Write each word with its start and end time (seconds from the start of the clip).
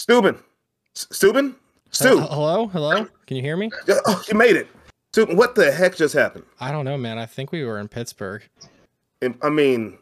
St00ben. 0.00 0.38
St00ben? 0.94 1.54
Stu. 1.90 2.20
Hello? 2.20 2.68
Hello? 2.68 3.06
Can 3.26 3.36
you 3.36 3.42
hear 3.42 3.58
me? 3.58 3.70
Oh, 4.06 4.22
you 4.28 4.34
made 4.34 4.56
it. 4.56 4.66
St00ben, 5.14 5.36
what 5.36 5.54
the 5.54 5.70
heck 5.70 5.94
just 5.94 6.14
happened? 6.14 6.44
I 6.58 6.72
don't 6.72 6.86
know, 6.86 6.96
man. 6.96 7.18
I 7.18 7.26
think 7.26 7.52
we 7.52 7.64
were 7.64 7.78
in 7.78 7.86
Pittsburgh. 7.86 8.42
I 9.42 9.50
mean, 9.50 9.98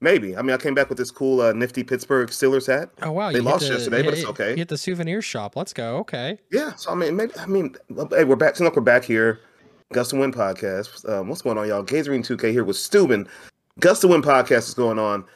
maybe. 0.00 0.34
I 0.34 0.40
mean, 0.40 0.54
I 0.54 0.56
came 0.56 0.74
back 0.74 0.88
with 0.88 0.96
this 0.96 1.10
cool, 1.10 1.42
uh, 1.42 1.52
nifty 1.52 1.84
Pittsburgh 1.84 2.30
Steelers 2.30 2.66
hat. 2.66 2.88
Oh 3.02 3.12
wow! 3.12 3.30
They 3.30 3.40
lost 3.40 3.66
the, 3.66 3.74
yesterday, 3.74 4.02
but 4.02 4.14
it's 4.14 4.24
okay. 4.24 4.52
You 4.52 4.56
hit 4.56 4.68
the 4.68 4.78
souvenir 4.78 5.20
shop. 5.20 5.54
Let's 5.54 5.74
go. 5.74 5.98
Okay. 5.98 6.38
Yeah, 6.50 6.74
so 6.76 6.90
I 6.90 6.94
mean, 6.94 7.14
maybe 7.14 7.34
I 7.38 7.44
mean, 7.44 7.76
hey, 8.10 8.24
we're 8.24 8.36
back. 8.36 8.56
Seems 8.56 8.68
like 8.68 8.76
we're 8.76 8.80
back 8.80 9.04
here. 9.04 9.40
Gust 9.92 10.14
of 10.14 10.20
Wind 10.20 10.34
podcast. 10.34 11.06
Um, 11.06 11.28
what's 11.28 11.42
going 11.42 11.58
on, 11.58 11.68
y'all? 11.68 11.84
Gazerbeam 11.84 12.26
2K 12.26 12.52
here 12.52 12.64
with 12.64 12.76
St00ben. 12.76 13.28
Gust 13.80 14.02
of 14.02 14.08
Wind 14.08 14.24
podcast 14.24 14.68
is 14.68 14.74
going 14.74 14.98
on. 14.98 15.26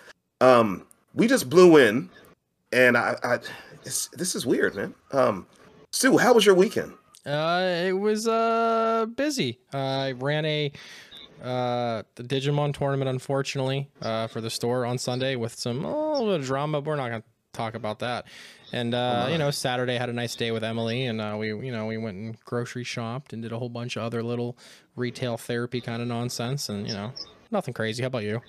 Um, 0.41 0.87
we 1.13 1.27
just 1.27 1.51
blew 1.51 1.77
in, 1.77 2.09
and 2.73 2.97
I, 2.97 3.17
I 3.23 3.39
it's, 3.87 4.09
this 4.09 4.35
is 4.35 4.45
weird, 4.45 4.75
man. 4.75 4.95
Um, 5.13 5.47
Stu, 5.93 6.19
how 6.19 6.35
was 6.35 6.45
your 6.45 6.55
weekend? 6.55 6.93
Uh, 7.25 7.85
it 7.87 7.93
was 7.93 8.29
uh 8.29 9.07
busy. 9.17 9.59
Uh, 9.73 9.79
I 9.79 10.13
ran 10.13 10.45
a 10.45 10.73
uh 11.43 12.03
the 12.15 12.23
Digimon 12.23 12.73
tournament, 12.73 13.09
unfortunately, 13.09 13.89
uh 14.03 14.27
for 14.27 14.41
the 14.41 14.51
store 14.51 14.85
on 14.85 14.99
Sunday 14.99 15.37
with 15.37 15.55
some 15.55 15.85
a 15.85 16.13
little 16.13 16.27
bit 16.33 16.41
of 16.41 16.47
drama. 16.47 16.81
But 16.81 16.91
we're 16.91 16.97
not 16.97 17.11
gonna 17.11 17.25
talk 17.53 17.75
about 17.75 17.99
that. 18.01 18.27
And 18.73 18.95
uh, 18.95 19.29
you 19.31 19.39
know, 19.39 19.51
Saturday 19.51 19.97
had 19.97 20.09
a 20.09 20.13
nice 20.13 20.37
day 20.37 20.51
with 20.51 20.63
Emily, 20.63 21.07
and 21.07 21.21
uh, 21.21 21.37
we 21.39 21.49
you 21.49 21.73
know 21.73 21.87
we 21.87 21.97
went 21.97 22.17
and 22.17 22.39
grocery 22.45 22.85
shopped 22.85 23.33
and 23.33 23.43
did 23.43 23.53
a 23.53 23.59
whole 23.59 23.69
bunch 23.69 23.97
of 23.97 24.03
other 24.03 24.23
little 24.23 24.57
retail 24.95 25.37
therapy 25.37 25.81
kind 25.81 26.03
of 26.03 26.09
nonsense, 26.09 26.69
and 26.69 26.87
you 26.87 26.95
know, 26.95 27.13
nothing 27.51 27.75
crazy. 27.75 28.03
How 28.03 28.09
about 28.09 28.25
you? 28.25 28.41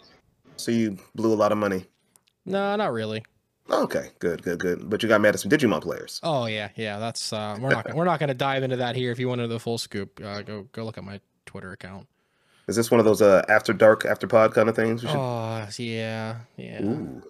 So 0.57 0.71
you 0.71 0.97
blew 1.15 1.33
a 1.33 1.35
lot 1.35 1.51
of 1.51 1.57
money. 1.57 1.85
No, 2.45 2.75
not 2.75 2.91
really. 2.91 3.23
Okay, 3.69 4.11
good, 4.19 4.41
good, 4.43 4.59
good. 4.59 4.89
But 4.89 5.03
you 5.03 5.09
got 5.09 5.19
mad 5.21 5.33
at 5.35 5.39
some 5.41 5.51
Digimon 5.51 5.81
players. 5.81 6.19
Oh 6.23 6.45
yeah, 6.45 6.69
yeah. 6.75 6.99
That's 6.99 7.33
uh, 7.33 7.57
we're 7.59 7.69
not 7.69 7.93
we're 7.93 8.05
not 8.05 8.19
gonna 8.19 8.33
dive 8.33 8.63
into 8.63 8.77
that 8.77 8.95
here. 8.95 9.11
If 9.11 9.19
you 9.19 9.27
wanted 9.27 9.47
the 9.47 9.59
full 9.59 9.77
scoop, 9.77 10.19
uh, 10.23 10.41
go 10.41 10.67
go 10.71 10.85
look 10.85 10.97
at 10.97 11.03
my 11.03 11.19
Twitter 11.45 11.71
account. 11.71 12.07
Is 12.67 12.75
this 12.75 12.91
one 12.91 12.99
of 12.99 13.05
those 13.05 13.21
uh, 13.21 13.43
after 13.49 13.71
dark, 13.73 14.05
after 14.05 14.27
pod 14.27 14.53
kind 14.53 14.67
of 14.69 14.75
things? 14.75 15.01
Should- 15.01 15.09
Oh 15.11 15.67
yeah, 15.77 16.37
yeah. 16.57 16.81
Ooh. 16.83 17.21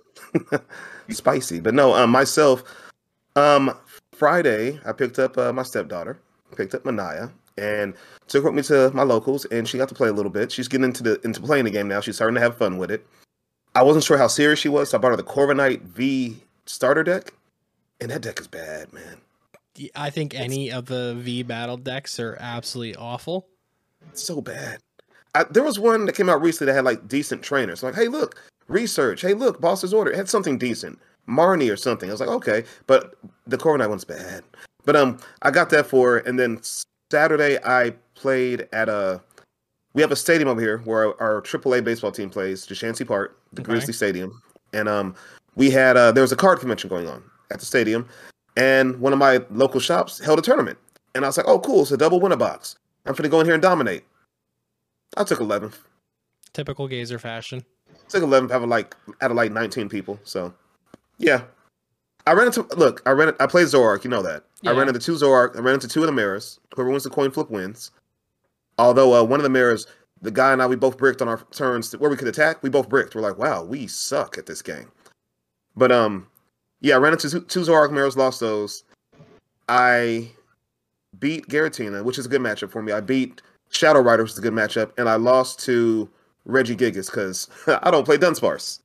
Spicy. 1.09 1.59
But 1.59 1.73
no, 1.73 1.93
um, 1.93 2.09
myself, 2.09 2.63
um, 3.35 3.75
Friday, 4.13 4.79
I 4.85 4.91
picked 4.93 5.19
up 5.19 5.37
uh, 5.37 5.53
my 5.53 5.63
stepdaughter, 5.63 6.19
picked 6.55 6.73
up 6.75 6.83
Manaya, 6.83 7.31
and 7.57 7.93
took 8.27 8.43
her 8.43 8.49
with 8.51 8.55
me 8.55 8.63
to 8.75 8.91
my 8.95 9.03
locals, 9.03 9.45
and 9.45 9.67
she 9.67 9.77
got 9.77 9.89
to 9.89 9.95
play 9.95 10.09
a 10.09 10.13
little 10.13 10.31
bit. 10.31 10.51
She's 10.51 10.67
getting 10.67 10.85
into 10.85 11.03
the 11.03 11.21
into 11.23 11.41
playing 11.41 11.65
the 11.65 11.71
game 11.71 11.87
now. 11.87 12.01
She's 12.01 12.15
starting 12.15 12.35
to 12.35 12.41
have 12.41 12.57
fun 12.57 12.77
with 12.77 12.91
it. 12.91 13.05
I 13.77 13.83
wasn't 13.83 14.05
sure 14.05 14.17
how 14.17 14.25
serious 14.25 14.57
she 14.57 14.69
was, 14.69 14.89
so 14.89 14.97
I 14.97 15.01
bought 15.01 15.11
her 15.11 15.17
the 15.17 15.21
Corviknight 15.21 15.81
V 15.83 16.35
starter 16.65 17.03
deck, 17.03 17.31
and 18.01 18.09
that 18.09 18.23
deck 18.23 18.39
is 18.39 18.47
bad, 18.47 18.91
man. 18.91 19.17
I 19.95 20.09
think 20.09 20.33
any 20.33 20.71
of 20.71 20.87
the 20.87 21.13
V 21.19 21.43
battle 21.43 21.77
decks 21.77 22.19
are 22.19 22.35
absolutely 22.39 22.95
awful. 22.95 23.47
So 24.13 24.41
bad. 24.41 24.79
I, 25.35 25.43
there 25.51 25.61
was 25.61 25.77
one 25.77 26.07
that 26.07 26.15
came 26.15 26.27
out 26.27 26.41
recently 26.41 26.71
that 26.71 26.75
had 26.75 26.85
like 26.85 27.07
decent 27.07 27.43
trainers. 27.43 27.83
Like, 27.83 27.93
hey, 27.93 28.07
look, 28.07 28.41
research. 28.67 29.21
Hey, 29.21 29.35
look, 29.35 29.61
boss's 29.61 29.93
order. 29.93 30.09
It 30.09 30.17
had 30.17 30.27
something 30.27 30.57
decent. 30.57 30.97
Marnie 31.29 31.71
or 31.71 31.77
something. 31.77 32.09
I 32.09 32.13
was 32.13 32.19
like, 32.19 32.29
okay, 32.29 32.63
but 32.87 33.13
the 33.45 33.57
Corviknight 33.57 33.89
one's 33.89 34.05
bad. 34.05 34.43
But 34.85 34.95
um, 34.95 35.19
I 35.43 35.51
got 35.51 35.69
that 35.69 35.85
for 35.85 36.13
her, 36.13 36.17
and 36.17 36.39
then 36.39 36.61
Saturday 37.11 37.59
I 37.63 37.93
played 38.15 38.67
at 38.73 38.89
a. 38.89 39.21
We 39.97 40.03
have 40.03 40.11
a 40.11 40.15
stadium 40.15 40.47
over 40.47 40.61
here 40.61 40.77
where 40.85 41.19
our, 41.19 41.37
our 41.37 41.41
AAA 41.41 41.83
baseball 41.83 42.11
team 42.11 42.29
plays, 42.29 42.67
Chukchansi 42.67 43.07
Park, 43.07 43.35
the 43.51 43.63
Okay. 43.63 43.71
Grizzly 43.71 43.93
Stadium, 43.93 44.43
and 44.71 44.87
um, 44.87 45.15
we 45.55 45.71
had 45.71 45.97
uh, 45.97 46.11
there 46.11 46.21
was 46.21 46.31
a 46.31 46.35
card 46.35 46.59
convention 46.59 46.87
going 46.87 47.07
on 47.07 47.23
at 47.49 47.59
the 47.59 47.65
stadium, 47.65 48.07
and 48.55 48.99
one 48.99 49.11
of 49.11 49.17
my 49.17 49.41
local 49.49 49.79
shops 49.79 50.19
held 50.19 50.37
a 50.37 50.43
tournament, 50.43 50.77
and 51.15 51.25
I 51.25 51.29
was 51.29 51.35
like, 51.35 51.47
oh, 51.47 51.59
cool, 51.59 51.81
it's 51.81 51.89
a 51.89 51.97
double 51.97 52.19
winner 52.19 52.35
box. 52.35 52.75
I'm 53.07 53.15
gonna 53.15 53.27
go 53.27 53.39
in 53.39 53.47
here 53.47 53.55
and 53.55 53.61
dominate. 53.61 54.03
I 55.17 55.23
took 55.23 55.39
11th. 55.39 55.79
Typical 56.53 56.87
gazer 56.87 57.17
fashion. 57.17 57.65
Took 58.09 58.21
11th 58.21 58.51
out 58.51 58.61
of 58.61 58.69
like 58.69 58.95
out 59.21 59.31
of 59.31 59.35
like 59.35 59.51
19 59.51 59.89
people. 59.89 60.19
So, 60.23 60.53
yeah. 61.17 61.41
I 62.27 62.33
ran 62.33 62.45
into 62.45 62.67
look. 62.75 63.01
I 63.07 63.11
ran. 63.11 63.33
I 63.39 63.47
played 63.47 63.65
Zoroark, 63.65 64.03
You 64.03 64.11
know 64.11 64.21
that. 64.21 64.43
I 64.63 64.73
ran 64.73 64.89
into 64.89 64.99
two 64.99 65.13
Zoroark, 65.13 65.55
I 65.55 65.59
ran 65.61 65.73
into 65.73 65.87
two 65.87 66.01
of 66.01 66.05
the 66.05 66.11
mirrors. 66.11 66.59
Whoever 66.75 66.91
wins 66.91 67.03
the 67.03 67.09
coin 67.09 67.31
flip 67.31 67.49
wins. 67.49 67.89
Although 68.77 69.15
uh, 69.15 69.23
one 69.23 69.39
of 69.39 69.43
the 69.43 69.49
mirrors, 69.49 69.87
the 70.21 70.31
guy 70.31 70.51
and 70.51 70.61
I, 70.61 70.67
we 70.67 70.75
both 70.75 70.97
bricked 70.97 71.21
on 71.21 71.27
our 71.27 71.41
turns 71.51 71.95
where 71.95 72.09
we 72.09 72.17
could 72.17 72.27
attack. 72.27 72.61
We 72.63 72.69
both 72.69 72.89
bricked. 72.89 73.15
We're 73.15 73.21
like, 73.21 73.37
wow, 73.37 73.63
we 73.63 73.87
suck 73.87 74.37
at 74.37 74.45
this 74.45 74.61
game. 74.61 74.91
But 75.75 75.91
um, 75.91 76.27
yeah, 76.81 76.95
I 76.95 76.97
ran 76.97 77.13
into 77.13 77.29
two, 77.29 77.41
two 77.41 77.61
Zoroark 77.61 77.91
mirrors. 77.91 78.17
Lost 78.17 78.39
those. 78.39 78.83
I 79.69 80.29
beat 81.19 81.47
Giratina, 81.47 82.03
which 82.03 82.17
is 82.17 82.25
a 82.25 82.29
good 82.29 82.41
matchup 82.41 82.71
for 82.71 82.81
me. 82.81 82.91
I 82.91 83.01
beat 83.01 83.41
Shadow 83.69 83.99
Rider, 83.99 84.23
which 84.23 84.33
is 84.33 84.37
a 84.37 84.41
good 84.41 84.53
matchup, 84.53 84.91
and 84.97 85.09
I 85.09 85.15
lost 85.15 85.59
to 85.65 86.09
Regigigas 86.47 87.07
because 87.07 87.49
I 87.67 87.91
don't 87.91 88.05
play 88.05 88.17
Dunsparce. 88.17 88.79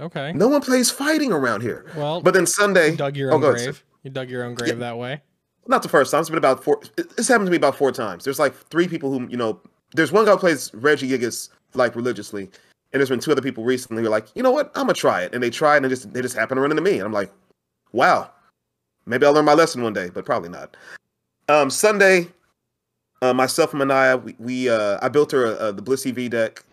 Okay. 0.00 0.32
No 0.32 0.48
one 0.48 0.62
plays 0.62 0.90
fighting 0.90 1.32
around 1.32 1.60
here. 1.60 1.86
Well, 1.96 2.22
But 2.22 2.34
then 2.34 2.46
Sunday, 2.46 2.90
you 2.92 2.96
dug 2.96 3.16
your 3.16 3.32
oh, 3.32 3.36
own 3.36 3.44
ahead, 3.44 3.54
grave. 3.54 3.84
You 4.02 4.10
dug 4.10 4.30
your 4.30 4.44
own 4.44 4.54
grave 4.54 4.78
that 4.78 4.98
way. 4.98 5.22
Not 5.66 5.82
the 5.82 5.88
first 5.88 6.10
time. 6.10 6.20
It's 6.20 6.28
been 6.28 6.38
about 6.38 6.64
four. 6.64 6.80
This 7.16 7.28
happened 7.28 7.46
to 7.46 7.50
me 7.50 7.56
about 7.56 7.76
four 7.76 7.92
times. 7.92 8.24
There's 8.24 8.38
like 8.38 8.54
three 8.54 8.88
people 8.88 9.10
who 9.10 9.28
you 9.28 9.36
know. 9.36 9.60
There's 9.94 10.10
one 10.10 10.24
guy 10.24 10.32
who 10.32 10.38
plays 10.38 10.70
Regigigas 10.70 11.50
like 11.74 11.94
religiously, 11.94 12.44
and 12.92 13.00
there's 13.00 13.08
been 13.08 13.20
two 13.20 13.32
other 13.32 13.42
people 13.42 13.64
recently 13.64 14.02
who 14.02 14.08
are 14.08 14.10
like, 14.10 14.28
you 14.34 14.42
know 14.42 14.50
what, 14.50 14.70
I'm 14.74 14.84
gonna 14.84 14.94
try 14.94 15.22
it, 15.22 15.34
and 15.34 15.42
they 15.42 15.50
try 15.50 15.74
it, 15.74 15.76
and 15.78 15.84
they 15.84 15.88
just 15.90 16.12
they 16.12 16.22
just 16.22 16.36
happen 16.36 16.56
to 16.56 16.62
run 16.62 16.70
into 16.70 16.82
me, 16.82 16.94
and 16.94 17.02
I'm 17.02 17.12
like, 17.12 17.30
wow, 17.92 18.30
maybe 19.06 19.26
I'll 19.26 19.32
learn 19.32 19.44
my 19.44 19.54
lesson 19.54 19.82
one 19.82 19.92
day, 19.92 20.10
but 20.12 20.24
probably 20.24 20.48
not. 20.48 20.76
Um, 21.48 21.70
Sunday, 21.70 22.28
uh, 23.20 23.32
myself 23.32 23.72
and 23.72 23.82
Manaya, 23.82 24.22
we, 24.22 24.34
we 24.38 24.68
uh, 24.68 24.98
I 25.02 25.08
built 25.08 25.32
her 25.32 25.58
uh, 25.58 25.72
the 25.72 25.82
Blissey 25.82 26.12
V 26.12 26.28
deck. 26.28 26.64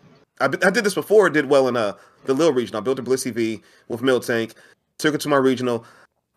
I, 0.41 0.45
I 0.45 0.69
did 0.69 0.83
this 0.83 0.95
before. 0.95 1.29
Did 1.29 1.49
well 1.49 1.67
in 1.67 1.77
uh 1.77 1.93
the 2.25 2.33
Lil 2.33 2.53
region. 2.53 2.75
I 2.75 2.79
built 2.79 2.99
a 2.99 3.03
Blissey 3.03 3.33
V 3.33 3.61
with 3.87 4.01
Miltank. 4.01 4.53
Took 4.97 5.15
it 5.15 5.21
to 5.21 5.29
my 5.29 5.37
regional. 5.37 5.85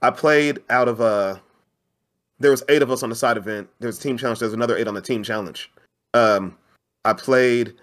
I 0.03 0.11
played 0.11 0.59
out 0.71 0.89
of 0.89 1.01
uh 1.01 1.37
there 2.43 2.51
was 2.51 2.63
eight 2.69 2.83
of 2.83 2.91
us 2.91 3.03
on 3.03 3.09
the 3.09 3.15
side 3.17 3.37
event. 3.37 3.69
There 3.79 3.87
was 3.89 3.99
a 3.99 4.03
team 4.03 4.19
challenge. 4.19 4.41
There's 4.41 4.53
another 4.53 4.77
eight 4.77 4.89
on 4.89 4.95
the 4.95 5.01
team 5.01 5.23
challenge. 5.23 5.71
Um, 6.13 6.57
I 7.05 7.13
played. 7.13 7.75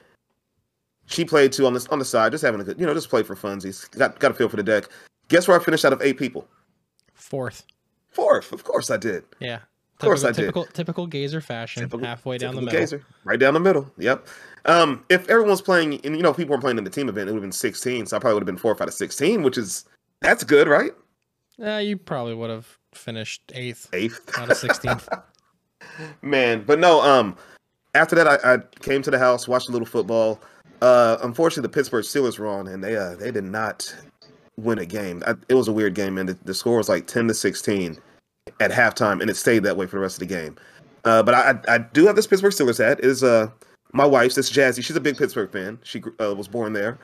She 1.08 1.26
played 1.26 1.52
too 1.52 1.66
on 1.66 1.74
this 1.74 1.88
on 1.88 1.98
the 1.98 2.06
side, 2.06 2.32
just 2.34 2.44
having 2.44 2.62
a 2.62 2.64
good, 2.64 2.80
you 2.80 2.86
know, 2.86 2.94
just 2.94 3.10
play 3.10 3.24
for 3.24 3.36
funsies. 3.36 3.90
Got 3.98 4.20
got 4.20 4.32
a 4.32 4.34
feel 4.36 4.50
for 4.50 4.58
the 4.58 4.64
deck. 4.64 4.86
Guess 5.30 5.48
where 5.48 5.60
I 5.60 5.64
finished 5.64 5.86
out 5.86 5.94
of 5.94 6.02
eight 6.02 6.18
people? 6.18 6.48
Fourth. 7.14 7.64
Fourth. 8.12 8.52
Of 8.52 8.64
course 8.64 8.92
I 8.92 8.98
did. 8.98 9.24
Yeah. 9.40 9.56
Of 9.56 10.06
course 10.06 10.22
typical, 10.22 10.28
I 10.28 10.32
did. 10.32 10.42
typical, 10.42 10.66
typical 10.66 11.08
gazer 11.08 11.42
fashion. 11.42 11.84
Typical- 11.84 12.06
halfway 12.06 12.38
down 12.38 12.56
the 12.56 12.62
middle. 12.62 12.80
Gazer. 12.80 13.04
right 13.26 13.40
down 13.40 13.54
the 13.54 13.60
middle. 13.60 13.92
Yep. 13.98 14.28
Um, 14.66 15.04
if 15.10 15.28
everyone's 15.30 15.62
playing, 15.62 16.00
and 16.06 16.16
you 16.16 16.22
know, 16.24 16.30
if 16.30 16.38
people 16.38 16.56
were 16.56 16.62
playing 16.62 16.78
in 16.78 16.84
the 16.84 16.90
team 16.90 17.10
event, 17.10 17.30
it 17.30 17.34
would 17.34 17.38
have 17.40 17.44
been 17.44 17.52
16. 17.52 18.06
So 18.06 18.16
I 18.16 18.20
probably 18.20 18.36
would 18.36 18.42
have 18.44 18.46
been 18.46 18.58
fourth 18.58 18.82
out 18.82 18.88
of 18.88 18.94
16, 18.94 19.44
which 19.44 19.58
is 19.58 19.86
that's 20.22 20.44
good, 20.44 20.68
right? 20.68 20.92
Yeah, 21.58 21.80
you 21.80 21.98
probably 21.98 22.34
would 22.34 22.50
have 22.50 22.79
finished 22.94 23.42
eighth 23.54 23.90
Eighth. 23.94 24.38
out 24.38 24.50
of 24.52 24.58
sixteenth. 24.58 25.08
Man, 26.22 26.64
but 26.66 26.80
no. 26.80 27.02
Um, 27.02 27.36
after 27.96 28.16
that, 28.16 28.28
I, 28.28 28.54
I 28.54 28.58
came 28.82 29.02
to 29.02 29.12
the 29.12 29.20
house, 29.20 29.48
watched 29.48 29.70
a 29.70 29.72
little 29.72 29.88
football. 29.88 30.40
Uh, 30.82 31.18
unfortunately, 31.24 31.64
the 31.64 31.74
Pittsburgh 31.74 32.06
Steelers 32.06 32.40
were 32.40 32.48
on, 32.48 32.68
and 32.68 32.84
they 32.84 32.96
uh 32.96 33.16
they 33.16 33.32
did 33.32 33.44
not 33.44 33.94
win 34.58 34.80
a 34.80 34.86
game. 34.86 35.24
I, 35.26 35.36
it 35.48 35.56
was 35.56 35.68
a 35.68 35.74
weird 35.74 35.96
game, 35.96 36.18
and 36.18 36.30
the, 36.30 36.38
the 36.46 36.54
score 36.54 36.78
was 36.78 36.90
like 36.90 37.08
ten 37.08 37.28
to 37.28 37.34
sixteen 37.34 37.98
at 38.60 38.72
halftime, 38.72 39.22
and 39.22 39.30
it 39.30 39.36
stayed 39.36 39.64
that 39.64 39.78
way 39.78 39.86
for 39.86 39.98
the 39.98 40.02
rest 40.02 40.22
of 40.22 40.28
the 40.28 40.34
game. 40.34 40.56
Uh, 41.06 41.24
but 41.24 41.34
I 41.34 41.60
I 41.68 41.78
do 41.80 42.06
have 42.06 42.16
this 42.16 42.28
Pittsburgh 42.28 42.54
Steelers 42.54 42.78
hat. 42.78 43.00
It 43.00 43.06
Is 43.06 43.24
uh 43.24 43.50
my 43.94 44.06
wife's. 44.06 44.36
This 44.36 44.52
Jazzy. 44.52 44.84
She's 44.84 44.96
a 44.96 45.02
big 45.02 45.18
Pittsburgh 45.18 45.52
fan. 45.52 45.80
She 45.84 46.02
uh, 46.22 46.36
was 46.36 46.48
born 46.48 46.74
there, 46.74 46.98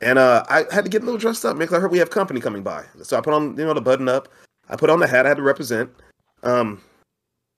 and 0.00 0.18
uh, 0.18 0.44
I 0.48 0.64
had 0.72 0.84
to 0.84 0.90
get 0.90 1.02
a 1.02 1.04
little 1.04 1.18
dressed 1.18 1.44
up 1.44 1.56
because 1.58 1.74
I 1.74 1.80
heard 1.80 1.90
we 1.90 1.98
have 1.98 2.10
company 2.10 2.40
coming 2.40 2.62
by. 2.62 2.84
So 3.02 3.16
I 3.16 3.20
put 3.20 3.32
on 3.34 3.56
you 3.56 3.64
know 3.64 3.74
the 3.74 3.80
button 3.80 4.08
up. 4.08 4.28
I 4.68 4.76
put 4.76 4.90
on 4.90 4.98
the 5.00 5.06
hat. 5.06 5.26
I 5.26 5.28
had 5.30 5.36
to 5.38 5.42
represent. 5.42 5.90
Um, 6.42 6.80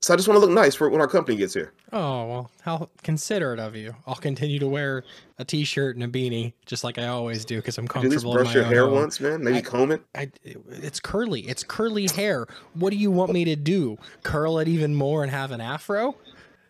So 0.00 0.14
I 0.14 0.16
just 0.16 0.28
want 0.28 0.36
to 0.40 0.40
look 0.46 0.54
nice 0.54 0.76
for 0.76 0.88
when 0.88 1.00
our 1.00 1.08
company 1.08 1.36
gets 1.36 1.52
here. 1.54 1.72
Oh 1.92 2.26
well, 2.28 2.50
how 2.62 2.88
considerate 3.02 3.58
of 3.58 3.74
you. 3.74 3.96
I'll 4.06 4.14
continue 4.14 4.60
to 4.60 4.68
wear 4.68 5.02
a 5.38 5.44
t-shirt 5.44 5.96
and 5.96 6.04
a 6.04 6.08
beanie 6.08 6.52
just 6.66 6.84
like 6.84 6.98
I 6.98 7.08
always 7.08 7.44
do 7.44 7.56
because 7.56 7.78
I'm 7.78 7.88
comfortable. 7.88 8.14
Could 8.16 8.22
you 8.22 8.30
at 8.30 8.34
least 8.44 8.44
brush 8.44 8.54
your 8.54 8.64
hair 8.64 8.86
once, 8.86 9.20
man? 9.20 9.42
Maybe 9.42 9.58
I- 9.58 9.62
comb 9.62 9.90
it. 9.90 10.02
I, 10.14 10.30
it's 10.44 11.00
curly. 11.00 11.40
It's 11.48 11.64
curly 11.64 12.06
hair. 12.06 12.46
What 12.74 12.90
do 12.90 12.96
you 12.96 13.10
want 13.10 13.32
me 13.32 13.44
to 13.46 13.56
do? 13.56 13.98
Curl 14.22 14.58
it 14.60 14.68
even 14.68 14.94
more 14.94 15.22
and 15.24 15.32
have 15.32 15.50
an 15.50 15.60
afro? 15.60 16.14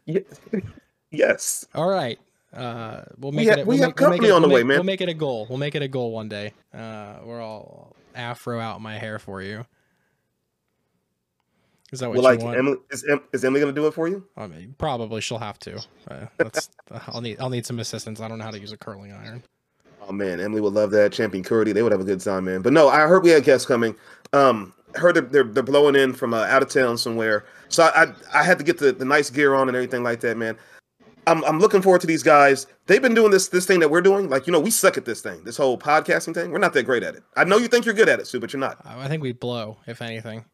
Yeah. 0.06 0.20
yes. 1.10 1.66
All 1.74 1.88
right. 1.90 2.18
Uh, 2.54 3.02
we'll 3.18 3.32
We 3.32 3.36
make 3.38 3.48
have- 3.50 3.58
it. 3.58 3.66
we 3.66 3.74
we'll 3.74 3.82
have 3.82 3.88
make, 3.90 4.00
we'll 4.00 4.10
make 4.10 4.20
company 4.20 4.28
it- 4.28 4.32
on 4.32 4.42
the 4.42 4.48
we'll 4.48 4.54
way, 4.54 4.62
make- 4.62 4.68
man. 4.68 4.76
We'll 4.78 4.84
make 4.84 5.00
it 5.02 5.08
a 5.10 5.14
goal. 5.14 5.46
We'll 5.50 5.58
make 5.58 5.74
it 5.74 5.82
a 5.82 5.88
goal 5.88 6.12
one 6.12 6.30
day. 6.30 6.54
Uh, 6.72 7.16
we're 7.24 7.42
all 7.42 7.94
afro 8.14 8.58
out 8.58 8.80
my 8.80 8.96
hair 8.98 9.18
for 9.18 9.42
you. 9.42 9.66
Is 11.92 12.00
that 12.00 12.08
what 12.08 12.18
Well, 12.18 12.32
you 12.32 12.38
like 12.38 12.44
want? 12.44 12.58
Emily 12.58 12.76
is, 12.90 13.04
is 13.32 13.44
Emily 13.44 13.60
gonna 13.60 13.72
do 13.72 13.86
it 13.86 13.94
for 13.94 14.08
you? 14.08 14.24
I 14.36 14.46
mean, 14.46 14.74
probably 14.78 15.20
she'll 15.20 15.38
have 15.38 15.58
to. 15.60 15.78
Uh, 16.10 16.26
that's, 16.36 16.70
I'll 17.08 17.20
need. 17.20 17.40
I'll 17.40 17.50
need 17.50 17.64
some 17.64 17.78
assistance. 17.78 18.20
I 18.20 18.28
don't 18.28 18.38
know 18.38 18.44
how 18.44 18.50
to 18.50 18.60
use 18.60 18.72
a 18.72 18.76
curling 18.76 19.12
iron. 19.12 19.42
Oh 20.06 20.12
man, 20.12 20.40
Emily 20.40 20.60
would 20.60 20.74
love 20.74 20.90
that. 20.92 21.12
Champion 21.12 21.44
Curdy, 21.44 21.72
they 21.72 21.82
would 21.82 21.92
have 21.92 22.00
a 22.00 22.04
good 22.04 22.20
time, 22.20 22.44
man. 22.44 22.62
But 22.62 22.72
no, 22.72 22.88
I 22.88 23.06
heard 23.06 23.22
we 23.22 23.30
had 23.30 23.44
guests 23.44 23.66
coming. 23.66 23.94
Um, 24.32 24.74
heard 24.94 25.14
they're 25.14 25.22
they're, 25.22 25.44
they're 25.44 25.62
blowing 25.62 25.96
in 25.96 26.12
from 26.12 26.34
uh, 26.34 26.44
out 26.44 26.62
of 26.62 26.70
town 26.70 26.98
somewhere. 26.98 27.44
So 27.68 27.84
I, 27.84 28.04
I 28.04 28.40
I 28.40 28.42
had 28.42 28.58
to 28.58 28.64
get 28.64 28.78
the, 28.78 28.92
the 28.92 29.04
nice 29.04 29.30
gear 29.30 29.54
on 29.54 29.68
and 29.68 29.76
everything 29.76 30.02
like 30.02 30.20
that, 30.20 30.36
man. 30.36 30.56
I'm 31.26 31.44
I'm 31.44 31.58
looking 31.60 31.82
forward 31.82 32.00
to 32.02 32.06
these 32.06 32.22
guys. 32.22 32.66
They've 32.86 33.02
been 33.02 33.14
doing 33.14 33.30
this 33.30 33.48
this 33.48 33.66
thing 33.66 33.80
that 33.80 33.90
we're 33.90 34.00
doing. 34.00 34.28
Like 34.30 34.46
you 34.46 34.52
know, 34.52 34.60
we 34.60 34.70
suck 34.70 34.96
at 34.96 35.04
this 35.04 35.20
thing. 35.20 35.44
This 35.44 35.56
whole 35.56 35.78
podcasting 35.78 36.34
thing. 36.34 36.52
We're 36.52 36.58
not 36.58 36.72
that 36.72 36.84
great 36.84 37.02
at 37.02 37.14
it. 37.14 37.22
I 37.36 37.44
know 37.44 37.58
you 37.58 37.68
think 37.68 37.84
you're 37.84 37.94
good 37.94 38.08
at 38.08 38.18
it, 38.18 38.26
Sue, 38.26 38.40
but 38.40 38.52
you're 38.52 38.60
not. 38.60 38.78
I 38.84 39.04
I 39.04 39.08
think 39.08 39.22
we 39.22 39.32
blow, 39.32 39.78
if 39.86 40.00
anything. 40.00 40.44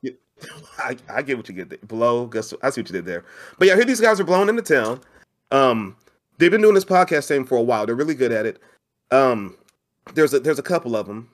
I, 0.79 0.97
I 1.09 1.23
get 1.23 1.37
what 1.37 1.49
you 1.49 1.55
get 1.55 1.71
there. 1.71 1.79
Blow, 1.85 2.27
guess 2.27 2.53
I 2.63 2.71
see 2.71 2.81
what 2.81 2.89
you 2.89 2.95
did 2.95 3.07
there. 3.07 3.25
But 3.59 3.69
yeah, 3.69 3.75
here 3.75 3.85
these 3.85 4.01
guys 4.01 4.21
are 4.21 4.25
blowing 4.25 4.49
into 4.49 4.63
town. 4.63 5.01
Um, 5.51 5.97
they've 6.39 6.51
been 6.51 6.63
doing 6.63 6.75
this 6.75 6.85
podcast 6.85 7.29
thing 7.29 7.45
for 7.45 7.57
a 7.57 7.63
while. 7.63 7.87
They're 7.87 7.95
really 7.95 8.15
good 8.15 8.33
at 8.33 8.47
it. 8.47 8.61
Um, 9.11 9.57
there's 10.15 10.35
a 10.35 10.41
there's 10.41 10.59
a 10.59 10.63
couple 10.63 10.97
of 10.97 11.07
them. 11.07 11.31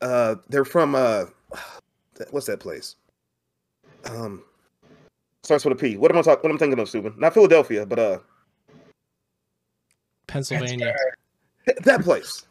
Uh, 0.00 0.36
they're 0.48 0.64
from 0.64 0.94
uh, 0.94 1.26
what's 2.30 2.46
that 2.46 2.60
place? 2.60 2.96
Um, 4.04 4.42
starts 5.42 5.64
with 5.64 5.72
a 5.72 5.80
P. 5.80 5.96
What 5.96 6.10
am 6.10 6.18
I 6.18 6.22
talking? 6.22 6.42
What 6.42 6.50
am 6.50 6.56
I 6.56 6.58
thinking 6.58 6.78
of, 6.78 6.88
Stupid? 6.88 7.18
Not 7.18 7.34
Philadelphia, 7.34 7.86
but 7.86 7.98
uh, 7.98 8.18
Pennsylvania. 10.26 10.94
that 11.84 12.02
place. 12.02 12.46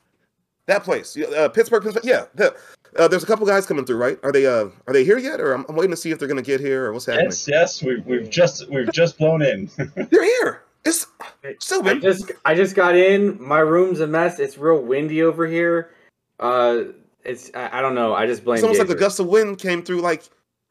That 0.66 0.84
place. 0.84 1.18
Uh, 1.18 1.50
Pittsburgh, 1.50 1.84
Pennsylvania. 1.84 2.20
Yeah. 2.20 2.26
The, 2.36 2.56
uh, 2.98 3.08
there's 3.08 3.24
a 3.24 3.26
couple 3.26 3.46
guys 3.46 3.66
coming 3.66 3.86
through, 3.86 3.98
right? 3.98 4.20
Are 4.24 4.32
they 4.32 4.46
uh 4.46 4.68
are 4.88 4.94
they 4.94 5.04
here 5.04 5.18
yet, 5.18 5.40
or 5.40 5.54
I'm, 5.54 5.66
I'm 5.70 5.76
waiting 5.76 5.92
to 5.92 5.98
see 5.98 6.12
if 6.12 6.20
they're 6.20 6.28
gonna 6.28 6.42
get 6.42 6.60
here 6.60 6.86
or 6.86 6.94
what's 6.94 7.06
happening? 7.06 7.26
Yes, 7.28 7.48
yes, 7.48 7.84
we've 7.84 8.06
we've 8.06 8.30
just 8.30 8.70
we've 8.70 8.92
just 8.92 9.18
blown 9.18 9.42
in. 9.42 9.70
They're 9.96 10.24
here. 10.24 10.64
It's 10.86 11.08
I 11.44 11.54
Subin. 11.60 12.02
just 12.02 12.32
I 12.46 12.56
just 12.56 12.76
got 12.76 12.96
in. 12.96 13.42
My 13.42 13.60
room's 13.60 14.00
a 14.02 14.08
mess. 14.08 14.40
It's 14.40 14.58
real 14.58 14.82
windy 14.82 15.24
over 15.24 15.48
here. 15.48 15.92
Uh, 16.40 16.84
it's 17.24 17.52
I, 17.56 17.80
I 17.80 17.82
don't 17.82 17.96
know. 17.96 18.14
I 18.14 18.26
just 18.28 18.44
blame. 18.44 18.56
It's 18.56 18.64
almost 18.64 18.80
like 18.80 18.90
a 18.90 18.96
gust 18.96 19.20
of 19.20 19.28
wind 19.28 19.60
came 19.60 19.82
through 19.84 20.02
like 20.02 20.24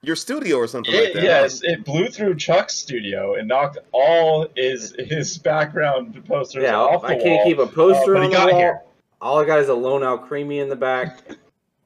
your 0.03 0.17
studio 0.17 0.57
or 0.57 0.67
something 0.67 0.93
like 0.95 1.13
that. 1.15 1.23
yes, 1.23 1.63
it 1.63 1.85
blew 1.85 2.09
through 2.09 2.35
Chuck's 2.35 2.75
studio 2.75 3.37
and 3.37 3.49
knocked 3.49 3.79
all 3.93 4.49
his 4.57 4.95
his 4.99 5.39
background 5.39 6.23
posters 6.27 6.65
Yeah, 6.65 6.77
off 6.77 7.03
the 7.03 7.09
I 7.09 7.15
can't 7.15 7.25
wall. 7.25 7.45
keep 7.45 7.59
a 7.59 7.67
poster 7.67 8.17
uh, 8.17 8.21
but 8.21 8.21
he 8.21 8.25
on 8.27 8.31
the 8.33 8.37
got 8.37 8.51
wall. 8.51 8.59
here. 8.61 8.81
All 9.23 9.39
I 9.41 9.45
got 9.47 9.61
is 9.61 9.69
a 9.69 9.75
lone 9.75 10.03
out 10.03 10.27
creamy 10.27 10.59
in 10.59 10.69
the 10.69 10.75
back, 10.77 11.21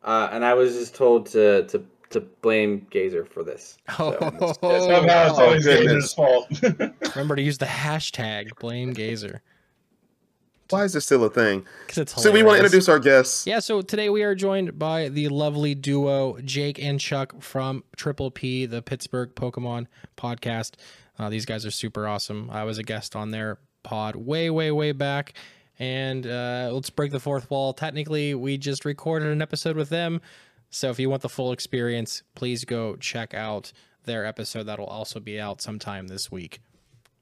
uh, 0.07 0.29
and 0.33 0.45
I 0.45 0.55
was 0.55 0.75
just 0.75 0.95
told 0.95 1.27
to 1.27 1.67
to 1.67 1.85
to 2.11 2.21
blame 2.21 2.87
Gazer 2.91 3.25
for 3.25 3.43
this. 3.43 3.77
Oh, 3.99 4.13
Somehow 4.61 5.29
it's 5.29 5.39
always. 5.39 5.67
Gazer's 5.67 6.15
fault. 6.15 6.47
remember 7.15 7.37
to 7.37 7.43
use 7.43 7.59
the 7.59 7.67
hashtag 7.67 8.57
blame 8.61 8.93
Gazer 8.93 9.43
Why 10.71 10.85
is 10.85 10.93
this 10.93 11.05
still 11.05 11.25
a 11.25 11.31
thing? 11.31 11.67
because 11.81 11.99
it's 11.99 12.13
hilarious. 12.13 12.23
So 12.23 12.33
we 12.33 12.43
want 12.45 12.59
to 12.59 12.65
introduce 12.65 12.89
our 12.89 13.01
guests. 13.01 13.47
Yeah, 13.47 13.59
so 13.59 13.83
today 13.83 14.09
we 14.09 14.23
are 14.23 14.35
joined 14.37 14.79
by 14.79 15.09
the 15.09 15.29
lovely 15.29 15.75
duo 15.75 16.39
Jake 16.43 16.79
and 16.81 17.01
Chuck 17.01 17.43
from 17.43 17.83
Triple 17.97 18.31
P, 18.31 18.67
the 18.67 18.83
Pittsburgh 18.83 19.35
Pokemon 19.35 19.87
podcast. 20.17 20.75
Uh, 21.19 21.29
these 21.29 21.45
guys 21.47 21.67
are 21.67 21.71
super 21.73 22.07
awesome. 22.07 22.51
I 22.51 22.65
was 22.65 22.79
a 22.79 22.83
guest 22.85 23.17
on 23.17 23.31
their 23.33 23.59
pod 23.83 24.15
way, 24.17 24.51
way, 24.51 24.71
way 24.71 24.93
back. 24.93 25.35
And 25.79 26.27
uh, 26.27 26.71
let's 26.73 26.91
break 26.91 27.13
the 27.13 27.21
fourth 27.21 27.51
wall. 27.51 27.73
Technically, 27.73 28.35
we 28.35 28.57
just 28.57 28.85
recorded 28.85 29.29
an 29.29 29.43
episode 29.43 29.77
with 29.77 29.89
them. 29.89 30.21
So 30.71 30.91
if 30.91 30.99
you 30.99 31.11
want 31.11 31.23
the 31.23 31.29
full 31.29 31.53
experience, 31.53 32.23
please 32.35 32.65
go 32.65 32.97
check 32.97 33.35
out 33.35 33.73
their 34.05 34.25
episode. 34.25 34.65
That'll 34.65 34.87
also 34.87 35.21
be 35.21 35.39
out 35.41 35.61
sometime 35.61 36.07
this 36.09 36.31
week. 36.31 36.61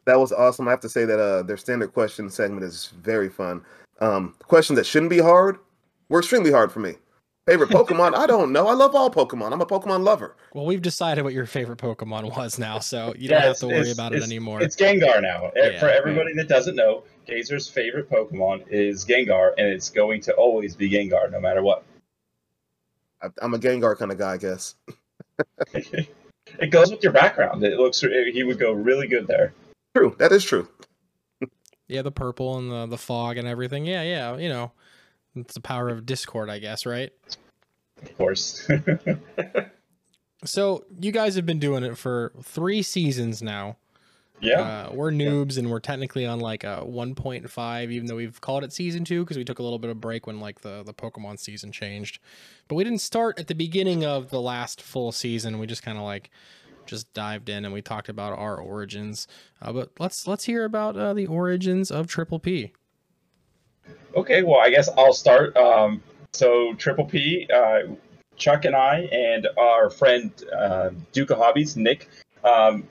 That 0.04 0.18
was 0.18 0.32
awesome. 0.32 0.68
I 0.68 0.70
have 0.70 0.80
to 0.80 0.88
say 0.88 1.04
that 1.04 1.18
uh, 1.18 1.42
their 1.42 1.56
standard 1.56 1.92
question 1.92 2.30
segment 2.30 2.62
is 2.62 2.92
very 3.00 3.28
fun. 3.28 3.62
Um, 4.00 4.34
questions 4.40 4.76
that 4.76 4.86
shouldn't 4.86 5.10
be 5.10 5.18
hard 5.18 5.58
were 6.08 6.18
extremely 6.18 6.50
hard 6.50 6.70
for 6.70 6.80
me. 6.80 6.96
Favorite 7.46 7.68
Pokemon? 7.68 8.14
I 8.14 8.26
don't 8.26 8.52
know. 8.52 8.68
I 8.68 8.72
love 8.72 8.94
all 8.94 9.10
Pokemon. 9.10 9.52
I'm 9.52 9.60
a 9.60 9.66
Pokemon 9.66 10.02
lover. 10.02 10.34
Well, 10.54 10.64
we've 10.64 10.80
decided 10.80 11.24
what 11.24 11.34
your 11.34 11.44
favorite 11.44 11.78
Pokemon 11.78 12.34
was 12.36 12.58
now, 12.58 12.78
so 12.78 13.14
you 13.18 13.28
don't 13.28 13.40
Yeah, 13.40 13.48
have 13.48 13.58
to 13.58 13.66
worry 13.68 13.90
about 13.90 14.14
it 14.14 14.22
anymore. 14.22 14.62
It's 14.62 14.76
Gengar 14.76 15.20
now. 15.20 15.50
Eh, 15.54 15.72
Yeah. 15.72 15.80
For 15.80 15.88
everybody 15.90 16.32
that 16.36 16.48
doesn't 16.48 16.74
know, 16.74 17.04
Gazer's 17.28 17.68
favorite 17.68 18.08
Pokemon 18.08 18.66
is 18.70 19.04
Gengar, 19.04 19.52
and 19.58 19.66
it's 19.66 19.90
going 19.90 20.22
to 20.22 20.32
always 20.34 20.74
be 20.74 20.88
Gengar 20.88 21.30
no 21.30 21.38
matter 21.38 21.62
what. 21.62 21.84
I, 23.22 23.28
I'm 23.42 23.52
a 23.52 23.58
Gengar 23.58 23.98
kind 23.98 24.10
of 24.10 24.16
guy, 24.16 24.32
I 24.32 24.36
guess. 24.38 24.74
it 25.74 26.70
goes 26.70 26.90
with 26.90 27.02
your 27.02 27.12
background. 27.12 27.62
It 27.62 27.78
looks 27.78 28.00
he 28.00 28.42
would 28.42 28.58
go 28.58 28.72
really 28.72 29.06
good 29.06 29.26
there. 29.26 29.52
True. 29.94 30.16
That 30.18 30.32
is 30.32 30.44
true. 30.44 30.66
Yeah, 31.88 32.00
the 32.00 32.10
purple 32.10 32.56
and 32.56 32.70
the 32.70 32.86
the 32.86 32.96
fog 32.96 33.36
and 33.36 33.46
everything. 33.46 33.84
Yeah, 33.84 34.02
yeah, 34.02 34.38
you 34.38 34.48
know, 34.48 34.72
it's 35.34 35.54
the 35.54 35.60
power 35.60 35.88
of 35.88 36.06
Discord, 36.06 36.50
I 36.50 36.58
guess, 36.58 36.86
right? 36.86 37.10
Of 38.02 38.16
course. 38.16 38.68
So 40.44 40.84
you 41.00 41.10
guys 41.12 41.36
have 41.36 41.46
been 41.46 41.58
doing 41.58 41.84
it 41.84 41.96
for 41.96 42.32
three 42.42 42.82
seasons 42.82 43.42
now. 43.42 43.76
yeah. 44.40 44.60
Uh, 44.60 44.90
we're 44.92 45.10
noobs 45.10 45.56
and 45.56 45.70
we're 45.70 45.80
technically 45.80 46.26
on 46.26 46.38
like 46.38 46.64
a 46.64 46.82
1.5, 46.84 47.90
even 47.90 48.06
though 48.06 48.16
we've 48.16 48.40
called 48.40 48.62
it 48.62 48.72
season 48.72 49.04
two 49.04 49.24
because 49.24 49.38
we 49.38 49.44
took 49.44 49.58
a 49.58 49.62
little 49.62 49.78
bit 49.78 49.90
of 49.90 50.00
break 50.00 50.26
when 50.26 50.40
like 50.40 50.60
the 50.60 50.82
the 50.82 50.92
Pokemon 50.92 51.38
season 51.38 51.72
changed. 51.72 52.18
But 52.68 52.74
we 52.74 52.84
didn't 52.84 53.00
start 53.00 53.38
at 53.38 53.46
the 53.46 53.54
beginning 53.54 54.04
of 54.04 54.30
the 54.30 54.40
last 54.40 54.82
full 54.82 55.12
season. 55.12 55.58
We 55.58 55.66
just 55.66 55.82
kind 55.82 55.96
of 55.96 56.04
like 56.04 56.30
just 56.84 57.10
dived 57.14 57.48
in 57.48 57.64
and 57.64 57.72
we 57.72 57.80
talked 57.80 58.10
about 58.10 58.38
our 58.38 58.58
origins. 58.58 59.26
Uh, 59.62 59.72
but 59.72 59.92
let's 59.98 60.26
let's 60.26 60.44
hear 60.44 60.64
about 60.64 60.96
uh, 60.96 61.14
the 61.14 61.26
origins 61.26 61.90
of 61.90 62.06
Triple 62.06 62.38
P. 62.38 62.74
Okay, 64.16 64.42
well, 64.42 64.60
I 64.60 64.70
guess 64.70 64.88
I'll 64.96 65.12
start. 65.12 65.56
Um, 65.56 66.02
so, 66.32 66.74
Triple 66.74 67.04
P, 67.04 67.48
uh, 67.52 67.94
Chuck 68.36 68.64
and 68.64 68.76
I, 68.76 69.08
and 69.12 69.48
our 69.58 69.90
friend 69.90 70.32
uh, 70.56 70.90
Duke 71.12 71.30
of 71.30 71.38
Hobbies, 71.38 71.76
Nick, 71.76 72.08
um, 72.42 72.84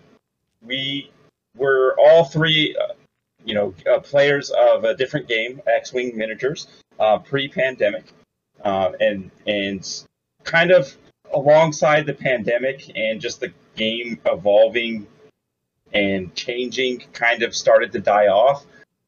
we 0.62 1.12
were 1.56 1.96
all 2.00 2.26
three, 2.26 2.76
uh, 2.76 2.94
you 3.46 3.54
know, 3.54 3.74
uh, 3.92 4.00
players 4.00 4.50
of 4.52 4.84
a 4.84 4.96
different 4.96 5.28
game, 5.28 5.62
X-Wing 5.68 6.18
Miniatures, 6.18 6.68
uh, 7.00 7.20
pre-pandemic, 7.20 8.06
uh, 8.64 8.92
and 9.00 9.30
and 9.46 10.06
kind 10.44 10.72
of 10.72 10.96
alongside 11.34 12.06
the 12.06 12.14
pandemic 12.14 12.92
and 12.98 13.20
just 13.20 13.40
the 13.40 13.52
game 13.76 14.20
evolving 14.26 15.08
and 15.94 16.34
changing, 16.36 17.00
kind 17.14 17.44
of 17.44 17.56
started 17.56 17.92
to 17.92 18.00
die 18.00 18.28
off. 18.28 18.66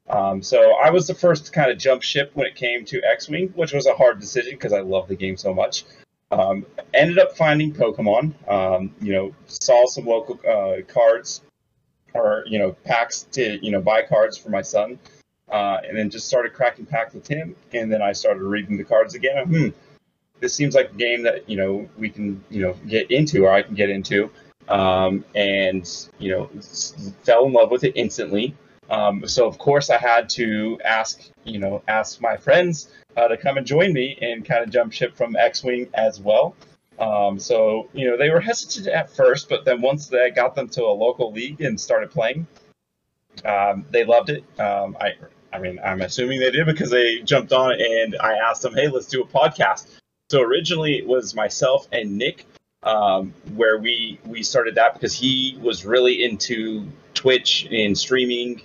Um, 0.07 0.41
so 0.43 0.75
I 0.75 0.91
was 0.91 1.07
the 1.07 1.15
first 1.15 1.47
to 1.47 1.51
kind 1.51 1.71
of 1.71 1.77
jump 1.77 2.03
ship 2.03 2.31
when 2.35 2.45
it 2.45 2.55
came 2.55 2.85
to 2.85 3.01
X-Wing, 3.03 3.49
which 3.55 3.73
was 3.73 3.87
a 3.87 3.95
hard 3.95 4.19
decision 4.19 4.51
because 4.51 4.73
I 4.73 4.81
love 4.81 5.07
the 5.07 5.15
game 5.15 5.35
so 5.37 5.53
much. 5.53 5.85
Um, 6.31 6.65
ended 6.93 7.17
up 7.17 7.35
finding 7.37 7.73
Pokemon. 7.73 8.33
Um, 8.49 8.93
you 9.01 9.13
know, 9.13 9.35
saw 9.45 9.85
some 9.87 10.05
local 10.05 10.39
uh, 10.47 10.81
cards 10.87 11.41
or 12.15 12.43
you 12.47 12.57
know 12.57 12.71
packs 12.83 13.23
to 13.33 13.63
you 13.63 13.71
know 13.71 13.81
buy 13.81 14.01
cards 14.01 14.37
for 14.37 14.49
my 14.49 14.61
son, 14.61 14.97
uh, 15.51 15.77
and 15.87 15.97
then 15.97 16.09
just 16.09 16.27
started 16.27 16.53
cracking 16.53 16.85
packs 16.85 17.13
with 17.13 17.27
him. 17.27 17.55
And 17.73 17.91
then 17.91 18.01
I 18.01 18.13
started 18.13 18.41
reading 18.41 18.77
the 18.77 18.83
cards 18.83 19.13
again. 19.15 19.45
Hmm, 19.45 19.67
this 20.39 20.55
seems 20.55 20.73
like 20.75 20.91
a 20.91 20.95
game 20.95 21.23
that 21.23 21.47
you 21.49 21.57
know 21.57 21.87
we 21.97 22.09
can 22.09 22.43
you 22.49 22.61
know 22.61 22.75
get 22.87 23.11
into 23.11 23.45
or 23.45 23.51
I 23.51 23.61
can 23.61 23.75
get 23.75 23.89
into. 23.89 24.31
Um, 24.67 25.23
and 25.35 25.87
you 26.17 26.31
know 26.31 26.49
fell 27.23 27.45
in 27.45 27.53
love 27.53 27.69
with 27.69 27.83
it 27.83 27.93
instantly. 27.95 28.55
Um, 28.89 29.27
so 29.27 29.47
of 29.47 29.57
course 29.57 29.89
I 29.89 29.97
had 29.97 30.29
to 30.31 30.79
ask, 30.83 31.21
you 31.43 31.59
know, 31.59 31.81
ask 31.87 32.21
my 32.21 32.37
friends 32.37 32.91
uh, 33.17 33.27
to 33.27 33.37
come 33.37 33.57
and 33.57 33.65
join 33.65 33.93
me 33.93 34.17
and 34.21 34.45
kind 34.45 34.63
of 34.63 34.69
jump 34.69 34.93
ship 34.93 35.15
from 35.15 35.35
X-wing 35.35 35.87
as 35.93 36.19
well. 36.19 36.55
Um, 36.99 37.39
so 37.39 37.89
you 37.93 38.09
know 38.09 38.17
they 38.17 38.29
were 38.29 38.39
hesitant 38.39 38.87
at 38.87 39.09
first, 39.09 39.49
but 39.49 39.65
then 39.65 39.81
once 39.81 40.13
I 40.13 40.29
got 40.29 40.55
them 40.55 40.69
to 40.69 40.83
a 40.83 40.93
local 40.93 41.31
league 41.31 41.59
and 41.61 41.79
started 41.79 42.11
playing, 42.11 42.47
um, 43.43 43.85
they 43.89 44.05
loved 44.05 44.29
it. 44.29 44.43
Um, 44.59 44.95
I, 45.01 45.13
I 45.51 45.59
mean, 45.59 45.79
I'm 45.83 46.01
assuming 46.01 46.39
they 46.39 46.51
did 46.51 46.65
because 46.65 46.89
they 46.89 47.19
jumped 47.19 47.51
on 47.51 47.73
and 47.73 48.15
I 48.19 48.35
asked 48.37 48.61
them, 48.61 48.75
hey, 48.75 48.87
let's 48.87 49.07
do 49.07 49.21
a 49.21 49.27
podcast. 49.27 49.87
So 50.29 50.41
originally 50.41 50.97
it 50.97 51.05
was 51.05 51.35
myself 51.35 51.87
and 51.91 52.17
Nick 52.17 52.45
um, 52.85 53.33
where 53.55 53.77
we 53.79 54.19
we 54.25 54.43
started 54.43 54.75
that 54.75 54.93
because 54.93 55.13
he 55.13 55.57
was 55.61 55.85
really 55.85 56.23
into 56.23 56.87
Twitch 57.13 57.67
and 57.71 57.97
streaming 57.97 58.61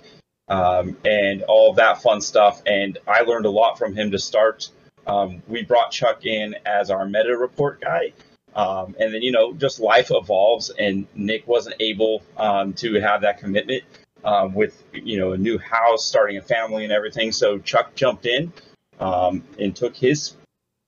um, 0.51 0.97
and 1.05 1.43
all 1.43 1.73
that 1.73 2.01
fun 2.01 2.19
stuff. 2.21 2.61
And 2.65 2.97
I 3.07 3.21
learned 3.21 3.45
a 3.45 3.49
lot 3.49 3.77
from 3.77 3.95
him 3.95 4.11
to 4.11 4.19
start. 4.19 4.69
Um, 5.07 5.41
we 5.47 5.63
brought 5.63 5.91
Chuck 5.91 6.25
in 6.25 6.55
as 6.65 6.91
our 6.91 7.05
meta 7.05 7.35
report 7.37 7.81
guy. 7.81 8.13
Um, 8.53 8.95
and 8.99 9.13
then, 9.13 9.21
you 9.21 9.31
know, 9.31 9.53
just 9.53 9.79
life 9.79 10.11
evolves, 10.11 10.71
and 10.71 11.07
Nick 11.15 11.47
wasn't 11.47 11.77
able 11.79 12.21
um, 12.35 12.73
to 12.73 12.99
have 12.99 13.21
that 13.21 13.39
commitment 13.39 13.83
um, 14.25 14.53
with, 14.53 14.83
you 14.91 15.17
know, 15.17 15.31
a 15.31 15.37
new 15.37 15.57
house, 15.57 16.05
starting 16.05 16.35
a 16.35 16.41
family, 16.41 16.83
and 16.83 16.91
everything. 16.91 17.31
So 17.31 17.59
Chuck 17.59 17.95
jumped 17.95 18.25
in 18.25 18.51
um, 18.99 19.43
and 19.57 19.73
took 19.73 19.95
his 19.95 20.35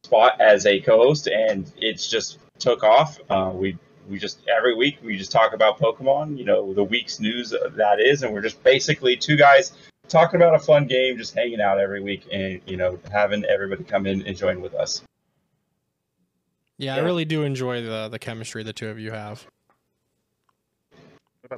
spot 0.03 0.41
as 0.41 0.65
a 0.65 0.81
co 0.81 0.97
host, 0.97 1.27
and 1.27 1.71
it's 1.77 2.09
just 2.09 2.37
took 2.59 2.83
off. 2.83 3.17
Uh, 3.29 3.51
we 3.53 3.77
we 4.09 4.19
just 4.19 4.39
every 4.47 4.75
week 4.75 4.97
we 5.03 5.17
just 5.17 5.31
talk 5.31 5.53
about 5.53 5.79
Pokemon, 5.79 6.37
you 6.37 6.45
know, 6.45 6.73
the 6.73 6.83
week's 6.83 7.19
news 7.19 7.53
that 7.75 7.99
is, 7.99 8.23
and 8.23 8.33
we're 8.33 8.41
just 8.41 8.63
basically 8.63 9.15
two 9.15 9.35
guys 9.35 9.73
talking 10.07 10.41
about 10.41 10.55
a 10.55 10.59
fun 10.59 10.87
game, 10.87 11.17
just 11.17 11.33
hanging 11.33 11.61
out 11.61 11.79
every 11.79 12.01
week, 12.01 12.25
and 12.31 12.61
you 12.65 12.77
know, 12.77 12.99
having 13.11 13.43
everybody 13.45 13.83
come 13.83 14.05
in 14.05 14.25
and 14.27 14.37
join 14.37 14.61
with 14.61 14.73
us. 14.73 15.01
Yeah, 16.77 16.95
I 16.95 16.99
really 16.99 17.25
do 17.25 17.43
enjoy 17.43 17.81
the 17.81 18.09
the 18.09 18.19
chemistry 18.19 18.63
the 18.63 18.73
two 18.73 18.89
of 18.89 18.99
you 18.99 19.11
have. 19.11 19.45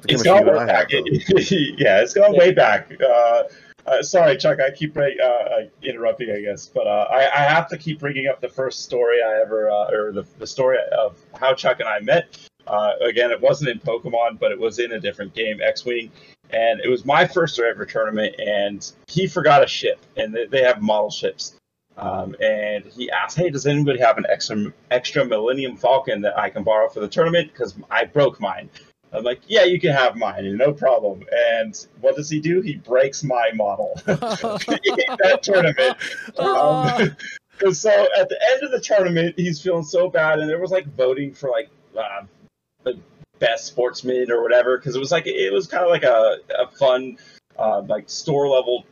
It's 0.07 0.23
gone 0.23 0.45
way 0.45 0.65
back. 0.65 0.91
yeah, 0.91 2.01
it's 2.01 2.13
gone 2.13 2.35
way 2.35 2.51
back. 2.51 2.91
Uh, 3.01 3.43
uh, 3.85 4.01
sorry, 4.01 4.37
Chuck. 4.37 4.59
I 4.59 4.71
keep 4.71 4.97
uh, 4.97 5.01
interrupting, 5.83 6.31
I 6.31 6.41
guess, 6.41 6.67
but 6.67 6.87
uh, 6.87 7.07
I, 7.11 7.25
I, 7.25 7.43
have 7.43 7.67
to 7.69 7.77
keep 7.77 7.99
bringing 7.99 8.27
up 8.27 8.41
the 8.41 8.49
first 8.49 8.83
story 8.83 9.17
I 9.21 9.41
ever, 9.41 9.69
uh, 9.69 9.91
or 9.91 10.11
the, 10.11 10.25
the 10.39 10.47
story 10.47 10.77
of 10.97 11.17
how 11.39 11.53
Chuck 11.53 11.79
and 11.79 11.87
I 11.87 11.99
met. 11.99 12.37
Uh, 12.65 12.93
again, 13.01 13.29
it 13.29 13.39
wasn't 13.39 13.69
in 13.69 13.79
Pokemon, 13.79 14.39
but 14.39 14.51
it 14.51 14.59
was 14.59 14.79
in 14.79 14.93
a 14.93 14.99
different 14.99 15.35
game, 15.35 15.61
X 15.61 15.85
Wing, 15.85 16.11
and 16.49 16.79
it 16.81 16.89
was 16.89 17.05
my 17.05 17.27
first 17.27 17.59
ever 17.59 17.85
tournament. 17.85 18.35
And 18.39 18.91
he 19.07 19.27
forgot 19.27 19.63
a 19.63 19.67
ship, 19.67 19.99
and 20.17 20.33
they, 20.33 20.47
they 20.47 20.63
have 20.63 20.81
model 20.81 21.11
ships. 21.11 21.55
Um, 21.97 22.35
and 22.41 22.83
he 22.85 23.09
asked, 23.11 23.37
"Hey, 23.37 23.51
does 23.51 23.67
anybody 23.67 23.99
have 23.99 24.17
an 24.17 24.25
extra 24.29 24.73
extra 24.91 25.25
Millennium 25.25 25.77
Falcon 25.77 26.21
that 26.21 26.37
I 26.37 26.49
can 26.49 26.63
borrow 26.63 26.89
for 26.89 26.99
the 26.99 27.07
tournament? 27.07 27.51
Because 27.51 27.75
I 27.91 28.05
broke 28.05 28.39
mine." 28.39 28.69
I'm 29.15 29.23
like, 29.23 29.41
yeah, 29.47 29.63
you 29.63 29.79
can 29.79 29.91
have 29.91 30.15
mine, 30.15 30.57
no 30.57 30.73
problem. 30.73 31.23
And 31.31 31.87
what 32.01 32.15
does 32.15 32.29
he 32.29 32.39
do? 32.39 32.61
He 32.61 32.75
breaks 32.75 33.23
my 33.23 33.51
model 33.53 33.93
in 34.07 34.15
that 34.17 35.39
tournament. 35.41 35.97
Um, 36.37 37.15
so 37.73 38.07
at 38.19 38.29
the 38.29 38.39
end 38.51 38.63
of 38.63 38.71
the 38.71 38.79
tournament, 38.81 39.35
he's 39.37 39.61
feeling 39.61 39.83
so 39.83 40.09
bad, 40.09 40.39
and 40.39 40.49
there 40.49 40.59
was 40.59 40.71
like 40.71 40.85
voting 40.95 41.33
for 41.33 41.49
like 41.49 41.69
uh, 41.97 42.23
the 42.83 42.99
best 43.39 43.67
sportsman 43.67 44.31
or 44.31 44.41
whatever, 44.41 44.77
because 44.77 44.95
it 44.95 44.99
was 44.99 45.11
like 45.11 45.27
it 45.27 45.53
was 45.53 45.67
kind 45.67 45.83
of 45.83 45.89
like 45.89 46.03
a, 46.03 46.37
a 46.59 46.67
fun 46.67 47.17
uh, 47.57 47.81
like 47.81 48.09
store 48.09 48.47
level 48.47 48.85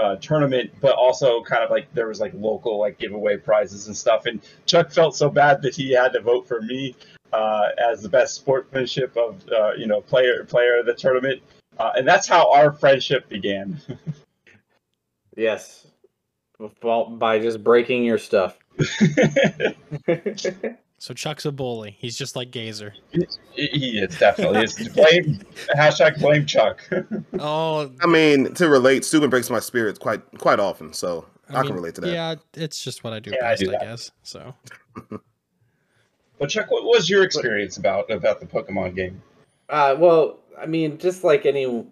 uh, 0.00 0.16
tournament, 0.16 0.70
but 0.80 0.94
also 0.94 1.42
kind 1.42 1.62
of 1.62 1.70
like 1.70 1.92
there 1.94 2.08
was 2.08 2.20
like 2.20 2.32
local 2.34 2.78
like 2.78 2.98
giveaway 2.98 3.36
prizes 3.36 3.86
and 3.86 3.96
stuff. 3.96 4.26
And 4.26 4.40
Chuck 4.66 4.90
felt 4.90 5.16
so 5.16 5.28
bad 5.28 5.62
that 5.62 5.74
he 5.74 5.92
had 5.92 6.12
to 6.12 6.20
vote 6.20 6.46
for 6.46 6.60
me 6.62 6.96
uh, 7.32 7.68
as 7.78 8.02
the 8.02 8.08
best 8.08 8.34
sportsmanship 8.34 9.16
of 9.16 9.42
uh, 9.48 9.72
you 9.72 9.86
know 9.86 10.00
player 10.00 10.44
player 10.44 10.78
of 10.78 10.86
the 10.86 10.94
tournament, 10.94 11.42
uh, 11.78 11.92
and 11.96 12.06
that's 12.06 12.26
how 12.26 12.52
our 12.52 12.72
friendship 12.72 13.28
began. 13.28 13.80
yes, 15.36 15.86
well, 16.82 17.06
by 17.06 17.38
just 17.38 17.64
breaking 17.64 18.04
your 18.04 18.18
stuff. 18.18 18.58
so 20.98 21.14
Chuck's 21.14 21.44
a 21.44 21.52
bully. 21.52 21.96
He's 21.98 22.16
just 22.16 22.36
like 22.36 22.50
Gazer. 22.50 22.94
He 23.52 23.98
is 23.98 24.18
definitely. 24.18 24.60
It's 24.60 24.88
blame 24.88 25.40
hashtag 25.74 26.20
blame 26.20 26.46
Chuck. 26.46 26.88
oh, 27.38 27.90
I 28.00 28.06
mean 28.06 28.54
to 28.54 28.68
relate, 28.68 29.02
Subin 29.02 29.30
breaks 29.30 29.50
my 29.50 29.60
spirit 29.60 30.00
quite 30.00 30.22
quite 30.38 30.60
often, 30.60 30.92
so 30.92 31.26
I, 31.48 31.54
I 31.54 31.62
mean, 31.62 31.68
can 31.68 31.76
relate 31.76 31.94
to 31.96 32.00
that. 32.02 32.12
Yeah, 32.12 32.34
it's 32.54 32.82
just 32.82 33.04
what 33.04 33.12
I 33.12 33.20
do 33.20 33.30
yeah, 33.30 33.40
best, 33.40 33.62
I, 33.62 33.64
do 33.64 33.76
I 33.76 33.80
guess. 33.80 34.10
So. 34.22 34.54
But 36.42 36.50
Chuck, 36.50 36.72
what 36.72 36.82
was 36.82 37.08
your 37.08 37.22
experience 37.22 37.76
about 37.76 38.10
about 38.10 38.40
the 38.40 38.46
Pokemon 38.46 38.96
game? 38.96 39.22
Uh, 39.68 39.94
well, 39.96 40.40
I 40.60 40.66
mean, 40.66 40.98
just 40.98 41.22
like 41.22 41.46
any 41.46 41.86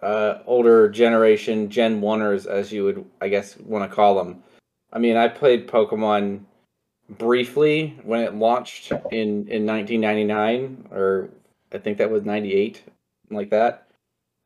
uh, 0.00 0.38
older 0.46 0.88
generation 0.88 1.68
Gen 1.68 2.00
Oneers, 2.00 2.46
as 2.46 2.70
you 2.70 2.84
would, 2.84 3.04
I 3.20 3.26
guess, 3.28 3.56
want 3.56 3.90
to 3.90 3.92
call 3.92 4.14
them. 4.14 4.44
I 4.92 5.00
mean, 5.00 5.16
I 5.16 5.26
played 5.26 5.66
Pokemon 5.66 6.42
briefly 7.10 7.98
when 8.04 8.20
it 8.20 8.32
launched 8.32 8.92
in 9.10 9.48
in 9.48 9.66
1999, 9.66 10.90
or 10.92 11.28
I 11.72 11.78
think 11.78 11.98
that 11.98 12.12
was 12.12 12.24
98, 12.24 12.84
like 13.28 13.50
that. 13.50 13.88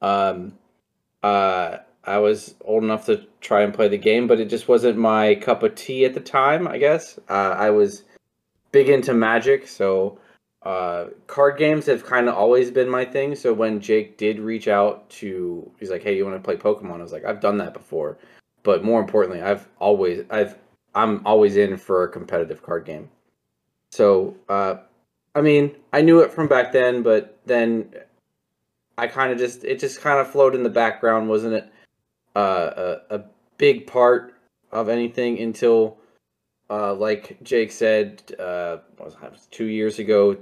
Um, 0.01 0.55
uh, 1.23 1.77
I 2.05 2.17
was 2.17 2.55
old 2.63 2.83
enough 2.83 3.05
to 3.07 3.27
try 3.43 3.61
and 3.61 3.75
play 3.75 3.89
the 3.89 3.99
game, 3.99 4.27
but 4.27 4.41
it 4.41 4.47
just 4.47 4.69
wasn't 4.69 4.97
my 4.97 5.35
cup 5.35 5.63
of 5.63 5.75
tea 5.75 6.07
at 6.07 6.15
the 6.15 6.21
time. 6.21 6.67
I 6.67 6.79
guess 6.79 7.19
uh, 7.29 7.57
I 7.59 7.69
was 7.69 8.05
big 8.73 8.89
into 8.89 9.15
Magic, 9.15 9.69
so 9.69 10.19
uh, 10.63 11.07
card 11.27 11.59
games 11.59 11.87
have 11.87 12.05
kind 12.05 12.29
of 12.29 12.35
always 12.35 12.71
been 12.71 12.89
my 12.89 13.05
thing. 13.05 13.35
So 13.35 13.53
when 13.53 13.81
Jake 13.81 14.17
did 14.17 14.39
reach 14.39 14.69
out 14.69 15.09
to, 15.11 15.71
he's 15.79 15.91
like, 15.91 16.03
"Hey, 16.03 16.17
you 16.17 16.25
want 16.25 16.37
to 16.37 16.43
play 16.43 16.57
Pokemon?" 16.57 16.99
I 16.99 17.03
was 17.03 17.13
like, 17.13 17.25
"I've 17.25 17.41
done 17.41 17.59
that 17.59 17.73
before," 17.73 18.19
but 18.63 18.85
more 18.85 19.01
importantly, 19.01 19.43
I've 19.43 19.69
always, 19.79 20.25
I've, 20.31 20.57
I'm 20.95 21.27
always 21.27 21.57
in 21.57 21.77
for 21.77 22.05
a 22.05 22.09
competitive 22.09 22.63
card 22.63 22.85
game. 22.85 23.11
So, 23.91 24.37
uh, 24.49 24.77
I 25.35 25.41
mean, 25.41 25.77
I 25.93 26.03
knew 26.03 26.21
it 26.21 26.33
from 26.33 26.49
back 26.49 26.73
then, 26.73 27.03
but 27.03 27.39
then 27.47 27.93
I 28.97 29.07
kind 29.07 29.33
of 29.33 29.39
just, 29.39 29.65
it 29.65 29.81
just 29.81 30.01
kind 30.01 30.19
of 30.19 30.31
flowed 30.31 30.55
in 30.55 30.63
the 30.63 30.71
background, 30.71 31.29
wasn't 31.29 31.55
it? 31.55 31.73
Uh, 32.35 32.99
a, 33.11 33.17
a 33.17 33.25
big 33.59 33.87
part 33.87 34.35
of 34.71 34.89
anything 34.89 35.39
until 35.39 35.99
uh, 36.73 36.95
like 36.95 37.37
Jake 37.43 37.71
said, 37.71 38.23
uh, 38.39 38.79
was 38.99 39.47
two 39.51 39.67
years 39.67 39.99
ago, 39.99 40.37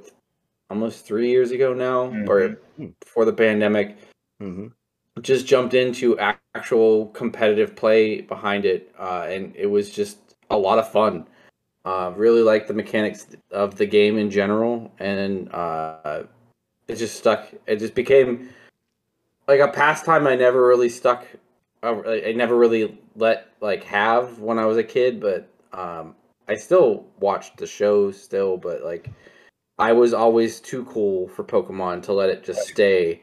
almost 0.71 1.05
three 1.05 1.29
years 1.29 1.51
ago 1.51 1.75
now, 1.75 2.07
mm-hmm. 2.07 2.31
or 2.31 2.57
before 3.01 3.25
the 3.25 3.33
pandemic, 3.33 3.97
mm-hmm. 4.41 4.69
just 5.23 5.45
jumped 5.45 5.75
into 5.75 6.17
actual 6.55 7.07
competitive 7.09 7.75
play 7.75 8.21
behind 8.21 8.65
it, 8.65 8.95
uh, 8.97 9.27
and 9.29 9.57
it 9.57 9.67
was 9.67 9.91
just 9.91 10.19
a 10.51 10.57
lot 10.57 10.79
of 10.79 10.91
fun. 10.91 11.27
Uh, 11.85 12.13
really 12.15 12.43
like 12.43 12.69
the 12.69 12.75
mechanics 12.75 13.27
of 13.51 13.75
the 13.75 13.87
game 13.87 14.17
in 14.17 14.31
general, 14.31 14.93
and 15.01 15.53
uh, 15.53 16.23
it 16.87 16.95
just 16.95 17.17
stuck. 17.17 17.49
It 17.67 17.81
just 17.81 17.97
became 17.97 18.51
like 19.49 19.59
a 19.59 19.69
pastime 19.69 20.29
I 20.29 20.37
never 20.37 20.65
really 20.65 20.91
stuck. 20.91 21.27
Uh, 21.83 22.03
I 22.07 22.35
never 22.37 22.57
really 22.57 23.01
let 23.17 23.49
like 23.61 23.83
have 23.85 24.39
when 24.39 24.61
I 24.61 24.67
was 24.67 24.77
a 24.77 24.85
kid, 24.85 25.19
but 25.19 25.49
um, 25.73 26.15
I 26.51 26.57
still 26.57 27.07
watched 27.21 27.59
the 27.59 27.67
show 27.67 28.11
still, 28.11 28.57
but 28.57 28.83
like 28.83 29.09
I 29.79 29.93
was 29.93 30.13
always 30.13 30.61
too 30.61 30.85
cool 30.87 31.29
for 31.29 31.45
Pokemon 31.45 32.03
to 32.05 32.13
let 32.13 32.29
it 32.29 32.43
just 32.43 32.67
stay 32.67 33.23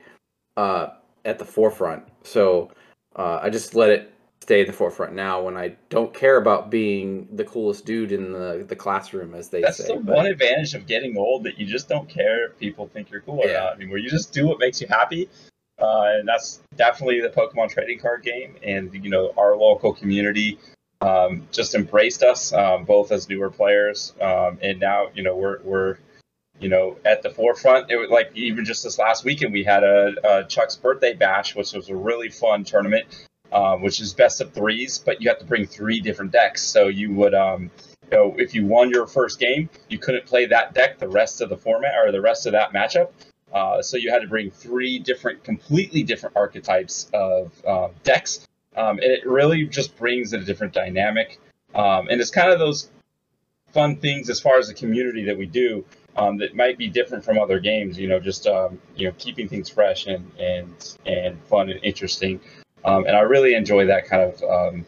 uh, 0.56 0.88
at 1.26 1.38
the 1.38 1.44
forefront. 1.44 2.04
So 2.24 2.72
uh, 3.18 3.40
I 3.42 3.50
just 3.50 3.76
let 3.76 3.90
it 3.90 4.14
stay 4.42 4.62
in 4.62 4.68
the 4.68 4.72
forefront 4.72 5.12
now 5.12 5.42
when 5.42 5.58
I 5.58 5.76
don't 5.90 6.14
care 6.14 6.38
about 6.38 6.72
being 6.72 7.28
the 7.34 7.44
coolest 7.44 7.86
dude 7.86 8.14
in 8.14 8.32
the, 8.32 8.66
the 8.66 8.78
classroom, 8.78 9.36
as 9.36 9.50
they 9.50 9.60
That's 9.60 9.76
say. 9.76 9.88
That's 9.88 10.00
the 10.00 10.06
but, 10.06 10.16
one 10.16 10.26
advantage 10.28 10.74
of 10.74 10.88
getting 10.88 11.18
old 11.18 11.44
that 11.44 11.60
you 11.60 11.66
just 11.66 11.90
don't 11.90 12.08
care 12.08 12.46
if 12.46 12.58
people 12.58 12.88
think 12.88 13.12
you're 13.12 13.22
cool 13.22 13.42
or 13.44 13.52
not. 13.52 13.78
Where 13.78 13.98
you 13.98 14.10
just 14.10 14.32
do 14.32 14.48
what 14.48 14.58
makes 14.58 14.80
you 14.80 14.88
happy. 14.88 15.28
Uh, 15.80 16.06
and 16.20 16.28
that's 16.28 16.62
definitely 16.78 17.20
the 17.20 17.30
Pokemon 17.30 17.70
trading 17.70 18.00
card 18.00 18.24
game, 18.24 18.56
and 18.64 18.92
you 18.94 19.10
know 19.10 19.34
our 19.38 19.58
local 19.58 19.94
community 19.94 20.58
um, 21.02 21.48
just 21.52 21.76
embraced 21.76 22.24
us 22.24 22.54
um, 22.54 22.86
both 22.86 23.12
as 23.12 23.30
newer 23.30 23.50
players, 23.50 24.14
um, 24.22 24.58
and 24.62 24.80
now 24.80 25.08
you 25.14 25.24
know 25.24 25.36
we're 25.36 25.60
we're 25.64 25.98
you 26.60 26.70
know 26.70 26.98
at 27.06 27.22
the 27.22 27.30
forefront. 27.30 27.92
It 27.92 27.98
was 27.98 28.10
like 28.10 28.32
even 28.36 28.66
just 28.66 28.84
this 28.84 28.98
last 28.98 29.24
weekend 29.24 29.54
we 29.54 29.64
had 29.64 29.84
a, 29.84 30.14
a 30.24 30.44
Chuck's 30.46 30.76
birthday 30.76 31.14
bash, 31.14 31.56
which 31.56 31.74
was 31.74 31.90
a 31.90 31.96
really 31.96 32.30
fun 32.30 32.64
tournament, 32.64 33.06
um, 33.52 33.82
which 33.82 34.02
is 34.02 34.14
best 34.14 34.42
of 34.42 34.54
threes, 34.54 34.98
but 34.98 35.22
you 35.22 35.30
have 35.30 35.40
to 35.40 35.46
bring 35.46 35.68
three 35.68 36.00
different 36.00 36.32
decks. 36.32 36.64
So 36.64 36.88
you 36.88 37.14
would 37.14 37.36
um, 37.36 37.70
you 38.12 38.18
know 38.18 38.36
if 38.38 38.56
you 38.56 38.66
won 38.66 38.90
your 38.90 39.06
first 39.06 39.40
game, 39.40 39.70
you 39.90 40.00
couldn't 40.00 40.26
play 40.26 40.48
that 40.48 40.74
deck 40.74 40.98
the 40.98 41.10
rest 41.10 41.42
of 41.42 41.50
the 41.50 41.58
format 41.58 41.94
or 41.96 42.12
the 42.12 42.22
rest 42.22 42.48
of 42.48 42.54
that 42.54 42.74
matchup. 42.74 43.12
Uh, 43.54 43.82
so 43.82 43.98
you 43.98 44.12
had 44.12 44.22
to 44.22 44.28
bring 44.28 44.52
three 44.52 45.00
different, 45.00 45.42
completely 45.44 46.04
different 46.04 46.36
archetypes 46.36 47.10
of 47.14 47.52
uh, 47.66 47.88
decks 48.04 48.47
um, 48.78 49.00
and 49.00 49.12
it 49.12 49.26
really 49.26 49.66
just 49.66 49.98
brings 49.98 50.34
a 50.34 50.40
different 50.40 50.74
dynamic. 50.74 51.40
Um, 51.76 52.08
and 52.10 52.22
it's 52.22 52.32
kind 52.32 52.52
of 52.52 52.60
those 52.60 52.90
fun 53.74 53.98
things 53.98 54.30
as 54.30 54.40
far 54.40 54.58
as 54.58 54.68
the 54.68 54.74
community 54.74 55.26
that 55.26 55.38
we 55.38 55.46
do 55.46 55.84
um, 56.16 56.38
that 56.38 56.56
might 56.56 56.78
be 56.78 56.88
different 56.88 57.26
from 57.26 57.38
other 57.38 57.60
games. 57.60 57.98
You 57.98 58.08
know, 58.08 58.20
just 58.20 58.48
um, 58.48 58.80
you 58.96 59.08
know 59.08 59.14
keeping 59.18 59.48
things 59.50 59.70
fresh 59.70 60.08
and 60.08 60.32
and 60.40 60.98
and 61.06 61.42
fun 61.44 61.70
and 61.70 61.84
interesting. 61.84 62.40
Um, 62.86 63.06
and 63.06 63.18
I 63.18 63.22
really 63.22 63.56
enjoy 63.56 63.86
that 63.88 64.06
kind 64.06 64.22
of 64.22 64.44
um, 64.44 64.86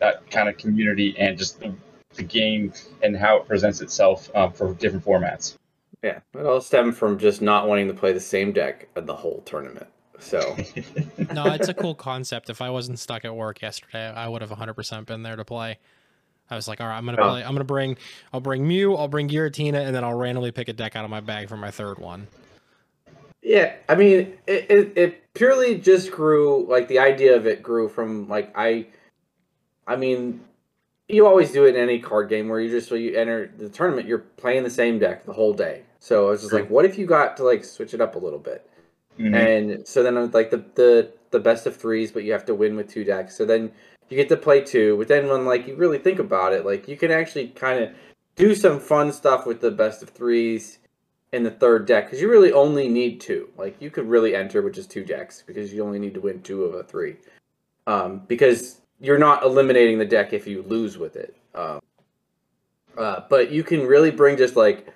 that 0.00 0.28
kind 0.30 0.48
of 0.48 0.56
community 0.56 1.14
and 1.18 1.38
just 1.38 1.60
the, 1.60 1.72
the, 2.14 2.22
game 2.22 2.72
and 3.02 3.14
how 3.16 3.36
it 3.36 3.46
presents 3.46 3.80
itself 3.82 4.30
for 4.54 4.74
different 4.74 5.04
formats. 5.04 5.56
Yeah, 6.02 6.20
it 6.34 6.46
all 6.46 6.60
stemmed 6.60 6.96
from 6.96 7.18
just 7.18 7.42
not 7.42 7.68
wanting 7.68 7.88
to 7.88 7.94
play 7.94 8.12
the 8.12 8.20
same 8.20 8.52
deck 8.52 8.88
the 8.94 9.14
whole 9.14 9.42
tournament. 9.44 9.86
So 10.18 10.56
no, 11.34 11.46
it's 11.52 11.68
a 11.68 11.74
cool 11.74 11.94
concept. 11.94 12.50
If 12.50 12.60
I 12.62 12.70
wasn't 12.70 12.98
stuck 12.98 13.24
at 13.24 13.34
work 13.34 13.62
yesterday, 13.62 14.06
I 14.08 14.28
would 14.28 14.42
have 14.42 14.50
100% 14.50 15.06
been 15.06 15.22
there 15.22 15.36
to 15.36 15.44
play. 15.44 15.78
I 16.50 16.54
was 16.54 16.68
like, 16.68 16.80
all 16.80 16.86
right, 16.86 16.96
I'm 16.96 17.04
gonna 17.04 17.20
Oh. 17.20 17.30
play. 17.30 17.42
I'm 17.44 17.52
gonna 17.52 17.64
bring. 17.64 17.96
I'll 18.32 18.40
bring 18.40 18.66
Mew. 18.66 18.94
I'll 18.94 19.08
bring 19.08 19.28
Giratina, 19.28 19.84
and 19.84 19.94
then 19.94 20.04
I'll 20.04 20.14
randomly 20.14 20.52
pick 20.52 20.68
a 20.68 20.72
deck 20.72 20.94
out 20.96 21.04
of 21.04 21.10
my 21.10 21.20
bag 21.20 21.48
for 21.48 21.56
my 21.56 21.70
third 21.70 21.98
one. 21.98 22.28
yeah, 23.42 23.74
I 23.88 23.94
mean, 23.94 24.36
it, 24.46 24.66
it 24.70 24.92
it 24.96 25.24
purely 25.34 25.76
just 25.78 26.10
grew 26.10 26.64
like 26.68 26.88
the 26.88 26.98
idea 26.98 27.36
of 27.36 27.46
it 27.46 27.62
grew 27.62 27.88
from 27.88 28.28
like 28.28 28.52
I, 28.56 28.86
I 29.86 29.96
mean, 29.96 30.40
you 31.08 31.26
always 31.26 31.52
do 31.52 31.64
it 31.66 31.74
in 31.74 31.80
any 31.80 31.98
card 31.98 32.28
game 32.28 32.48
where 32.48 32.60
you 32.60 32.70
just 32.70 32.90
when 32.90 33.00
you 33.02 33.16
enter 33.16 33.50
the 33.58 33.68
tournament, 33.68 34.06
you're 34.08 34.18
playing 34.36 34.62
the 34.62 34.70
same 34.70 34.98
deck 34.98 35.26
the 35.26 35.32
whole 35.32 35.52
day. 35.52 35.82
So 36.00 36.28
I 36.28 36.30
was 36.30 36.42
just 36.42 36.52
like, 36.52 36.70
what 36.70 36.84
if 36.84 36.96
you 36.98 37.06
got 37.06 37.36
to 37.38 37.44
like 37.44 37.64
switch 37.64 37.92
it 37.94 38.00
up 38.00 38.14
a 38.14 38.18
little 38.18 38.38
bit? 38.38 38.68
Mhm. 39.18 39.34
And 39.34 39.88
so 39.88 40.02
then 40.02 40.30
like 40.32 40.50
the 40.50 40.64
the 40.74 41.10
the 41.30 41.40
best 41.40 41.66
of 41.66 41.76
threes, 41.76 42.12
but 42.12 42.24
you 42.24 42.32
have 42.32 42.46
to 42.46 42.54
win 42.54 42.76
with 42.76 42.88
two 42.88 43.04
decks. 43.04 43.36
So 43.36 43.44
then 43.44 43.72
you 44.08 44.16
get 44.16 44.28
to 44.28 44.36
play 44.36 44.60
two. 44.60 44.96
But 44.96 45.08
then 45.08 45.28
when 45.28 45.44
like 45.44 45.66
you 45.66 45.74
really 45.76 45.98
think 45.98 46.18
about 46.18 46.52
it, 46.52 46.64
like 46.64 46.88
you 46.88 46.96
can 46.96 47.10
actually 47.10 47.48
kind 47.48 47.82
of 47.82 47.90
do 48.36 48.54
some 48.54 48.78
fun 48.78 49.12
stuff 49.12 49.46
with 49.46 49.60
the 49.60 49.70
best 49.70 50.02
of 50.02 50.10
threes 50.10 50.78
in 51.32 51.42
the 51.42 51.50
third 51.50 51.86
deck 51.86 52.06
because 52.06 52.20
you 52.20 52.30
really 52.30 52.52
only 52.52 52.88
need 52.88 53.20
two. 53.20 53.48
Like 53.56 53.76
you 53.80 53.90
could 53.90 54.08
really 54.08 54.34
enter 54.34 54.62
with 54.62 54.74
just 54.74 54.90
two 54.90 55.04
decks 55.04 55.42
because 55.46 55.72
you 55.72 55.82
only 55.84 55.98
need 55.98 56.14
to 56.14 56.20
win 56.20 56.42
two 56.42 56.64
of 56.64 56.74
a 56.74 56.82
three. 56.82 57.16
Um, 57.86 58.22
because 58.26 58.80
you're 59.00 59.18
not 59.18 59.42
eliminating 59.42 59.98
the 59.98 60.04
deck 60.04 60.32
if 60.32 60.46
you 60.46 60.62
lose 60.62 60.98
with 60.98 61.16
it. 61.16 61.36
Um, 61.54 61.80
uh, 62.96 63.20
but 63.28 63.50
you 63.50 63.62
can 63.62 63.86
really 63.86 64.10
bring 64.10 64.36
just 64.36 64.56
like 64.56 64.88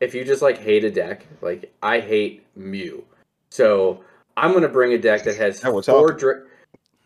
if 0.00 0.14
you 0.14 0.24
just 0.24 0.42
like 0.42 0.58
hate 0.58 0.84
a 0.84 0.90
deck, 0.90 1.26
like 1.40 1.72
I 1.82 2.00
hate 2.00 2.44
Mew. 2.56 3.04
So 3.50 4.04
I'm 4.36 4.52
gonna 4.52 4.68
bring 4.68 4.92
a 4.92 4.98
deck 4.98 5.24
that 5.24 5.36
has 5.36 5.62
Now 5.62 5.80
four. 5.80 6.12
Dra- 6.12 6.42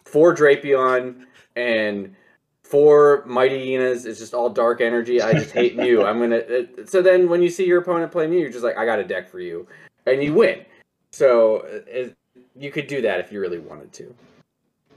four 0.04 0.34
Drapion 0.34 1.24
and 1.56 2.14
four 2.62 3.22
Mightyenas. 3.26 4.06
It's 4.06 4.18
just 4.18 4.34
all 4.34 4.50
dark 4.50 4.80
energy. 4.80 5.20
I 5.22 5.32
just 5.32 5.52
hate 5.52 5.76
Mew. 5.76 6.04
I'm 6.04 6.18
gonna. 6.18 6.38
Uh, 6.38 6.86
so 6.86 7.02
then 7.02 7.28
when 7.28 7.42
you 7.42 7.48
see 7.48 7.66
your 7.66 7.80
opponent 7.80 8.12
play 8.12 8.26
Mew, 8.26 8.38
you're 8.38 8.50
just 8.50 8.64
like, 8.64 8.76
I 8.76 8.84
got 8.84 8.98
a 8.98 9.04
deck 9.04 9.28
for 9.28 9.40
you, 9.40 9.66
and 10.06 10.22
you 10.22 10.34
win. 10.34 10.64
So 11.12 11.58
uh, 11.58 11.80
it, 11.86 12.16
you 12.56 12.70
could 12.70 12.86
do 12.86 13.02
that 13.02 13.20
if 13.20 13.32
you 13.32 13.40
really 13.40 13.58
wanted 13.58 13.92
to. 13.94 14.14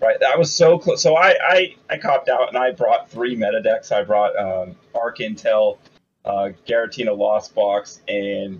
Right, 0.01 0.19
that 0.19 0.37
was 0.37 0.53
so 0.53 0.77
close. 0.77 1.01
So 1.01 1.15
I, 1.15 1.35
I, 1.41 1.75
I 1.89 1.97
copped 1.97 2.27
out 2.27 2.49
and 2.49 2.57
I 2.57 2.71
brought 2.71 3.09
three 3.09 3.35
meta 3.35 3.61
decks. 3.61 3.91
I 3.91 4.03
brought 4.03 4.37
um, 4.37 4.75
Arc 4.93 5.19
Intel, 5.19 5.77
uh, 6.25 6.49
Giratina 6.67 7.17
Lost 7.17 7.55
Box, 7.55 8.01
and 8.07 8.59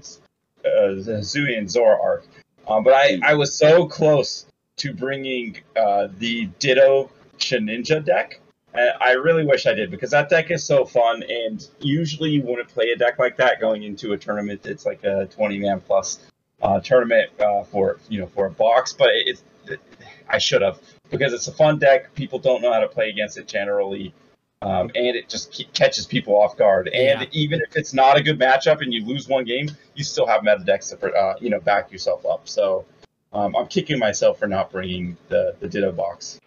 uh, 0.64 0.96
Hisuian 0.96 1.66
Zoroark. 1.66 2.24
Um, 2.68 2.84
but 2.84 2.94
I, 2.94 3.20
I 3.24 3.34
was 3.36 3.56
so 3.56 3.86
close 3.88 4.46
to 4.78 4.94
bringing 4.94 5.58
uh, 5.76 6.08
the 6.18 6.46
Ditto 6.60 7.12
Ninja 7.40 8.04
deck. 8.04 8.40
And 8.74 8.92
I 9.00 9.12
really 9.12 9.46
wish 9.46 9.68
I 9.68 9.74
did 9.74 9.90
because 9.90 10.12
that 10.12 10.30
deck 10.30 10.52
is 10.52 10.64
so 10.64 10.84
fun. 10.84 11.24
And 11.24 11.66
usually 11.80 12.32
you 12.32 12.42
wouldn't 12.42 12.68
play 12.68 12.90
a 12.90 12.98
deck 12.98 13.20
like 13.20 13.38
that 13.38 13.62
going 13.62 13.84
into 13.84 14.14
a 14.14 14.18
tournament. 14.18 14.66
It's 14.66 14.86
like 14.86 15.04
a 15.04 15.28
20 15.28 15.60
man 15.60 15.80
plus 15.80 16.20
uh, 16.62 16.80
tournament 16.82 17.30
uh, 17.40 17.64
for 17.64 18.00
you 18.10 18.20
know 18.20 18.28
for 18.28 18.48
a 18.48 18.52
box, 18.52 18.94
but 18.94 19.10
it's 19.12 19.44
it, 19.68 19.80
I 20.28 20.38
should 20.38 20.62
have 20.62 20.80
because 21.10 21.34
it's 21.34 21.48
a 21.48 21.52
fun 21.52 21.80
deck. 21.80 22.14
People 22.16 22.40
don't 22.40 22.62
know 22.62 22.74
how 22.74 22.80
to 22.80 22.88
play 22.88 23.10
against 23.10 23.38
it 23.38 23.48
generally, 23.48 24.14
um, 24.66 24.90
and 24.96 25.16
it 25.16 25.30
just 25.30 25.54
ke- 25.54 25.72
catches 25.74 26.06
people 26.06 26.36
off 26.36 26.58
guard. 26.58 26.88
And 26.88 27.22
Yeah. 27.22 27.28
even 27.32 27.62
if 27.62 27.76
it's 27.76 27.94
not 27.94 28.18
a 28.18 28.24
good 28.24 28.40
matchup 28.40 28.82
and 28.82 28.92
you 28.94 29.06
lose 29.06 29.28
one 29.28 29.46
game, 29.46 29.70
you 29.94 30.04
still 30.04 30.26
have 30.26 30.44
meta 30.44 30.64
decks 30.66 30.90
to 30.90 30.98
uh, 31.14 31.36
you 31.40 31.50
know 31.50 31.60
back 31.60 31.92
yourself 31.92 32.26
up. 32.26 32.48
So 32.50 32.86
um, 33.32 33.56
I'm 33.56 33.68
kicking 33.68 34.00
myself 34.00 34.40
for 34.40 34.48
not 34.48 34.72
bringing 34.72 35.18
the 35.30 35.56
the 35.60 35.70
Ditto 35.70 35.92
box. 35.92 36.40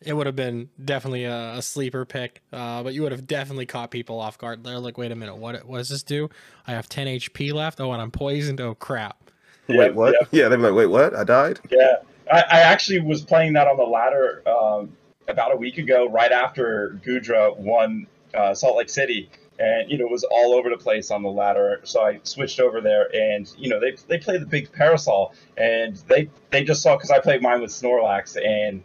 It 0.00 0.12
would 0.12 0.26
have 0.26 0.36
been 0.36 0.70
definitely 0.82 1.24
a, 1.24 1.54
a 1.54 1.62
sleeper 1.62 2.04
pick, 2.04 2.40
uh, 2.52 2.84
but 2.84 2.94
you 2.94 3.02
would 3.02 3.10
have 3.10 3.26
definitely 3.26 3.66
caught 3.66 3.90
people 3.90 4.20
off 4.20 4.38
guard. 4.38 4.62
They're 4.62 4.78
like, 4.78 4.96
wait 4.96 5.10
a 5.10 5.16
minute, 5.16 5.36
what, 5.36 5.66
what 5.66 5.78
does 5.78 5.88
this 5.88 6.04
do? 6.04 6.30
I 6.68 6.70
have 6.70 6.88
10 6.88 7.08
HP 7.08 7.52
left. 7.52 7.80
Oh, 7.80 7.92
and 7.92 8.00
I'm 8.00 8.12
poisoned. 8.12 8.60
Oh, 8.60 8.76
crap. 8.76 9.32
Yeah, 9.66 9.78
wait, 9.78 9.94
what? 9.96 10.14
Yeah, 10.30 10.48
they'd 10.48 10.54
be 10.54 10.62
like, 10.62 10.74
wait, 10.74 10.86
what? 10.86 11.16
I 11.16 11.24
died? 11.24 11.58
Yeah, 11.68 11.96
I, 12.32 12.38
I 12.42 12.60
actually 12.60 13.00
was 13.00 13.22
playing 13.22 13.54
that 13.54 13.66
on 13.66 13.76
the 13.76 13.82
ladder 13.82 14.44
um, 14.48 14.96
about 15.28 15.52
a 15.52 15.56
week 15.56 15.78
ago, 15.78 16.08
right 16.08 16.32
after 16.32 16.98
Goodra 17.04 17.56
won 17.56 18.06
uh, 18.34 18.54
Salt 18.54 18.76
Lake 18.76 18.90
City, 18.90 19.30
and 19.58 19.90
you 19.90 19.98
know 19.98 20.06
it 20.06 20.10
was 20.10 20.24
all 20.24 20.54
over 20.54 20.70
the 20.70 20.78
place 20.78 21.10
on 21.10 21.22
the 21.22 21.30
ladder. 21.30 21.80
So 21.84 22.02
I 22.02 22.20
switched 22.22 22.60
over 22.60 22.80
there, 22.80 23.14
and 23.14 23.52
you 23.56 23.68
know 23.68 23.80
they 23.80 23.96
they 24.06 24.18
play 24.18 24.38
the 24.38 24.46
big 24.46 24.72
parasol, 24.72 25.34
and 25.56 25.96
they 26.08 26.30
they 26.50 26.64
just 26.64 26.82
saw 26.82 26.96
because 26.96 27.10
I 27.10 27.20
played 27.20 27.42
mine 27.42 27.60
with 27.60 27.70
Snorlax, 27.70 28.36
and 28.42 28.82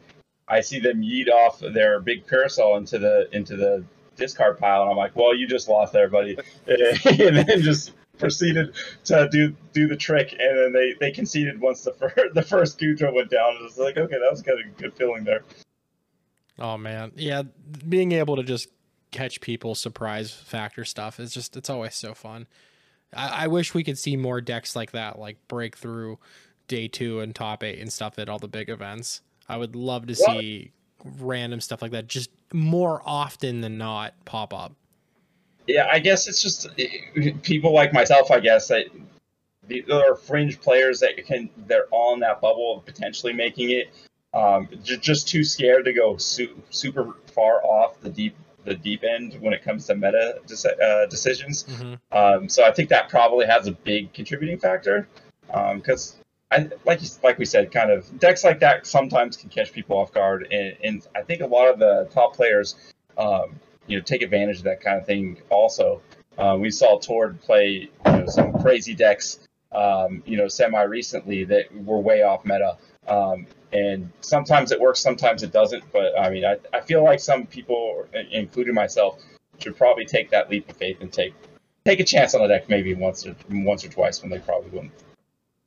I 0.47 0.61
see 0.61 0.79
them 0.79 1.01
yeet 1.01 1.29
off 1.29 1.59
their 1.59 1.99
big 1.99 2.27
parasol 2.27 2.77
into 2.77 2.99
the 2.99 3.27
into 3.31 3.55
the 3.55 3.83
discard 4.15 4.59
pile, 4.59 4.83
and 4.83 4.91
I'm 4.91 4.97
like, 4.97 5.15
well, 5.15 5.35
you 5.35 5.47
just 5.47 5.67
lost 5.67 5.93
there, 5.93 6.09
buddy, 6.09 6.37
and 6.67 7.37
then 7.37 7.61
just 7.61 7.93
proceeded 8.19 8.73
to 9.05 9.27
do 9.31 9.55
do 9.73 9.87
the 9.87 9.95
trick, 9.95 10.35
and 10.39 10.57
then 10.57 10.73
they, 10.73 10.93
they 10.99 11.11
conceded 11.11 11.59
once 11.59 11.83
the 11.83 11.93
first 11.93 12.15
the 12.33 12.41
first 12.41 12.79
Goodra 12.79 13.13
went 13.13 13.29
down. 13.29 13.51
And 13.51 13.61
it 13.61 13.63
was 13.63 13.77
like, 13.77 13.97
okay, 13.97 14.19
that 14.19 14.31
was 14.31 14.41
kind 14.41 14.59
of 14.59 14.65
a 14.65 14.81
good 14.81 14.93
feeling 14.95 15.23
there. 15.23 15.43
Oh, 16.63 16.77
man. 16.77 17.11
Yeah, 17.17 17.43
being 17.87 18.13
able 18.13 18.37
to 18.37 18.43
just 18.43 18.69
catch 19.11 19.41
people 19.41 19.75
surprise 19.75 20.31
factor 20.31 20.85
stuff 20.85 21.19
is 21.19 21.33
just, 21.33 21.57
it's 21.57 21.69
always 21.69 21.93
so 21.93 22.13
fun. 22.13 22.47
I, 23.13 23.43
I 23.43 23.47
wish 23.47 23.73
we 23.73 23.83
could 23.83 23.97
see 23.99 24.15
more 24.15 24.39
decks 24.39 24.73
like 24.75 24.91
that, 24.91 25.19
like 25.19 25.37
breakthrough 25.49 26.15
day 26.69 26.87
two 26.87 27.19
and 27.19 27.35
top 27.35 27.63
eight 27.63 27.79
and 27.79 27.91
stuff 27.91 28.17
at 28.17 28.29
all 28.29 28.39
the 28.39 28.47
big 28.47 28.69
events. 28.69 29.21
I 29.49 29.57
would 29.57 29.75
love 29.75 30.07
to 30.07 30.15
Well- 30.25 30.39
see 30.39 30.71
random 31.19 31.59
stuff 31.59 31.81
like 31.81 31.91
that 31.91 32.07
just 32.07 32.29
more 32.53 33.01
often 33.05 33.59
than 33.59 33.77
not 33.77 34.13
pop 34.23 34.53
up. 34.53 34.71
Yeah, 35.67 35.89
I 35.91 35.99
guess 35.99 36.29
it's 36.29 36.41
just 36.41 36.67
eh, 36.79 37.31
people 37.41 37.73
like 37.73 37.91
myself. 37.91 38.31
I 38.31 38.39
guess 38.39 38.69
that 38.69 38.85
there 39.67 40.11
are 40.11 40.15
fringe 40.15 40.61
players 40.61 41.01
that 41.01 41.17
can 41.25 41.49
they're 41.67 41.87
all 41.91 42.13
in 42.13 42.21
that 42.21 42.39
bubble 42.39 42.77
of 42.77 42.85
potentially 42.85 43.33
making 43.33 43.71
it. 43.71 43.93
Um, 44.33 44.67
ju- 44.83 44.97
just 44.97 45.27
too 45.27 45.43
scared 45.43 45.85
to 45.85 45.93
go 45.93 46.17
su- 46.17 46.61
super 46.71 47.13
far 47.33 47.63
off 47.63 47.99
the 48.01 48.09
deep 48.09 48.35
the 48.65 48.75
deep 48.75 49.03
end 49.03 49.37
when 49.41 49.51
it 49.53 49.61
comes 49.61 49.85
to 49.87 49.95
meta 49.95 50.39
deci- 50.47 50.81
uh, 50.81 51.05
decisions. 51.07 51.65
Mhm. 51.65 51.99
Um, 52.13 52.47
so 52.49 52.63
I 52.63 52.71
think 52.71 52.89
that 52.89 53.09
probably 53.09 53.45
has 53.45 53.67
a 53.67 53.71
big 53.73 54.13
contributing 54.13 54.57
factor 54.57 55.07
because 55.75 56.15
I 56.49 56.69
like 56.85 57.01
you, 57.01 57.09
like 57.23 57.37
we 57.37 57.45
said, 57.45 57.71
kind 57.71 57.91
of 57.91 58.19
decks 58.19 58.43
like 58.43 58.59
that 58.61 58.87
sometimes 58.87 59.35
can 59.37 59.49
catch 59.49 59.73
people 59.73 59.97
off 59.97 60.13
guard, 60.13 60.47
and, 60.51 60.77
and 60.83 61.07
I 61.15 61.23
think 61.23 61.41
a 61.41 61.47
lot 61.47 61.67
of 61.67 61.77
the 61.79 62.07
top 62.13 62.35
players, 62.35 62.75
um, 63.17 63.59
you 63.87 63.97
know, 63.97 64.03
take 64.03 64.21
advantage 64.21 64.59
of 64.59 64.63
that 64.63 64.79
kind 64.81 64.97
of 64.97 65.05
thing. 65.05 65.41
Also, 65.49 66.01
uh, 66.37 66.55
we 66.59 66.71
saw 66.71 66.97
Tord 66.99 67.41
play 67.41 67.89
you 68.05 68.11
know, 68.11 68.25
some 68.27 68.53
crazy 68.61 68.93
decks, 68.95 69.39
um, 69.73 70.23
you 70.25 70.37
know, 70.37 70.47
semi 70.47 70.81
recently 70.83 71.43
that 71.43 71.65
were 71.83 71.99
way 71.99 72.21
off 72.21 72.45
meta. 72.45 72.77
Um, 73.07 73.45
and 73.73 74.11
sometimes 74.21 74.71
it 74.71 74.79
works, 74.79 74.99
sometimes 74.99 75.43
it 75.43 75.51
doesn't. 75.51 75.83
But 75.91 76.17
I 76.19 76.29
mean, 76.29 76.45
I, 76.45 76.57
I 76.73 76.81
feel 76.81 77.03
like 77.03 77.19
some 77.19 77.45
people, 77.45 78.05
including 78.31 78.73
myself, 78.73 79.21
should 79.59 79.75
probably 79.77 80.05
take 80.05 80.29
that 80.31 80.49
leap 80.49 80.69
of 80.69 80.77
faith 80.77 80.97
and 81.01 81.11
take 81.11 81.33
take 81.85 81.99
a 81.99 82.03
chance 82.03 82.33
on 82.33 82.41
a 82.41 82.47
deck 82.47 82.69
maybe 82.69 82.93
once 82.93 83.25
or 83.25 83.35
once 83.49 83.83
or 83.83 83.89
twice 83.89 84.21
when 84.21 84.29
they 84.31 84.39
probably 84.39 84.69
wouldn't. 84.71 84.93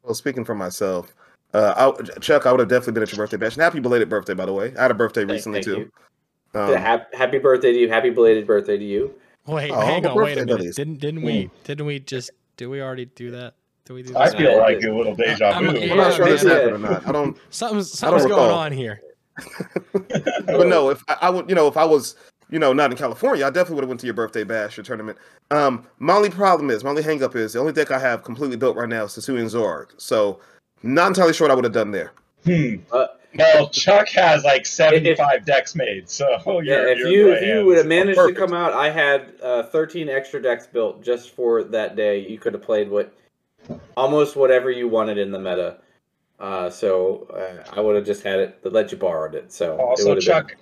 Well, 0.03 0.14
speaking 0.14 0.45
for 0.45 0.55
myself, 0.55 1.14
uh, 1.53 1.92
I, 1.99 2.19
Chuck, 2.21 2.47
I 2.47 2.53
would 2.53 2.61
have 2.61 2.69
definitely 2.69 2.92
been 2.95 3.03
at 3.03 3.12
your 3.12 3.19
birthday 3.19 3.37
bash. 3.37 3.55
And 3.55 3.62
happy 3.62 3.81
belated 3.81 4.09
birthday, 4.09 4.35
by 4.35 4.47
the 4.47 4.53
way. 4.53 4.73
I 4.79 4.83
had 4.83 4.90
a 4.90 4.95
birthday 4.95 5.23
Thank- 5.23 5.33
recently 5.33 5.62
thank 5.62 5.77
too. 5.77 5.92
Um, 6.55 6.75
Hap- 6.75 7.12
happy 7.14 7.38
birthday 7.38 7.73
to 7.73 7.79
you. 7.79 7.88
Happy 7.88 8.11
belated 8.11 8.47
birthday 8.47 8.79
to 8.79 8.85
you. 8.85 9.14
Wait, 9.47 9.71
Oh, 9.71 9.81
hang 9.81 10.07
on, 10.07 10.16
wait 10.16 10.38
a 10.38 10.40
minute. 10.40 10.57
buddies. 10.57 10.77
Didn't 10.77 11.01
didn't 11.01 11.23
we 11.23 11.51
didn't 11.64 11.87
we 11.87 12.01
just 12.01 12.31
did 12.57 12.66
we 12.69 12.81
already 12.81 13.05
do 13.05 13.31
that? 13.33 13.55
Did 13.87 13.92
we 13.94 14.03
do 14.03 14.16
I 14.16 14.31
feel 14.31 14.51
Yeah, 14.51 14.57
like 14.57 14.83
a 14.83 14.90
little 14.90 15.14
deja 15.14 15.46
I'm- 15.46 15.64
vu. 15.70 15.79
yeah, 15.79 15.92
I'm 15.92 15.96
not 15.96 16.14
sure 16.14 16.29
this 16.29 16.44
man. 16.44 16.55
happened 16.57 16.75
or 16.75 16.79
not. 16.90 17.07
I 17.09 17.12
don't. 17.12 17.37
something's 17.51 17.90
something's 17.99 18.27
going 18.27 18.51
on 18.51 18.72
here. 18.72 19.01
but 19.92 20.66
no, 20.66 20.90
if 20.90 21.03
I, 21.09 21.16
I 21.22 21.31
would, 21.31 21.49
you 21.49 21.55
know, 21.55 21.68
if 21.68 21.77
I 21.77 21.85
was, 21.85 22.16
you 22.51 22.59
know, 22.59 22.72
not 22.72 22.90
in 22.90 22.96
California, 22.96 23.46
I 23.46 23.51
definitely 23.51 23.77
would 23.77 23.83
have 23.85 23.88
went 23.88 24.01
to 24.01 24.07
your 24.07 24.14
birthday 24.14 24.44
bash 24.44 24.79
or 24.79 24.83
tournament. 24.83 25.18
Um, 25.51 25.87
my 25.99 26.14
only 26.14 26.31
problem 26.31 26.70
is, 26.70 26.83
my 26.85 26.90
only 26.90 27.03
hang 27.03 27.22
up 27.22 27.37
is 27.37 27.53
the 27.53 27.61
only 27.61 27.72
deck 27.72 27.90
I 27.90 27.99
have 27.99 28.22
completely 28.25 28.57
built 28.57 28.77
right 28.77 28.88
now 28.88 29.05
is 29.05 29.12
Hisuian 29.12 29.44
Zoroark. 29.44 29.88
So, 29.99 30.40
not 30.83 31.09
entirely 31.09 31.33
sure 31.33 31.46
what 31.46 31.53
I 31.53 31.55
would 31.55 31.64
have 31.64 31.72
done 31.72 31.90
there. 31.90 32.12
Hmm. 32.44 32.77
Uh, 32.92 33.07
Well, 33.38 33.68
Chuck 33.68 34.09
has 34.11 34.44
like 34.44 34.64
seventy-five 34.64 35.44
decks 35.44 35.75
made, 35.75 36.09
so 36.09 36.27
you're, 36.46 36.62
Yeah, 36.64 36.90
if 36.92 36.99
you're 36.99 37.09
you 37.09 37.33
if 37.33 37.42
you 37.42 37.64
would 37.66 37.77
have 37.77 37.87
managed 37.87 38.18
to 38.18 38.33
come 38.33 38.55
out, 38.55 38.72
I 38.72 38.88
had 38.90 39.35
uh, 39.42 39.64
13 39.64 40.09
extra 40.09 40.40
decks 40.40 40.66
built 40.66 41.03
just 41.05 41.31
for 41.37 41.62
that 41.64 41.94
day. 41.96 42.27
You 42.27 42.38
could 42.38 42.55
have 42.55 42.62
played 42.62 42.88
what 42.88 43.12
almost 43.96 44.37
whatever 44.37 44.70
you 44.70 44.88
wanted 44.88 45.18
in 45.18 45.31
the 45.31 45.38
meta. 45.38 45.79
Uh, 46.38 46.68
so 46.68 47.26
uh, 47.35 47.64
I 47.76 47.81
would 47.81 47.96
have 47.96 48.05
just 48.05 48.22
had 48.22 48.40
it, 48.40 48.59
let 48.64 48.92
you 48.92 48.98
borrowed 48.98 49.35
it. 49.35 49.52
So 49.52 49.79
Also, 49.79 50.11
would've 50.11 50.22
Chuck 50.24 50.55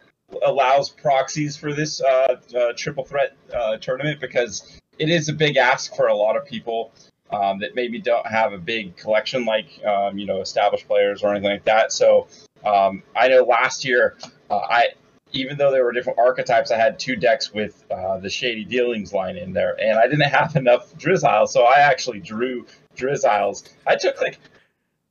allows 0.47 0.91
proxies 0.91 1.57
for 1.57 1.73
this 1.73 2.01
uh, 2.01 2.37
uh, 2.57 2.73
triple 2.77 3.05
threat 3.05 3.37
uh, 3.55 3.77
tournament 3.79 4.21
because 4.21 4.81
it 4.99 5.09
is 5.09 5.29
a 5.29 5.33
big 5.33 5.57
ask 5.57 5.95
for 5.95 6.09
a 6.09 6.15
lot 6.15 6.37
of 6.37 6.45
people 6.47 6.93
um, 7.31 7.59
that 7.59 7.75
maybe 7.75 8.01
don't 8.01 8.27
have 8.27 8.53
a 8.53 8.59
big 8.59 8.97
collection 8.97 9.45
like 9.45 9.67
um, 9.85 10.19
you 10.19 10.27
know 10.27 10.41
established 10.41 10.87
players 10.87 11.23
or 11.23 11.31
anything 11.31 11.51
like 11.51 11.65
that. 11.65 11.93
So 11.93 12.29
um, 12.65 13.03
I 13.17 13.29
know 13.29 13.43
last 13.43 13.85
year 13.85 14.17
uh, 14.51 14.59
I 14.59 14.89
even 15.33 15.59
though 15.59 15.73
there 15.73 15.85
were 15.85 15.93
different 15.93 16.19
archetypes, 16.19 16.71
I 16.71 16.77
had 16.77 16.99
two 16.99 17.17
decks 17.17 17.53
with 17.53 17.85
uh, 17.91 18.19
the 18.19 18.31
Shady 18.31 18.65
Dealings 18.65 19.13
line 19.13 19.37
in 19.37 19.53
there, 19.53 19.77
and 19.81 19.99
I 19.99 20.07
didn't 20.07 20.31
have 20.31 20.55
enough 20.57 20.95
Drizziles, 20.95 21.49
so 21.49 21.65
I 21.65 21.81
actually 21.81 22.21
drew 22.21 22.67
Drizziles. 22.97 23.71
I 23.87 23.97
took 23.97 24.21
like 24.21 24.39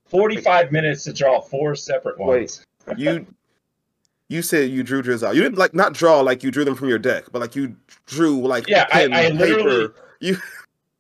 45 0.06 0.72
minutes 0.72 1.04
to 1.06 1.14
draw 1.14 1.40
four 1.42 1.76
separate 1.76 2.20
ones. 2.20 2.66
Wait, 2.88 2.98
you 2.98 3.26
you 4.30 4.42
said 4.42 4.70
you 4.72 4.84
drew 4.84 5.02
Drizzile. 5.04 5.36
You 5.36 5.42
didn't 5.42 5.58
like 5.58 5.74
not 5.74 5.94
draw 5.94 6.22
like 6.22 6.44
you 6.44 6.52
drew 6.52 6.66
them 6.66 6.76
from 6.76 6.90
your 6.90 7.00
deck, 7.00 7.26
but 7.32 7.40
like 7.40 7.56
you 7.56 7.76
drew 8.06 8.40
like 8.46 8.68
Yeah, 8.68 8.88
I- 8.92 9.08
pen, 9.08 9.14
I 9.14 9.30
literally- 9.30 9.88
paper. 9.90 9.96
You 10.20 10.38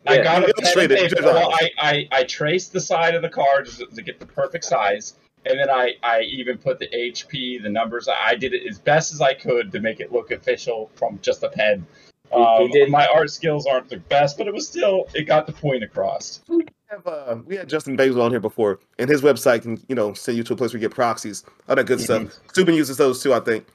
I 0.05 0.15
Yeah, 0.17 0.23
got 0.23 0.49
a 0.49 0.53
pen 0.53 0.91
and 0.91 0.91
paper. 0.91 1.23
Well, 1.23 1.49
I, 1.53 1.69
I, 1.79 2.07
I 2.11 2.23
traced 2.25 2.73
the 2.73 2.81
side 2.81 3.15
of 3.15 3.21
the 3.21 3.29
cards 3.29 3.77
to 3.95 4.01
get 4.01 4.19
the 4.19 4.25
perfect 4.25 4.65
size, 4.65 5.13
and 5.45 5.57
then 5.57 5.69
I, 5.69 5.93
I 6.03 6.21
even 6.23 6.57
put 6.57 6.77
the 6.79 6.89
HP, 6.89 7.63
the 7.63 7.69
numbers. 7.69 8.09
I 8.09 8.35
did 8.35 8.53
it 8.53 8.67
as 8.67 8.77
best 8.79 9.13
as 9.13 9.21
I 9.21 9.33
could 9.33 9.71
to 9.71 9.79
make 9.79 10.01
it 10.01 10.11
look 10.11 10.31
official 10.31 10.91
from 10.95 11.19
just 11.21 11.41
a 11.43 11.47
pen. 11.49 11.87
He- 12.31 12.37
he 12.37 12.43
Um, 12.43 12.71
did- 12.71 12.89
My 12.89 13.07
art 13.07 13.29
skills 13.29 13.65
aren't 13.67 13.89
the 13.89 13.97
best, 13.97 14.37
but 14.37 14.47
it 14.47 14.53
was 14.53 14.67
still 14.67 15.07
it 15.13 15.23
got 15.23 15.45
the 15.47 15.53
point 15.53 15.83
across. 15.83 16.41
have 16.89 17.07
uh, 17.07 17.37
we 17.45 17.55
had 17.55 17.67
Justin 17.67 17.95
Basil 17.95 18.21
on 18.21 18.29
here 18.31 18.39
before, 18.39 18.79
and 18.99 19.09
his 19.09 19.21
website 19.21 19.63
can 19.63 19.83
you 19.87 19.95
know 19.95 20.13
send 20.13 20.37
you 20.37 20.43
to 20.43 20.53
a 20.53 20.55
place 20.55 20.71
where 20.73 20.81
you 20.81 20.87
get 20.87 20.95
proxies, 20.95 21.43
all 21.67 21.75
that 21.75 21.85
good 21.85 21.99
Mm-hmm. 21.99 22.27
stuff. 22.27 22.39
Subin 22.53 22.75
uses 22.75 22.97
those 22.97 23.21
too, 23.21 23.33
I 23.33 23.39
think. 23.39 23.65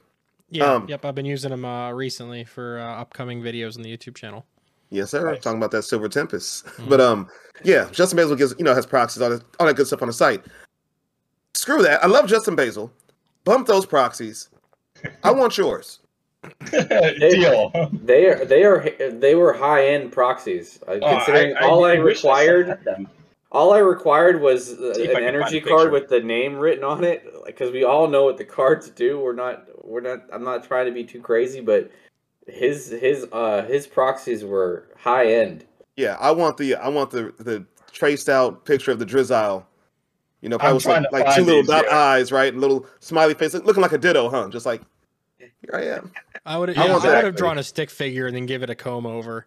Yeah, 0.49 0.73
Um, 0.73 0.87
yep. 0.89 1.05
I've 1.05 1.13
been 1.15 1.25
using 1.25 1.51
them 1.51 1.63
uh, 1.65 1.91
recently 1.91 2.43
for 2.43 2.79
uh, 2.79 3.01
upcoming 3.01 3.41
videos 3.41 3.75
on 3.77 3.83
the 3.83 3.95
YouTube 3.95 4.15
channel. 4.15 4.45
Yes, 4.89 5.11
sir. 5.11 5.31
Nice. 5.33 5.43
Talking 5.43 5.59
about 5.59 5.69
that 5.71 5.83
Silver 5.83 6.09
Tempest, 6.09 6.65
Mhm. 6.77 6.89
but 6.89 6.99
um, 7.01 7.29
yeah, 7.63 7.87
Justin 7.91 8.17
Basil 8.17 8.35
gives 8.35 8.55
you 8.57 8.63
know 8.65 8.73
has 8.73 8.85
proxies, 8.85 9.21
all 9.21 9.29
that, 9.29 9.43
all 9.59 9.67
that 9.67 9.75
good 9.75 9.85
stuff 9.87 10.01
on 10.01 10.07
the 10.07 10.13
site. 10.13 10.43
Screw 11.53 11.83
that. 11.83 12.03
I 12.03 12.07
love 12.07 12.25
Justin 12.27 12.55
Basil. 12.55 12.91
Bump 13.43 13.67
those 13.67 13.85
proxies. 13.85 14.49
I 15.23 15.31
want 15.31 15.57
yours. 15.57 15.99
Deal. 16.71 17.89
They 18.03 18.27
are 18.27 18.45
they 18.45 18.63
are 18.63 19.09
they 19.11 19.35
were 19.35 19.53
high 19.53 19.87
end 19.87 20.11
proxies. 20.11 20.79
Uh, 20.87 20.99
Oh, 21.01 21.15
considering 21.17 21.55
all 21.61 21.85
I, 21.85 21.99
wish 21.99 22.19
still 22.19 22.31
required, 22.31 22.67
had 22.67 22.83
them. 22.83 23.07
all 23.51 23.73
I 23.73 23.79
required 23.79 24.41
was 24.41 24.73
uh, 24.79 24.93
See 24.93 25.03
if 25.03 25.15
I 25.15 25.19
an 25.19 25.25
energy 25.27 25.59
card 25.59 25.91
with 25.91 26.07
the 26.09 26.19
name 26.21 26.55
written 26.57 26.83
on 26.83 27.03
it. 27.03 27.25
Because 27.45 27.71
we 27.71 27.83
all 27.83 28.07
know 28.07 28.23
what 28.23 28.37
the 28.37 28.45
cards 28.45 28.89
do. 28.89 29.19
We're 29.19 29.33
not 29.33 29.65
we're 29.83 30.01
not. 30.01 30.23
I'm 30.31 30.43
not 30.43 30.63
trying 30.63 30.85
to 30.85 30.91
be 30.91 31.03
too 31.03 31.21
crazy, 31.21 31.59
but 31.61 31.91
his 32.47 32.89
his 32.89 33.25
uh 33.31 33.63
his 33.63 33.87
proxies 33.87 34.43
were 34.43 34.89
high 34.97 35.33
end. 35.33 35.65
Yeah, 35.95 36.15
I 36.19 36.31
want 36.31 36.57
the 36.57 36.75
I 36.75 36.87
want 36.89 37.11
the 37.11 37.33
the 37.39 37.65
traced 37.91 38.29
out 38.29 38.65
picture 38.65 38.91
of 38.91 38.99
the 38.99 39.05
Drizzile. 39.05 39.65
You 40.41 40.47
know, 40.47 40.57
probably 40.57 40.69
I'm 40.69 40.75
with 40.75 40.83
trying 40.83 41.03
like, 41.03 41.11
like 41.11 41.25
find 41.25 41.35
two 41.35 41.43
little 41.43 41.63
dot 41.63 41.83
here. 41.85 41.93
eyes, 41.93 42.31
right? 42.31 42.51
And 42.53 42.61
little 42.61 42.85
smiley 43.01 43.33
face, 43.33 43.53
looking 43.55 43.81
like 43.81 43.91
a 43.91 43.97
ditto, 43.97 44.29
huh? 44.29 44.47
Just 44.49 44.65
like 44.65 44.81
here 45.37 45.73
I 45.73 45.83
am. 45.97 46.11
I 46.45 46.57
would 46.57 46.69
I 46.77 46.85
yeah, 46.85 46.95
I 46.97 47.15
would 47.15 47.23
have 47.25 47.35
drawn 47.35 47.57
a 47.57 47.63
stick 47.63 47.89
figure 47.89 48.27
and 48.27 48.35
then 48.35 48.45
give 48.45 48.63
it 48.63 48.69
a 48.69 48.75
comb 48.75 49.05
over 49.05 49.45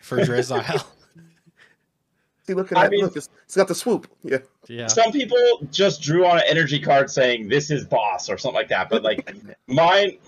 for 0.00 0.18
Drizzile. 0.18 0.84
See, 2.46 2.54
look 2.54 2.72
at 2.72 2.78
I 2.78 2.82
that. 2.84 2.90
mean- 2.90 3.04
look, 3.04 3.16
it's, 3.16 3.28
it's 3.44 3.56
got 3.56 3.68
the 3.68 3.74
swoop. 3.74 4.08
Yeah, 4.22 4.38
yeah. 4.68 4.86
Some 4.86 5.12
people 5.12 5.36
just 5.70 6.00
drew 6.02 6.26
on 6.26 6.38
an 6.38 6.44
energy 6.46 6.80
card 6.80 7.10
saying 7.10 7.48
this 7.48 7.70
is 7.70 7.84
boss 7.84 8.28
or 8.30 8.38
something 8.38 8.56
like 8.56 8.68
that. 8.68 8.88
But 8.88 9.02
like 9.02 9.30
mine, 9.66 10.18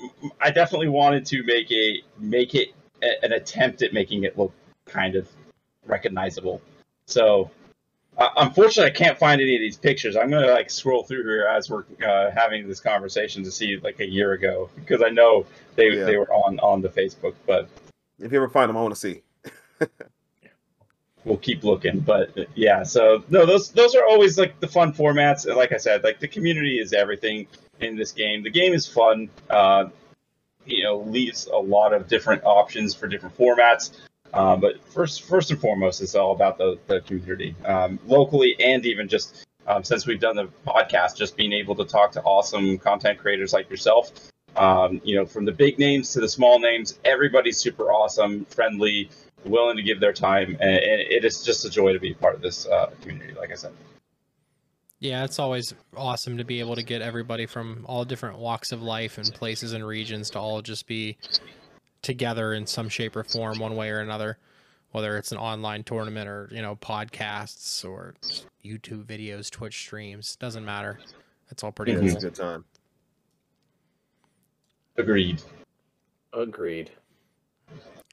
I 0.41 0.51
definitely 0.51 0.88
wanted 0.88 1.25
to 1.27 1.43
make 1.45 1.71
a 1.73 2.03
make 2.19 2.55
it 2.55 2.69
a- 3.03 3.25
an 3.25 3.33
attempt 3.33 3.83
at 3.83 3.93
making 3.93 4.25
it 4.25 4.38
look 4.38 4.53
kind 4.85 5.17
of 5.17 5.29
recognizable. 5.87 6.61
So 7.07 7.51
uh, 8.18 8.29
unfortunately, 8.37 8.90
I 8.90 8.94
can't 8.94 9.18
find 9.18 9.40
any 9.40 9.55
of 9.57 9.61
these 9.61 9.77
pictures. 9.77 10.16
I'm 10.16 10.31
gonna 10.31 10.53
like 10.53 10.70
scroll 10.70 11.03
through 11.05 11.25
here 11.25 11.46
as 11.46 11.70
we're 11.70 11.85
uh, 12.07 12.31
having 12.31 12.68
this 12.68 12.81
conversation 12.81 13.42
to 13.44 13.51
see 13.51 13.79
like 13.83 14.01
a 14.01 14.07
year 14.07 14.33
ago 14.33 14.68
because 14.77 15.03
I 15.03 15.09
know 15.09 15.46
they 15.77 15.88
Yeah. 15.96 16.05
they 16.05 16.16
were 16.16 16.33
on 16.33 16.59
on 16.61 16.83
the 16.83 16.88
Facebook, 16.88 17.35
but 17.46 17.68
if 18.18 18.31
you 18.33 18.38
ever 18.38 18.48
find 18.48 18.68
them, 18.68 18.77
I 18.77 18.83
want 18.83 18.94
to 18.94 19.01
see. 19.01 19.22
we'll 21.25 21.38
keep 21.38 21.64
looking. 21.64 22.01
But 22.01 22.37
yeah, 22.55 22.83
so 22.83 23.25
no, 23.31 23.46
those 23.46 23.70
those 23.70 23.94
are 23.94 24.05
always 24.05 24.38
like 24.38 24.61
the 24.61 24.68
fun 24.68 24.92
formats. 24.92 25.46
And 25.46 25.57
like 25.57 25.72
I 25.72 25.77
said, 25.79 26.05
like 26.05 26.20
the 26.20 26.29
community 26.29 26.79
is 26.79 26.92
everything 26.92 27.46
in 27.81 27.96
this 27.96 28.12
game. 28.12 28.42
The 28.42 28.51
game 28.51 28.75
is 28.75 28.87
fun. 28.87 29.31
Uh, 29.48 29.87
you 30.64 30.85
know, 30.85 30.98
leaves 30.98 31.46
a 31.46 31.57
lot 31.57 31.92
of 31.92 32.07
different 32.09 32.42
options 32.44 32.94
for 32.94 33.09
different 33.09 33.37
formats. 33.37 33.98
Uh, 34.33 34.57
but 34.57 34.83
first, 34.88 35.23
first 35.23 35.51
and 35.51 35.61
foremost, 35.61 36.01
it's 36.01 36.14
all 36.14 36.33
about 36.33 36.57
the, 36.59 36.79
the 36.87 37.01
community, 37.03 37.55
um, 37.64 37.99
locally 38.07 38.57
and 38.61 38.87
even 38.87 39.09
just 39.09 39.47
um, 39.66 39.85
since 39.85 40.07
we've 40.07 40.21
done 40.21 40.37
the 40.37 40.49
podcast, 40.66 41.16
just 41.16 41.37
being 41.37 41.53
able 41.53 41.75
to 41.77 41.85
talk 41.85 42.12
to 42.12 42.23
awesome 42.23 42.79
content 42.79 43.18
creators 43.18 43.53
like 43.53 43.71
yourself. 43.71 44.11
Um, 44.57 45.01
you 45.05 45.16
know, 45.16 45.25
from 45.25 45.45
the 45.45 45.53
big 45.53 45.79
names 45.79 46.12
to 46.12 46.21
the 46.21 46.29
small 46.29 46.59
names, 46.59 46.99
everybody's 47.05 47.59
super 47.59 47.85
awesome, 47.85 48.45
friendly, 48.47 49.09
willing 49.45 49.77
to 49.77 49.83
give 49.83 49.99
their 50.01 50.12
time, 50.12 50.57
and, 50.61 50.71
and 50.71 51.01
it 51.01 51.25
is 51.25 51.42
just 51.42 51.64
a 51.64 51.71
joy 51.71 51.92
to 51.92 52.01
be 52.01 52.14
part 52.14 52.35
of 52.35 52.42
this 52.42 52.66
uh, 52.66 52.90
community. 53.01 53.33
Like 53.33 53.51
I 53.51 53.55
said, 53.55 53.73
Yeah, 55.01 55.25
it's 55.25 55.38
always 55.38 55.75
awesome 55.97 56.37
to 56.37 56.45
be 56.45 56.61
able 56.61 56.75
to 56.75 56.83
get 56.83 57.01
everybody 57.01 57.47
from 57.47 57.87
all 57.88 58.05
different 58.05 58.38
walks 58.38 58.73
of 58.73 58.83
life 58.83 59.16
and 59.16 59.33
places 59.33 59.73
and 59.73 59.87
regions 59.87 60.29
to 60.31 60.38
all 60.38 60.61
just 60.61 60.87
be 60.87 61.16
together 62.03 62.53
in 62.53 62.67
some 62.67 62.88
shape 62.88 63.17
or 63.17 63.25
form, 63.25 63.59
one 63.59 63.77
way 63.77 63.91
or 63.91 64.01
another. 64.01 64.38
Whether 64.91 65.17
it's 65.17 65.33
an 65.33 65.38
online 65.38 65.85
tournament 65.85 66.29
or 66.29 66.49
you 66.53 66.61
know 66.61 66.77
podcasts 66.77 67.83
or 67.88 68.15
YouTube 68.62 69.05
videos, 69.07 69.51
Twitch 69.51 69.79
streams, 69.79 70.37
doesn't 70.37 70.65
matter. 70.67 70.99
It's 71.51 71.65
all 71.65 71.73
pretty 71.73 71.93
Yeah, 71.93 71.99
cool. 72.01 72.09
it's 72.09 72.17
a 72.17 72.27
good 72.27 72.35
time. 72.35 72.65
agreed. 74.97 75.43
Agreed. 76.33 76.91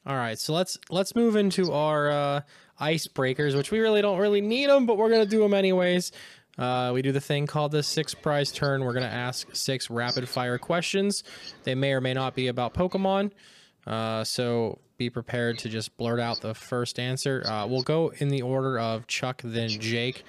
All 0.06 0.16
right, 0.16 0.38
so 0.38 0.54
let's 0.54 0.78
let's 0.88 1.14
move 1.14 1.36
into 1.36 1.72
our 1.72 2.10
uh, 2.10 2.40
icebreakers, 2.80 3.54
which 3.54 3.70
we 3.70 3.80
really 3.80 4.00
don't 4.00 4.18
really 4.18 4.40
need 4.40 4.70
them, 4.70 4.86
but 4.86 4.96
we're 4.96 5.10
gonna 5.10 5.26
do 5.26 5.40
them 5.40 5.52
anyways. 5.52 6.12
Uh, 6.58 6.90
we 6.94 7.02
do 7.02 7.12
the 7.12 7.20
thing 7.20 7.46
called 7.46 7.72
the 7.72 7.82
six 7.82 8.14
prize 8.14 8.50
turn. 8.52 8.84
We're 8.84 8.94
gonna 8.94 9.06
ask 9.06 9.54
six 9.54 9.90
rapid 9.90 10.26
fire 10.28 10.56
questions. 10.58 11.22
They 11.64 11.74
may 11.74 11.92
or 11.92 12.00
may 12.00 12.14
not 12.14 12.34
be 12.34 12.48
about 12.48 12.72
Pokemon, 12.72 13.32
uh, 13.86 14.22
so 14.24 14.78
be 14.98 15.08
prepared 15.10 15.58
to 15.58 15.68
just 15.68 15.96
blurt 15.96 16.20
out 16.20 16.40
the 16.40 16.54
first 16.54 16.98
answer. 16.98 17.42
Uh, 17.46 17.66
we'll 17.66 17.82
go 17.82 18.12
in 18.18 18.28
the 18.28 18.42
order 18.42 18.78
of 18.78 19.06
Chuck, 19.06 19.40
then 19.44 19.68
Jake. 19.68 20.24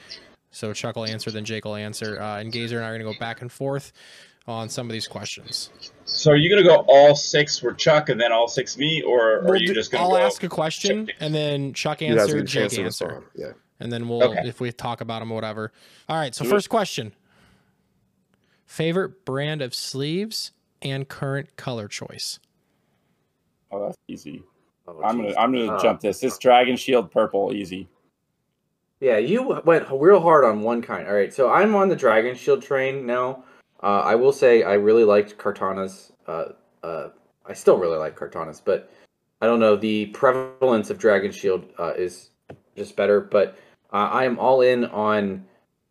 So 0.52 0.74
Chuck 0.74 0.96
will 0.96 1.06
answer, 1.06 1.32
then 1.32 1.46
Jake 1.46 1.66
will 1.66 1.76
answer. 1.76 2.22
Uh, 2.22 2.40
and 2.40 2.52
Gazer 2.52 2.78
and 2.78 2.86
I 2.86 2.90
are 2.90 2.98
gonna 2.98 3.12
go 3.12 3.18
back 3.20 3.42
and 3.42 3.52
forth 3.52 3.92
on 4.48 4.70
some 4.70 4.88
of 4.88 4.94
these 4.94 5.08
questions. 5.08 5.70
So 6.06 6.32
are 6.32 6.36
you 6.36 6.50
gonna 6.50 6.64
go 6.68 6.84
all 6.88 7.16
six 7.16 7.60
for 7.60 7.74
Chuck 7.74 8.10
and 8.10 8.20
then 8.20 8.32
all 8.32 8.48
six 8.48 8.78
me, 8.78 9.02
or 9.02 9.40
are 9.40 9.44
We'll 9.46 9.62
you 9.62 9.68
do- 9.68 9.74
just 9.74 9.92
gonna 9.92 10.04
I'll 10.06 10.12
go? 10.12 10.18
ask 10.18 10.44
a 10.44 10.50
question, 10.50 11.10
and 11.20 11.34
then 11.34 11.74
Chuck 11.74 12.02
answer, 12.02 12.38
get 12.38 12.48
Jake 12.48 12.70
to 12.72 12.84
answer. 12.84 13.24
Yeah. 13.36 13.52
and 13.80 13.92
then 13.92 14.08
we'll 14.08 14.24
Okay. 14.24 14.42
if 14.48 14.60
we 14.62 14.72
talk 14.72 15.02
about 15.02 15.20
them 15.20 15.32
or 15.32 15.36
whatever. 15.36 15.72
All 16.10 16.16
right. 16.18 16.34
So 16.36 16.44
Mhm. 16.46 16.50
first 16.50 16.70
question: 16.70 17.14
favorite 18.66 19.26
brand 19.26 19.62
of 19.62 19.74
sleeves 19.74 20.52
and 20.82 21.08
current 21.08 21.56
color 21.56 21.88
choice. 21.88 22.40
Oh, 23.72 23.86
that's 23.86 23.98
easy. 24.08 24.44
Oh, 24.88 25.02
I'm 25.04 25.18
gonna. 25.18 25.34
I'm 25.38 25.52
gonna 25.54 25.74
Uh, 25.76 25.82
jump 25.82 26.02
this. 26.02 26.20
This 26.20 26.38
Dragon 26.38 26.76
Shield 26.76 27.12
purple, 27.12 27.54
easy. 27.54 27.88
Yeah, 29.00 29.18
you 29.18 29.62
went 29.66 29.88
real 29.92 30.20
hard 30.20 30.44
on 30.46 30.62
one 30.62 30.82
kind. 30.82 31.08
All 31.08 31.14
right, 31.14 31.34
so 31.34 31.50
I'm 31.50 31.74
on 31.76 31.90
the 31.90 31.96
Dragon 31.96 32.36
Shield 32.36 32.62
train 32.62 33.06
now. 33.06 33.44
Uh, 33.82 34.02
I 34.02 34.14
will 34.16 34.32
say 34.32 34.62
I 34.64 34.74
really 34.74 35.04
liked 35.04 35.38
Cartana's. 35.38 36.12
Uh, 36.28 36.46
uh, 36.84 37.10
I 37.46 37.54
still 37.54 37.78
really 37.78 37.98
like 37.98 38.16
Cartana's, 38.16 38.62
but 38.62 38.92
I 39.42 39.48
don't 39.48 39.60
know 39.60 39.76
the 39.76 40.08
prevalence 40.08 40.90
of 40.92 40.98
Dragon 41.00 41.32
Shield 41.32 41.66
uh, 41.80 41.94
is 41.96 42.30
just 42.76 42.96
better. 42.96 43.22
But 43.22 43.58
uh, 43.92 44.10
I 44.12 44.26
am 44.26 44.38
all 44.38 44.62
in 44.62 44.86
on 44.86 45.46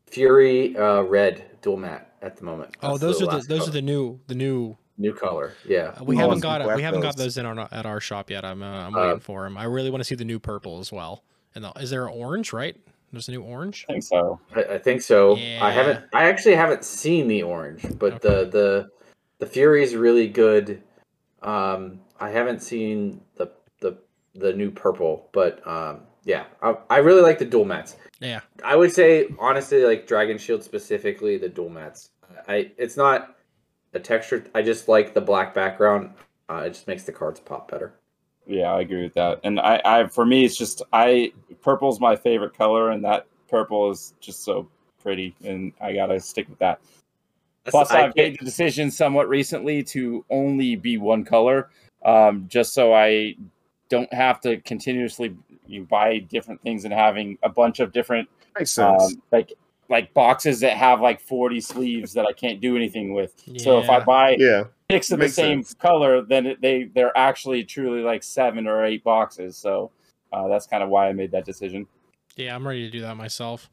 Fury 0.06 0.76
uh, 0.76 1.02
Red 1.02 1.44
dual 1.62 1.78
mat 1.78 2.12
at 2.22 2.36
the 2.36 2.44
moment. 2.44 2.76
Oh, 2.82 2.90
That's 2.96 3.00
those 3.00 3.22
are 3.22 3.26
the 3.26 3.46
those 3.46 3.58
color. 3.60 3.70
are 3.70 3.72
the 3.72 3.82
new 3.82 4.20
the 4.28 4.34
new. 4.36 4.76
New 5.00 5.12
color. 5.12 5.54
Yeah, 5.66 5.94
uh, 6.00 6.04
we 6.04 6.16
Oh, 6.16 6.20
haven't 6.20 6.40
got 6.40 6.60
it. 6.60 6.76
We 6.76 6.82
haven't 6.82 7.00
got 7.00 7.16
those. 7.16 7.34
those 7.34 7.38
in 7.38 7.46
our 7.46 7.68
at 7.72 7.86
our 7.86 8.00
shop 8.00 8.30
yet. 8.30 8.44
I'm 8.44 8.62
uh, 8.62 8.86
I'm 8.86 8.94
Uh, 8.94 9.00
waiting 9.06 9.20
for 9.20 9.42
them. 9.44 9.56
I 9.56 9.64
really 9.64 9.90
want 9.90 10.00
to 10.00 10.04
see 10.04 10.14
the 10.14 10.24
new 10.24 10.38
purple 10.38 10.78
as 10.78 10.92
well. 10.92 11.24
And 11.54 11.64
the, 11.64 11.72
is 11.80 11.90
there 11.90 12.06
an 12.06 12.12
orange? 12.14 12.52
Right? 12.52 12.76
There's 13.12 13.28
a 13.28 13.32
new 13.32 13.42
orange. 13.42 13.86
I 13.88 13.92
think 13.94 14.04
so. 14.04 14.38
I, 14.54 14.62
I 14.74 14.78
think 14.78 15.02
so. 15.02 15.36
Yeah. 15.36 15.64
I 15.64 15.70
haven't. 15.72 16.04
I 16.14 16.24
actually 16.28 16.54
haven't 16.54 16.84
seen 16.84 17.26
the 17.26 17.42
orange, 17.42 17.84
but 17.98 18.22
the 18.22 18.44
the 18.48 18.88
the 19.38 19.46
Fury 19.46 19.82
is 19.82 19.96
really 19.96 20.28
good. 20.28 20.82
Um, 21.42 22.00
I 22.20 22.30
haven't 22.30 22.62
seen 22.62 23.20
the 23.36 23.50
the 23.80 23.96
the 24.34 24.52
new 24.52 24.70
purple, 24.70 25.28
but 25.32 25.66
um, 25.66 26.02
yeah, 26.24 26.44
I, 26.62 26.76
I 26.88 26.98
really 26.98 27.22
like 27.22 27.38
the 27.38 27.46
dual 27.46 27.64
mats. 27.64 27.96
Yeah. 28.20 28.40
I 28.62 28.76
would 28.76 28.92
say 28.92 29.26
honestly, 29.38 29.82
like 29.84 30.06
Dragon 30.06 30.36
Shield 30.38 30.62
specifically, 30.62 31.38
the 31.38 31.48
dual 31.48 31.70
mats. 31.70 32.10
I 32.46 32.70
it's 32.76 32.96
not 32.96 33.34
a 33.92 34.00
texture. 34.00 34.44
I 34.55 34.62
just 34.62 34.88
like 34.88 35.14
the 35.14 35.20
black 35.20 35.55
background. 35.55 36.14
Uh, 36.48 36.64
it 36.66 36.70
just 36.70 36.87
makes 36.87 37.05
the 37.05 37.12
cards 37.12 37.40
pop 37.40 37.70
better. 37.70 37.94
Yeah, 38.46 38.72
I 38.72 38.81
agree 38.81 39.03
with 39.03 39.14
that. 39.14 39.40
And 39.44 39.61
I, 39.61 39.81
I 39.85 40.07
for 40.09 40.26
me, 40.26 40.44
it's 40.44 40.57
just 40.57 40.83
I 40.92 41.33
purple's 41.62 42.00
my 42.00 42.16
favorite 42.16 42.57
color, 42.57 42.90
and 42.90 43.05
that 43.05 43.26
purple 43.48 43.90
is 43.90 44.14
just 44.20 44.44
so 44.44 44.68
pretty, 45.03 45.35
and 45.44 45.72
I 45.81 45.92
gotta 45.92 46.18
stick 46.20 46.48
with 46.48 46.59
that. 46.59 46.81
Plus, 47.64 47.90
I 47.90 48.07
I've 48.07 48.16
made 48.16 48.38
the 48.40 48.44
decision 48.44 48.90
somewhat 48.90 49.29
recently 49.29 49.83
to 49.85 50.24
only 50.31 50.76
be 50.76 50.98
one 50.98 51.24
color, 51.24 51.68
um, 52.05 52.46
just 52.48 52.72
so 52.72 52.92
I 52.94 53.37
don't 53.88 54.12
have 54.12 54.40
to 54.40 54.57
continuously 54.62 55.37
you 55.66 55.85
buy 55.85 56.18
different 56.18 56.61
things 56.62 56.85
and 56.85 56.92
having 56.92 57.38
a 57.42 57.48
bunch 57.48 57.81
of 57.81 57.92
different 57.92 58.29
Makes 58.59 58.72
sense. 58.72 59.03
um, 59.03 59.22
like 59.31 59.53
like 59.90 60.14
boxes 60.14 60.61
that 60.61 60.76
have 60.76 61.00
like 61.00 61.20
40 61.20 61.61
sleeves 61.61 62.12
that 62.14 62.24
I 62.24 62.33
can't 62.33 62.61
do 62.61 62.76
anything 62.76 63.12
with. 63.12 63.35
So 63.59 63.81
if 63.81 63.90
I 63.90 63.98
buy 64.00 64.37
yeah, 64.38 64.64
six 64.90 65.11
of 65.11 65.18
the 65.18 65.29
same 65.29 65.64
sense. 65.64 65.74
color, 65.74 66.22
then 66.22 66.46
it, 66.46 66.61
they 66.62 66.85
they're 66.85 67.16
actually 67.18 67.64
truly 67.64 68.00
like 68.00 68.22
seven 68.22 68.66
or 68.68 68.85
eight 68.87 69.03
boxes. 69.03 69.57
So 69.59 69.90
uh, 70.33 70.46
that's 70.48 70.66
kind 70.66 70.83
of 70.83 70.88
why 70.88 71.09
I 71.09 71.12
made 71.12 71.33
that 71.33 71.44
decision. 71.44 71.87
Yeah, 72.37 72.55
I'm 72.55 72.66
ready 72.66 72.83
to 72.83 72.90
do 72.90 73.00
that 73.03 73.16
myself. 73.16 73.68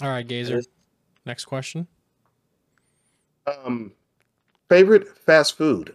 All 0.00 0.08
right, 0.08 0.26
Gazer. 0.26 0.62
Next 1.26 1.44
question. 1.44 1.86
um, 3.46 3.92
favorite 4.68 5.08
fast 5.18 5.58
food. 5.58 5.94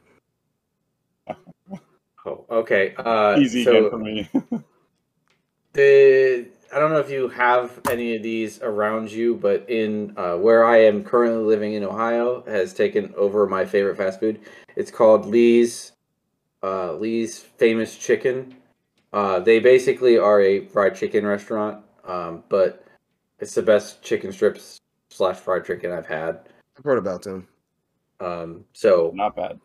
Oh, 2.27 2.45
okay. 2.49 2.93
Uh, 2.97 3.37
Easy 3.39 3.63
so 3.63 3.89
for 3.89 3.97
me. 3.99 4.29
the 5.73 6.47
I 6.73 6.79
don't 6.79 6.91
know 6.91 6.99
if 6.99 7.09
you 7.09 7.27
have 7.29 7.79
any 7.89 8.15
of 8.15 8.23
these 8.23 8.61
around 8.61 9.11
you, 9.11 9.35
but 9.35 9.69
in 9.69 10.13
uh, 10.17 10.35
where 10.37 10.65
I 10.65 10.77
am 10.83 11.03
currently 11.03 11.43
living 11.43 11.73
in 11.73 11.83
Ohio 11.83 12.43
has 12.47 12.73
taken 12.73 13.13
over 13.15 13.47
my 13.47 13.65
favorite 13.65 13.97
fast 13.97 14.19
food. 14.19 14.41
It's 14.75 14.91
called 14.91 15.25
Lee's 15.25 15.93
uh, 16.63 16.93
Lee's 16.95 17.39
Famous 17.39 17.95
Chicken. 17.97 18.55
Uh, 19.13 19.39
they 19.39 19.59
basically 19.59 20.17
are 20.17 20.41
a 20.41 20.65
fried 20.65 20.95
chicken 20.95 21.25
restaurant, 21.25 21.83
um, 22.03 22.43
but 22.49 22.83
it's 23.39 23.53
the 23.53 23.61
best 23.61 24.01
chicken 24.01 24.31
strips 24.33 24.77
slash 25.09 25.37
fried 25.37 25.65
chicken 25.65 25.91
I've 25.91 26.07
had. 26.07 26.39
I've 26.77 26.83
heard 26.83 26.97
about 26.97 27.21
them. 27.21 27.47
Um, 28.19 28.65
so 28.73 29.11
Not 29.13 29.35
bad. 29.35 29.59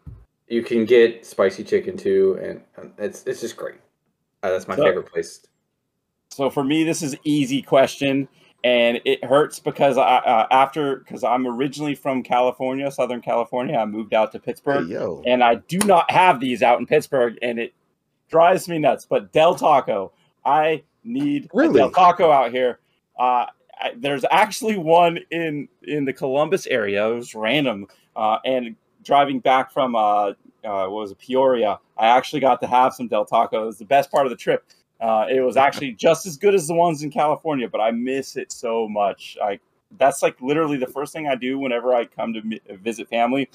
you 0.49 0.63
can 0.63 0.85
get 0.85 1.25
spicy 1.27 1.65
chicken 1.65 1.97
too, 1.97 2.39
and, 2.43 2.61
and 2.77 2.93
it's 2.99 3.25
it's 3.27 3.41
just 3.41 3.57
great. 3.57 3.77
Uh, 4.43 4.51
that's 4.51 4.69
my 4.69 4.77
So- 4.77 4.85
favorite 4.85 5.07
place. 5.11 5.41
So 6.31 6.49
for 6.51 6.63
me, 6.63 6.85
this 6.85 7.03
is 7.03 7.17
easy 7.25 7.61
question, 7.61 8.29
and 8.63 9.01
it 9.05 9.25
hurts 9.25 9.59
because 9.59 9.99
I 9.99 10.19
uh, 10.19 10.47
after 10.51 10.97
because 10.97 11.25
I'm 11.25 11.47
originally 11.47 11.95
from 11.95 12.23
California, 12.23 12.91
Southern 12.91 13.21
California. 13.21 13.77
I 13.77 13.85
moved 13.85 14.15
out 14.15 14.33
to 14.33 14.39
Pittsburgh, 14.39 14.89
yo, 14.89 15.23
and 15.27 15.43
I 15.43 15.57
do 15.57 15.79
not 15.79 16.11
have 16.11 16.41
these 16.41 16.63
out 16.63 16.79
in 16.79 16.87
Pittsburgh, 16.87 17.37
and 17.43 17.59
it 17.59 17.75
drives 18.29 18.69
me 18.69 18.79
nuts. 18.79 19.07
But 19.07 19.33
Del 19.33 19.57
Taco, 19.57 20.13
I 20.45 20.85
need 21.03 21.51
Really? 21.53 21.81
Del 21.81 21.91
Taco 21.91 22.31
out 22.31 22.53
here. 22.53 22.79
Uh, 23.19 23.47
I, 23.81 23.93
there's 23.97 24.25
actually 24.31 24.79
one 24.79 25.19
in 25.31 25.69
in 25.83 26.05
the 26.05 26.13
Columbus 26.13 26.67
area. 26.69 27.09
It 27.09 27.15
was 27.15 27.35
random, 27.35 27.87
uh, 28.15 28.39
and 28.45 28.77
driving 29.03 29.41
back 29.41 29.73
from 29.73 29.97
uh, 29.97 30.33
uh, 30.65 30.87
what 30.87 30.91
was 30.91 31.13
it, 31.13 31.19
Peoria, 31.19 31.79
I 31.97 32.09
actually 32.09 32.41
got 32.41 32.61
to 32.61 32.67
have 32.67 32.95
some 32.95 33.09
Del 33.09 33.25
Taco. 33.25 33.65
It 33.65 33.67
was 33.67 33.79
the 33.79 33.85
best 33.85 34.11
part 34.11 34.27
of 34.27 34.31
the 34.31 34.37
trip. 34.37 34.65
Uh, 35.01 35.27
it 35.31 35.41
was 35.41 35.57
actually 35.57 35.93
just 35.93 36.27
as 36.27 36.37
good 36.37 36.55
as 36.55 36.67
the 36.67 36.75
ones 36.75 37.03
in 37.03 37.11
California, 37.11 37.69
but 37.69 37.81
I 37.81 37.91
miss 37.91 38.37
it 38.37 38.53
so 38.53 38.87
much. 38.89 39.37
I 39.43 39.59
that's 39.99 40.23
like 40.23 40.41
literally 40.41 40.77
the 40.77 40.87
first 40.87 41.13
thing 41.13 41.27
I 41.27 41.35
do 41.35 41.59
whenever 41.59 41.95
I 41.95 42.05
come 42.05 42.33
to 42.35 42.43
mi- 42.43 42.61
visit 42.83 43.09
family 43.09 43.49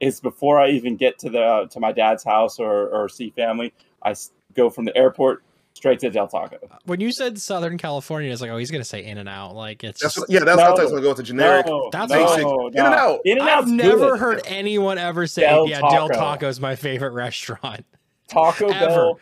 is 0.00 0.20
before 0.20 0.58
I 0.60 0.68
even 0.70 0.96
get 0.96 1.18
to 1.20 1.30
the 1.30 1.68
to 1.70 1.80
my 1.80 1.92
dad's 1.92 2.24
house 2.24 2.58
or 2.58 2.88
or 2.88 3.08
see 3.08 3.30
family. 3.30 3.72
I 4.02 4.10
s- 4.10 4.32
go 4.54 4.68
from 4.68 4.84
the 4.84 4.96
airport 4.96 5.42
straight 5.74 6.00
to 6.00 6.10
Del 6.10 6.26
Taco. 6.26 6.58
When 6.86 7.00
you 7.00 7.12
said 7.12 7.38
Southern 7.38 7.78
California, 7.78 8.32
it's 8.32 8.40
like, 8.42 8.50
oh, 8.50 8.56
he's 8.56 8.72
gonna 8.72 8.82
say 8.84 9.04
In 9.04 9.16
and 9.18 9.28
Out. 9.28 9.54
Like 9.54 9.84
it's 9.84 10.02
that's 10.02 10.14
just, 10.16 10.28
what, 10.28 10.30
yeah. 10.30 10.40
That's 10.44 10.56
No. 10.58 10.64
how 10.64 10.76
I 10.76 10.82
was 10.82 10.90
gonna 10.90 11.02
go 11.02 11.08
with 11.10 11.18
the 11.18 11.22
generic. 11.22 11.66
No, 11.66 11.88
That's 11.92 12.10
no, 12.12 12.26
basic. 12.26 12.42
no. 12.42 12.66
in 12.68 12.76
and 12.78 12.94
Out. 12.94 13.10
I've 13.14 13.20
In-N-Out's 13.26 13.70
never 13.70 13.96
good. 14.10 14.18
heard 14.18 14.42
anyone 14.46 14.98
ever 14.98 15.26
say, 15.28 15.42
Del 15.42 15.68
"Yeah, 15.68 15.80
Del 15.82 16.08
Taco. 16.08 16.14
Taco 16.14 16.48
is 16.48 16.60
my 16.60 16.74
favorite 16.74 17.12
restaurant." 17.12 17.84
Taco 18.26 18.68
Ever. 18.70 18.86
Bell 18.88 19.20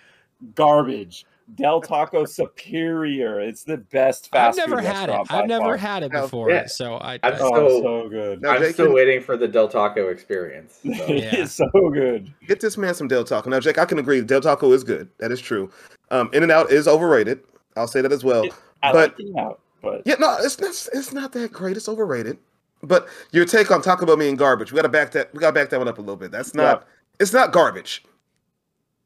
garbage. 0.55 1.25
Del 1.55 1.81
Taco 1.81 2.25
superior. 2.25 3.41
It's 3.41 3.65
the 3.65 3.79
best 3.79 4.31
fast 4.31 4.59
I've 4.59 4.69
never 4.69 4.81
food 4.83 4.87
had 4.87 5.09
it. 5.09 5.13
restaurant 5.13 5.29
by 5.29 5.39
I've 5.41 5.47
never 5.49 5.65
far. 5.65 5.77
had 5.79 6.03
it 6.03 6.13
before, 6.13 6.51
yeah. 6.51 6.67
so 6.67 6.95
I. 6.97 7.15
I'm 7.23 7.35
I- 7.35 7.39
Oh, 7.41 7.69
So- 7.69 7.83
so 7.83 8.09
good. 8.09 8.43
Now, 8.43 8.51
I'm 8.51 8.61
Jake, 8.63 8.75
still 8.75 8.93
waiting 8.93 9.23
for 9.23 9.37
the 9.37 9.49
Del 9.49 9.69
Taco 9.69 10.09
experience. 10.09 10.79
so. 10.83 10.91
It's 11.09 11.53
so 11.53 11.69
good. 11.93 12.33
Get 12.47 12.61
this 12.61 12.77
man 12.77 12.95
some 12.95 13.09
Del 13.09 13.25
Taco. 13.25 13.49
Now, 13.51 13.61
Jake, 13.61 13.79
I 13.79 13.85
can 13.87 13.99
agree. 13.99 14.21
Del 14.21 14.41
Taco 14.41 14.73
is 14.73 14.85
good. 14.85 15.09
That 15.19 15.33
is 15.33 15.41
true. 15.41 15.71
Um, 16.11 16.31
In 16.33 16.43
and 16.43 16.53
Out 16.53 16.71
is 16.71 16.87
overrated. 16.87 17.41
I'll 17.77 17.89
say 17.89 18.01
that 18.03 18.13
as 18.13 18.25
well. 18.25 18.45
It- 18.45 18.53
I 18.83 18.93
But- 18.93 19.19
like 19.19 19.27
it 19.29 19.37
out, 19.39 19.61
but 19.83 20.03
Yeah, 20.05 20.15
no, 20.19 20.37
it's 20.41 20.61
not. 20.61 20.71
It's 20.93 21.13
not 21.13 21.33
that 21.33 21.53
great. 21.53 21.77
It's 21.77 21.89
overrated. 21.89 22.39
But 22.83 23.09
your 23.33 23.45
take 23.45 23.73
on 23.73 23.83
Taco 23.83 24.07
Bell 24.07 24.17
being 24.17 24.37
garbage, 24.37 24.71
we 24.71 24.77
got 24.77 24.83
to 24.83 24.89
back 24.89 25.11
that. 25.13 25.33
We 25.35 25.41
got 25.41 25.49
to 25.49 25.53
back 25.53 25.71
that 25.71 25.79
one 25.79 25.89
up 25.89 25.99
a 25.99 26.01
little 26.01 26.15
bit. 26.17 26.31
That's 26.31 26.55
not. 26.55 26.87
It's 27.19 27.33
not 27.33 27.51
garbage. 27.53 28.05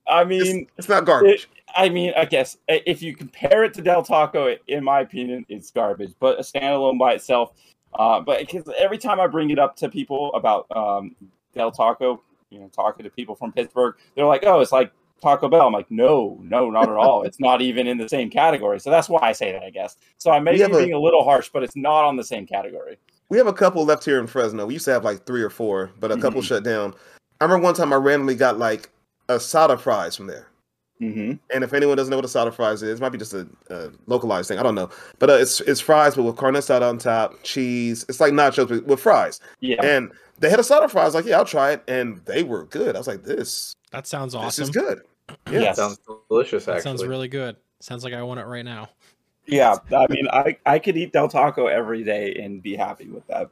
I 0.06 0.24
mean, 0.24 0.66
it's 0.76 0.88
not 0.90 1.06
garbage. 1.06 1.48
I 1.76 1.88
mean, 1.88 2.12
I 2.16 2.24
guess 2.24 2.56
if 2.68 3.02
you 3.02 3.14
compare 3.14 3.64
it 3.64 3.74
to 3.74 3.82
Del 3.82 4.02
Taco, 4.02 4.56
in 4.68 4.84
my 4.84 5.00
opinion, 5.00 5.44
it's 5.48 5.70
garbage. 5.70 6.14
But 6.20 6.38
a 6.38 6.42
standalone 6.42 6.98
by 6.98 7.14
itself, 7.14 7.52
uh, 7.94 8.20
but 8.20 8.40
because 8.40 8.64
every 8.78 8.98
time 8.98 9.20
I 9.20 9.26
bring 9.26 9.50
it 9.50 9.58
up 9.58 9.76
to 9.76 9.88
people 9.88 10.32
about 10.34 10.66
um, 10.76 11.14
Del 11.54 11.70
Taco, 11.70 12.22
you 12.50 12.58
know, 12.60 12.68
talking 12.68 13.04
to 13.04 13.10
people 13.10 13.34
from 13.34 13.52
Pittsburgh, 13.52 13.94
they're 14.14 14.26
like, 14.26 14.44
"Oh, 14.46 14.60
it's 14.60 14.72
like 14.72 14.92
Taco 15.20 15.48
Bell." 15.48 15.66
I'm 15.66 15.72
like, 15.72 15.90
"No, 15.90 16.38
no, 16.42 16.70
not 16.70 16.84
at 16.88 16.96
all. 16.96 17.22
it's 17.22 17.40
not 17.40 17.60
even 17.62 17.86
in 17.86 17.98
the 17.98 18.08
same 18.08 18.28
category." 18.30 18.78
So 18.80 18.90
that's 18.90 19.08
why 19.08 19.20
I 19.22 19.32
say 19.32 19.52
that, 19.52 19.62
I 19.62 19.70
guess. 19.70 19.96
So 20.18 20.30
I 20.30 20.40
may 20.40 20.52
be 20.56 20.62
a- 20.62 20.68
being 20.68 20.92
a 20.94 20.98
little 20.98 21.24
harsh, 21.24 21.50
but 21.52 21.62
it's 21.62 21.76
not 21.76 22.04
on 22.04 22.16
the 22.16 22.24
same 22.24 22.46
category. 22.46 22.98
we 23.28 23.38
have 23.38 23.46
a 23.46 23.52
couple 23.52 23.82
left 23.86 24.04
here 24.04 24.18
in 24.20 24.26
Fresno. 24.26 24.66
We 24.66 24.74
used 24.74 24.84
to 24.84 24.90
have 24.92 25.04
like 25.04 25.24
three 25.24 25.42
or 25.42 25.48
four, 25.48 25.90
but 25.98 26.12
a 26.12 26.18
couple 26.18 26.42
Mhm. 26.42 26.44
shut 26.44 26.64
down. 26.64 26.94
I 27.40 27.44
remember 27.44 27.64
one 27.64 27.72
time 27.74 27.90
I 27.90 27.96
randomly 27.96 28.34
got 28.34 28.58
like 28.58 28.90
a 29.30 29.40
soda 29.40 29.78
fries 29.78 30.14
from 30.14 30.26
there. 30.26 30.48
Mm-hmm. 31.02 31.32
And 31.52 31.64
if 31.64 31.72
anyone 31.72 31.96
doesn't 31.96 32.10
know 32.10 32.16
what 32.16 32.24
a 32.24 32.28
soda 32.28 32.52
fries 32.52 32.82
is, 32.82 33.00
it 33.00 33.02
might 33.02 33.10
be 33.10 33.18
just 33.18 33.34
a, 33.34 33.46
a 33.70 33.90
localized 34.06 34.48
thing. 34.48 34.58
I 34.58 34.62
don't 34.62 34.76
know. 34.76 34.88
But 35.18 35.30
uh, 35.30 35.34
it's 35.34 35.60
it's 35.62 35.80
fries, 35.80 36.14
but 36.14 36.22
with 36.22 36.36
carne 36.36 36.54
asada 36.54 36.88
on 36.88 36.98
top, 36.98 37.42
cheese. 37.42 38.04
It's 38.08 38.20
like 38.20 38.32
nachos 38.32 38.70
with, 38.70 38.84
with 38.84 39.00
fries. 39.00 39.40
Yeah, 39.60 39.84
And 39.84 40.12
they 40.38 40.48
had 40.48 40.60
a 40.60 40.64
soda 40.64 40.88
fries. 40.88 41.14
Like, 41.14 41.24
yeah, 41.24 41.38
I'll 41.38 41.44
try 41.44 41.72
it, 41.72 41.82
and 41.88 42.20
they 42.26 42.44
were 42.44 42.66
good. 42.66 42.94
I 42.94 42.98
was 42.98 43.08
like, 43.08 43.24
this 43.24 43.74
that 43.90 44.06
sounds 44.06 44.34
awesome. 44.34 44.46
this 44.46 44.60
awesome. 44.60 44.62
is 44.64 44.70
good. 44.70 45.02
Yeah. 45.50 45.60
Yes. 45.62 45.76
Sounds 45.76 45.98
delicious, 46.28 46.64
That 46.66 46.76
actually. 46.76 46.82
sounds 46.82 47.06
really 47.06 47.28
good. 47.28 47.56
Sounds 47.80 48.04
like 48.04 48.14
I 48.14 48.22
want 48.22 48.40
it 48.40 48.46
right 48.46 48.64
now. 48.64 48.88
Yeah, 49.46 49.76
I 49.92 50.06
mean, 50.08 50.28
I, 50.32 50.56
I 50.66 50.78
could 50.78 50.96
eat 50.96 51.12
Del 51.12 51.28
Taco 51.28 51.66
every 51.66 52.04
day 52.04 52.34
and 52.40 52.62
be 52.62 52.76
happy 52.76 53.08
with 53.08 53.26
that. 53.26 53.50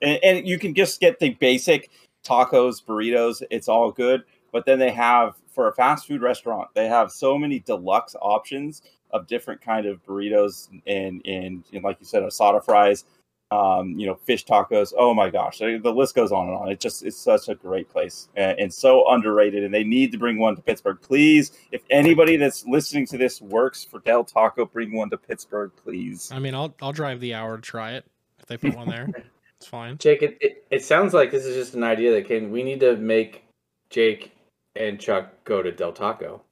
And, 0.00 0.18
and 0.22 0.46
you 0.46 0.58
can 0.58 0.74
just 0.74 1.00
get 1.00 1.18
the 1.18 1.30
basic 1.30 1.90
tacos, 2.24 2.84
burritos. 2.84 3.42
It's 3.50 3.68
all 3.68 3.90
good. 3.90 4.22
But 4.52 4.64
then 4.64 4.78
they 4.78 4.90
have 4.90 5.34
for 5.58 5.66
a 5.66 5.72
fast 5.72 6.06
food 6.06 6.22
restaurant, 6.22 6.68
they 6.74 6.86
have 6.86 7.10
so 7.10 7.36
many 7.36 7.58
deluxe 7.58 8.14
options 8.22 8.80
of 9.10 9.26
different 9.26 9.60
kind 9.60 9.86
of 9.86 10.00
burritos 10.06 10.68
and 10.86 11.20
and, 11.26 11.64
and 11.72 11.82
like 11.82 11.96
you 11.98 12.06
said, 12.06 12.22
asada 12.22 12.64
fries, 12.64 13.06
um, 13.50 13.98
you 13.98 14.06
know, 14.06 14.14
fish 14.14 14.46
tacos. 14.46 14.92
Oh 14.96 15.12
my 15.14 15.30
gosh, 15.30 15.58
the 15.58 15.80
the 15.82 15.92
list 15.92 16.14
goes 16.14 16.30
on 16.30 16.46
and 16.46 16.56
on. 16.56 16.68
It 16.68 16.78
just 16.78 17.04
it's 17.04 17.16
such 17.16 17.48
a 17.48 17.56
great 17.56 17.88
place 17.88 18.28
and, 18.36 18.56
and 18.56 18.72
so 18.72 19.10
underrated. 19.10 19.64
And 19.64 19.74
they 19.74 19.82
need 19.82 20.12
to 20.12 20.18
bring 20.18 20.38
one 20.38 20.54
to 20.54 20.62
Pittsburgh, 20.62 21.00
please. 21.02 21.50
If 21.72 21.82
anybody 21.90 22.36
that's 22.36 22.64
listening 22.64 23.06
to 23.06 23.18
this 23.18 23.42
works 23.42 23.82
for 23.82 23.98
Del 23.98 24.22
Taco, 24.22 24.64
bring 24.64 24.94
one 24.94 25.10
to 25.10 25.18
Pittsburgh, 25.18 25.72
please. 25.82 26.30
I 26.32 26.38
mean, 26.38 26.54
I'll 26.54 26.72
I'll 26.80 26.92
drive 26.92 27.18
the 27.18 27.34
hour 27.34 27.56
to 27.56 27.62
try 27.62 27.94
it 27.94 28.04
if 28.38 28.46
they 28.46 28.58
put 28.58 28.76
one 28.76 28.88
there. 28.88 29.08
It's 29.60 29.66
fine. 29.66 29.98
Jake, 29.98 30.22
it, 30.22 30.38
it, 30.40 30.64
it 30.70 30.84
sounds 30.84 31.12
like 31.12 31.32
this 31.32 31.44
is 31.44 31.56
just 31.56 31.74
an 31.74 31.82
idea 31.82 32.12
that 32.12 32.28
came. 32.28 32.52
We 32.52 32.62
need 32.62 32.78
to 32.78 32.96
make 32.96 33.42
Jake 33.90 34.30
and 34.78 35.00
Chuck 35.00 35.44
go 35.44 35.62
to 35.62 35.72
Del 35.72 35.92
Taco. 35.92 36.42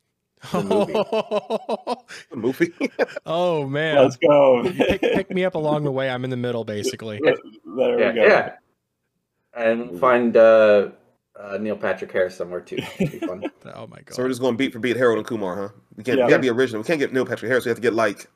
The 0.53 0.62
movie. 0.62 0.93
The 0.93 2.37
movie. 2.37 2.73
oh 3.27 3.67
man, 3.67 3.97
Let's 3.97 4.17
go. 4.17 4.62
pick, 4.71 5.01
pick 5.01 5.31
me 5.31 5.45
up 5.45 5.55
along 5.55 5.85
the 5.85 5.93
way. 5.93 6.11
I'm 6.11 6.25
in 6.25 6.31
the 6.31 6.37
middle, 6.37 6.65
basically. 6.65 7.21
there 7.23 7.99
yeah, 7.99 8.12
go. 8.12 8.23
yeah. 8.23 8.53
And 9.57 9.99
find 9.99 10.37
uh, 10.37 10.91
uh, 11.41 11.59
Neil 11.59 11.77
Patrick 11.77 12.12
Harris 12.12 12.37
somewhere 12.37 12.61
too. 12.61 12.77
Be 12.99 13.07
fun. 13.07 13.45
Oh 13.75 13.87
my 13.89 13.97
god. 13.97 14.15
so 14.15 14.23
we're 14.23 14.29
just 14.29 14.41
going 14.41 14.57
beat 14.57 14.73
for 14.73 14.79
beat 14.79 14.97
Harold 14.97 15.19
and 15.19 15.27
Kumar, 15.27 15.57
huh? 15.57 15.69
We 15.97 16.05
can't. 16.05 16.19
Yeah. 16.19 16.27
We 16.27 16.31
gotta 16.31 16.43
be 16.43 16.51
original. 16.51 16.83
We 16.83 16.87
can't 16.87 17.01
get 17.01 17.12
Neil 17.12 17.27
Patrick 17.27 17.49
Harris. 17.49 17.65
We 17.65 17.71
have 17.71 17.79
to 17.79 17.83
get 17.83 17.95
like 17.95 18.29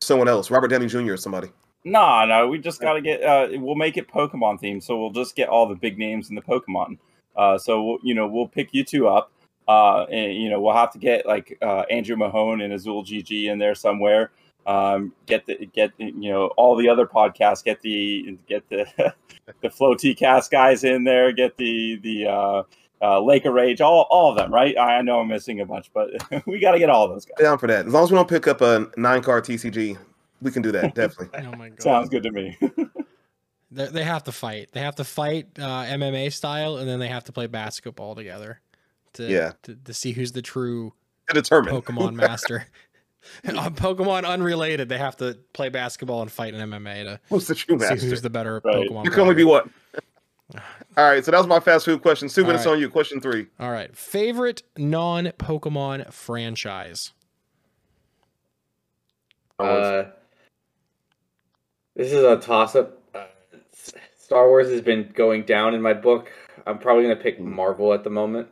someone 0.00 0.28
else, 0.28 0.50
Robert 0.50 0.68
Downey 0.68 0.86
Jr. 0.86 1.12
or 1.12 1.16
somebody. 1.16 1.48
No, 1.84 2.24
no, 2.26 2.48
we 2.48 2.58
just 2.58 2.80
got 2.80 2.94
to 2.94 3.00
get. 3.00 3.22
Uh, 3.22 3.46
we'll 3.52 3.76
make 3.76 3.96
it 3.96 4.08
Pokemon 4.08 4.60
themed, 4.60 4.82
so 4.82 4.98
we'll 4.98 5.12
just 5.12 5.36
get 5.36 5.48
all 5.48 5.68
the 5.68 5.76
big 5.76 5.98
names 5.98 6.30
in 6.30 6.34
the 6.34 6.42
Pokemon. 6.42 6.98
Uh, 7.36 7.58
so 7.58 7.82
we'll, 7.82 7.98
you 8.02 8.14
know, 8.14 8.26
we'll 8.26 8.48
pick 8.48 8.72
you 8.72 8.84
two 8.84 9.08
up. 9.08 9.30
Uh, 9.68 10.04
and 10.04 10.34
you 10.34 10.48
know, 10.48 10.60
we'll 10.60 10.74
have 10.74 10.92
to 10.92 10.98
get 10.98 11.26
like 11.26 11.58
uh, 11.60 11.84
Andrew 11.90 12.16
Mahone 12.16 12.60
and 12.60 12.72
Azul 12.72 13.04
GG 13.04 13.46
in 13.46 13.58
there 13.58 13.74
somewhere. 13.74 14.30
Um, 14.66 15.12
get 15.26 15.46
the 15.46 15.66
get 15.72 15.92
you 15.98 16.30
know 16.30 16.46
all 16.56 16.76
the 16.76 16.88
other 16.88 17.06
podcasts. 17.06 17.64
Get 17.64 17.80
the 17.82 18.36
get 18.48 18.68
the 18.68 18.86
the 19.62 19.70
Flow 19.70 19.94
T 19.94 20.14
Cast 20.14 20.50
guys 20.50 20.84
in 20.84 21.04
there. 21.04 21.32
Get 21.32 21.56
the 21.56 21.96
the 22.02 22.26
uh, 22.26 22.62
uh, 23.02 23.20
Lake 23.20 23.44
of 23.44 23.54
Rage, 23.54 23.80
all 23.80 24.06
all 24.10 24.30
of 24.30 24.36
them, 24.36 24.52
right? 24.52 24.76
I 24.78 25.02
know 25.02 25.20
I'm 25.20 25.28
missing 25.28 25.60
a 25.60 25.66
bunch, 25.66 25.90
but 25.92 26.10
we 26.46 26.58
got 26.58 26.72
to 26.72 26.78
get 26.78 26.90
all 26.90 27.04
of 27.04 27.10
those 27.10 27.24
guys. 27.24 27.38
Down 27.38 27.58
for 27.58 27.66
that. 27.66 27.86
As 27.86 27.92
long 27.92 28.04
as 28.04 28.10
we 28.10 28.16
don't 28.16 28.28
pick 28.28 28.48
up 28.48 28.60
a 28.60 28.88
nine 28.96 29.22
card 29.22 29.44
TCG, 29.44 29.96
we 30.42 30.50
can 30.50 30.62
do 30.62 30.72
that 30.72 30.94
definitely. 30.96 31.46
Oh 31.46 31.56
my 31.56 31.68
god. 31.70 31.82
Sounds 31.82 32.08
good 32.08 32.22
to 32.22 32.32
me. 32.32 32.58
They, 33.76 33.86
they 33.86 34.04
have 34.04 34.24
to 34.24 34.32
fight. 34.32 34.70
They 34.72 34.80
have 34.80 34.96
to 34.96 35.04
fight 35.04 35.48
uh, 35.58 35.84
MMA 35.84 36.32
style, 36.32 36.78
and 36.78 36.88
then 36.88 36.98
they 36.98 37.08
have 37.08 37.24
to 37.24 37.32
play 37.32 37.46
basketball 37.46 38.14
together. 38.14 38.60
To, 39.14 39.24
Yeah. 39.28 39.52
To, 39.64 39.76
to 39.76 39.94
see 39.94 40.12
who's 40.12 40.32
the 40.32 40.42
true 40.42 40.92
To 41.28 41.34
determine. 41.34 41.74
Pokemon 41.74 42.14
master. 42.16 42.66
On 43.48 43.74
Pokemon 43.74 44.24
unrelated, 44.24 44.88
they 44.88 44.98
have 44.98 45.16
to 45.18 45.36
play 45.52 45.68
basketball 45.68 46.22
and 46.22 46.30
fight 46.30 46.54
in 46.54 46.70
MMA 46.70 47.04
to 47.04 47.20
Who's 47.28 47.46
the 47.48 47.54
true 47.56 47.78
see 47.78 47.86
master? 47.88 48.06
who's 48.06 48.22
the 48.22 48.30
better 48.30 48.60
Right. 48.64 48.88
Pokemon. 48.88 49.02
There 49.02 49.12
can 49.12 49.20
only 49.22 49.34
be 49.34 49.44
player. 49.44 49.62
one. 49.62 49.70
All 50.96 51.04
right, 51.10 51.24
so 51.24 51.32
that 51.32 51.38
was 51.38 51.46
my 51.48 51.58
fast 51.60 51.84
food 51.86 52.02
question. 52.02 52.28
Subin, 52.28 52.44
All 52.46 52.50
it's 52.52 52.64
right. 52.66 52.72
on 52.74 52.78
you. 52.80 52.88
Question 52.88 53.20
three. 53.20 53.48
All 53.58 53.70
right. 53.72 53.94
Favorite 53.96 54.62
non 54.76 55.26
Pokemon 55.38 56.12
franchise? 56.12 57.12
Uh, 59.58 60.04
this 61.96 62.12
is 62.12 62.22
a 62.22 62.36
toss 62.36 62.76
up. 62.76 62.95
Star 64.26 64.48
Wars 64.48 64.68
has 64.70 64.80
been 64.80 65.08
going 65.14 65.44
down 65.44 65.72
in 65.72 65.80
my 65.80 65.94
book. 65.94 66.32
I'm 66.66 66.80
probably 66.80 67.04
gonna 67.04 67.14
pick 67.14 67.38
Marvel 67.38 67.94
at 67.94 68.02
the 68.02 68.10
moment. 68.10 68.48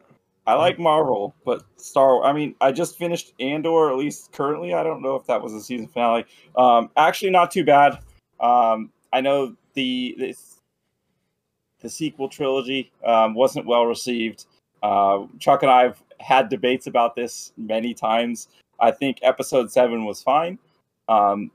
I 0.46 0.54
like 0.54 0.78
Marvel, 0.78 1.34
but 1.44 1.64
Star. 1.78 2.22
I 2.22 2.32
mean, 2.32 2.54
I 2.60 2.70
just 2.70 2.96
finished 2.96 3.32
Andor. 3.40 3.90
At 3.90 3.96
least 3.96 4.30
currently, 4.30 4.72
I 4.72 4.84
don't 4.84 5.02
know 5.02 5.16
if 5.16 5.26
that 5.26 5.42
was 5.42 5.52
the 5.52 5.60
season 5.60 5.88
finale. 5.88 6.26
Um, 6.56 6.90
actually, 6.96 7.32
not 7.32 7.50
too 7.50 7.64
bad. 7.64 7.98
Um, 8.38 8.92
I 9.12 9.20
know 9.20 9.56
the 9.72 10.14
the, 10.16 10.36
the 11.80 11.90
sequel 11.90 12.28
trilogy 12.28 12.92
um, 13.04 13.34
wasn't 13.34 13.66
well 13.66 13.86
received. 13.86 14.46
Uh, 14.80 15.24
Chuck 15.40 15.64
and 15.64 15.72
I 15.72 15.82
have 15.82 16.00
had 16.20 16.50
debates 16.50 16.86
about 16.86 17.16
this 17.16 17.52
many 17.56 17.94
times. 17.94 18.46
I 18.78 18.92
think 18.92 19.18
Episode 19.22 19.72
Seven 19.72 20.04
was 20.04 20.22
fine. 20.22 20.56
Um, 21.08 21.50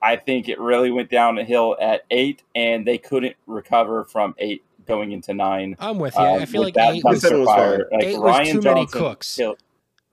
I 0.00 0.16
think 0.16 0.48
it 0.48 0.58
really 0.60 0.90
went 0.90 1.10
down 1.10 1.34
the 1.34 1.44
hill 1.44 1.76
at 1.80 2.02
eight, 2.10 2.42
and 2.54 2.86
they 2.86 2.98
couldn't 2.98 3.36
recover 3.46 4.04
from 4.04 4.34
eight 4.38 4.64
going 4.86 5.12
into 5.12 5.34
nine. 5.34 5.76
I'm 5.80 5.98
with 5.98 6.14
you. 6.16 6.22
Um, 6.22 6.40
I 6.42 6.46
feel 6.46 6.62
like 6.62 6.74
that 6.74 6.94
eight 6.94 7.04
was, 7.04 7.20
Seven 7.20 7.44
fire, 7.44 7.88
like 7.92 8.04
Eight 8.04 8.18
was 8.18 8.24
Ryan 8.38 8.60
too 8.60 8.62
many 8.62 8.86
cooks. 8.86 9.36
killed- 9.36 9.58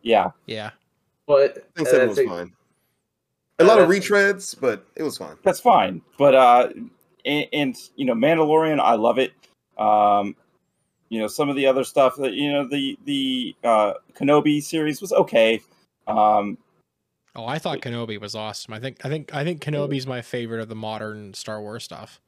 yeah, 0.02 0.32
yeah. 0.46 0.72
But 1.28 1.58
I 1.58 1.78
think 1.78 1.88
uh, 1.88 1.92
seven 1.92 2.08
was 2.10 2.18
that's 2.18 2.28
fine. 2.30 2.54
A 3.60 3.64
lot 3.64 3.80
of 3.80 3.88
retreads, 3.90 4.56
but 4.60 4.86
it 4.96 5.04
was 5.04 5.18
fine. 5.18 5.38
that's 5.44 5.60
fine. 5.60 6.02
But 6.18 6.36
uh, 6.36 6.70
and, 7.26 7.46
and 7.54 7.76
you 7.96 8.06
know, 8.06 8.14
Mandalorian, 8.14 8.80
I 8.80 8.96
love 8.96 9.18
it. 9.18 9.32
Um, 9.78 10.36
you 11.10 11.20
know, 11.20 11.28
some 11.28 11.50
of 11.50 11.56
the 11.56 11.66
other 11.66 11.84
stuff 11.84 12.16
that 12.18 12.34
you 12.34 12.52
know, 12.52 12.68
the 12.68 12.98
the 13.06 13.56
uh, 13.64 13.94
Kenobi 14.14 14.62
series 14.62 15.00
was 15.02 15.14
okay. 15.14 15.62
Um, 16.08 16.58
Oh, 17.36 17.46
I 17.46 17.60
thought 17.60 17.80
Kenobi 17.82 18.20
was 18.20 18.34
awesome. 18.36 18.74
I 18.74 18.80
think 18.80 19.06
I 19.06 19.10
think 19.10 19.34
I 19.34 19.44
think 19.44 19.62
Kenobi's 19.62 20.08
my 20.08 20.22
favorite 20.22 20.62
of 20.62 20.70
the 20.70 20.76
modern 20.76 21.34
Star 21.34 21.62
Wars 21.62 21.84
stuff. 21.84 22.22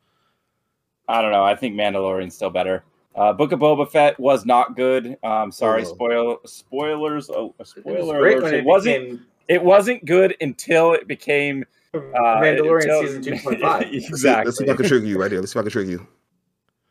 I 1.07 1.21
don't 1.21 1.31
know. 1.31 1.43
I 1.43 1.55
think 1.55 1.75
Mandalorian's 1.75 2.35
still 2.35 2.49
better. 2.49 2.83
Uh, 3.15 3.31
Book 3.33 3.51
of 3.51 3.59
Boba 3.59 3.89
Fett 3.89 4.19
was 4.19 4.45
not 4.45 4.75
good. 4.75 5.17
Um, 5.23 5.51
sorry, 5.51 5.81
Oh. 5.83 5.85
spoil 5.85 6.37
spoilers. 6.45 7.29
Oh, 7.29 7.35
a 7.35 7.45
it 7.47 7.55
was 7.59 7.69
spoiler 7.69 8.19
great 8.19 8.37
alert. 8.37 8.43
when 8.43 8.53
It, 8.53 8.57
it 8.59 8.65
wasn't. 8.65 9.09
became 9.11 9.25
It 9.47 9.63
wasn't 9.63 10.05
good 10.05 10.35
until 10.41 10.93
it 10.93 11.07
became 11.07 11.63
uh, 11.93 11.99
Mandalorian 11.99 12.81
until- 12.83 13.01
season 13.03 13.21
two 13.23 13.37
point 13.39 13.61
five. 13.61 13.81
Let's 13.83 13.91
see- 13.91 14.07
exactly. 14.07 14.45
Let's 14.45 14.57
see 14.57 14.63
if 14.65 14.69
I 14.69 14.75
can 14.75 14.85
trigger 14.85 15.05
you 15.05 15.17
right 15.19 15.31
here. 15.31 15.39
Let's 15.39 15.53
see 15.53 15.59
if 15.59 15.61
I 15.61 15.63
can 15.63 15.71
trigger 15.71 15.91
you. 15.91 16.07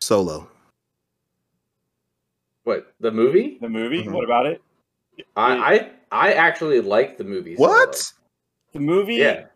Solo. 0.00 0.48
What 2.64 2.92
the 3.00 3.12
movie? 3.12 3.58
the 3.60 3.68
movie. 3.68 4.02
Mhm. 4.04 4.12
What 4.12 4.24
about 4.24 4.46
it? 4.46 4.60
I 5.36 5.56
I, 5.74 5.90
I 6.10 6.32
actually 6.32 6.80
like 6.80 7.18
the 7.18 7.24
movie. 7.24 7.56
What? 7.56 7.94
Solo. 7.96 8.12
The 8.72 8.80
movie. 8.80 9.14
Yeah. 9.16 9.46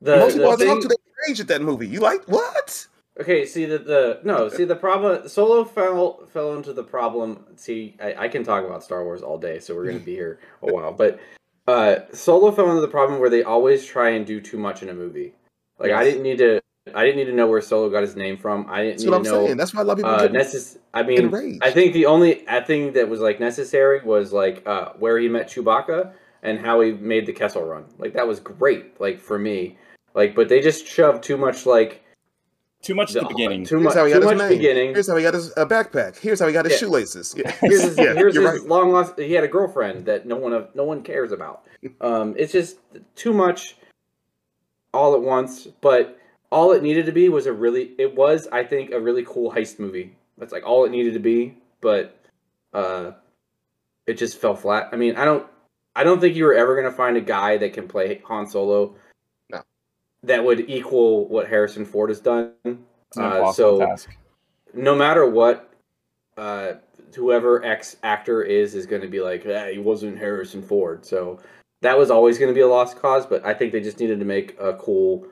The, 0.00 0.16
Most 0.16 0.34
the 0.34 0.40
people 0.40 0.56
thing- 0.56 0.68
talk 0.68 0.80
to 0.82 0.88
their 0.88 0.96
rage 1.28 1.40
at 1.40 1.48
that 1.48 1.62
movie. 1.62 1.86
You 1.86 2.00
like 2.00 2.24
what? 2.24 2.86
Okay, 3.20 3.44
see 3.44 3.66
the 3.66 3.78
the 3.78 4.20
no, 4.24 4.48
see 4.48 4.64
the 4.64 4.74
problem. 4.74 5.28
Solo 5.28 5.64
fell 5.64 6.26
fell 6.32 6.54
into 6.54 6.72
the 6.72 6.82
problem. 6.82 7.44
See, 7.56 7.94
I, 8.02 8.14
I 8.24 8.28
can 8.28 8.42
talk 8.42 8.64
about 8.64 8.82
Star 8.82 9.04
Wars 9.04 9.22
all 9.22 9.36
day, 9.38 9.58
so 9.58 9.74
we're 9.74 9.84
gonna 9.86 9.98
be 9.98 10.14
here 10.14 10.40
a 10.62 10.72
while. 10.72 10.92
But 10.92 11.20
uh, 11.68 11.96
Solo 12.12 12.50
fell 12.50 12.70
into 12.70 12.80
the 12.80 12.88
problem 12.88 13.20
where 13.20 13.28
they 13.30 13.42
always 13.42 13.84
try 13.84 14.10
and 14.10 14.26
do 14.26 14.40
too 14.40 14.56
much 14.56 14.82
in 14.82 14.88
a 14.88 14.94
movie. 14.94 15.34
Like 15.78 15.92
I 15.92 16.04
didn't 16.04 16.22
need 16.22 16.38
to. 16.38 16.60
I 16.94 17.04
didn't 17.04 17.16
need 17.18 17.26
to 17.26 17.32
know 17.32 17.46
where 17.46 17.60
Solo 17.60 17.88
got 17.90 18.02
his 18.02 18.16
name 18.16 18.36
from. 18.36 18.66
I 18.68 18.82
didn't 18.82 18.90
That's 18.94 19.04
need 19.04 19.10
what 19.10 19.24
to 19.24 19.30
I'm 19.30 19.34
know. 19.36 19.46
saying. 19.46 19.56
That's 19.56 19.74
why 19.74 19.82
a 19.82 19.84
lot 19.84 19.92
of 19.92 19.98
people 19.98 20.10
Uh, 20.10 20.26
get 20.26 20.32
necess- 20.32 20.78
I 20.92 21.02
mean, 21.04 21.28
rage. 21.30 21.58
I 21.62 21.70
think 21.70 21.92
the 21.92 22.06
only 22.06 22.44
thing 22.66 22.92
that 22.94 23.08
was 23.08 23.20
like 23.20 23.38
necessary 23.38 24.00
was 24.04 24.32
like 24.32 24.66
uh, 24.66 24.90
where 24.98 25.18
he 25.18 25.28
met 25.28 25.48
Chewbacca 25.48 26.12
and 26.42 26.58
how 26.58 26.80
he 26.80 26.92
made 26.92 27.26
the 27.26 27.32
Kessel 27.32 27.62
Run. 27.62 27.84
Like 27.98 28.14
that 28.14 28.26
was 28.26 28.40
great. 28.40 29.00
Like 29.00 29.20
for 29.20 29.38
me, 29.38 29.78
like 30.14 30.34
but 30.34 30.48
they 30.48 30.60
just 30.60 30.84
shoved 30.86 31.22
too 31.22 31.36
much 31.36 31.66
like 31.66 32.02
Too 32.82 32.96
much 32.96 33.14
at 33.14 33.22
the 33.22 33.28
beginning. 33.28 33.64
too 33.64 33.76
Here's 33.76 33.84
much 33.84 33.94
how 33.94 34.04
he 34.06 34.12
too 34.12 34.18
got 34.20 34.30
his 34.32 34.38
much 34.40 34.48
name. 34.50 34.58
beginning. 34.58 34.92
Here's 34.92 35.06
how 35.08 35.16
he 35.16 35.22
got 35.22 35.34
his 35.34 35.56
uh, 35.56 35.64
backpack. 35.64 36.18
Here's 36.18 36.40
how 36.40 36.48
he 36.48 36.52
got 36.52 36.64
his 36.64 36.72
Yeah. 36.74 36.78
shoelaces. 36.78 37.34
Yeah, 37.38 37.52
here's 37.60 37.82
his, 37.82 37.96
yeah 37.96 38.14
here's 38.14 38.34
his 38.34 38.44
right. 38.44 38.60
long 38.64 38.90
lost. 38.90 39.16
He 39.20 39.32
had 39.34 39.44
a 39.44 39.48
girlfriend 39.48 40.04
that 40.06 40.26
no 40.26 40.34
one 40.36 40.66
no 40.74 40.82
one 40.82 41.02
cares 41.04 41.30
about. 41.30 41.62
Um, 42.00 42.34
it's 42.36 42.52
just 42.52 42.78
too 43.16 43.32
much, 43.32 43.76
all 44.92 45.14
at 45.14 45.20
once. 45.22 45.66
But 45.80 46.18
all 46.52 46.72
it 46.72 46.82
needed 46.82 47.06
to 47.06 47.12
be 47.12 47.28
was 47.28 47.46
a 47.46 47.52
really. 47.52 47.92
It 47.98 48.14
was, 48.14 48.46
I 48.52 48.62
think, 48.62 48.90
a 48.92 49.00
really 49.00 49.24
cool 49.24 49.50
heist 49.50 49.78
movie. 49.80 50.14
That's 50.38 50.52
like 50.52 50.64
all 50.64 50.84
it 50.84 50.90
needed 50.90 51.14
to 51.14 51.18
be. 51.18 51.56
But 51.80 52.16
uh, 52.74 53.12
it 54.06 54.14
just 54.14 54.38
fell 54.38 54.54
flat. 54.54 54.90
I 54.92 54.96
mean, 54.96 55.16
I 55.16 55.24
don't. 55.24 55.46
I 55.96 56.04
don't 56.04 56.20
think 56.20 56.36
you 56.36 56.44
were 56.44 56.54
ever 56.54 56.76
gonna 56.76 56.94
find 56.94 57.16
a 57.16 57.20
guy 57.20 57.56
that 57.56 57.72
can 57.72 57.88
play 57.88 58.20
Han 58.26 58.46
Solo. 58.46 58.94
No. 59.50 59.62
That 60.22 60.44
would 60.44 60.70
equal 60.70 61.26
what 61.28 61.48
Harrison 61.48 61.84
Ford 61.84 62.10
has 62.10 62.20
done. 62.20 62.52
It's 62.64 63.16
an 63.16 63.24
Uh, 63.24 63.52
so 63.52 63.78
task. 63.78 64.10
no 64.74 64.94
matter 64.94 65.26
what, 65.26 65.70
uh, 66.38 66.74
whoever 67.14 67.62
X 67.64 67.96
actor 68.02 68.42
is 68.42 68.74
is 68.74 68.86
going 68.86 69.02
to 69.02 69.08
be 69.08 69.20
like, 69.20 69.44
ah, 69.46 69.66
he 69.66 69.78
wasn't 69.78 70.16
Harrison 70.18 70.62
Ford. 70.62 71.04
So 71.04 71.40
that 71.82 71.98
was 71.98 72.10
always 72.10 72.38
going 72.38 72.48
to 72.50 72.54
be 72.54 72.62
a 72.62 72.68
lost 72.68 72.96
cause. 72.98 73.26
But 73.26 73.44
I 73.44 73.52
think 73.52 73.72
they 73.72 73.80
just 73.80 74.00
needed 74.00 74.18
to 74.18 74.24
make 74.24 74.56
a 74.58 74.74
cool 74.74 75.26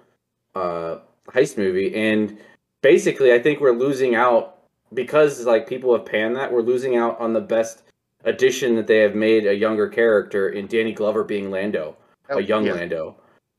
uh, 0.55 0.99
heist 1.29 1.57
movie. 1.59 1.95
And 1.95 2.39
basically, 2.83 3.33
I 3.33 3.39
think 3.39 3.61
we're 3.61 3.73
losing 3.73 4.15
out 4.15 4.59
because 4.95 5.45
like 5.47 5.69
people 5.69 5.93
have 5.97 6.05
panned 6.07 6.37
that. 6.37 6.53
We're 6.53 6.63
losing 6.63 6.97
out 6.97 7.19
on 7.21 7.33
the 7.33 7.41
best 7.41 7.83
addition 8.25 8.77
that 8.77 8.87
they 8.87 8.99
have 8.99 9.15
made 9.15 9.47
a 9.47 9.55
younger 9.55 9.89
character 9.89 10.51
in 10.51 10.67
Danny 10.67 10.93
Glover 10.93 11.25
being 11.25 11.51
Lando, 11.51 11.97
a 12.29 12.41
young 12.41 12.67
Yeah. 12.67 12.75
Lando. 12.75 13.17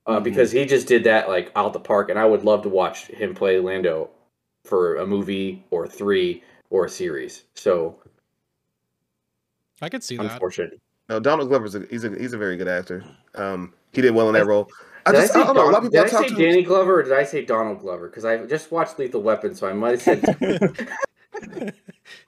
Uh, 0.08 0.20
Mhm. 0.20 0.24
Because 0.24 0.52
he 0.52 0.66
just 0.66 0.88
did 0.88 1.04
that 1.04 1.30
like 1.30 1.52
out 1.56 1.74
the 1.74 1.80
park, 1.80 2.10
and 2.10 2.18
I 2.20 2.26
would 2.26 2.44
love 2.44 2.64
to 2.64 2.70
watch 2.70 3.08
him 3.08 3.34
play 3.36 3.60
Lando 3.60 4.10
for 4.66 4.96
a 4.98 5.06
movie 5.06 5.64
or 5.72 5.88
three 5.88 6.44
or 6.70 6.86
a 6.86 6.90
series. 6.90 7.44
So 7.56 7.96
I 9.82 9.90
could 9.90 10.04
see 10.04 10.18
that. 10.18 10.32
unfortunate. 10.34 10.80
No, 11.10 11.20
Donald 11.20 11.50
Glover's 11.50 11.76
a, 11.76 11.86
he's 11.90 12.04
a 12.04 12.10
he's 12.18 12.34
a 12.34 12.38
very 12.38 12.58
good 12.58 12.68
actor. 12.68 13.04
Um, 13.36 13.74
he 13.94 14.02
did 14.02 14.14
well 14.14 14.28
in 14.28 14.34
that 14.34 14.46
role. 14.46 14.70
I 15.06 15.12
Did 15.12 15.18
just 15.22 15.36
I, 15.36 15.40
I, 15.40 15.42
say 15.42 15.46
don't 15.48 15.56
know. 15.56 15.70
A 15.70 15.72
lot 15.72 15.84
of 15.86 15.92
people 15.92 16.04
did 16.04 16.14
I 16.14 16.18
I 16.18 16.22
say 16.22 16.28
to. 16.30 16.36
Danny 16.36 16.64
Glover 16.64 17.00
or 17.00 17.04
did 17.04 17.14
I 17.14 17.24
say 17.24 17.44
Donald 17.46 17.80
Glover? 17.80 18.08
Because 18.08 18.26
I 18.26 18.46
just 18.46 18.72
watched 18.72 19.00
Lethal 19.00 19.22
Weapon, 19.22 19.56
so 19.56 19.68
I 19.68 19.74
might 19.74 20.00
have 20.00 20.02
said. 20.02 20.22
Danny 21.42 21.72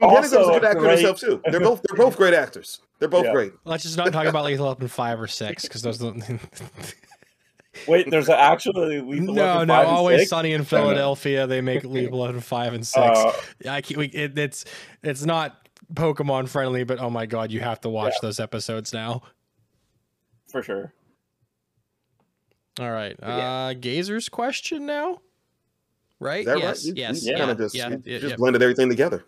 Also, 0.01 0.29
Glover's 0.29 0.33
a 0.33 0.59
good 0.59 0.63
actor 0.65 0.79
great- 0.79 0.99
himself 0.99 1.19
too. 1.19 1.41
They're 1.51 1.59
both 1.59 1.81
they're 1.87 1.97
both 1.97 2.17
great 2.17 2.33
actors. 2.33 2.79
They're 2.99 3.09
both 3.09 3.25
Yeah. 3.25 3.33
great. 3.33 3.53
Let's 3.65 3.83
just 3.83 3.97
not 3.97 4.11
talk 4.13 4.25
about 4.25 4.45
Lethal 4.45 4.67
Weapon 4.67 4.87
five 4.87 5.19
or 5.19 5.27
six 5.27 5.63
because 5.63 5.81
those. 5.81 5.97
Don't... 5.99 6.23
Wait, 7.87 8.09
there's 8.09 8.29
actually 8.29 9.01
Lethal 9.01 9.33
no, 9.33 9.45
Weapon 9.45 9.67
no, 9.67 9.73
5 9.73 9.87
and 9.87 9.95
always 9.95 10.19
6? 10.21 10.29
sunny 10.29 10.53
in 10.53 10.63
Philadelphia. 10.63 11.47
They 11.47 11.59
make 11.59 11.83
Lethal 11.83 12.19
Weapon 12.19 12.39
five 12.39 12.73
and 12.73 12.85
six. 12.85 13.17
Uh, 13.17 13.31
I 13.67 13.81
can't, 13.81 13.97
we, 13.97 14.05
it, 14.07 14.37
it's 14.37 14.65
it's 15.01 15.25
not 15.25 15.67
Pokemon 15.93 16.49
friendly, 16.49 16.83
but 16.83 16.99
oh 16.99 17.09
my 17.09 17.25
god, 17.25 17.51
you 17.51 17.59
have 17.61 17.81
to 17.81 17.89
watch 17.89 18.13
those 18.21 18.39
episodes 18.39 18.93
now. 18.93 19.23
for 20.49 20.61
sure. 20.63 20.93
All 22.79 22.91
right, 22.91 23.15
Yeah. 23.21 23.27
uh, 23.27 23.73
Gazer's 23.73 24.29
question 24.29 24.85
now, 24.85 25.19
right? 26.19 26.45
Yes, 26.45 26.57
right? 26.63 26.83
You- 26.83 26.93
yes, 26.95 27.23
you 27.23 27.31
yeah, 27.31 27.37
kind 27.37 27.51
of 27.51 27.57
just 27.57 27.75
yeah, 27.75 27.89
you 27.89 28.01
yeah, 28.05 28.19
just 28.19 28.31
yeah. 28.31 28.35
blended 28.35 28.61
everything 28.63 28.89
together. 28.89 29.23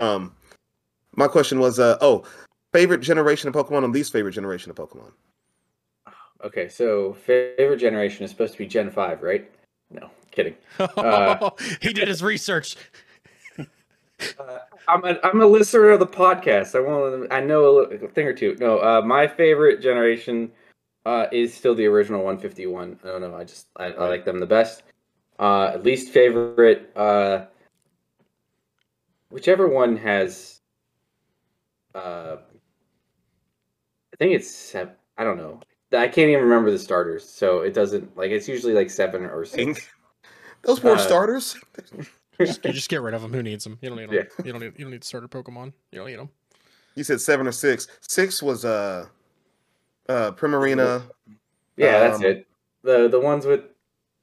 Um, 0.00 0.34
my 1.16 1.26
question 1.26 1.58
was, 1.58 1.78
uh, 1.80 1.98
oh, 2.00 2.24
favorite 2.72 2.98
generation 3.00 3.48
of 3.48 3.54
Pokemon 3.54 3.84
and 3.84 3.92
least 3.92 4.12
favorite 4.12 4.32
generation 4.32 4.70
of 4.70 4.76
Pokemon. 4.76 5.10
okay, 6.44 6.68
so 6.68 7.14
favorite 7.14 7.78
generation 7.78 8.24
is 8.24 8.30
supposed 8.30 8.52
to 8.52 8.58
be 8.58 8.66
Gen 8.66 8.90
Five, 8.90 9.22
right? 9.22 9.50
No, 9.90 10.10
kidding. 10.30 10.54
Uh, 10.78 11.50
he 11.80 11.92
did 11.92 12.08
his 12.08 12.22
research. 12.22 12.76
Uh, 14.40 14.60
I'm 14.88 15.04
a, 15.04 15.18
I'm 15.22 15.42
a 15.42 15.46
listener 15.46 15.90
of 15.90 16.00
the 16.00 16.06
podcast. 16.06 16.74
I 16.74 16.80
want 16.80 17.30
I 17.30 17.40
know 17.40 17.68
a, 17.68 17.70
little, 17.70 18.06
a 18.06 18.10
thing 18.10 18.26
or 18.26 18.32
two. 18.32 18.56
No, 18.58 18.78
uh, 18.78 19.02
my 19.02 19.26
favorite 19.26 19.82
generation 19.82 20.50
uh, 21.06 21.28
is 21.30 21.54
still 21.54 21.74
the 21.74 21.86
original 21.86 22.18
151. 22.22 22.98
I 23.04 23.06
don't 23.06 23.20
know. 23.20 23.36
I 23.36 23.44
just 23.44 23.68
I, 23.76 23.86
I 23.86 24.08
like 24.08 24.24
them 24.24 24.40
the 24.40 24.46
best. 24.46 24.82
Uh, 25.38 25.78
least 25.82 26.12
favorite, 26.12 26.90
uh, 26.96 27.44
whichever 29.30 29.68
one 29.68 29.96
has 29.96 30.60
uh, 31.94 32.36
I 34.12 34.16
think 34.18 34.34
it's 34.34 34.50
seven. 34.50 34.94
I 35.16 35.24
don't 35.24 35.36
know. 35.36 35.60
I 35.92 36.08
can't 36.08 36.28
even 36.28 36.42
remember 36.42 36.70
the 36.70 36.78
starters, 36.78 37.26
so 37.26 37.60
it 37.60 37.72
doesn't 37.72 38.16
like 38.16 38.32
it's 38.32 38.48
usually 38.48 38.74
like 38.74 38.90
seven 38.90 39.24
or 39.24 39.44
six. 39.44 39.88
Those 40.62 40.80
poor 40.80 40.96
Uh, 40.96 40.98
starters. 40.98 41.56
Just, 42.38 42.62
you 42.66 42.72
just 42.74 42.90
get 42.90 43.00
rid 43.00 43.14
of 43.14 43.22
them. 43.22 43.32
Who 43.32 43.42
needs 43.42 43.64
them? 43.64 43.78
You 43.80 43.88
don't 43.88 43.96
need 43.96 44.10
them. 44.10 44.14
Yeah. 44.14 44.44
You 44.44 44.52
don't 44.52 44.60
need. 44.60 44.74
You 44.76 44.84
don't 44.84 44.90
need 44.90 45.02
starter 45.02 45.26
Pokemon. 45.26 45.72
You 45.90 46.00
don't 46.00 46.06
need 46.08 46.18
them. 46.18 46.28
You 46.94 47.02
said 47.02 47.18
seven 47.18 47.46
or 47.46 47.52
six. 47.52 47.88
Six 48.02 48.42
was 48.42 48.66
uh 48.66 49.06
uh 50.08 50.32
Primarina, 50.32 51.02
Yeah, 51.76 51.98
that's 52.00 52.18
Um, 52.18 52.24
it. 52.24 52.46
The 52.82 53.08
the 53.08 53.20
ones 53.20 53.46
with 53.46 53.62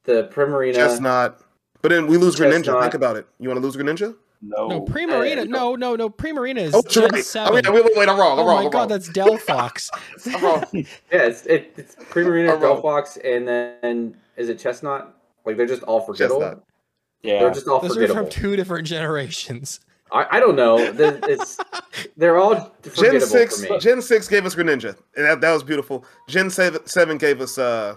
the 0.05 0.29
Primarina. 0.33 0.75
Chesnaught. 0.75 1.35
But 1.81 1.89
then 1.89 2.07
we 2.07 2.17
lose 2.17 2.35
Greninja. 2.35 2.65
Chesnaught. 2.65 2.81
Think 2.81 2.93
about 2.93 3.17
it. 3.17 3.27
You 3.39 3.49
want 3.49 3.59
to 3.59 3.65
lose 3.65 3.75
Greninja? 3.75 4.15
No, 4.41 4.67
No, 4.67 4.81
Primarina. 4.81 5.41
uh, 5.41 5.43
No, 5.45 5.75
no, 5.75 5.95
no. 5.95 6.09
Primarina 6.09 6.57
is 6.59 6.73
Oh, 6.75 6.81
Gen 6.81 7.09
right. 7.11 7.23
seven. 7.23 7.51
Oh, 7.65 7.71
wait, 7.71 7.73
wait, 7.73 7.85
wait, 7.85 7.95
wait, 7.97 8.09
I'm 8.09 8.17
wrong. 8.19 8.39
I'm 8.39 8.45
wrong. 8.45 8.47
oh 8.47 8.47
wrong. 8.47 8.57
my 8.59 8.65
I'm 8.65 8.71
god, 8.71 8.79
wrong. 8.79 8.87
that's 8.89 9.09
Delphox. 9.09 9.89
I'm 10.35 10.43
wrong. 10.43 10.63
Yeah, 10.73 10.85
it's 11.11 11.45
it, 11.45 11.73
it's 11.77 11.95
Primarina, 11.95 12.53
I'm 12.53 12.61
wrong. 12.61 12.81
Delphox, 12.81 13.17
and 13.23 13.47
then 13.47 14.17
is 14.37 14.49
it 14.49 14.57
Chesnaught? 14.59 15.07
Like 15.45 15.57
they're 15.57 15.65
just 15.65 15.83
all 15.83 15.99
forgettable. 16.01 16.39
Chesnaught. 16.41 16.61
yeah, 17.21 17.39
They're 17.39 17.51
just 17.51 17.67
all 17.67 17.79
Those 17.81 17.97
are 17.97 18.07
from 18.07 18.29
two 18.29 18.55
different 18.55 18.85
generations. 18.95 19.79
I, 20.13 20.37
I 20.37 20.39
don't 20.39 20.55
know. 20.55 20.91
They're, 20.91 21.19
it's 21.23 21.57
they're 22.17 22.37
all 22.37 22.71
Gen 22.95 23.19
six, 23.19 23.65
for 23.65 23.73
me. 23.73 23.79
Gen 23.79 24.01
six 24.01 24.27
gave 24.27 24.45
us 24.45 24.55
Greninja, 24.55 24.95
and 25.15 25.25
that, 25.25 25.41
that 25.41 25.51
was 25.51 25.63
beautiful. 25.63 26.05
Gen 26.29 26.49
seven, 26.49 26.85
seven 26.85 27.17
gave 27.17 27.41
us, 27.41 27.57
uh, 27.57 27.95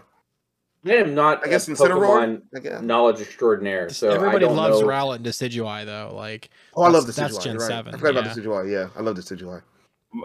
I 0.86 0.90
am 0.94 1.14
not 1.14 1.44
I 1.46 1.50
guess, 1.50 1.68
a 1.68 1.72
Incineroar. 1.72 2.40
I 2.54 2.60
guess. 2.60 2.80
knowledge 2.82 3.20
extraordinaire, 3.20 3.90
so 3.90 4.10
Everybody 4.10 4.44
I 4.44 4.48
don't 4.48 4.56
loves 4.56 4.80
know. 4.80 4.86
Rowlet 4.86 5.16
and 5.16 5.26
Decidueye 5.26 5.84
though. 5.84 6.12
Like 6.14 6.48
Oh, 6.74 6.82
I 6.84 6.88
love 6.88 7.06
the 7.06 7.12
That's- 7.12 7.32
Decidueye. 7.32 7.34
that's 7.34 7.44
Gen 7.44 7.56
right. 7.58 7.66
7, 7.68 7.94
I 7.94 7.98
forgot 7.98 8.14
yeah. 8.14 8.20
about 8.20 8.36
Decidueye. 8.36 8.70
Yeah, 8.72 8.88
I 8.96 9.02
love 9.02 9.16
the 9.16 9.22
Decidueye. 9.22 9.62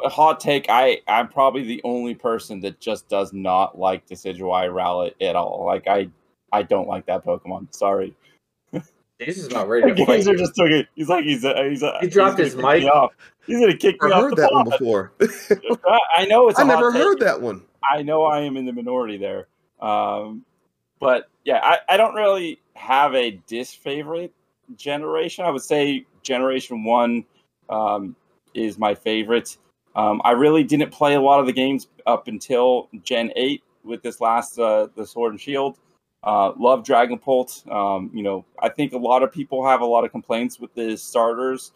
a 0.06 0.10
hot 0.10 0.39
take. 0.39 0.68
I 0.70 1.00
I'm 1.08 1.28
probably 1.28 1.64
the 1.64 1.82
only 1.84 2.14
person 2.16 2.60
that 2.62 2.80
just 2.80 3.10
does 3.10 3.34
not 3.34 3.78
like 3.78 4.08
Decidueye 4.08 4.70
Rowlet 4.72 5.14
at 5.20 5.36
all. 5.36 5.66
Like 5.66 5.88
I 5.88 6.10
I 6.54 6.62
don't 6.64 6.88
like 6.88 7.06
that 7.08 7.26
Pokemon. 7.26 7.74
Sorry. 7.74 8.14
Jesus 9.22 9.45
is 9.45 9.51
not 9.51 9.67
ready 9.69 9.93
to 9.93 10.05
fight. 10.05 10.17
Gazer 10.17 10.36
just 10.36 10.55
took 10.55 10.69
it. 10.69 10.88
He's 10.95 11.09
like 11.09 11.26
he's 11.26 11.43
a, 11.43 11.69
he's 11.69 11.84
a, 11.84 11.97
He 12.01 12.07
dropped 12.07 12.39
he's 12.39 12.53
his 12.53 12.55
mic. 12.55 12.84
off. 12.86 13.11
He's 13.45 13.59
gonna 13.59 13.78
kick 13.78 13.97
I 14.01 14.07
me 14.07 14.11
off 14.13 14.22
heard 14.24 14.32
the 14.36 14.41
that 14.41 14.51
one 14.53 14.65
pod. 14.65 14.80
before. 14.80 15.13
I 16.17 16.26
know 16.26 16.49
it's. 16.49 16.59
I 16.59 16.63
I 16.63 16.65
never 16.65 16.91
heard 16.91 17.19
that 17.19 17.41
one. 17.41 17.63
I 17.91 18.01
know 18.01 18.24
I 18.24 18.41
am 18.41 18.57
in 18.57 18.65
the 18.65 18.74
minority 18.74 19.17
there. 19.17 19.47
Um, 19.80 20.45
but 20.99 21.30
yeah, 21.43 21.59
I, 21.63 21.80
I 21.89 21.97
don't 21.97 22.13
really 22.13 22.61
have 22.76 23.13
a 23.15 23.32
disfavorite 23.47 24.34
generation. 24.76 25.45
I 25.45 25.49
would 25.49 25.63
say 25.63 26.05
generation 26.22 26.84
one 26.84 27.26
um, 27.69 28.15
is 28.53 28.78
my 28.78 28.93
favorite. 28.93 29.57
Um, 29.95 30.22
I 30.24 30.32
really 30.32 30.63
didn't 30.63 30.91
play 30.91 31.15
a 31.15 31.22
lot 31.22 31.39
of 31.39 31.47
the 31.47 31.51
games 31.53 31.88
up 32.05 32.28
until 32.28 32.88
Gen 33.03 33.32
8 33.36 33.63
with 33.84 34.01
this 34.03 34.22
last, 34.22 34.57
uh, 34.57 34.88
the 34.95 35.05
Sword 35.05 35.34
and 35.34 35.41
Shield. 35.41 35.80
Uh, 36.24 36.51
love 36.57 36.84
Dragapult. 36.84 37.69
Um, 37.72 38.11
you 38.13 38.24
know, 38.24 38.45
I 38.61 38.69
think 38.69 38.93
a 38.93 38.97
lot 38.97 39.24
of 39.24 39.32
people 39.32 39.65
have 39.65 39.82
a 39.82 39.86
lot 39.86 40.05
of 40.05 40.11
complaints 40.11 40.59
with 40.59 40.74
the 40.76 40.95
starters 40.95 41.72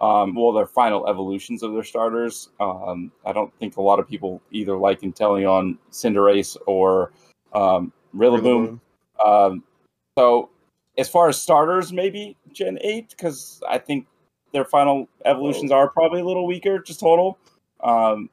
um, 0.00 0.34
well, 0.34 0.52
their 0.52 0.66
final 0.66 1.08
evolutions 1.08 1.62
of 1.62 1.72
their 1.72 1.82
starters. 1.82 2.50
Um, 2.60 3.10
I 3.26 3.32
don't 3.32 3.52
think 3.58 3.76
a 3.76 3.82
lot 3.82 3.98
of 3.98 4.08
people 4.08 4.40
either 4.50 4.76
like 4.76 5.00
Inteleon, 5.00 5.76
Cinderace, 5.90 6.56
or 6.66 7.12
um, 7.52 7.92
Rillaboom. 8.14 8.80
Um, 9.24 9.64
so, 10.16 10.50
as 10.96 11.08
far 11.08 11.28
as 11.28 11.40
starters, 11.40 11.92
maybe 11.92 12.36
Gen 12.52 12.78
8, 12.80 13.10
because 13.10 13.60
I 13.68 13.78
think 13.78 14.06
their 14.52 14.64
final 14.64 15.08
evolutions 15.24 15.72
are 15.72 15.88
probably 15.88 16.20
a 16.20 16.24
little 16.24 16.46
weaker, 16.46 16.78
just 16.78 17.00
total. 17.00 17.38
Um, 17.80 18.30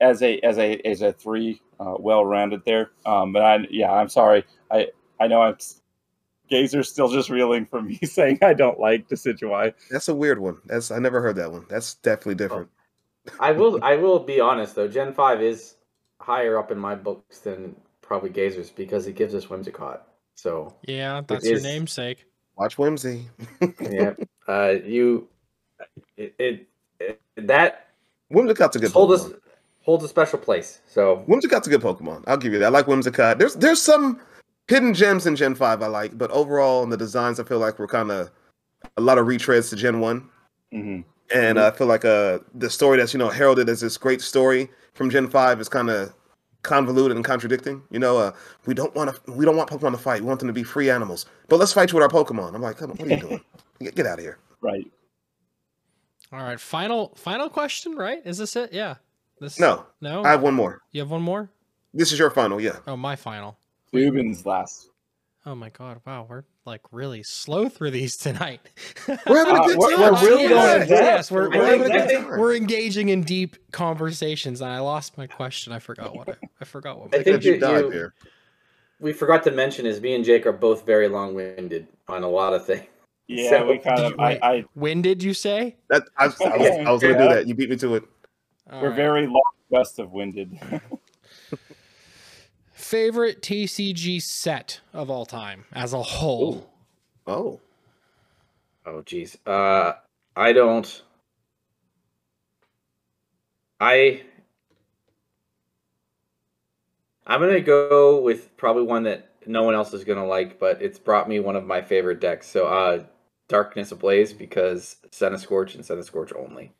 as 0.00 0.22
a 0.22 0.38
as 0.40 0.58
a 0.58 0.80
as 0.86 1.02
a 1.02 1.12
three, 1.12 1.62
uh, 1.80 1.94
well 1.98 2.24
rounded 2.24 2.62
there. 2.64 2.90
Um, 3.06 3.32
but 3.32 3.42
I 3.42 3.58
yeah, 3.70 3.92
I'm 3.92 4.08
sorry. 4.08 4.44
I 4.74 4.88
I 5.20 5.26
know 5.28 5.42
I'm 5.42 5.56
Gazer's 6.50 6.88
still 6.90 7.08
just 7.08 7.30
reeling 7.30 7.64
from 7.66 7.86
me 7.88 7.98
saying 8.02 8.38
I 8.42 8.54
don't 8.54 8.78
like 8.78 9.08
Decidueye. 9.08 9.72
That's 9.90 10.08
a 10.08 10.14
weird 10.14 10.38
one. 10.38 10.58
That's 10.66 10.90
I 10.90 10.98
never 10.98 11.20
heard 11.20 11.36
that 11.36 11.50
one. 11.52 11.64
That's 11.70 11.94
definitely 11.94 12.34
different. 12.36 12.68
I 13.40 13.52
will. 13.52 13.82
I 13.82 13.96
will 13.96 14.18
be 14.18 14.40
honest 14.40 14.74
though. 14.74 14.88
Gen 14.88 15.12
five 15.14 15.40
is 15.40 15.76
higher 16.20 16.58
up 16.58 16.70
in 16.70 16.78
my 16.78 16.94
books 16.94 17.38
than 17.38 17.74
probably 18.02 18.30
Gazers 18.30 18.74
because 18.74 19.06
it 19.06 19.14
gives 19.14 19.34
us 19.34 19.46
Whimsicott. 19.46 20.00
So 20.34 20.74
Yeah, 20.82 21.22
that's 21.26 21.44
your 21.46 21.56
is- 21.56 21.62
namesake. 21.62 22.26
Watch 22.56 22.78
Whimsy. 22.78 23.28
yeah, 23.80 24.12
uh, 24.46 24.74
you 24.84 25.26
it, 26.16 26.34
it, 26.38 26.68
it 27.00 27.20
that 27.48 27.88
Whimsicott's 28.32 28.76
a 28.76 28.78
good 28.78 28.92
hold 28.92 29.10
us 29.12 29.24
Pokemon. 29.24 29.40
holds 29.82 30.04
a 30.04 30.08
special 30.08 30.38
place. 30.38 30.80
So 30.86 31.24
Whimsicott's 31.26 31.66
a 31.66 31.70
good 31.70 31.80
Pokemon. 31.80 32.22
I'll 32.28 32.36
give 32.36 32.52
you 32.52 32.58
that. 32.60 32.66
I 32.66 32.68
like 32.68 32.86
Whimsicott. 32.86 33.38
There's 33.38 33.54
there's 33.54 33.82
some 33.82 34.20
hidden 34.68 34.94
gems 34.94 35.26
in 35.26 35.36
Gen 35.36 35.54
5 35.54 35.82
I 35.82 35.86
like, 35.86 36.16
but 36.18 36.30
overall 36.30 36.82
in 36.82 36.90
the 36.90 36.96
designs 36.96 37.38
I 37.40 37.44
feel 37.44 37.58
like 37.58 37.78
we're 37.78 37.86
kind 37.86 38.10
of 38.10 38.30
a 38.96 39.00
lot 39.00 39.18
of 39.18 39.26
retreads 39.26 39.70
to 39.70 39.76
Gen 39.76 40.00
1. 40.00 40.28
Mm-hmm. 40.72 41.00
And 41.34 41.58
I 41.58 41.70
feel 41.70 41.86
like 41.86 42.04
uh 42.04 42.38
the 42.54 42.68
story 42.70 42.98
that's, 42.98 43.12
you 43.14 43.18
know, 43.18 43.30
heralded 43.30 43.68
as 43.68 43.80
this 43.80 43.96
great 43.96 44.20
story 44.20 44.68
from 44.94 45.10
Gen 45.10 45.28
5 45.28 45.60
is 45.60 45.68
kind 45.68 45.90
of 45.90 46.12
convoluted 46.62 47.16
and 47.16 47.24
contradicting. 47.24 47.82
You 47.90 47.98
know, 47.98 48.18
uh 48.18 48.32
we 48.66 48.74
don't 48.74 48.94
want 48.94 49.14
to 49.14 49.32
we 49.32 49.44
don't 49.44 49.56
want 49.56 49.70
Pokemon 49.70 49.92
to 49.92 49.98
fight. 49.98 50.20
We 50.20 50.26
want 50.28 50.40
them 50.40 50.48
to 50.48 50.52
be 50.54 50.62
free 50.64 50.90
animals. 50.90 51.26
But 51.48 51.58
let's 51.58 51.72
fight 51.72 51.90
you 51.92 51.98
with 51.98 52.02
our 52.02 52.24
Pokemon. 52.24 52.54
I'm 52.54 52.62
like, 52.62 52.76
come 52.76 52.90
on, 52.90 52.96
what 52.98 53.08
are 53.08 53.10
you 53.10 53.20
doing? 53.20 53.40
Get, 53.80 53.96
get 53.96 54.06
out 54.06 54.18
of 54.18 54.24
here. 54.24 54.38
Right. 54.60 54.86
All 56.32 56.38
right, 56.42 56.60
final 56.60 57.12
final 57.16 57.48
question, 57.50 57.96
right? 57.96 58.20
Is 58.24 58.38
this 58.38 58.54
it? 58.56 58.72
Yeah. 58.72 58.96
This 59.40 59.58
No, 59.58 59.86
No. 60.00 60.22
I 60.24 60.30
have 60.30 60.42
one 60.42 60.54
more. 60.54 60.80
you 60.92 61.00
have 61.00 61.10
one 61.10 61.22
more? 61.22 61.50
This 61.92 62.12
is 62.12 62.18
your 62.18 62.30
final, 62.30 62.60
yeah. 62.60 62.76
Oh, 62.86 62.96
my 62.96 63.16
final. 63.16 63.56
Dubin's 63.94 64.44
last. 64.46 64.88
Oh 65.46 65.54
my 65.54 65.68
god, 65.70 66.00
wow, 66.06 66.26
we're 66.28 66.44
like 66.64 66.80
really 66.90 67.22
slow 67.22 67.68
through 67.68 67.90
these 67.90 68.16
tonight. 68.16 68.60
We're 69.06 69.44
having 69.44 69.56
a 69.56 69.60
Uh, 69.62 69.66
good 69.66 69.78
we're- 69.78 69.96
time. 69.96 70.12
we're 70.14 70.20
really 70.22 70.42
yes, 70.44 70.50
going 70.50 70.82
in 70.82 70.88
depth. 70.88 70.90
yes, 70.90 71.30
we're, 71.30 71.50
We're 71.50 71.58
we're, 71.58 71.64
having 71.66 71.80
a 71.82 71.84
I 71.84 71.98
good 71.98 72.08
think- 72.08 72.26
time. 72.28 72.38
we're 72.40 72.54
engaging 72.56 73.08
in 73.10 73.22
deep 73.22 73.56
conversations, 73.70 74.62
and 74.62 74.70
I 74.70 74.78
lost 74.78 75.18
my 75.18 75.26
question. 75.26 75.72
I 75.74 75.78
forgot 75.80 76.16
what 76.16 76.30
I, 76.30 76.34
I 76.60 76.64
forgot 76.64 76.98
what. 76.98 77.14
I 77.14 77.22
think 77.22 77.44
you 77.44 77.58
that 77.58 77.60
died 77.60 77.92
you- 77.94 78.10
we 79.00 79.12
forgot 79.12 79.42
to 79.44 79.50
mention 79.50 79.84
is 79.84 80.00
me 80.00 80.14
and 80.14 80.24
Jake 80.24 80.46
are 80.46 80.52
both 80.52 80.86
very 80.86 81.08
long 81.08 81.34
winded 81.34 81.88
on 82.08 82.22
a 82.22 82.28
lot 82.28 82.52
of 82.54 82.64
things. 82.64 82.84
Yeah, 83.26 83.48
So- 83.50 83.66
we 83.70 83.78
kind 83.78 84.00
of. 84.00 84.20
I, 84.20 84.38
I 84.42 84.64
when 84.74 85.00
did 85.00 85.22
you 85.22 85.32
say? 85.32 85.76
That, 85.88 86.02
I, 86.18 86.24
I, 86.24 86.26
was, 86.26 86.40
I 86.42 86.90
was 86.90 87.00
going 87.02 87.16
to 87.16 87.22
do 87.22 87.34
that. 87.34 87.46
You 87.46 87.54
beat 87.54 87.70
me 87.70 87.76
to 87.76 87.94
it. 87.94 88.04
All 88.70 88.82
we're 88.82 88.88
right. 88.88 88.96
very 88.96 89.26
long 89.26 89.40
west 89.70 89.98
of 89.98 90.12
winded. 90.12 90.58
favorite 92.94 93.42
TCG 93.42 94.22
set 94.22 94.80
of 94.92 95.10
all 95.10 95.26
time 95.26 95.64
as 95.72 95.92
a 95.92 96.00
whole. 96.00 96.70
Oh. 97.26 97.58
Oh 98.86 99.02
geez. 99.02 99.36
Uh 99.44 99.94
I 100.36 100.52
don't 100.52 101.02
I 103.80 104.22
I'm 107.26 107.40
gonna 107.40 107.60
go 107.60 108.20
with 108.20 108.56
probably 108.56 108.84
one 108.84 109.02
that 109.02 109.28
no 109.44 109.64
one 109.64 109.74
else 109.74 109.92
is 109.92 110.04
gonna 110.04 110.24
like, 110.24 110.60
but 110.60 110.80
it's 110.80 111.00
brought 111.00 111.28
me 111.28 111.40
one 111.40 111.56
of 111.56 111.66
my 111.66 111.82
favorite 111.82 112.20
decks. 112.20 112.46
So 112.46 112.68
uh 112.68 113.02
Darkness 113.48 113.90
Ablaze 113.90 114.32
because 114.32 114.98
Centiskorch 115.10 115.74
and 115.74 115.82
Centiskorch 115.82 116.32
only. 116.36 116.72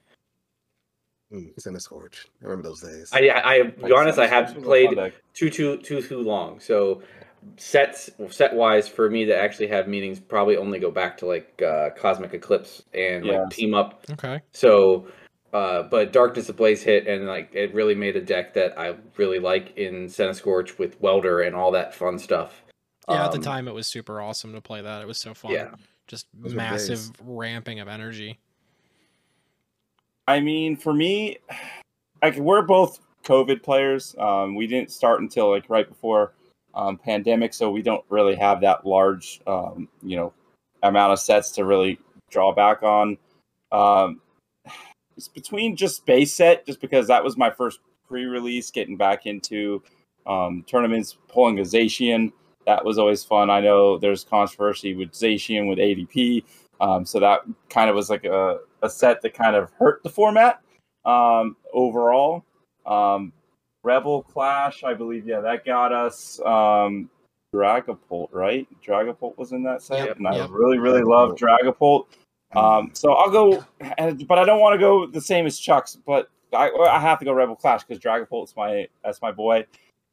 Mm, 1.35 1.55
Centiskorch. 1.57 2.27
I 2.41 2.45
remember 2.45 2.69
those 2.69 2.81
days. 2.81 3.11
I 3.13 3.29
I, 3.29 3.55
I 3.55 3.63
be 3.63 3.93
honest, 3.93 4.19
I 4.19 4.27
have 4.29 4.53
Fun 4.53 4.63
played 4.63 5.13
too 5.33 5.51
too 5.51 5.79
too 5.79 6.01
too 6.01 6.21
long. 6.21 6.61
So 6.61 7.03
sets 7.57 8.09
set 8.31 8.55
wise 8.55 8.89
for 8.89 9.11
me 9.11 9.25
to 9.27 9.37
actually 9.37 9.67
have 9.67 9.89
meanings 9.89 10.21
probably 10.21 10.57
only 10.57 10.79
go 10.79 10.91
back 10.91 11.17
to 11.19 11.27
like 11.27 11.61
uh 11.61 11.91
Cosmic 11.91 12.33
Eclipse 12.33 12.83
and 12.95 13.27
like 13.27 13.51
team 13.51 13.75
up 13.75 14.05
Okay. 14.13 14.41
So, 14.53 15.09
uh, 15.53 15.83
but 15.83 16.13
Darkness 16.13 16.49
Ablaze 16.49 16.83
hit, 16.83 17.07
and 17.07 17.27
like 17.27 17.51
it 17.53 17.75
really 17.75 17.95
made 17.95 18.17
a 18.17 18.23
deck 18.23 18.55
that 18.55 18.79
I 18.79 18.95
really 19.17 19.41
like 19.41 19.77
in 19.77 20.07
Centiskorch 20.07 20.79
with 20.79 21.01
Welder 21.01 21.41
and 21.41 21.55
all 21.57 21.73
that 21.73 21.95
fun 21.95 22.19
stuff. 22.19 22.63
Yeah, 23.09 23.27
at 23.27 23.33
the 23.33 23.39
Um, 23.39 23.43
time 23.43 23.69
it 23.69 23.75
was 23.75 23.87
super 23.87 24.21
awesome 24.21 24.55
to 24.55 24.61
play 24.61 24.81
that. 24.81 25.03
It 25.03 25.07
was 25.07 25.21
so 25.21 25.35
fun. 25.35 25.53
Yeah. 25.53 25.75
Just 26.07 26.27
Those 26.35 26.55
massive 26.55 27.11
ramping 27.23 27.81
of 27.81 27.89
energy. 27.89 28.39
I 30.27 30.41
mean, 30.41 30.77
for 30.77 30.95
me, 30.95 31.39
like 32.23 32.37
we're 32.37 32.63
both 32.63 33.01
COVID 33.25 33.63
players. 33.63 34.15
Um, 34.19 34.55
we 34.55 34.67
didn't 34.67 34.91
start 34.91 35.21
until 35.21 35.51
like 35.51 35.69
right 35.69 35.89
before 35.89 36.35
um, 36.75 36.99
pandemic, 36.99 37.55
so 37.55 37.71
we 37.71 37.83
don't 37.83 38.05
really 38.09 38.35
have 38.37 38.61
that 38.63 38.87
large, 38.87 39.41
um, 39.47 39.89
you 40.03 40.17
know, 40.17 40.33
amount 40.83 41.13
of 41.13 41.21
sets 41.21 41.51
to 41.53 41.65
really 41.65 41.99
draw 42.31 42.53
back 42.55 42.83
on. 42.83 43.17
Um, 43.73 44.21
it's 45.17 45.29
between 45.29 45.77
just 45.77 46.05
base 46.07 46.33
set, 46.33 46.67
just 46.67 46.81
because 46.81 47.07
that 47.09 47.23
was 47.23 47.37
my 47.37 47.51
first 47.51 47.81
pre-release, 48.09 48.71
getting 48.71 48.97
back 48.97 49.27
into 49.27 49.83
um, 50.27 50.65
tournaments, 50.67 51.17
pulling 51.29 51.59
a 51.59 51.63
Zacian. 51.63 52.33
That 52.67 52.85
was 52.85 52.99
always 52.99 53.23
fun. 53.23 53.51
I 53.51 53.61
know 53.61 53.99
there's 53.99 54.25
controversy 54.25 54.95
with 54.95 55.13
Zacian 55.13 55.69
with 55.69 55.79
ADP, 55.79 56.45
um, 56.81 57.05
so 57.05 57.21
that 57.21 57.41
kind 57.69 57.89
of 57.89 57.97
was 57.97 58.11
like 58.11 58.25
a, 58.25 58.59
a 58.85 58.91
set 58.91 59.21
that 59.23 59.35
kind 59.35 59.57
of 59.57 59.71
hurt 59.73 60.03
the 60.03 60.11
format. 60.11 60.61
um, 61.05 61.57
overall. 61.73 62.45
Um, 62.87 63.33
Rebel 63.83 64.23
Clash, 64.23 64.85
I 64.85 64.95
believe, 64.95 65.27
yeah, 65.27 65.41
that 65.41 65.65
got 65.67 65.93
us 65.93 66.41
um, 66.41 67.11
Dragapult, 67.55 68.29
right? 68.33 68.67
Dragapult 68.83 69.37
was 69.37 69.53
in 69.53 69.63
that 69.65 69.83
set, 69.83 70.07
Yep, 70.07 70.17
and 70.17 70.29
I 70.29 70.37
yep. 70.37 70.49
really, 70.51 70.79
really 70.79 71.03
love 71.03 71.33
Dragapult. 71.37 72.07
Um, 72.55 72.91
so 72.95 73.13
I'll 73.13 73.31
go, 73.31 73.65
but 74.27 74.39
I 74.39 74.45
don't 74.45 74.61
want 74.61 74.75
to 74.75 74.79
go 74.79 75.07
the 75.07 75.21
same 75.21 75.45
as 75.45 75.59
Chuck's, 75.59 75.97
but 75.97 76.31
I, 76.55 76.71
I 76.71 77.01
have 77.01 77.19
to 77.19 77.25
go 77.25 77.33
Rebel 77.33 77.57
Clash 77.57 77.85
because 77.85 78.03
Dragapult's 78.03 78.55
my 78.57 78.89
that's 79.05 79.21
my 79.21 79.33
boy. 79.33 79.67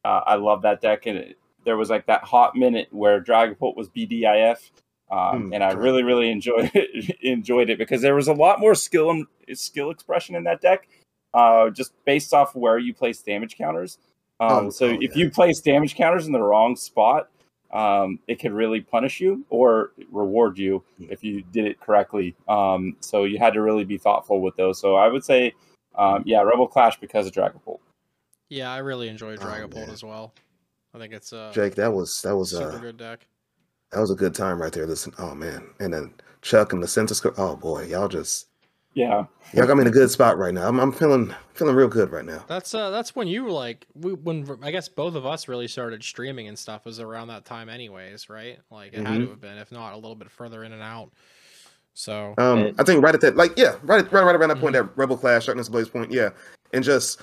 Uh, 0.03 0.21
I 0.25 0.35
love 0.35 0.61
that 0.63 0.81
deck, 0.81 1.05
and 1.05 1.17
it, 1.17 1.37
there 1.63 1.77
was 1.77 1.89
like 1.89 2.05
that 2.07 2.23
hot 2.23 2.55
minute 2.55 2.87
where 2.91 3.21
Dragapult 3.21 3.77
was 3.77 3.89
BDIF, 3.89 4.71
um, 5.11 5.47
Hmm, 5.47 5.53
and 5.53 5.63
I 5.63 5.73
Dragapult. 5.73 5.83
really, 5.83 6.03
really 6.03 6.31
enjoyed 6.31 6.71
it, 6.73 7.17
enjoyed 7.21 7.69
it 7.69 7.77
because 7.77 8.01
there 8.01 8.15
was 8.15 8.27
a 8.27 8.33
lot 8.33 8.59
more 8.59 8.73
skill 8.75 9.09
and 9.11 9.27
skill 9.53 9.91
expression 9.91 10.35
in 10.35 10.43
that 10.45 10.61
deck, 10.61 10.87
uh, 11.33 11.69
just 11.69 11.93
based 12.05 12.33
off 12.33 12.55
where 12.55 12.77
you 12.79 12.93
place 12.93 13.21
damage 13.21 13.57
counters. 13.57 13.97
Um, 14.39 14.67
Oh, 14.67 14.69
so 14.71 14.87
oh, 14.87 14.97
if 15.01 15.11
yeah. 15.15 15.23
you 15.25 15.29
place 15.29 15.59
damage 15.61 15.95
counters 15.95 16.25
in 16.27 16.31
the 16.33 16.41
wrong 16.41 16.75
spot, 16.75 17.29
um, 17.71 18.19
it 18.27 18.39
could 18.39 18.51
really 18.53 18.81
punish 18.81 19.19
you 19.21 19.45
or 19.49 19.91
reward 20.11 20.57
you 20.57 20.83
if 20.99 21.23
you 21.23 21.41
did 21.41 21.65
it 21.65 21.79
correctly. 21.79 22.35
Um, 22.47 22.97
so 23.01 23.23
you 23.25 23.37
had 23.37 23.53
to 23.53 23.61
really 23.61 23.83
be 23.85 23.97
thoughtful 23.97 24.41
with 24.41 24.55
those. 24.55 24.79
So 24.79 24.95
I 24.95 25.07
would 25.07 25.23
say, 25.23 25.53
um, 25.95 26.23
yeah, 26.25 26.41
Rebel 26.41 26.67
Clash 26.67 26.99
because 26.99 27.27
of 27.27 27.33
Dragapult. 27.33 27.79
Yeah, 28.49 28.71
I 28.73 28.79
really 28.79 29.07
enjoyed 29.07 29.39
Oh, 29.41 29.45
Dragapult 29.45 29.75
man. 29.75 29.89
as 29.89 30.03
well. 30.03 30.33
I 30.93 30.97
think 30.97 31.13
it's 31.13 31.31
a 31.31 31.51
Jake, 31.53 31.75
that 31.75 31.93
was 31.93 32.21
that 32.23 32.35
was 32.35 32.51
a 32.51 32.57
super 32.57 32.75
uh 32.75 32.79
good 32.79 32.97
deck. 32.97 33.25
That 33.91 33.99
was 33.99 34.11
a 34.11 34.15
good 34.15 34.33
time 34.33 34.61
right 34.61 34.71
there. 34.71 34.85
Listen, 34.87 35.13
oh 35.19 35.35
man, 35.35 35.67
and 35.79 35.93
then 35.93 36.13
Chuck 36.41 36.73
and 36.73 36.81
the 36.81 36.87
Centiskorch. 36.87 37.35
Oh 37.37 37.55
boy, 37.55 37.85
y'all 37.85 38.07
just 38.07 38.47
Yeah, 38.93 39.25
y'all 39.53 39.67
got 39.67 39.75
me 39.75 39.81
in 39.81 39.87
a 39.87 39.91
good 39.91 40.09
spot 40.09 40.37
right 40.37 40.53
now. 40.53 40.67
I'm, 40.67 40.79
I'm 40.79 40.91
feeling 40.91 41.33
feeling 41.53 41.75
real 41.75 41.87
good 41.89 42.09
right 42.11 42.25
now. 42.25 42.43
That's 42.47 42.73
uh 42.73 42.89
that's 42.89 43.15
when 43.15 43.27
you 43.27 43.49
like 43.51 43.85
we, 43.93 44.13
when 44.13 44.57
I 44.63 44.71
guess 44.71 44.87
both 44.87 45.15
of 45.15 45.25
us 45.25 45.47
really 45.47 45.67
started 45.67 46.03
streaming 46.03 46.47
and 46.47 46.57
stuff 46.57 46.85
was 46.85 46.99
around 46.99 47.27
that 47.27 47.43
time 47.45 47.67
anyways, 47.69 48.29
right? 48.29 48.59
Like 48.69 48.93
it 48.93 49.05
had 49.05 49.19
to 49.19 49.25
Mhm. 49.25 49.29
have 49.29 49.41
been, 49.41 49.57
if 49.57 49.71
not 49.71 49.93
a 49.93 49.97
little 49.97 50.15
bit 50.15 50.31
further 50.31 50.63
in 50.63 50.71
and 50.71 50.81
out. 50.81 51.11
So 51.93 52.33
Um, 52.37 52.59
And- 52.59 52.79
I 52.79 52.83
think 52.83 53.03
right 53.03 53.13
at 53.13 53.19
that, 53.19 53.35
like, 53.35 53.57
yeah, 53.57 53.75
right, 53.83 54.09
right, 54.13 54.23
right 54.23 54.35
around 54.35 54.49
that 54.49 54.59
point, 54.61 54.73
Mm-hmm. 54.75 54.87
that 54.87 54.97
Rebel 54.97 55.17
Clash, 55.17 55.47
Darkness 55.47 55.67
Blaze 55.67 55.89
point, 55.89 56.09
yeah, 56.11 56.29
and 56.71 56.81
just 56.85 57.19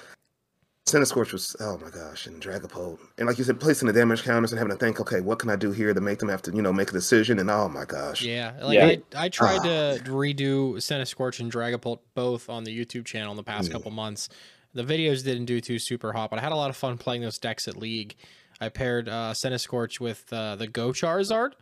Centiskorch 0.92 1.32
was, 1.32 1.54
oh 1.60 1.78
my 1.78 1.90
gosh, 1.90 2.26
and 2.26 2.42
Dragapult, 2.42 2.98
and 3.18 3.26
like 3.26 3.38
you 3.38 3.44
said, 3.44 3.60
placing 3.60 3.86
the 3.86 3.92
damage 3.92 4.22
counters 4.22 4.52
and 4.52 4.58
having 4.58 4.76
to 4.76 4.78
think, 4.78 5.00
okay, 5.00 5.20
what 5.20 5.38
can 5.38 5.50
I 5.50 5.56
do 5.56 5.70
here 5.72 5.92
to 5.94 6.00
make 6.00 6.18
them 6.18 6.28
have 6.28 6.42
to, 6.42 6.52
you 6.54 6.62
know, 6.62 6.72
make 6.72 6.90
a 6.90 6.92
decision, 6.92 7.38
and 7.38 7.50
oh 7.50 7.68
my 7.68 7.84
gosh, 7.84 8.22
yeah, 8.22 8.52
like 8.62 8.74
Yeah. 8.76 8.86
I, 8.86 9.24
I 9.24 9.28
tried 9.28 9.60
Ah. 9.60 9.62
to 9.62 10.00
redo 10.06 10.74
Centiskorch 10.76 11.40
and 11.40 11.50
Dragapult 11.52 12.00
both 12.14 12.48
on 12.48 12.64
the 12.64 12.76
YouTube 12.76 13.04
channel 13.04 13.30
in 13.32 13.36
the 13.36 13.42
past 13.44 13.68
Mm. 13.68 13.72
couple 13.72 13.90
months. 13.90 14.28
The 14.74 14.84
videos 14.84 15.24
didn't 15.24 15.46
do 15.46 15.60
too 15.60 15.78
super 15.78 16.12
hot, 16.12 16.30
but 16.30 16.38
I 16.38 16.42
had 16.42 16.52
a 16.52 16.56
lot 16.56 16.70
of 16.70 16.76
fun 16.76 16.98
playing 16.98 17.22
those 17.22 17.38
decks 17.38 17.66
at 17.68 17.76
League. 17.76 18.16
I 18.60 18.68
paired 18.68 19.08
uh, 19.08 19.32
Centiskorch 19.34 20.00
with 20.00 20.30
uh, 20.32 20.56
the 20.56 20.66
Go 20.66 20.90
Charizard 20.90 21.52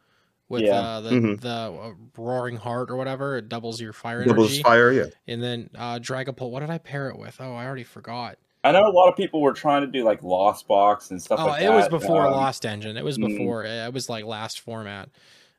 with 0.48 0.62
Yeah. 0.62 0.74
uh, 0.80 1.00
the 1.02 1.10
Mhm. 1.10 1.40
the 1.40 1.48
uh, 1.48 1.92
Roaring 2.16 2.56
Heart 2.56 2.90
or 2.90 2.96
whatever. 2.96 3.36
It 3.36 3.48
doubles 3.48 3.80
your 3.80 3.92
fire 3.92 4.24
doubles 4.24 4.48
energy. 4.50 4.62
fire, 4.62 4.92
yeah, 4.92 5.04
And 5.28 5.42
then 5.42 5.70
uh, 5.76 5.98
Dragapult, 5.98 6.50
what 6.50 6.60
did 6.60 6.70
I 6.70 6.78
pair 6.78 7.08
it 7.08 7.18
with? 7.18 7.36
Oh, 7.40 7.54
I 7.54 7.64
already 7.66 7.84
forgot. 7.84 8.38
I 8.66 8.72
know 8.72 8.86
a 8.86 8.90
lot 8.90 9.08
of 9.08 9.16
people 9.16 9.40
were 9.40 9.52
trying 9.52 9.82
to 9.82 9.86
do 9.86 10.04
like 10.04 10.22
Lost 10.22 10.66
Box 10.68 11.10
and 11.10 11.20
stuff 11.22 11.40
Oh, 11.40 11.46
like 11.46 11.62
it 11.62 11.66
that. 11.66 11.74
was 11.74 11.88
before 11.88 12.26
Um, 12.26 12.32
Lost 12.32 12.66
Engine. 12.66 12.96
It 12.96 13.04
was 13.04 13.18
mm. 13.18 13.28
before. 13.28 13.64
It 13.64 13.92
was 13.92 14.08
like 14.08 14.24
last 14.24 14.60
format. 14.60 15.08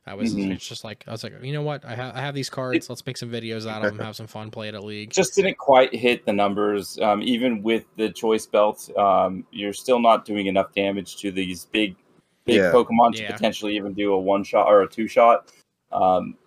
I 0.06 0.14
was. 0.14 0.34
Mhm. 0.34 0.52
It's 0.54 0.66
just 0.68 0.84
like 0.86 1.04
I 1.08 1.12
was 1.12 1.22
like, 1.24 1.34
you 1.44 1.52
know 1.52 1.62
what? 1.64 1.84
I 1.84 1.94
have 1.96 2.16
I 2.16 2.22
have 2.22 2.34
these 2.34 2.50
cards. 2.50 2.88
Let's 2.90 3.06
make 3.06 3.18
some 3.18 3.30
videos 3.30 3.70
out 3.70 3.84
of 3.86 3.96
them. 3.96 4.00
Have 4.06 4.16
some 4.16 4.28
fun. 4.28 4.50
Play 4.52 4.70
it 4.70 4.76
at 4.76 4.84
league. 4.84 5.10
just 5.12 5.36
didn't 5.36 5.58
quite 5.58 5.94
hit 5.94 6.26
the 6.26 6.32
numbers. 6.32 6.98
Um, 7.02 7.22
even 7.22 7.62
with 7.62 7.84
the 7.98 8.10
choice 8.12 8.46
belt, 8.46 8.90
um, 8.98 9.46
you're 9.52 9.74
still 9.74 10.00
not 10.00 10.24
doing 10.24 10.48
enough 10.48 10.74
damage 10.74 11.18
to 11.18 11.32
these 11.32 11.66
big, 11.66 11.98
big 12.46 12.56
Yeah. 12.56 12.72
Pokemon 12.72 13.16
to 13.16 13.24
Yeah. 13.24 13.34
potentially 13.34 13.76
even 13.76 13.94
do 13.94 14.14
a 14.14 14.18
one 14.20 14.46
shot 14.46 14.68
or 14.68 14.82
a 14.84 14.88
two 14.88 15.08
shot. 15.10 15.52
Um, 15.92 16.38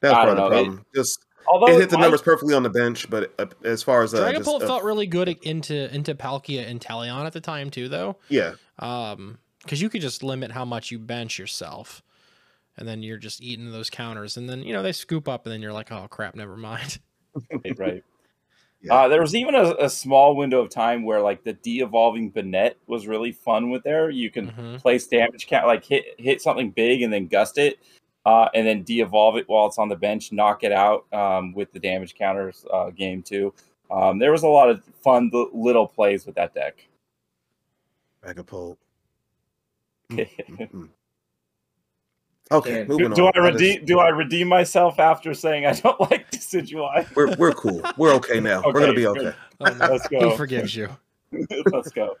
that's 0.00 0.12
part 0.14 0.28
of 0.30 0.36
don't 0.36 0.50
the 0.50 0.56
know, 0.56 0.60
it- 0.60 0.64
problem. 0.64 0.86
just 0.92 1.26
although 1.50 1.72
it 1.72 1.80
hit 1.80 1.90
the 1.90 1.98
I- 1.98 2.00
numbers 2.02 2.22
perfectly 2.22 2.54
on 2.54 2.62
the 2.62 2.70
bench, 2.70 3.10
but 3.10 3.32
uh, 3.38 3.46
as 3.64 3.82
far 3.82 4.02
as 4.02 4.14
uh, 4.14 4.18
Dragapult 4.20 4.36
just, 4.60 4.62
uh, 4.62 4.66
felt 4.66 4.84
really 4.84 5.06
good 5.06 5.28
into 5.42 5.92
into 5.94 6.14
Palkia 6.14 6.66
and 6.68 6.80
Talion 6.80 7.26
at 7.26 7.32
the 7.32 7.40
time 7.40 7.70
too, 7.70 7.88
though. 7.88 8.16
yeah, 8.28 8.52
Um, 8.78 9.38
because 9.62 9.82
you 9.82 9.90
could 9.90 10.00
just 10.00 10.22
limit 10.22 10.52
how 10.52 10.64
much 10.64 10.90
you 10.90 10.98
bench 10.98 11.38
yourself, 11.38 12.02
and 12.76 12.88
then 12.88 13.02
you're 13.02 13.18
just 13.18 13.42
eating 13.42 13.70
those 13.72 13.90
counters, 13.90 14.36
and 14.36 14.48
then 14.48 14.62
you 14.62 14.72
know 14.72 14.82
they 14.82 14.92
scoop 14.92 15.28
up, 15.28 15.44
and 15.44 15.52
then 15.52 15.60
you're 15.60 15.72
like, 15.72 15.90
oh 15.92 16.06
crap, 16.08 16.34
never 16.34 16.56
mind. 16.56 16.98
right, 17.64 17.78
right. 17.78 18.04
Yeah. 18.82 18.94
Uh, 18.94 19.08
there 19.08 19.20
was 19.20 19.34
even 19.34 19.54
a, 19.54 19.74
a 19.78 19.90
small 19.90 20.34
window 20.34 20.58
of 20.62 20.70
time 20.70 21.04
where 21.04 21.20
like 21.20 21.44
the 21.44 21.52
de-evolving 21.52 22.32
Banette 22.32 22.76
was 22.86 23.06
really 23.06 23.30
fun 23.30 23.68
with 23.68 23.82
there. 23.82 24.08
You 24.08 24.30
can 24.30 24.52
Mhm. 24.52 24.78
place 24.80 25.06
damage 25.06 25.46
count, 25.48 25.66
like 25.66 25.84
hit 25.84 26.14
hit 26.16 26.40
something 26.40 26.70
big 26.70 27.02
and 27.02 27.12
then 27.12 27.26
gust 27.26 27.58
it, 27.58 27.78
uh, 28.26 28.48
and 28.54 28.66
then 28.66 28.82
de-evolve 28.82 29.36
it 29.36 29.48
while 29.48 29.66
it's 29.66 29.78
on 29.78 29.88
the 29.88 29.96
bench, 29.96 30.32
knock 30.32 30.62
it 30.64 30.72
out 30.72 31.06
um, 31.12 31.52
with 31.54 31.72
the 31.72 31.78
damage 31.78 32.14
counters 32.14 32.64
uh, 32.72 32.90
game 32.90 33.22
too. 33.22 33.52
Um, 33.90 34.18
there 34.18 34.30
was 34.32 34.42
a 34.42 34.48
lot 34.48 34.68
of 34.70 34.82
fun 35.02 35.30
li- 35.32 35.48
little 35.52 35.86
plays 35.86 36.26
with 36.26 36.34
that 36.36 36.54
deck. 36.54 36.86
Dragapult. 38.24 38.76
do, 40.10 40.26
Mm. 40.48 40.88
Okay, 42.52 42.80
And- 42.80 42.88
moving 42.88 43.12
do 43.14 43.26
on. 43.26 43.32
I 43.36 43.50
just- 43.50 43.60
redeem? 43.62 43.84
Do 43.84 43.98
I 44.00 44.08
redeem 44.08 44.48
myself 44.48 44.98
after 44.98 45.32
saying 45.34 45.66
I 45.66 45.72
don't 45.72 46.00
like 46.10 46.30
Decidueye? 46.32 47.14
we're 47.14 47.34
we're 47.36 47.52
cool. 47.52 47.80
We're 47.96 48.12
okay 48.14 48.40
now. 48.40 48.62
we're 48.64 48.72
gonna 48.80 48.92
be 48.92 49.06
okay. 49.06 49.32
Oh, 49.60 49.64
no. 49.66 49.86
Let's 49.88 50.08
he 50.08 50.18
go. 50.18 50.36
forgives 50.36 50.74
you. 50.74 50.88
Let's 51.72 51.90
go. 51.90 52.16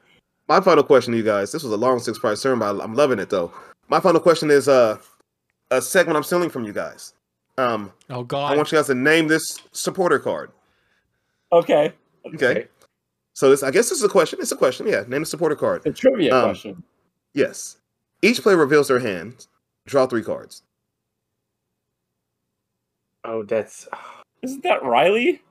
My 0.48 0.60
final 0.60 0.84
question 0.84 1.12
to 1.12 1.18
you 1.18 1.24
guys. 1.24 1.50
This 1.52 1.62
was 1.64 1.72
a 1.72 1.76
long 1.76 1.98
six 1.98 2.18
part 2.18 2.38
sermon, 2.38 2.60
but 2.60 2.82
I'm 2.84 2.94
loving 2.94 3.18
it 3.18 3.28
though. 3.28 3.52
My 3.88 3.98
final 3.98 4.20
question 4.20 4.50
is 4.52 4.68
uh, 4.68 4.98
a 5.70 5.80
segment 5.80 6.16
I'm 6.16 6.22
stealing 6.22 6.50
from 6.50 6.64
you 6.64 6.72
guys. 6.72 7.14
Um, 7.58 7.92
Oh 8.08 8.22
God! 8.22 8.52
I 8.52 8.56
want 8.56 8.70
you 8.72 8.78
guys 8.78 8.86
to 8.86 8.94
name 8.94 9.28
this 9.28 9.60
supporter 9.72 10.18
card. 10.18 10.50
Okay. 11.52 11.92
Okay. 12.34 12.66
So 13.34 13.50
this, 13.50 13.62
I 13.62 13.70
guess 13.70 13.88
this 13.88 13.98
is 13.98 14.04
a 14.04 14.08
question. 14.08 14.38
It's 14.40 14.52
a 14.52 14.56
question. 14.56 14.86
Yeah. 14.86 15.04
Name 15.08 15.22
the 15.22 15.26
supporter 15.26 15.56
card. 15.56 15.86
A 15.86 15.92
trivia 15.92 16.34
Um, 16.36 16.44
question. 16.50 16.82
Yes. 17.34 17.76
Each 18.22 18.42
player 18.42 18.56
reveals 18.56 18.88
their 18.88 18.98
hand. 18.98 19.46
Draw 19.86 20.06
three 20.06 20.22
cards. 20.22 20.62
Oh, 23.24 23.42
that's 23.42 23.88
Isn't 24.42 24.62
that 24.62 24.82
Riley? 24.82 25.42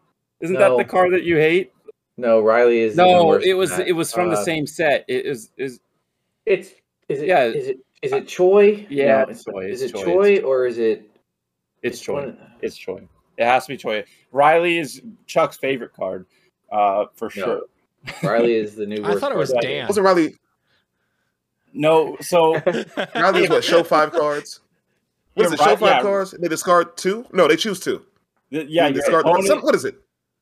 Isn't 0.42 0.56
No. 0.56 0.78
that 0.78 0.84
the 0.84 0.90
card 0.90 1.14
that 1.14 1.24
you 1.24 1.38
hate? 1.38 1.72
no. 2.18 2.42
Riley 2.42 2.80
is 2.80 2.94
even 2.94 3.06
No, 3.06 3.26
worse 3.26 3.46
it 3.46 3.54
was 3.54 3.78
it 3.80 3.94
was 3.96 4.12
from 4.14 4.30
the 4.30 4.38
Uh, 4.38 4.44
same 4.44 4.66
set. 4.68 5.06
It 5.08 5.26
is 5.26 5.52
is 5.58 5.80
It's 6.46 6.70
is 7.08 7.22
it 7.22 7.28
Yeah. 7.28 7.46
is 7.46 7.68
it 7.70 7.80
is 8.02 8.12
it 8.14 8.28
Choi? 8.28 8.86
Yeah, 8.90 9.24
No, 9.24 9.30
it's 9.32 9.44
Choi, 9.44 9.66
Is 9.70 9.82
it 9.82 9.92
Choi, 9.94 10.04
Choi 10.04 10.40
or 10.42 10.66
is 10.68 10.78
it? 10.78 11.10
It's 11.82 12.00
Choi. 12.00 12.14
one- 12.14 12.38
It's 12.62 12.76
Choi. 12.78 13.08
It 13.38 13.46
has 13.46 13.66
to 13.66 13.74
be 13.74 13.78
Choi. 13.78 14.04
Riley 14.32 14.78
is 14.80 15.02
Chuck's 15.26 15.58
favorite 15.58 15.94
card, 15.94 16.26
uh, 16.72 17.06
for 17.16 17.26
No. 17.26 17.30
sure. 17.30 17.62
Riley 18.24 18.54
is 18.56 18.76
the 18.76 18.86
new. 18.92 19.04
I 19.04 19.16
thought 19.16 19.32
it 19.32 19.38
was 19.38 19.52
card. 19.52 19.64
Dan. 19.64 19.88
Wasn't 19.88 20.06
Riley? 20.06 20.36
No, 21.74 22.18
so 22.22 22.54
Riley 23.16 23.44
is 23.44 23.50
what? 23.50 23.64
Show 23.64 23.84
five 23.84 24.12
cards. 24.12 24.60
What 25.36 25.46
is 25.46 25.52
Yeah, 25.52 25.56
it? 25.56 25.58
Show 25.60 25.76
five 25.76 25.82
yeah. 25.98 26.02
cards. 26.02 26.32
They 26.32 26.48
discard 26.48 26.98
two. 26.98 27.26
No, 27.32 27.48
they 27.48 27.56
choose 27.56 27.80
two. 27.80 28.06
the- 28.50 28.66
yeah, 28.66 28.88
They 28.88 28.94
discard 28.94 29.22
opponent, 29.26 29.48
some, 29.48 29.60
what 29.62 29.76
is 29.76 29.86
it? 29.86 29.96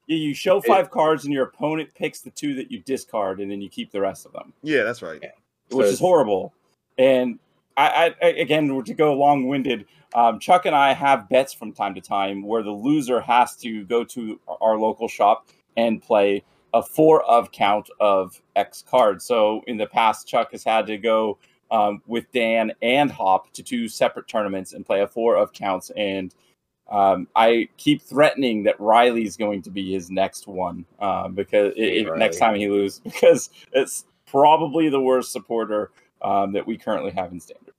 yeah, 0.08 0.16
you 0.18 0.34
show 0.34 0.62
five 0.62 0.89
cards 0.89 1.26
and 1.26 1.34
your 1.34 1.43
opponent 1.43 1.89
picks 1.93 2.22
the 2.22 2.30
two 2.32 2.55
that 2.55 2.72
you 2.72 2.80
discard, 2.80 3.41
and 3.41 3.51
then 3.51 3.62
you 3.62 3.70
keep 3.70 3.91
the 3.91 3.99
rest 3.99 4.26
of 4.26 4.32
them, 4.32 4.53
Yeah, 4.64 4.84
that's 4.84 5.01
right. 5.01 5.20
Yeah. 5.22 5.32
which 5.70 5.88
So 5.88 5.91
is 5.91 5.99
horrible. 5.99 6.53
And 6.97 7.38
I, 7.78 8.15
I 8.21 8.28
again 8.28 8.84
to 8.84 8.93
go 8.93 9.13
long 9.13 9.47
winded. 9.47 9.86
Um, 10.15 10.39
Chuck 10.39 10.65
and 10.65 10.75
I 10.75 10.93
have 10.93 11.30
bets 11.30 11.53
from 11.53 11.73
time 11.73 11.93
to 11.95 12.01
time 12.01 12.41
where 12.41 12.63
the 12.63 12.71
loser 12.71 13.21
has 13.21 13.55
to 13.57 13.86
go 13.86 14.03
to 14.05 14.39
our 14.61 14.78
local 14.78 15.07
shop 15.07 15.47
and 15.75 16.01
play 16.01 16.43
a 16.73 16.82
four 16.82 17.23
of 17.25 17.51
count 17.51 17.89
of 17.99 18.41
X 18.55 18.84
cards. 18.89 19.25
So 19.25 19.61
in 19.67 19.78
the 19.78 19.88
past, 19.88 20.28
Chuck 20.28 20.51
has 20.51 20.63
had 20.63 20.88
to 20.88 20.97
go 20.97 21.38
um, 21.71 22.01
with 22.07 22.32
Dan 22.32 22.71
and 22.82 23.11
Hop 23.11 23.51
to 23.53 23.63
two 23.63 23.88
separate 23.88 24.28
tournaments 24.28 24.73
and 24.73 24.86
play 24.86 25.01
a 25.01 25.07
four 25.07 25.36
of 25.38 25.53
counts. 25.53 25.91
And 25.95 26.34
um, 26.89 27.28
I 27.36 27.69
keep 27.78 28.01
threatening 28.01 28.63
that 28.63 28.80
Riley's 28.80 29.38
going 29.38 29.61
to 29.63 29.69
be 29.69 29.93
his 29.93 30.09
next 30.09 30.47
one 30.47 30.86
um, 30.99 31.34
because 31.34 31.73
i 31.73 31.80
Hey, 31.80 31.99
if, 31.99 32.15
next 32.15 32.38
time 32.38 32.55
he 32.55 32.69
loses, 32.69 32.99
because 33.03 33.49
it's 33.73 34.05
probably 34.25 34.89
the 34.89 35.01
worst 35.01 35.32
supporter 35.32 35.91
um, 36.22 36.51
that 36.53 36.65
we 36.65 36.78
currently 36.78 37.11
have 37.11 37.32
in 37.32 37.39
standard. 37.39 37.74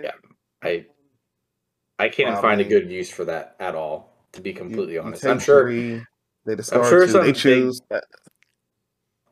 Yeah, 0.00 0.12
I 0.62 0.86
I 1.98 2.08
can't 2.08 2.34
Wow, 2.36 2.42
find 2.42 2.60
a 2.60 2.64
good 2.64 2.90
use 2.90 3.10
for 3.10 3.24
that 3.26 3.56
at 3.60 3.74
all. 3.74 4.10
To 4.32 4.40
be 4.40 4.52
completely 4.52 4.94
you 4.94 5.00
honest, 5.02 5.22
take 5.22 5.30
I'm 5.30 5.38
sure. 5.38 5.64
three, 5.64 6.02
they 6.44 6.56
discard 6.56 6.86
sure 6.88 7.06
two. 7.06 7.12
some 7.12 7.20
They 7.22 7.28
big- 7.28 7.36
choose. 7.36 7.80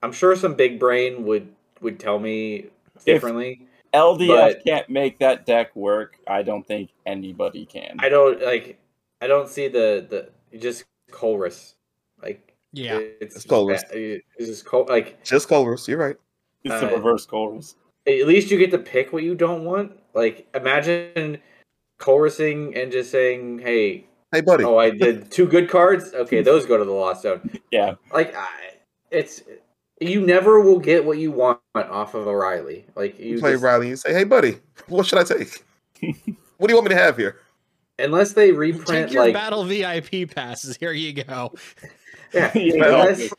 I'm 0.03 0.13
sure 0.13 0.35
some 0.37 0.55
big 0.55 0.79
brain 0.79 1.25
would 1.25 1.55
would 1.81 1.99
tell 1.99 2.19
me 2.19 2.67
differently. 3.05 3.67
LDF 3.93 4.29
But- 4.55 4.65
can't 4.65 4.89
make 4.89 5.19
that 5.19 5.45
deck 5.45 5.75
work. 5.77 6.17
I 6.27 6.43
don't 6.43 6.67
think 6.67 6.91
anybody 7.05 7.67
can. 7.67 7.97
I 7.99 8.09
don't 8.09 8.41
like. 8.43 8.79
I 9.21 9.27
don't 9.27 9.49
see 9.49 9.69
the 9.69 10.07
the 10.51 10.59
just 10.59 10.85
Colress. 11.11 11.75
Like 12.23 12.55
Yeah. 12.73 12.99
it's 12.99 13.37
It's 13.37 13.45
Colress. 13.47 13.83
It's 13.93 14.25
just 14.47 14.65
Col- 14.65 14.87
like 14.89 15.23
Just 15.25 15.49
Colress. 15.49 15.89
You're 15.89 15.99
right. 15.99 16.17
It's 16.65 16.81
the 16.81 16.89
Uh, 16.93 16.97
reverse 16.97 17.27
goals. 17.27 17.77
at 18.07 18.27
least 18.27 18.51
you 18.51 18.59
get 18.59 18.71
to 18.73 18.79
pick 18.79 19.13
what 19.13 19.23
you 19.23 19.35
don't 19.35 19.65
want. 19.65 19.93
Like 20.15 20.47
imagine 20.55 21.39
chorusing 21.99 22.77
and 22.81 22.91
just 22.93 23.11
saying, 23.11 23.61
"Hey, 23.61 24.07
Hey, 24.33 24.41
buddy. 24.41 24.65
oh, 24.65 24.77
I 24.79 24.91
did 24.91 25.31
two 25.31 25.47
good 25.47 25.69
cards. 25.69 26.13
Okay, 26.15 26.43
those 26.43 26.67
go 26.67 26.77
to 26.77 26.85
the 26.85 26.91
lost 26.93 27.23
zone." 27.23 27.51
Yeah. 27.71 27.95
Like 28.13 28.35
I, 28.37 28.49
it's 29.11 29.43
you 30.01 30.21
never 30.21 30.61
will 30.61 30.79
get 30.81 31.05
what 31.05 31.19
you 31.19 31.31
want 31.31 31.61
off 31.75 32.15
of 32.15 32.27
O'Reilly. 32.27 32.85
Like 32.97 33.19
you 33.19 33.35
you 33.37 33.41
play 33.41 33.53
just- 33.53 33.63
Riley 33.65 33.89
and 33.89 33.99
say, 33.99 34.13
"Hey, 34.13 34.25
buddy, 34.25 34.59
what 34.89 35.07
should 35.07 35.19
I 35.19 35.25
take? 35.25 35.65
what 36.59 36.67
do 36.69 36.73
you 36.73 36.75
want 36.77 36.85
me 36.89 36.95
to 36.95 37.01
have 37.01 37.17
here?" 37.17 37.37
unless 37.99 38.33
they 38.33 38.51
reprint 38.51 38.89
Take 39.09 39.13
your 39.13 39.25
like 39.25 39.35
battle 39.35 39.65
VIP 39.65 40.27
passes. 40.35 40.77
Here 40.77 40.93
you 40.93 41.13
go. 41.13 41.53
yeah, 42.33 42.51
Yeah. 42.57 42.85
unless 42.87 43.33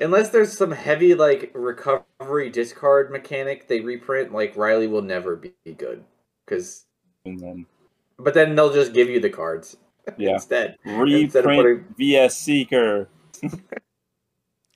unless 0.00 0.30
there's 0.30 0.56
some 0.56 0.70
heavy 0.70 1.14
like 1.14 1.50
recovery 1.54 2.50
discard 2.50 3.10
mechanic 3.10 3.68
they 3.68 3.80
reprint, 3.80 4.32
like 4.32 4.56
Riley 4.56 4.86
will 4.86 5.02
never 5.02 5.36
be 5.36 5.52
good 5.76 6.04
because. 6.44 6.84
But 8.18 8.34
then 8.34 8.54
they'll 8.56 8.72
just 8.72 8.92
give 8.94 9.08
you 9.08 9.20
the 9.20 9.30
cards 9.30 9.76
yeah. 10.16 10.34
instead. 10.34 10.76
Instead 10.84 11.44
of 11.44 11.50
Reprint 11.50 11.96
VS 11.96 12.36
Seeker. 12.36 13.08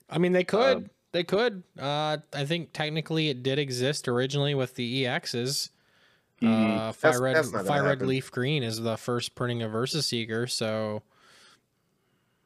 I 0.09 0.17
mean, 0.17 0.31
they 0.31 0.43
could. 0.43 0.77
Um, 0.77 0.89
they 1.11 1.23
could. 1.23 1.63
Uh, 1.77 2.17
I 2.33 2.45
think 2.45 2.73
technically 2.73 3.29
it 3.29 3.43
did 3.43 3.59
exist 3.59 4.07
originally 4.07 4.55
with 4.55 4.75
the 4.75 5.05
EXs. 5.05 5.69
Mhm. 6.41 6.77
Uh, 6.77 6.91
Fire 6.91 7.11
That's- 7.11 7.19
Red, 7.21 7.35
that's 7.35 7.67
Fire 7.67 7.83
Red 7.83 7.89
happen. 7.89 8.07
Leaf 8.07 8.31
Green 8.31 8.63
is 8.63 8.81
the 8.81 8.97
first 8.97 9.35
printing 9.35 9.61
of 9.61 9.71
Versus 9.71 10.05
Seeker. 10.05 10.47
So 10.47 11.01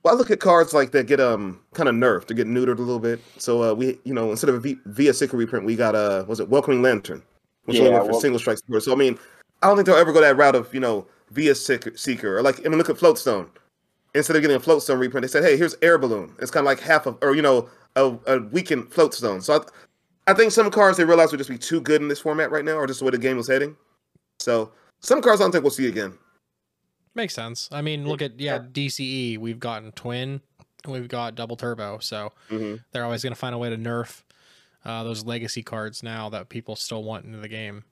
Well, 0.07 0.15
I 0.15 0.17
look 0.17 0.31
at 0.31 0.39
cards 0.39 0.73
like 0.73 0.91
that 0.91 1.05
get 1.05 1.19
um 1.19 1.59
kind 1.73 1.89
of 1.89 1.95
nerfed, 1.95 2.27
to 2.27 2.33
get 2.33 2.47
neutered 2.47 2.77
a 2.77 2.81
little 2.81 2.97
bit. 2.99 3.19
So 3.37 3.61
uh, 3.61 3.73
we, 3.73 3.99
you 4.05 4.13
know, 4.13 4.31
instead 4.31 4.49
of 4.49 4.55
a 4.55 4.59
v- 4.61 4.77
via 4.85 5.13
Seeker 5.13 5.35
reprint, 5.35 5.65
we 5.65 5.75
got 5.75 5.95
uh, 5.95 6.23
was 6.29 6.39
it 6.39 6.47
Welcoming 6.47 6.81
Lantern, 6.81 7.21
which 7.65 7.75
Yeah, 7.75 7.81
only 7.83 7.93
went 7.93 8.05
for 8.05 8.11
well- 8.13 8.21
single 8.21 8.39
strike 8.39 8.57
support. 8.57 8.83
So 8.83 8.93
I 8.93 8.95
mean, 8.95 9.19
I 9.61 9.67
don't 9.67 9.75
think 9.75 9.85
they'll 9.85 9.97
ever 9.97 10.13
go 10.13 10.21
that 10.21 10.37
route 10.37 10.55
of 10.55 10.73
you 10.73 10.79
know 10.79 11.05
via 11.31 11.53
Seeker, 11.53 11.91
Seeker 11.97 12.37
or 12.37 12.41
like 12.41 12.65
I 12.65 12.69
mean, 12.69 12.77
look 12.77 12.89
at 12.89 12.95
Floatstone. 12.95 13.49
Instead 14.15 14.37
of 14.37 14.41
getting 14.43 14.55
a 14.55 14.61
Floatstone 14.61 14.97
reprint, 14.97 15.23
they 15.23 15.27
said, 15.27 15.43
hey, 15.43 15.57
here's 15.57 15.75
Air 15.81 15.97
Balloon. 15.97 16.33
It's 16.39 16.51
kind 16.51 16.65
of 16.65 16.67
like 16.67 16.79
half 16.79 17.05
of, 17.05 17.17
or 17.21 17.35
you 17.35 17.41
know, 17.41 17.67
a, 17.97 18.15
a 18.27 18.39
weakened 18.39 18.89
Floatstone. 18.89 19.43
So 19.43 19.55
I, 19.55 20.31
I 20.31 20.33
think 20.33 20.53
some 20.53 20.71
cards 20.71 20.97
they 20.97 21.03
realized 21.03 21.33
would 21.33 21.37
just 21.39 21.49
be 21.49 21.57
too 21.57 21.81
good 21.81 22.01
in 22.01 22.07
this 22.07 22.21
format 22.21 22.49
right 22.49 22.63
now, 22.63 22.77
or 22.77 22.87
just 22.87 22.99
the 22.99 23.05
way 23.05 23.11
the 23.11 23.17
game 23.17 23.35
was 23.35 23.49
heading. 23.49 23.75
So 24.39 24.71
some 25.01 25.21
cards 25.21 25.41
I 25.41 25.43
don't 25.43 25.51
think 25.51 25.65
we'll 25.65 25.71
see 25.71 25.87
again. 25.89 26.17
Makes 27.17 27.33
sense. 27.33 27.67
I 27.71 27.81
mean, 27.81 28.07
look 28.07 28.21
at 28.21 28.39
yeah 28.39 28.59
DCE. 28.59 29.37
We've 29.37 29.59
gotten 29.59 29.91
Twin. 29.91 30.39
And 30.83 30.93
we've 30.93 31.07
got 31.09 31.35
Double 31.35 31.57
Turbo. 31.57 31.97
So 31.99 32.31
hmm 32.49 32.75
they're 32.91 33.03
always 33.03 33.23
going 33.23 33.33
to 33.33 33.39
find 33.39 33.53
a 33.53 33.57
way 33.57 33.69
to 33.69 33.77
nerf 33.77 34.21
uh, 34.85 35.03
those 35.03 35.25
legacy 35.25 35.63
cards 35.63 36.01
now 36.03 36.29
that 36.29 36.47
people 36.47 36.75
still 36.77 37.03
want 37.03 37.25
into 37.25 37.39
the 37.39 37.49
game. 37.49 37.83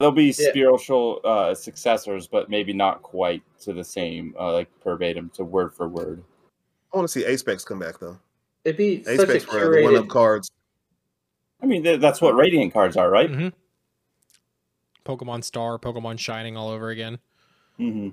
There'll 0.00 0.10
be 0.12 0.34
Yeah. 0.36 0.50
spiritual 0.50 1.20
uh, 1.22 1.54
successors, 1.54 2.26
but 2.26 2.50
maybe 2.50 2.72
not 2.72 3.02
quite 3.02 3.42
to 3.60 3.72
the 3.72 3.84
same, 3.84 4.34
uh, 4.40 4.52
like 4.52 4.68
verbatim 4.82 5.30
to 5.34 5.44
word 5.44 5.72
for 5.72 5.86
word. 5.88 6.24
I 6.92 6.96
want 6.96 7.08
to 7.08 7.12
see 7.12 7.24
Apex 7.24 7.64
come 7.64 7.78
back 7.78 8.00
though. 8.00 8.18
It'd 8.64 8.76
be 8.76 9.04
such 9.04 9.18
a 9.18 9.22
Apex 9.22 9.44
for 9.44 9.82
one 9.82 9.94
up 9.94 10.04
curated. 10.06 10.08
cards. 10.08 10.50
I 11.62 11.66
mean, 11.66 12.00
that's 12.00 12.20
what 12.20 12.34
radiant 12.34 12.72
cards 12.72 12.96
are, 12.96 13.08
right? 13.10 13.30
Mm-hmm. 13.30 13.48
Pokemon 15.04 15.44
Star, 15.44 15.78
Pokemon 15.78 16.18
Shining 16.18 16.56
all 16.56 16.68
over 16.68 16.88
again. 16.90 17.18
Hmm 17.76 18.08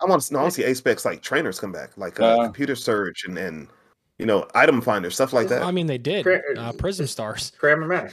I 0.00 0.06
want 0.06 0.20
to, 0.22 0.32
no, 0.32 0.40
I 0.40 0.42
want 0.42 0.54
to 0.54 0.60
see 0.62 0.66
Apex 0.66 1.04
like 1.04 1.22
trainers 1.22 1.60
come 1.60 1.70
back, 1.70 1.96
like 1.96 2.18
uh, 2.20 2.24
Uh. 2.40 2.44
computer 2.44 2.74
search 2.74 3.24
and 3.24 3.38
and 3.38 3.68
you 4.18 4.26
know 4.26 4.48
item 4.54 4.80
finder 4.80 5.10
stuff 5.10 5.32
like 5.32 5.48
that. 5.48 5.62
I 5.62 5.70
mean, 5.70 5.86
they 5.86 5.98
did 5.98 6.24
Gra- 6.24 6.42
uh, 6.58 6.72
Prism 6.72 7.06
Stars. 7.06 7.52
Cram-o-matic. 7.58 8.12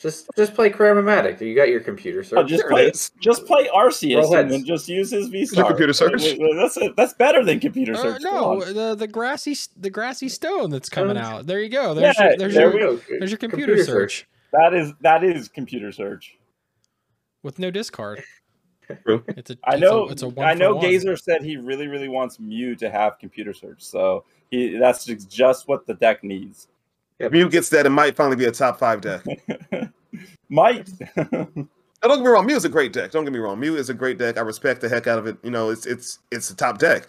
just 0.00 0.28
just 0.36 0.54
play 0.54 0.70
Cram-o-matic. 0.70 1.40
You 1.40 1.54
got 1.54 1.68
your 1.68 1.80
computer, 1.80 2.24
sir. 2.24 2.38
Oh, 2.38 2.42
just 2.42 2.62
There 2.64 2.70
play, 2.70 2.90
just 3.20 3.46
play 3.46 3.68
Arceus 3.68 4.36
and 4.36 4.50
then 4.50 4.64
just 4.64 4.88
use 4.88 5.10
his 5.12 5.28
V 5.28 5.46
star. 5.46 5.68
computer 5.68 5.92
search. 5.92 6.20
That's 6.56 6.78
that's 6.96 7.14
better 7.14 7.44
than 7.44 7.60
computer 7.60 7.94
Uh, 7.94 8.02
search. 8.02 8.22
Come 8.22 8.34
no, 8.58 8.64
the 8.64 8.94
the 8.96 9.06
grassy 9.06 9.56
the 9.78 9.88
grassy 9.90 10.28
stone 10.28 10.70
that's 10.70 10.88
coming 10.88 11.16
Um, 11.16 11.22
out. 11.24 11.46
There 11.46 11.60
you 11.60 11.68
go. 11.70 11.94
There's 11.94 12.16
yeah, 12.18 12.24
your, 12.30 12.36
there's 12.38 12.54
there 12.54 12.76
your, 12.76 12.90
we 12.90 12.96
go. 12.98 13.02
there's 13.20 13.30
your 13.30 13.38
computer, 13.38 13.82
search. 13.84 14.26
that 14.52 14.74
is 14.74 14.92
that 15.02 15.22
is 15.24 15.48
computer 15.48 15.92
search. 15.92 16.36
with 17.44 17.58
no 17.60 17.70
discard. 17.70 18.22
True. 19.04 19.24
It's 19.28 19.50
a 19.50 19.56
I 19.64 19.72
it's 19.74 19.80
know. 19.80 20.08
a, 20.08 20.12
it's 20.12 20.22
a 20.22 20.28
one 20.28 20.46
I 20.46 20.54
know. 20.54 20.74
one. 20.76 20.84
Gazer 20.84 21.16
said 21.16 21.42
he 21.42 21.56
really, 21.56 21.86
really 21.88 22.08
wants 22.08 22.38
Mew 22.40 22.74
to 22.76 22.90
have 22.90 23.18
computer 23.18 23.52
search, 23.54 23.82
so 23.82 24.24
he 24.50 24.76
that's 24.78 25.04
just- 25.04 25.30
just 25.30 25.68
what 25.68 25.86
the 25.86 25.94
deck 25.94 26.22
needs. 26.24 26.68
If 27.18 27.32
Mew 27.32 27.48
gets 27.50 27.68
that, 27.70 27.84
it 27.86 27.90
might 27.90 28.16
finally 28.16 28.36
be 28.36 28.46
a 28.46 28.50
top 28.52 28.78
five 28.78 29.00
deck. 29.02 29.22
Might. 30.48 30.88
Now, 31.16 32.08
don't 32.08 32.16
get 32.16 32.24
me 32.24 32.28
wrong, 32.30 32.46
Mew 32.46 32.56
is 32.56 32.64
a 32.64 32.68
great 32.68 32.92
deck. 32.94 33.10
Don't 33.10 33.24
get 33.24 33.32
me 33.32 33.38
wrong, 33.38 33.60
Mew 33.60 33.76
is 33.76 33.90
a 33.90 33.94
great 33.94 34.16
deck. 34.18 34.38
I 34.38 34.40
respect 34.40 34.80
the 34.80 34.88
heck 34.88 35.06
out 35.06 35.18
of 35.18 35.26
it. 35.26 35.36
You 35.42 35.50
know, 35.50 35.68
it's 35.70 35.84
it's 35.86 36.18
it's 36.30 36.50
a 36.50 36.56
top 36.56 36.78
deck. 36.78 37.06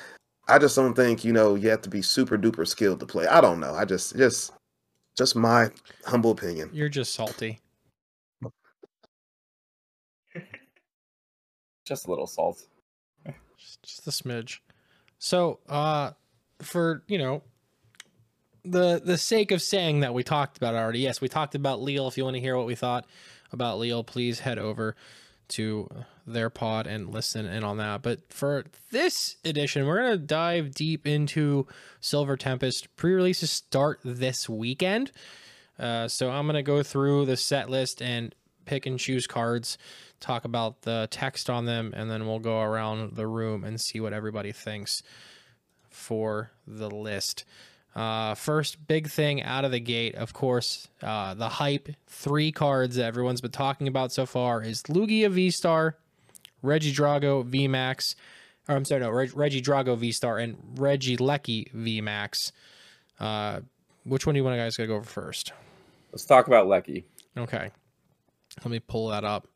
I 0.50 0.60
just 0.60 0.76
don't 0.76 0.94
think 0.94 1.24
you 1.24 1.32
know 1.32 1.56
you 1.56 1.70
have 1.70 1.82
to 1.84 1.90
be 1.90 2.02
super 2.02 2.38
duper 2.38 2.68
skilled 2.68 3.00
to 3.00 3.06
play. 3.06 3.26
I 3.26 3.40
don't 3.42 3.60
know. 3.62 3.74
I 3.74 3.86
just 3.86 4.16
just 4.18 4.52
just 5.18 5.36
my 5.36 5.70
humble 6.06 6.32
opinion. 6.32 6.70
You're 6.74 6.90
just 6.90 7.14
salty. 7.16 7.60
Just 11.92 12.08
a 12.08 12.10
little 12.10 12.26
salt. 12.26 12.64
Just, 13.84 14.08
a 14.08 14.12
smidge. 14.12 14.60
So, 15.20 15.60
uh, 15.68 16.12
for 16.62 17.04
you 17.08 17.18
know, 17.18 17.44
the 18.64 19.02
the 19.04 19.18
sake 19.18 19.52
of 19.52 19.62
saying 19.62 20.00
that 20.00 20.14
we 20.14 20.24
talked 20.24 20.56
about 20.56 20.74
already. 20.74 21.00
Yes, 21.00 21.20
we 21.20 21.28
talked 21.28 21.54
about 21.54 21.82
Leal. 21.82 22.08
If 22.08 22.18
you 22.18 22.24
want 22.24 22.36
to 22.36 22.42
hear 22.42 22.56
what 22.56 22.66
we 22.66 22.76
thought 22.76 23.06
about 23.52 23.78
Leal, 23.78 24.06
please 24.06 24.40
head 24.40 24.58
over 24.58 24.96
to 25.50 25.90
their 26.26 26.50
pod 26.50 26.88
and 26.88 27.10
listen 27.10 27.46
in 27.46 27.66
on 27.66 27.76
that. 27.78 28.02
But 28.02 28.32
for 28.32 28.64
this 28.90 29.36
edition, 29.44 29.86
we're 29.86 29.98
gonna 29.98 30.18
dive 30.18 30.74
deep 30.74 31.06
into 31.06 31.68
Silver 32.00 32.38
Tempest. 32.38 32.96
Pre-releases 32.96 33.52
start 33.52 34.00
this 34.06 34.48
weekend. 34.48 35.12
Uh, 35.78 36.08
so 36.08 36.32
I'm 36.32 36.46
gonna 36.46 36.64
go 36.64 36.84
through 36.84 37.26
the 37.26 37.36
set 37.36 37.70
list 37.70 38.02
and 38.02 38.34
pick 38.66 38.86
and 38.86 38.98
choose 38.98 39.28
cards, 39.28 39.78
talk 40.22 40.46
about 40.46 40.84
the 40.84 41.08
text 41.12 41.50
on 41.50 41.66
them, 41.66 41.94
and 41.96 42.10
then 42.10 42.26
we'll 42.26 42.40
go 42.40 42.62
around 42.62 43.16
the 43.16 43.28
room 43.28 43.64
and 43.64 43.82
see 43.82 44.00
what 44.00 44.14
everybody 44.14 44.52
thinks 44.54 45.04
for 45.90 46.52
the 46.66 46.90
list. 46.90 47.44
Uh, 47.94 48.36
first 48.36 48.88
big 48.88 49.10
thing 49.10 49.44
out 49.44 49.66
of 49.66 49.72
the 49.72 49.80
gate, 49.80 50.16
of 50.16 50.32
course, 50.32 50.88
uh, 51.04 51.34
the 51.34 51.50
hype 51.50 51.90
three 52.08 52.52
cards 52.52 52.96
that 52.96 53.04
everyone's 53.04 53.42
been 53.42 53.52
talking 53.52 53.88
about 53.88 54.14
so 54.14 54.26
far 54.26 54.64
is 54.64 54.82
Lugia 54.84 55.30
V 55.30 55.52
Star, 55.52 55.98
Regidrago 56.64 57.44
V 57.44 57.68
Max, 57.68 58.16
or 58.70 58.76
I'm 58.76 58.86
sorry, 58.86 59.02
no, 59.02 59.10
Reg- 59.10 59.32
Regidrago 59.32 59.98
V 59.98 60.14
Star 60.14 60.38
and 60.38 60.56
Regieleki 60.76 61.72
V 61.74 62.00
Max. 62.00 62.54
Uh, 63.20 63.60
which 64.06 64.26
one 64.26 64.36
do 64.36 64.40
you 64.40 64.46
want 64.46 64.58
guys 64.58 64.76
to 64.76 64.88
go 64.88 64.96
over 64.96 65.06
first? 65.06 65.52
Let's 66.14 66.26
talk 66.26 66.48
about 66.48 66.68
Lecky. 66.68 67.06
Okay. 67.38 67.72
Let 68.64 68.72
me 68.72 68.80
pull 68.80 69.10
that 69.10 69.24
up. 69.24 69.48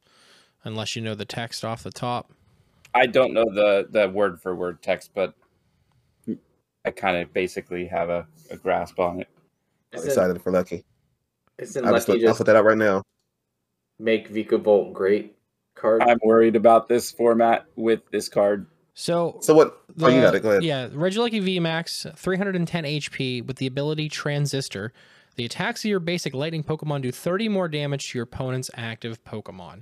Unless 0.66 0.95
you 0.95 1.01
know 1.01 1.16
the 1.16 1.26
text 1.26 1.63
off 1.63 1.84
the 1.84 1.91
top. 1.91 2.32
I 2.93 3.05
don't 3.05 3.34
know 3.34 3.45
the 3.45 3.88
the 3.89 4.09
word 4.09 4.41
for 4.41 4.55
word 4.55 4.82
text, 4.82 5.11
but 5.13 5.34
I 6.86 6.91
kind 6.91 7.18
of 7.18 7.34
basically 7.34 7.86
have 7.88 8.09
a, 8.09 8.28
a 8.51 8.57
grasp 8.57 8.99
on 8.99 9.22
it. 9.22 9.28
I'm 9.93 9.99
Isn't, 9.99 10.09
excited 10.11 10.41
for 10.41 10.51
Lucky. 10.51 10.84
isn't 11.57 11.86
I'll, 11.86 11.93
just 11.93 12.09
Lucky 12.09 12.22
put, 12.22 12.30
I'll 12.30 12.36
put 12.36 12.45
that 12.47 12.55
out 12.55 12.66
right 12.66 12.78
now. 12.78 13.01
make 13.99 14.30
Vikavolt 14.32 14.93
great 14.93 15.36
card? 15.76 16.01
I'm 16.03 16.20
worried 16.24 16.55
about 16.55 16.88
this 16.88 17.11
format 17.11 17.66
with 17.76 18.01
this 18.11 18.28
card. 18.30 18.68
So, 18.93 19.39
So 19.41 19.53
what? 19.53 19.82
oh, 20.01 20.07
you 20.07 20.22
got 20.22 20.36
it. 20.36 20.41
Go 20.43 20.51
ahead. 20.51 20.63
Yeah, 20.63 20.88
Regieleki 20.88 21.41
VMAX, 21.59 22.18
310 22.18 22.84
HP 22.86 23.45
with 23.45 23.57
the 23.57 23.68
ability 23.68 24.07
Transistor. 24.07 24.93
The 25.36 25.43
attacks 25.45 25.84
of 25.84 25.89
your 25.89 25.99
basic 25.99 26.34
lightning 26.34 26.63
Pokemon 26.63 27.01
do 27.01 27.11
30 27.11 27.49
more 27.49 27.68
damage 27.68 28.11
to 28.11 28.18
your 28.18 28.24
opponent's 28.24 28.72
active 28.76 29.22
Pokemon. 29.26 29.82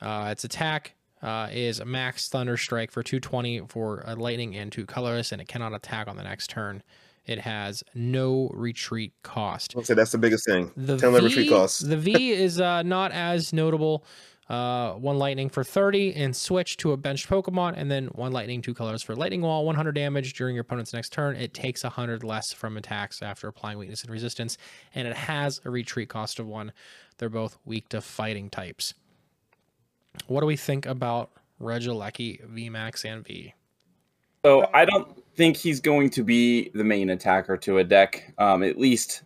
Uh, 0.00 0.28
its 0.30 0.44
attack 0.44 0.94
uh, 1.22 1.48
is 1.52 1.84
Max 1.84 2.28
Thunder 2.28 2.56
Strike 2.56 2.90
for 2.90 3.02
220 3.02 3.66
for 3.68 4.02
a 4.06 4.16
lightning 4.16 4.56
and 4.56 4.72
two 4.72 4.86
colorless, 4.86 5.32
and 5.32 5.40
it 5.40 5.48
cannot 5.48 5.74
attack 5.74 6.08
on 6.08 6.16
the 6.16 6.22
next 6.22 6.50
turn. 6.50 6.82
It 7.26 7.38
has 7.40 7.84
no 7.94 8.50
retreat 8.54 9.12
cost. 9.22 9.74
I'll 9.76 9.84
say 9.84 9.94
that's 9.94 10.12
the 10.12 10.18
biggest 10.18 10.46
thing. 10.46 10.72
The 10.76 10.96
Tell 10.96 11.12
v, 11.12 11.20
retreat 11.24 11.50
costs. 11.50 11.80
The 11.80 11.96
V 11.96 12.30
is 12.32 12.60
uh, 12.60 12.82
not 12.82 13.12
as 13.12 13.52
notable. 13.52 14.04
Uh, 14.48 14.94
one 14.94 15.16
lightning 15.16 15.48
for 15.48 15.62
30 15.62 16.12
and 16.16 16.34
switch 16.34 16.76
to 16.78 16.90
a 16.90 16.96
bench 16.96 17.28
Pokemon, 17.28 17.74
and 17.76 17.88
then 17.88 18.06
one 18.06 18.32
lightning, 18.32 18.60
two 18.60 18.74
colors 18.74 19.00
for 19.00 19.14
lightning 19.14 19.42
wall, 19.42 19.64
100 19.64 19.92
damage 19.92 20.32
during 20.32 20.56
your 20.56 20.62
opponent's 20.62 20.92
next 20.92 21.12
turn. 21.12 21.36
It 21.36 21.54
takes 21.54 21.84
100 21.84 22.24
less 22.24 22.52
from 22.52 22.76
attacks 22.76 23.22
after 23.22 23.46
applying 23.46 23.78
weakness 23.78 24.02
and 24.02 24.10
resistance, 24.10 24.58
and 24.92 25.06
it 25.06 25.14
has 25.14 25.60
a 25.64 25.70
retreat 25.70 26.08
cost 26.08 26.40
of 26.40 26.48
one. 26.48 26.72
They're 27.18 27.28
both 27.28 27.58
weak 27.64 27.90
to 27.90 28.00
fighting 28.00 28.50
types. 28.50 28.94
What 30.26 30.40
do 30.40 30.46
we 30.46 30.56
think 30.56 30.86
about 30.86 31.30
Regieleki, 31.60 32.48
VMAX, 32.50 33.04
and 33.04 33.24
V? 33.24 33.54
So 34.44 34.68
I 34.72 34.84
don't 34.84 35.08
think 35.36 35.56
he's 35.56 35.80
going 35.80 36.10
to 36.10 36.24
be 36.24 36.70
the 36.74 36.84
main 36.84 37.10
attacker 37.10 37.56
to 37.58 37.78
a 37.78 37.84
deck, 37.84 38.32
um, 38.38 38.62
at 38.62 38.78
least 38.78 39.22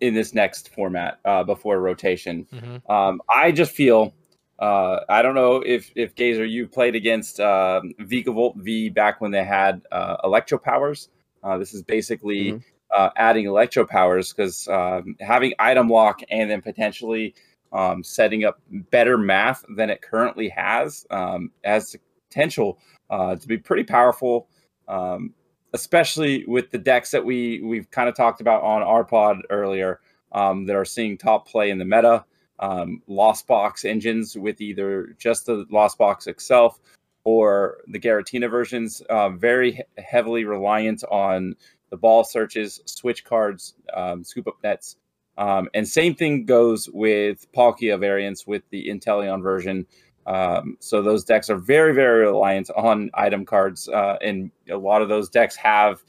in 0.00 0.14
this 0.14 0.34
next 0.34 0.68
format 0.74 1.18
uh, 1.24 1.42
before 1.44 1.80
rotation. 1.80 2.46
Mhm. 2.52 2.90
Um, 2.90 3.20
I 3.32 3.50
just 3.52 3.72
feel 3.72 4.12
uh, 4.58 5.00
I 5.08 5.22
don't 5.22 5.34
know 5.36 5.62
if 5.64 5.90
if 5.94 6.14
Gazer 6.16 6.44
you 6.44 6.66
played 6.66 6.94
against 6.96 7.38
um, 7.40 7.92
Vikavolt 8.00 8.56
V 8.56 8.88
back 8.90 9.20
when 9.20 9.30
they 9.30 9.44
had 9.44 9.82
uh, 9.92 10.16
Electro 10.24 10.58
Powers. 10.58 11.08
Uh, 11.42 11.58
this 11.58 11.72
is 11.74 11.82
basically 11.82 12.52
Mhm. 12.52 12.62
uh, 12.90 13.10
adding 13.16 13.46
Electro 13.46 13.86
Powers 13.86 14.32
because 14.32 14.66
um, 14.68 15.16
having 15.20 15.54
item 15.58 15.88
lock 15.88 16.20
and 16.30 16.50
then 16.50 16.60
potentially 16.60 17.34
um, 17.72 18.02
setting 18.02 18.44
up 18.44 18.60
better 18.90 19.18
math 19.18 19.64
than 19.76 19.90
it 19.90 20.02
currently 20.02 20.48
has 20.48 21.06
um, 21.10 21.50
has 21.64 21.96
potential 22.28 22.78
uh, 23.10 23.36
to 23.36 23.48
be 23.48 23.58
pretty 23.58 23.84
powerful. 23.84 24.48
Um, 24.86 25.34
especially 25.74 26.44
with 26.46 26.70
the 26.70 26.78
decks 26.78 27.10
that 27.10 27.24
we 27.24 27.60
we've 27.62 27.90
kind 27.90 28.08
of 28.08 28.16
talked 28.16 28.40
about 28.40 28.62
on 28.62 28.82
our 28.82 29.04
pod 29.04 29.38
earlier 29.50 30.00
um, 30.32 30.64
that 30.66 30.76
are 30.76 30.84
seeing 30.84 31.18
top 31.18 31.46
play 31.46 31.70
in 31.70 31.78
the 31.78 31.84
meta 31.84 32.24
um, 32.58 33.02
Lost 33.06 33.46
Box 33.46 33.84
engines 33.84 34.36
with 34.36 34.60
either 34.60 35.14
just 35.18 35.46
the 35.46 35.66
Lost 35.70 35.98
Box 35.98 36.26
itself 36.26 36.80
or 37.24 37.78
the 37.88 37.98
Giratina 37.98 38.50
versions, 38.50 39.00
uh, 39.10 39.28
very 39.30 39.72
he- 39.72 40.02
heavily 40.02 40.44
reliant 40.44 41.04
on 41.10 41.54
the 41.90 41.96
ball 41.96 42.24
searches, 42.24 42.80
switch 42.86 43.24
cards, 43.24 43.74
um, 43.94 44.24
scoop 44.24 44.46
up 44.46 44.56
nets. 44.62 44.96
Um, 45.38 45.68
and 45.72 45.86
same 45.86 46.14
thing 46.14 46.44
goes 46.44 46.90
with 46.92 47.50
Palkia 47.52 47.98
variants 47.98 48.46
with 48.46 48.62
the 48.70 48.88
Inteleon 48.88 49.40
version. 49.42 49.86
Um, 50.26 50.76
so 50.80 51.00
those 51.00 51.24
decks 51.24 51.48
are 51.48 51.56
very, 51.56 51.94
very 51.94 52.26
reliant 52.26 52.68
on 52.76 53.10
item 53.14 53.46
cards. 53.46 53.88
Uh, 53.88 54.16
and 54.20 54.50
a 54.68 54.76
lot 54.76 55.00
of 55.00 55.08
those 55.08 55.30
decks 55.30 55.56
have, 55.56 56.02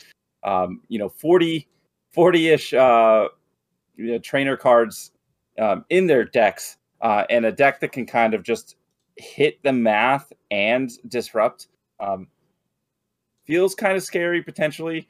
um, 0.43 0.81
you 0.89 0.99
know, 0.99 1.09
40, 1.09 1.67
40-ish 2.13 2.73
uh, 2.73 3.27
you 3.95 4.13
know, 4.13 4.17
trainer 4.17 4.57
cards 4.57 5.11
um, 5.59 5.85
in 5.89 6.07
their 6.07 6.25
decks 6.25 6.77
uh, 7.01 7.23
and 7.29 7.45
a 7.45 7.51
deck 7.51 7.79
that 7.81 7.91
can 7.91 8.05
kind 8.05 8.33
of 8.33 8.43
just 8.43 8.75
hit 9.15 9.61
the 9.63 9.71
math 9.71 10.33
and 10.49 10.91
disrupt 11.07 11.67
um, 11.99 12.27
feels 13.45 13.75
kind 13.75 13.95
of 13.95 14.03
scary 14.03 14.41
potentially. 14.41 15.07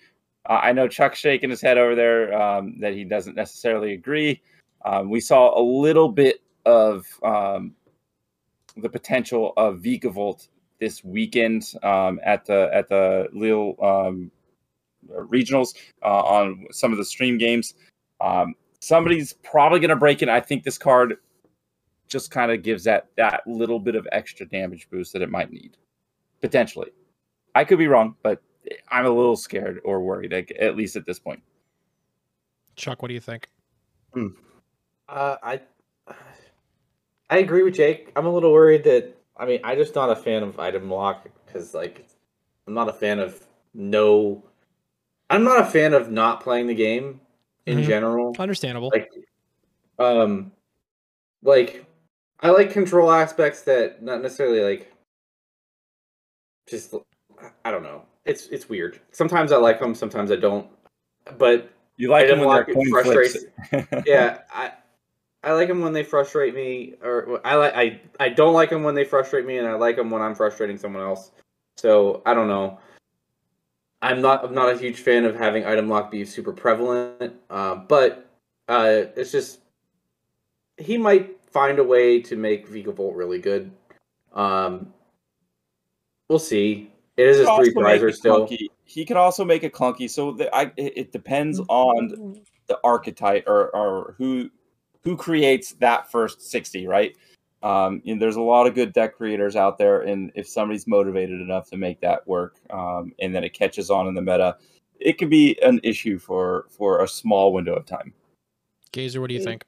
Uh, 0.49 0.59
I 0.63 0.71
know 0.71 0.87
Chuck's 0.87 1.19
shaking 1.19 1.51
his 1.51 1.61
head 1.61 1.77
over 1.77 1.93
there 1.93 2.33
um, 2.41 2.79
that 2.79 2.93
he 2.93 3.03
doesn't 3.03 3.35
necessarily 3.35 3.93
agree. 3.93 4.41
Um, 4.83 5.09
we 5.09 5.19
saw 5.19 5.57
a 5.57 5.61
little 5.61 6.09
bit 6.09 6.41
of 6.65 7.05
um, 7.23 7.75
the 8.75 8.89
potential 8.89 9.53
of 9.57 9.77
Vikavolt 9.77 10.47
this 10.79 11.03
weekend 11.03 11.71
um, 11.83 12.19
at 12.23 12.45
the 12.45 12.69
at 12.73 12.89
the 12.89 13.27
Lille 13.31 13.75
um, 13.81 14.31
regionals 15.09 15.75
uh, 16.03 16.21
on 16.21 16.65
some 16.71 16.91
of 16.91 16.97
the 16.97 17.05
stream 17.05 17.37
games. 17.37 17.75
Um, 18.19 18.55
somebody's 18.79 19.33
probably 19.33 19.79
going 19.79 19.89
to 19.89 19.95
break 19.95 20.21
it. 20.23 20.29
I 20.29 20.39
think 20.39 20.63
this 20.63 20.77
card 20.77 21.15
just 22.07 22.31
kind 22.31 22.51
of 22.51 22.63
gives 22.63 22.83
that 22.85 23.07
that 23.17 23.45
little 23.45 23.79
bit 23.79 23.95
of 23.95 24.07
extra 24.11 24.47
damage 24.47 24.89
boost 24.89 25.13
that 25.13 25.21
it 25.21 25.29
might 25.29 25.51
need, 25.51 25.77
potentially. 26.41 26.89
I 27.53 27.65
could 27.65 27.77
be 27.77 27.87
wrong, 27.87 28.15
but 28.23 28.41
I'm 28.89 29.05
a 29.05 29.10
little 29.10 29.36
scared 29.36 29.80
or 29.84 30.01
worried, 30.01 30.32
like, 30.32 30.55
at 30.60 30.76
least 30.76 30.95
at 30.95 31.05
this 31.05 31.20
point. 31.20 31.41
Chuck, 32.76 33.01
what 33.01 33.07
do 33.07 33.14
you 33.14 33.20
think? 33.20 33.47
Uh, 34.16 35.36
I 35.43 35.62
I 37.30 37.38
agree 37.38 37.64
with 37.64 37.76
Jake. 37.76 38.12
I'm 38.16 38.26
a 38.26 38.34
little 38.34 38.51
worried 38.51 38.84
that 38.86 39.16
I 39.38 39.45
mean 39.45 39.60
I'm 39.64 39.78
just 39.78 39.95
not 39.95 40.10
a 40.10 40.16
fan 40.16 40.43
of 40.43 40.60
item 40.60 40.89
lock 40.89 41.28
because 41.45 41.74
like 41.74 42.05
I'm 42.68 42.74
not 42.74 42.89
a 42.89 42.93
fan 42.93 43.20
of 43.20 43.45
no. 43.74 44.43
I'm 45.30 45.43
not 45.43 45.60
a 45.62 45.66
fan 45.66 45.93
of 45.93 46.10
not 46.12 46.41
playing 46.41 46.68
the 46.68 46.74
game 46.74 47.22
in 47.66 47.80
Mhm. 47.80 47.86
general. 47.86 48.36
Understandable. 48.39 48.89
Like, 48.89 49.12
um, 49.99 50.51
like 51.43 51.86
I 52.39 52.49
like 52.49 52.72
control 52.72 53.12
aspects 53.12 53.62
that 53.64 54.01
not 54.01 54.22
necessarily 54.22 54.62
like 54.62 54.91
just 56.68 56.95
I 57.64 57.72
don't 57.72 57.84
know. 57.84 58.05
It's 58.26 58.47
it's 58.47 58.70
weird. 58.70 58.99
Sometimes 59.11 59.51
I 59.51 59.57
like 59.57 59.80
them, 59.80 59.95
sometimes 59.95 60.32
I 60.32 60.36
don't. 60.36 60.67
But 61.38 61.70
You 61.97 62.09
like 62.09 62.28
them 62.28 62.39
when 62.39 62.47
lock 62.47 62.67
they're 62.67 62.76
frustrates- 62.89 63.45
yeah, 64.05 64.39
I 64.53 64.74
I 65.43 65.53
like 65.53 65.67
them 65.70 65.82
when 65.82 65.93
they 65.93 66.03
frustrate 66.03 66.53
me, 66.53 66.95
or 67.01 67.39
I 67.45 67.55
like 67.55 67.74
I 67.76 68.01
I 68.20 68.30
don't 68.30 68.53
like 68.53 68.70
them 68.70 68.84
when 68.84 68.95
they 68.95 69.05
frustrate 69.05 69.45
me, 69.45 69.57
and 69.57 69.67
I 69.67 69.74
like 69.74 69.95
them 69.95 70.09
when 70.09 70.22
I'm 70.22 70.36
frustrating 70.36 70.78
someone 70.78 71.01
else. 71.03 71.32
So 71.78 72.22
I 72.26 72.34
don't 72.34 72.47
know. 72.47 72.78
I'm 74.01 74.22
not 74.22 74.43
I'm 74.43 74.53
not 74.53 74.74
a 74.74 74.78
huge 74.78 74.99
fan 75.01 75.26
of 75.26 75.36
having 75.36 75.65
item 75.65 75.88
lock 75.89 76.11
be 76.11 76.26
super 76.26 76.53
prevalent, 76.53 77.34
uh, 77.49 77.76
but 77.76 78.30
uh, 78.67 79.03
it's 79.15 79.32
just 79.32 79.59
he 80.78 80.97
might 80.97 81.38
find 81.51 81.80
a 81.80 81.84
way 81.84 82.22
to 82.22 82.36
make 82.36 82.70
Vikavolt 82.70 83.15
really 83.15 83.39
good. 83.39 83.72
Um, 84.34 84.93
we'll 86.30 86.39
see. 86.39 86.88
It 87.20 87.28
is 87.28 87.38
He 87.38 87.43
a 87.43 87.45
three 87.45 87.51
also 87.51 87.82
make 87.82 88.01
prizer 88.01 88.09
it 88.09 88.15
still. 88.15 88.47
clunky. 88.47 88.67
He 88.86 89.03
could 89.05 89.17
also 89.17 89.43
make 89.43 89.63
it 89.63 89.74
clunky. 89.74 90.09
So 90.09 90.32
the, 90.32 90.55
I, 90.55 90.72
it 90.78 90.93
it 90.95 91.11
depends 91.11 91.59
on 91.67 92.39
the 92.67 92.80
archetype 92.84 93.43
or, 93.45 93.76
or 93.76 94.15
who 94.17 94.49
who 95.03 95.17
creates 95.17 95.74
that 95.74 96.09
first 96.11 96.41
60, 96.49 96.88
right? 96.88 97.15
Um, 97.61 98.01
and 98.05 98.22
there's 98.22 98.38
a 98.38 98.41
lot 98.41 98.67
of 98.67 98.76
good 98.76 98.93
deck 98.93 99.17
creators 99.17 99.57
out 99.57 99.78
there, 99.78 100.01
and 100.01 100.32
if 100.36 100.47
somebody's 100.47 100.88
motivated 100.88 101.41
enough 101.41 101.70
to 101.72 101.78
make 101.78 101.99
that 101.99 102.26
work, 102.26 102.55
um, 102.70 103.11
and 103.20 103.36
then 103.36 103.43
it 103.43 103.53
catches 103.53 103.89
on 103.91 104.07
in 104.07 104.13
the 104.13 104.22
meta, 104.22 104.55
it 104.97 105.17
could 105.17 105.30
be 105.30 105.61
an 105.61 105.82
issue 105.84 106.20
for 106.20 106.67
for 106.70 107.03
a 107.03 107.07
small 107.07 107.51
window 107.51 107.76
of 107.76 107.86
time. 107.86 108.13
Gazer, 108.93 109.20
what 109.20 109.28
do 109.28 109.34
you 109.34 109.43
think? 109.43 109.65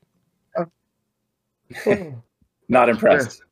Not 2.69 2.87
impressed. 2.87 3.43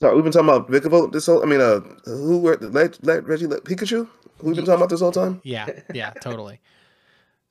So 0.00 0.14
we've 0.14 0.24
been 0.24 0.32
talking 0.32 0.48
about 0.48 0.70
Vikavolt 0.70 1.12
this 1.12 1.26
whole. 1.26 1.42
I 1.42 1.46
mean, 1.46 1.60
uh, 1.60 1.80
who 2.04 2.38
were 2.38 2.56
let, 2.60 3.02
let 3.04 3.26
Reggie 3.26 3.46
let 3.46 3.64
Pikachu? 3.64 4.06
Who 4.38 4.46
we've 4.46 4.56
been 4.56 4.66
talking 4.66 4.78
about 4.78 4.90
this 4.90 5.00
whole 5.00 5.12
time? 5.12 5.40
Yeah, 5.42 5.68
yeah, 5.92 6.10
totally. 6.10 6.60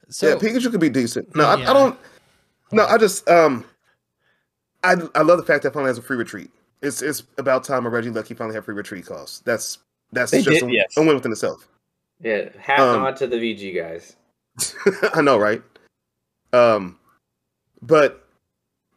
So 0.07 0.29
yeah, 0.29 0.35
Pikachu 0.35 0.69
could 0.69 0.79
be 0.79 0.89
decent. 0.89 1.35
No, 1.35 1.45
I, 1.45 1.55
Yeah. 1.55 1.71
I 1.71 1.73
don't. 1.73 1.99
No, 2.71 2.85
I 2.85 2.99
just 2.99 3.27
um, 3.27 3.65
I 4.83 4.97
I 5.15 5.23
love 5.23 5.39
the 5.39 5.43
fact 5.43 5.63
that 5.63 5.73
finally 5.73 5.89
has 5.89 5.97
a 5.97 6.01
free 6.03 6.15
retreat. 6.15 6.51
It's 6.83 7.01
it's 7.01 7.23
about 7.39 7.63
time 7.63 7.87
a 7.87 7.89
Regieleki 7.89 8.37
finally 8.37 8.53
had 8.53 8.63
free 8.65 8.75
retreat 8.75 9.07
costs. 9.07 9.39
That's 9.39 9.79
that's 10.11 10.29
They 10.29 10.43
just 10.43 10.59
did, 10.59 10.69
a, 10.69 10.71
yes. 10.71 10.95
a 10.95 11.01
win 11.01 11.15
within 11.15 11.31
itself. 11.31 11.67
Yeah, 12.21 12.49
hat 12.59 12.79
Um, 12.79 13.01
nod 13.01 13.15
to 13.17 13.25
the 13.25 13.37
VG 13.37 13.75
guys. 13.75 14.15
I 15.15 15.23
know, 15.23 15.39
right? 15.39 15.63
Um, 16.53 16.99
but 17.81 18.24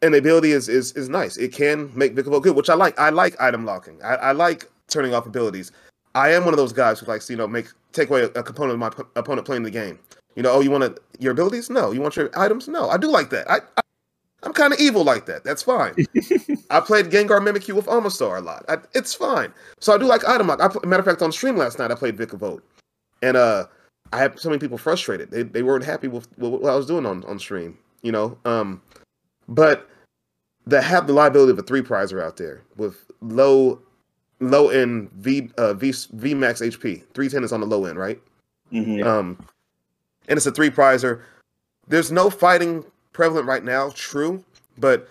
and 0.03 0.15
the 0.15 0.19
ability 0.19 0.53
is 0.53 0.69
is 0.69 0.93
is 0.93 1.09
nice. 1.09 1.37
It 1.37 1.53
can 1.53 1.91
make 1.95 2.15
Vikavolt 2.15 2.43
good, 2.43 2.57
which 2.57 2.71
I 2.71 2.75
like. 2.75 2.99
I 2.99 3.11
like 3.11 3.41
item 3.41 3.65
locking. 3.65 4.03
I, 4.03 4.15
I 4.17 4.33
like 4.33 4.71
turning 4.89 5.15
off 5.15 5.27
abilities. 5.27 5.73
I 6.15 6.33
am 6.33 6.45
one 6.45 6.55
of 6.55 6.59
those 6.59 6.73
guys 6.73 7.01
who 7.01 7.07
likes 7.07 7.29
you 7.29 7.37
know 7.37 7.47
make 7.47 7.69
take 7.93 8.11
away 8.11 8.23
a, 8.23 8.27
a 8.29 8.43
component 8.43 8.75
of 8.75 8.79
my 8.79 8.91
p- 8.91 9.09
opponent 9.17 9.47
playing 9.47 9.63
the 9.63 9.71
game. 9.71 9.99
You 10.37 10.43
know, 10.43 10.53
oh, 10.53 10.61
you 10.61 10.71
want 10.71 10.85
to, 10.85 11.03
your 11.19 11.33
abilities? 11.33 11.69
No. 11.69 11.91
You 11.91 12.01
want 12.01 12.17
your 12.17 12.31
items? 12.39 12.69
No. 12.69 12.89
I 12.91 12.97
do 12.97 13.09
like 13.09 13.31
that. 13.31 13.51
I, 13.51 13.57
I 13.77 13.81
I'm 14.45 14.53
kind 14.53 14.73
of 14.73 14.79
evil 14.79 15.03
like 15.03 15.27
that. 15.27 15.43
That's 15.43 15.65
fine. 15.65 15.95
I 16.71 16.79
played 16.79 17.07
Gengar 17.07 17.41
Mimikyu 17.41 17.75
with 17.75 17.87
Omastar 17.87 18.39
a 18.39 18.41
lot. 18.41 18.65
I, 18.69 18.77
it's 18.95 19.13
fine. 19.13 19.53
So 19.81 19.93
I 19.93 19.99
do 19.99 20.05
like 20.05 20.25
item 20.29 20.47
lock. 20.47 20.61
I, 20.61 20.87
matter 20.87 21.01
of 21.01 21.07
fact, 21.07 21.23
on 21.23 21.33
stream 21.33 21.57
last 21.57 21.81
night, 21.81 21.91
I 21.91 21.97
played 21.97 22.17
Vikavolt, 22.17 22.61
and 23.21 23.37
uh, 23.37 23.67
I 24.13 24.19
had 24.19 24.39
so 24.39 24.49
many 24.49 24.61
people 24.61 24.79
frustrated. 24.79 25.33
They 25.33 25.43
they 25.43 25.65
weren't 25.65 25.85
happy 25.85 26.07
with, 26.07 26.29
with 26.39 26.53
what 26.63 26.73
I 26.73 26.77
was 26.77 26.87
doing 26.87 27.05
on 27.05 27.25
on 27.25 27.41
stream. 27.41 27.77
You 28.03 28.13
know, 28.13 28.39
um, 28.45 28.81
but 29.49 29.89
they 30.67 30.83
have 30.83 31.07
the 31.07 31.13
liability 31.13 31.53
of 31.53 31.59
a 31.59 31.63
three 31.63 31.83
prizer 31.83 32.23
out 32.23 32.37
there 32.37 32.63
with 32.77 33.05
low 33.21 33.81
low 34.41 34.69
end 34.69 35.11
V 35.13 35.51
uh, 35.59 35.75
V 35.75 35.93
V 36.13 36.35
max 36.35 36.61
HP. 36.61 37.03
Three 37.15 37.29
ten 37.29 37.43
is 37.45 37.53
on 37.53 37.61
the 37.61 37.67
low 37.67 37.85
end, 37.87 37.99
right? 37.99 38.21
Mhm. 38.73 39.05
Um, 39.05 39.39
and 40.29 40.37
it's 40.37 40.47
a 40.47 40.53
three 40.53 40.71
prizer. 40.71 41.23
There's 41.89 42.13
no 42.13 42.29
fighting 42.31 42.85
prevalent 43.13 43.47
right 43.47 43.65
now, 43.65 43.91
true, 43.95 44.45
but 44.77 45.09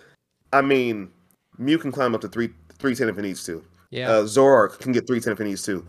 I 0.54 0.62
mean, 0.62 1.10
Mew 1.58 1.78
can 1.80 1.92
climb 1.92 2.14
up 2.16 2.22
to 2.22 2.28
three 2.28 2.52
three 2.78 2.94
ten 2.96 3.10
if 3.10 3.18
it 3.18 3.24
needs 3.24 3.44
to. 3.46 3.64
yeah, 3.90 4.10
Uh, 4.12 4.24
Zoroark 4.24 4.80
can 4.80 4.92
get 4.92 5.08
three 5.08 5.20
ten 5.20 5.34
if 5.34 5.42
it 5.42 5.46
needs 5.46 5.64
to. 5.64 5.86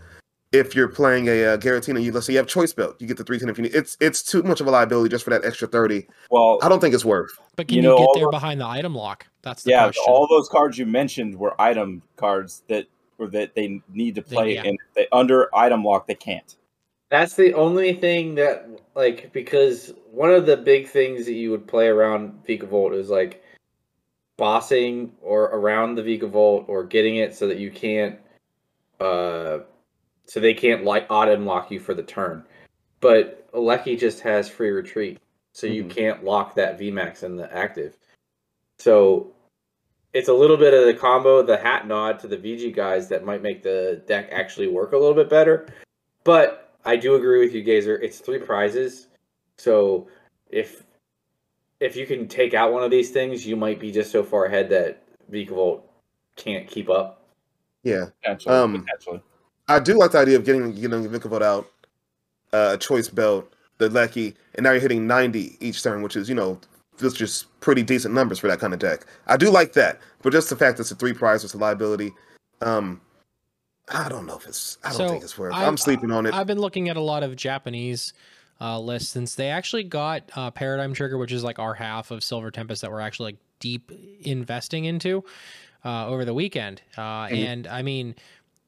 If 0.50 0.74
you're 0.74 0.88
playing 0.88 1.28
a 1.28 1.44
uh, 1.44 1.56
Giratina, 1.58 2.02
you 2.02 2.10
let's 2.10 2.26
say 2.26 2.32
you 2.32 2.38
have 2.38 2.46
choice 2.46 2.72
belt, 2.72 2.96
you 3.00 3.06
get 3.06 3.18
the 3.18 3.24
three 3.24 3.38
ten 3.38 3.50
if 3.50 3.58
you 3.58 3.64
need. 3.64 3.74
It's 3.74 3.98
it's 4.00 4.22
too 4.22 4.42
much 4.42 4.60
of 4.62 4.66
a 4.66 4.70
liability 4.70 5.10
just 5.10 5.24
for 5.24 5.30
that 5.30 5.44
extra 5.44 5.68
thirty. 5.68 6.08
Well, 6.30 6.58
I 6.62 6.70
don't 6.70 6.80
think 6.80 6.94
it's 6.94 7.04
worth. 7.04 7.30
but 7.56 7.68
can 7.68 7.76
you 7.76 7.82
you, 7.82 7.88
know, 7.88 7.98
get 7.98 8.08
there 8.14 8.24
the- 8.24 8.30
behind 8.30 8.60
the 8.60 8.66
item 8.66 8.94
lock? 8.94 9.26
That's 9.42 9.62
the 9.62 9.70
yeah, 9.72 9.84
question. 9.84 10.04
all 10.06 10.26
those 10.26 10.48
cards 10.48 10.78
you 10.78 10.86
mentioned 10.86 11.36
were 11.36 11.60
item 11.60 12.02
cards 12.16 12.62
that 12.68 12.86
or 13.18 13.26
that 13.28 13.54
they 13.54 13.82
need 13.92 14.14
to 14.14 14.22
They- 14.22 14.34
play, 14.34 14.54
yeah. 14.54 14.62
and 14.64 14.78
they 14.94 15.06
under 15.12 15.54
item 15.54 15.84
lock 15.84 16.06
they 16.06 16.14
can't. 16.14 16.56
That's 17.10 17.34
the 17.34 17.54
only 17.54 17.94
thing 17.94 18.34
that, 18.34 18.68
like, 18.94 19.32
because 19.32 19.94
one 20.10 20.30
of 20.30 20.44
the 20.44 20.58
big 20.58 20.88
things 20.88 21.24
that 21.24 21.32
you 21.32 21.50
would 21.50 21.66
play 21.66 21.88
around 21.88 22.42
Vikavolt 22.46 22.94
is 22.94 23.08
like 23.08 23.42
bossing 24.36 25.12
or 25.22 25.44
around 25.44 25.94
the 25.94 26.02
Vikavolt 26.02 26.68
or 26.68 26.84
getting 26.84 27.16
it 27.16 27.34
so 27.34 27.46
that 27.48 27.58
you 27.58 27.70
can't 27.70 28.18
uh, 29.00 29.60
so 30.28 30.38
they 30.40 30.54
can't 30.54 30.84
like 30.84 31.06
odd 31.10 31.28
unlock 31.28 31.70
you 31.70 31.80
for 31.80 31.94
the 31.94 32.02
turn. 32.02 32.44
But 33.00 33.48
Lecky 33.52 33.96
just 33.96 34.20
has 34.20 34.48
free 34.48 34.70
retreat, 34.70 35.18
so 35.52 35.66
you 35.66 35.84
Mhm. 35.84 35.90
can't 35.90 36.24
lock 36.24 36.54
that 36.54 36.78
VMAX 36.78 37.22
in 37.22 37.36
the 37.36 37.52
active. 37.52 37.96
So 38.78 39.32
it's 40.12 40.28
a 40.28 40.34
little 40.34 40.56
bit 40.56 40.74
of 40.74 40.84
the 40.84 40.94
combo, 40.94 41.42
the 41.42 41.56
hat 41.56 41.86
nod 41.86 42.18
to 42.20 42.28
the 42.28 42.36
VG 42.36 42.70
guys 42.72 43.08
that 43.08 43.24
might 43.24 43.42
make 43.42 43.62
the 43.62 44.02
deck 44.06 44.28
actually 44.30 44.68
work 44.68 44.92
a 44.92 44.98
little 44.98 45.14
bit 45.14 45.28
better. 45.28 45.66
But 46.24 46.72
I 46.84 46.96
do 46.96 47.14
agree 47.14 47.40
with 47.40 47.54
you, 47.54 47.62
Gazer. 47.62 47.96
It's 48.00 48.18
three 48.18 48.38
prizes, 48.38 49.08
so 49.56 50.08
if 50.50 50.84
if 51.80 51.94
you 51.94 52.06
can 52.06 52.26
take 52.26 52.54
out 52.54 52.72
one 52.72 52.82
of 52.82 52.90
these 52.90 53.12
things, 53.12 53.46
you 53.46 53.54
might 53.54 53.78
be 53.78 53.92
just 53.92 54.10
so 54.10 54.24
far 54.24 54.46
ahead 54.46 54.68
that 54.70 55.00
Vikavolt 55.30 55.82
can't 56.34 56.66
keep 56.66 56.90
up. 56.90 57.22
Yeah, 57.84 58.06
Potentially. 58.20 58.54
Um, 58.54 58.82
potentially. 58.84 59.22
I 59.68 59.78
do 59.78 59.98
like 59.98 60.12
the 60.12 60.18
idea 60.18 60.36
of 60.36 60.44
getting 60.44 60.72
getting 60.72 61.08
Vikavolt 61.08 61.42
out 61.42 61.70
uh, 62.52 62.72
a 62.74 62.78
choice 62.78 63.08
belt, 63.08 63.52
the 63.78 63.88
Lecky, 63.90 64.34
and 64.54 64.64
now 64.64 64.72
you're 64.72 64.80
hitting 64.80 65.06
90 65.06 65.56
each 65.60 65.82
turn, 65.82 66.02
which 66.02 66.16
is 66.16 66.28
you 66.28 66.34
know 66.34 66.58
that's 66.98 67.14
just 67.14 67.46
pretty 67.60 67.82
decent 67.82 68.14
numbers 68.14 68.38
for 68.38 68.48
that 68.48 68.58
kind 68.58 68.72
of 68.72 68.80
deck. 68.80 69.04
I 69.26 69.36
do 69.36 69.50
like 69.50 69.72
that, 69.74 70.00
but 70.22 70.32
just 70.32 70.48
the 70.50 70.56
fact 70.56 70.76
that 70.78 70.82
it's 70.82 70.90
a 70.90 70.94
three 70.96 71.12
prize, 71.12 71.44
it's 71.44 71.54
a 71.54 71.58
liability. 71.58 72.12
Um, 72.60 73.00
I 73.90 74.08
don't 74.08 74.26
know 74.26 74.36
if 74.36 74.46
it's. 74.46 74.78
I 74.84 74.88
don't 74.88 74.96
So, 74.98 75.08
think 75.08 75.22
it's 75.22 75.38
worth. 75.38 75.54
I- 75.54 75.66
I'm 75.66 75.76
sleeping 75.76 76.10
on 76.10 76.26
it. 76.26 76.34
I've 76.34 76.46
been 76.46 76.58
looking 76.60 76.88
at 76.88 76.96
a 76.96 77.00
lot 77.00 77.22
of 77.22 77.36
Japanese 77.36 78.12
uh, 78.60 78.78
lists 78.80 79.10
since 79.10 79.34
they 79.36 79.48
actually 79.50 79.84
got 79.84 80.28
uh, 80.34 80.50
Paradigm 80.50 80.92
Trigger, 80.92 81.16
which 81.18 81.30
is 81.32 81.44
like 81.44 81.58
our 81.58 81.74
half 81.74 82.10
of 82.10 82.24
Silver 82.24 82.50
Tempest 82.50 82.82
that 82.82 82.90
we're 82.90 83.00
actually 83.00 83.32
like 83.32 83.36
deep 83.60 83.92
investing 84.22 84.84
into 84.84 85.24
uh, 85.84 86.06
over 86.08 86.24
the 86.24 86.34
weekend. 86.34 86.82
Uh, 86.96 87.26
Mhm. 87.28 87.32
And 87.46 87.66
I 87.68 87.82
mean, 87.82 88.14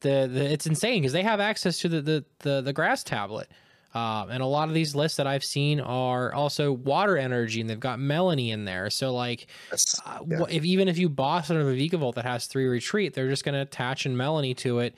the, 0.01 0.29
the 0.31 0.51
it's 0.51 0.67
insane 0.67 1.01
because 1.01 1.13
they 1.13 1.23
have 1.23 1.39
access 1.39 1.79
to 1.79 1.89
the 1.89 2.01
the 2.01 2.25
the, 2.39 2.61
the 2.61 2.73
grass 2.73 3.03
tablet. 3.03 3.49
Uh, 3.93 4.25
and 4.29 4.41
a 4.41 4.45
lot 4.45 4.69
of 4.69 4.73
these 4.73 4.95
lists 4.95 5.17
that 5.17 5.27
I've 5.27 5.43
seen 5.43 5.81
are 5.81 6.33
also 6.33 6.71
water 6.71 7.17
energy, 7.17 7.59
and 7.59 7.69
they've 7.69 7.79
got 7.79 7.99
Melanie 7.99 8.51
in 8.51 8.63
there. 8.63 8.89
So 8.89 9.13
like, 9.13 9.47
uh, 10.05 10.19
yeah. 10.25 10.43
if 10.49 10.63
even 10.63 10.87
if 10.87 10.97
you 10.97 11.09
boss 11.09 11.49
of 11.49 11.57
a 11.57 11.63
Vikavolt 11.63 12.15
that 12.15 12.23
has 12.23 12.45
three 12.45 12.67
retreat, 12.67 13.13
they're 13.13 13.27
just 13.27 13.43
going 13.43 13.55
to 13.55 13.61
attach 13.61 14.05
in 14.05 14.15
Melanie 14.15 14.53
to 14.55 14.79
it, 14.79 14.95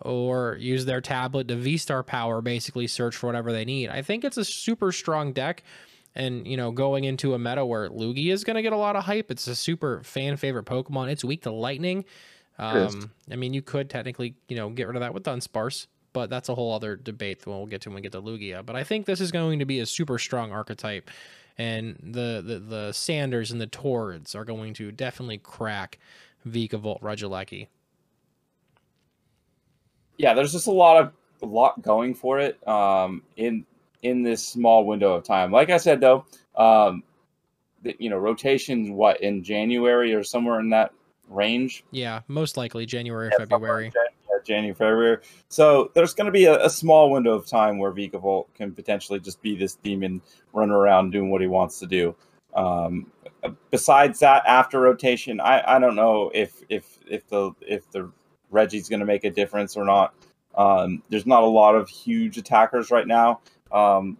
or 0.00 0.56
use 0.58 0.84
their 0.84 1.00
tablet 1.00 1.46
to 1.48 1.56
V 1.56 1.76
Star 1.76 2.02
power, 2.02 2.40
basically 2.40 2.88
search 2.88 3.14
for 3.14 3.28
whatever 3.28 3.52
they 3.52 3.64
need. 3.64 3.90
I 3.90 4.02
think 4.02 4.24
it's 4.24 4.38
a 4.38 4.44
super 4.44 4.90
strong 4.90 5.32
deck, 5.32 5.62
and 6.16 6.44
you 6.44 6.56
know, 6.56 6.72
going 6.72 7.04
into 7.04 7.34
a 7.34 7.38
meta 7.38 7.64
where 7.64 7.88
Lugia 7.90 8.32
is 8.32 8.42
going 8.42 8.56
to 8.56 8.62
get 8.62 8.72
a 8.72 8.76
lot 8.76 8.96
of 8.96 9.04
hype. 9.04 9.30
It's 9.30 9.46
a 9.46 9.54
super 9.54 10.02
fan 10.02 10.36
favorite 10.36 10.66
Pokemon. 10.66 11.10
It's 11.10 11.24
weak 11.24 11.42
to 11.42 11.52
Lightning. 11.52 12.04
Um, 12.58 13.10
I 13.30 13.36
mean, 13.36 13.54
you 13.54 13.62
could 13.62 13.90
technically, 13.90 14.34
you 14.48 14.56
know, 14.56 14.70
get 14.70 14.86
rid 14.86 14.96
of 14.96 15.00
that 15.00 15.14
with 15.14 15.24
Dunsparce, 15.24 15.86
but 16.12 16.30
that's 16.30 16.48
a 16.48 16.54
whole 16.54 16.72
other 16.72 16.96
debate 16.96 17.40
that 17.40 17.50
we'll 17.50 17.66
get 17.66 17.80
to 17.82 17.88
when 17.88 17.96
we 17.96 18.02
get 18.02 18.12
to 18.12 18.22
Lugia. 18.22 18.64
But 18.64 18.76
I 18.76 18.84
think 18.84 19.06
this 19.06 19.20
is 19.20 19.32
going 19.32 19.58
to 19.58 19.64
be 19.64 19.80
a 19.80 19.86
super 19.86 20.18
strong 20.18 20.52
archetype, 20.52 21.10
and 21.58 21.96
the 22.02 22.42
the, 22.44 22.58
the 22.58 22.92
Sanders 22.92 23.50
and 23.50 23.60
the 23.60 23.66
Tords 23.66 24.34
are 24.34 24.44
going 24.44 24.74
to 24.74 24.92
definitely 24.92 25.38
crack 25.38 25.98
Vikavolt 26.46 27.00
Regieleki. 27.00 27.68
yeah, 30.22 30.34
there's 30.34 30.52
just 30.52 30.68
a 30.68 30.72
lot 30.72 31.02
of 31.02 31.12
a 31.42 31.46
lot 31.46 31.82
going 31.82 32.14
for 32.14 32.38
it 32.38 32.66
um, 32.68 33.22
in 33.36 33.66
in 34.02 34.22
this 34.22 34.46
small 34.46 34.86
window 34.86 35.14
of 35.14 35.24
time. 35.24 35.50
Like 35.50 35.70
I 35.70 35.76
said, 35.76 36.00
though, 36.00 36.24
um, 36.56 37.02
the, 37.82 37.96
you 37.98 38.10
know, 38.10 38.18
rotations 38.18 38.90
what 38.90 39.20
in 39.20 39.42
January 39.42 40.14
or 40.14 40.22
somewhere 40.22 40.60
in 40.60 40.70
that 40.70 40.92
range. 41.28 41.84
Yeah, 41.90 42.20
most 42.28 42.56
likely 42.56 42.86
January 42.86 43.30
Yeah, 43.32 43.44
February. 43.44 43.92
January, 44.44 44.74
February. 44.74 45.18
So 45.48 45.90
there's 45.94 46.14
going 46.14 46.26
to 46.26 46.32
be 46.32 46.46
a, 46.46 46.64
a 46.64 46.70
small 46.70 47.10
window 47.10 47.32
of 47.32 47.46
time 47.46 47.78
where 47.78 47.92
Vikavolt 47.92 48.46
can 48.54 48.72
potentially 48.72 49.20
just 49.20 49.40
be 49.40 49.54
this 49.56 49.76
demon 49.76 50.20
running 50.52 50.74
around 50.74 51.10
doing 51.12 51.30
what 51.30 51.40
he 51.40 51.46
wants 51.46 51.78
to 51.78 51.86
do. 51.86 52.14
Um, 52.54 53.10
besides 53.70 54.18
that, 54.20 54.42
after 54.46 54.80
rotation, 54.80 55.40
I, 55.40 55.76
I 55.76 55.78
don't 55.78 55.94
know 55.96 56.30
if 56.34 56.62
if 56.68 56.98
if 57.08 57.28
the 57.28 57.52
if 57.60 57.90
the 57.90 58.10
Reggie's 58.50 58.88
going 58.88 59.00
to 59.00 59.06
make 59.06 59.24
a 59.24 59.30
difference 59.30 59.76
or 59.76 59.84
not. 59.84 60.14
Um, 60.54 61.02
there's 61.08 61.26
not 61.26 61.42
a 61.42 61.46
lot 61.46 61.74
of 61.74 61.88
huge 61.88 62.36
attackers 62.36 62.90
right 62.90 63.06
now 63.06 63.40
um, 63.70 64.18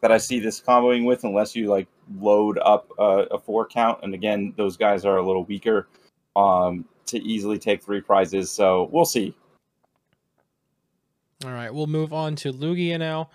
that 0.00 0.10
I 0.10 0.16
see 0.16 0.40
this 0.40 0.60
comboing 0.60 1.04
with, 1.04 1.24
unless 1.24 1.54
you 1.54 1.66
like 1.66 1.88
load 2.18 2.58
up 2.58 2.90
a, 2.98 3.26
a 3.32 3.38
four 3.38 3.66
count. 3.66 4.00
And 4.02 4.14
again, 4.14 4.54
those 4.56 4.76
guys 4.76 5.04
are 5.04 5.16
a 5.16 5.26
little 5.26 5.44
weaker 5.44 5.88
um, 6.36 6.84
to 7.06 7.18
easily 7.22 7.58
take 7.58 7.82
three 7.82 8.00
prizes. 8.00 8.50
So 8.50 8.88
we'll 8.92 9.04
see. 9.04 9.34
All 11.44 11.52
right, 11.52 11.72
we'll 11.72 11.86
move 11.86 12.12
on 12.12 12.36
to 12.36 12.52
Lugia 12.52 12.98
now. 12.98 13.30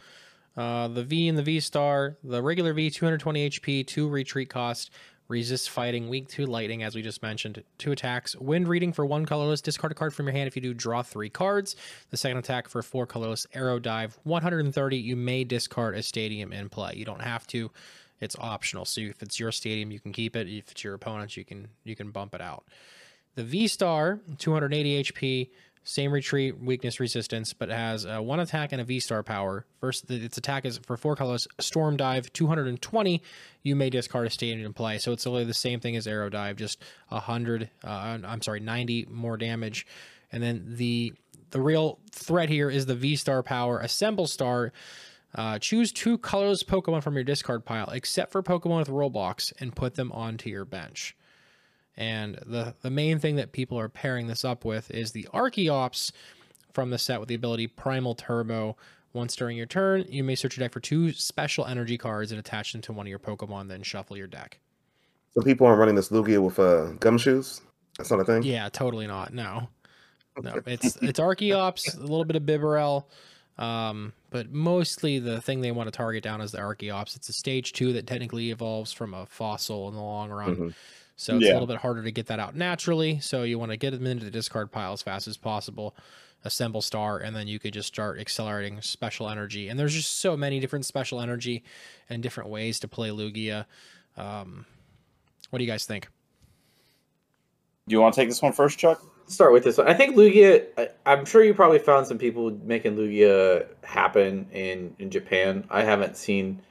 Uh, 0.55 0.87
the 0.87 1.03
V 1.03 1.27
and 1.27 1.37
the 1.37 1.43
V 1.43 1.59
star, 1.59 2.17
the 2.23 2.41
regular 2.41 2.73
V, 2.73 2.89
220 2.89 3.49
HP, 3.49 3.85
two 3.85 4.07
retreat 4.07 4.49
cost, 4.49 4.91
resist 5.27 5.69
fighting, 5.69 6.07
weak 6.07 6.27
to 6.29 6.45
lightning, 6.45 6.83
as 6.83 6.95
we 6.95 7.01
just 7.01 7.21
mentioned, 7.21 7.63
two 7.77 7.91
attacks, 7.91 8.35
wind 8.35 8.67
reading 8.67 8.93
for 8.93 9.05
one 9.05 9.25
colorless, 9.25 9.61
discard 9.61 9.91
a 9.91 9.95
card 9.95 10.13
from 10.13 10.27
your 10.27 10.33
hand 10.33 10.47
if 10.47 10.55
you 10.55 10.61
do 10.61 10.73
draw 10.73 11.01
three 11.01 11.29
cards. 11.29 11.75
The 12.09 12.17
second 12.17 12.37
attack 12.37 12.69
for 12.69 12.81
four 12.81 13.05
colorless, 13.05 13.47
Aero 13.53 13.79
Dive, 13.79 14.17
130. 14.23 14.97
You 14.97 15.15
may 15.15 15.43
discard 15.43 15.95
a 15.95 16.03
stadium 16.03 16.53
in 16.53 16.69
play. 16.69 16.93
You 16.95 17.05
don't 17.05 17.21
have 17.21 17.47
to. 17.47 17.71
It's 18.19 18.35
optional. 18.39 18.85
So 18.85 19.01
if 19.01 19.21
it's 19.21 19.39
your 19.39 19.51
stadium, 19.51 19.91
you 19.91 19.99
can 19.99 20.11
keep 20.11 20.35
it. 20.35 20.47
If 20.47 20.71
it's 20.71 20.83
your 20.83 20.93
opponent's, 20.93 21.37
you 21.37 21.45
can 21.45 21.67
you 21.83 21.95
can 21.95 22.11
bump 22.11 22.33
it 22.33 22.41
out. 22.41 22.65
The 23.35 23.43
V 23.43 23.67
Star, 23.67 24.21
280 24.37 25.03
HP, 25.03 25.49
same 25.83 26.11
retreat, 26.11 26.59
weakness, 26.59 26.99
resistance, 26.99 27.53
but 27.53 27.69
has 27.69 28.05
uh, 28.05 28.19
one 28.19 28.39
attack 28.39 28.71
and 28.71 28.81
a 28.81 28.83
V 28.83 28.99
Star 28.99 29.21
power. 29.21 29.65
First, 29.79 30.09
its 30.09 30.37
attack 30.37 30.65
is 30.65 30.79
for 30.79 30.97
four 30.97 31.15
colors, 31.15 31.47
Storm 31.59 31.95
Dive, 31.95 32.33
220. 32.33 33.21
You 33.61 33.75
may 33.75 33.89
discard 33.91 34.25
a 34.25 34.29
stadium 34.31 34.65
in 34.65 34.73
play. 34.73 34.97
So 34.97 35.11
it's 35.11 35.25
literally 35.25 35.45
the 35.45 35.53
same 35.53 35.79
thing 35.79 35.95
as 35.95 36.07
Aero 36.07 36.29
Dive, 36.29 36.55
just 36.55 36.81
100, 37.09 37.69
uh, 37.83 38.17
I'm 38.23 38.41
sorry, 38.41 38.61
90 38.61 39.07
more 39.11 39.37
damage. 39.37 39.85
And 40.31 40.41
then 40.41 40.65
the 40.75 41.13
the 41.51 41.61
real 41.61 41.99
threat 42.11 42.49
here 42.49 42.69
is 42.69 42.87
the 42.87 42.95
V 42.95 43.15
Star 43.15 43.43
power, 43.43 43.79
Assemble 43.79 44.27
Star. 44.27 44.73
Uh, 45.35 45.59
choose 45.59 45.91
two 45.91 46.17
colorless 46.17 46.63
Pokemon 46.63 47.03
from 47.03 47.15
your 47.15 47.23
discard 47.23 47.65
pile, 47.65 47.89
except 47.89 48.31
for 48.31 48.41
Pokemon 48.41 48.79
with 48.79 48.89
Rule 48.89 49.09
Box, 49.09 49.53
and 49.59 49.75
put 49.75 49.95
them 49.95 50.11
onto 50.13 50.49
your 50.49 50.65
bench. 50.65 51.15
And 51.97 52.35
the 52.45 52.73
the 52.81 52.89
main 52.89 53.19
thing 53.19 53.35
that 53.35 53.51
people 53.51 53.79
are 53.79 53.89
pairing 53.89 54.27
this 54.27 54.45
up 54.45 54.65
with 54.65 54.91
is 54.91 55.11
the 55.11 55.27
Archeops 55.33 56.11
from 56.73 56.89
the 56.89 56.97
set 56.97 57.19
with 57.19 57.29
the 57.29 57.35
ability 57.35 57.67
Primal 57.67 58.15
Turbo. 58.15 58.75
Once 59.13 59.35
during 59.35 59.55
your 59.55 59.65
turn, 59.65 60.03
you 60.09 60.25
may 60.25 60.35
search 60.35 60.57
your 60.57 60.65
deck 60.65 60.73
for 60.73 60.81
two 60.81 61.13
special 61.13 61.65
energy 61.65 61.97
cards 61.97 62.31
and 62.31 62.39
attach 62.39 62.73
them 62.73 62.81
to 62.81 62.91
one 62.91 63.05
of 63.05 63.09
your 63.09 63.19
Pokemon, 63.19 63.69
then 63.69 63.81
shuffle 63.81 64.17
your 64.17 64.27
deck. 64.27 64.59
So 65.33 65.41
people 65.41 65.67
aren't 65.67 65.79
running 65.79 65.95
this 65.95 66.09
Lugia 66.09 66.41
with 66.41 66.59
uh, 66.59 66.91
Gumshoos. 66.99 67.61
That's 67.97 68.11
not 68.11 68.19
a 68.19 68.25
thing. 68.25 68.43
Yeah, 68.43 68.67
totally 68.67 69.07
not. 69.07 69.33
No, 69.33 69.69
no, 70.41 70.61
it's 70.65 70.97
it's 70.97 71.19
Archeops, 71.19 71.97
a 71.97 72.01
little 72.01 72.25
bit 72.25 72.35
of 72.35 72.43
Bibarel, 72.43 73.05
um, 73.57 74.13
but 74.29 74.51
mostly 74.51 75.19
the 75.19 75.41
thing 75.41 75.61
they 75.61 75.71
want 75.71 75.87
to 75.87 75.91
target 75.91 76.23
down 76.23 76.41
is 76.41 76.51
the 76.51 76.57
Archeops. 76.57 77.15
It's 77.15 77.29
a 77.29 77.33
stage 77.33 77.73
two 77.73 77.93
that 77.93 78.07
technically 78.07 78.51
evolves 78.51 78.91
from 78.91 79.13
a 79.13 79.25
fossil 79.25 79.87
in 79.87 79.95
the 79.95 80.01
long 80.01 80.29
run. 80.29 80.55
Mhm. 80.55 80.73
So 81.17 81.37
it's 81.37 81.45
Yeah. 81.45 81.51
a 81.51 81.53
little 81.53 81.67
bit 81.67 81.77
harder 81.77 82.03
to 82.03 82.11
get 82.11 82.27
that 82.27 82.39
out 82.39 82.55
naturally. 82.55 83.19
So 83.21 83.43
you 83.43 83.57
want 83.57 83.71
to 83.71 83.77
get 83.77 83.91
them 83.91 84.05
into 84.05 84.25
the 84.25 84.31
discard 84.31 84.71
pile 84.71 84.91
as 84.91 85.01
fast 85.01 85.27
as 85.29 85.37
possible, 85.37 85.95
assemble 86.43 86.81
star, 86.81 87.17
and 87.17 87.33
then 87.33 87.47
you 87.47 87.57
could 87.57 87.73
just 87.73 87.87
start 87.87 88.19
accelerating 88.19 88.81
special 88.81 89.29
energy. 89.29 89.69
And 89.69 89.79
there's 89.79 89.93
just 89.93 90.19
so 90.19 90.35
many 90.35 90.59
different 90.59 90.85
special 90.85 91.21
energy 91.21 91.63
and 92.09 92.21
different 92.21 92.49
ways 92.49 92.79
to 92.81 92.89
play 92.89 93.09
Lugia. 93.09 93.65
Um, 94.17 94.65
what 95.51 95.59
do 95.59 95.63
you 95.63 95.71
guys 95.71 95.85
think? 95.85 96.09
Do 97.87 97.93
you 97.93 98.01
want 98.01 98.13
to 98.15 98.19
take 98.21 98.27
this 98.29 98.41
one 98.41 98.51
first, 98.51 98.77
Chuck? 98.77 99.01
Start 99.27 99.53
with 99.53 99.63
this 99.63 99.77
one. 99.77 99.87
I 99.87 99.93
think 99.93 100.15
Lugia. 100.15 100.65
I, 100.77 100.89
I'm 101.05 101.25
sure 101.25 101.43
you 101.43 101.53
probably 101.53 101.79
found 101.79 102.07
some 102.07 102.17
people 102.17 102.51
making 102.63 102.95
Lugia 102.95 103.67
happen 103.83 104.47
in 104.51 104.95
in 104.99 105.09
Japan. 105.09 105.65
I 105.69 105.83
haven't 105.83 106.17
seen 106.17 106.61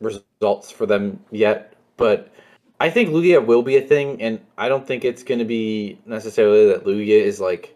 results 0.00 0.70
for 0.70 0.86
them 0.86 1.20
yet, 1.30 1.74
but 1.96 2.32
I 2.80 2.90
think 2.90 3.10
Lugia 3.10 3.44
will 3.44 3.62
be 3.62 3.76
a 3.76 3.82
thing, 3.82 4.20
and 4.22 4.40
I 4.56 4.68
don't 4.68 4.86
think 4.86 5.04
it's 5.04 5.22
going 5.22 5.40
to 5.40 5.44
be 5.44 5.98
necessarily 6.06 6.66
that 6.68 6.84
Lugia 6.84 7.20
is 7.20 7.40
like 7.40 7.74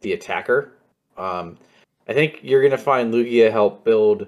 the 0.00 0.12
attacker. 0.12 0.72
Um, 1.18 1.58
I 2.08 2.14
think 2.14 2.40
you're 2.42 2.62
going 2.62 2.70
to 2.70 2.78
find 2.78 3.12
Lugia 3.12 3.52
help 3.52 3.84
build 3.84 4.26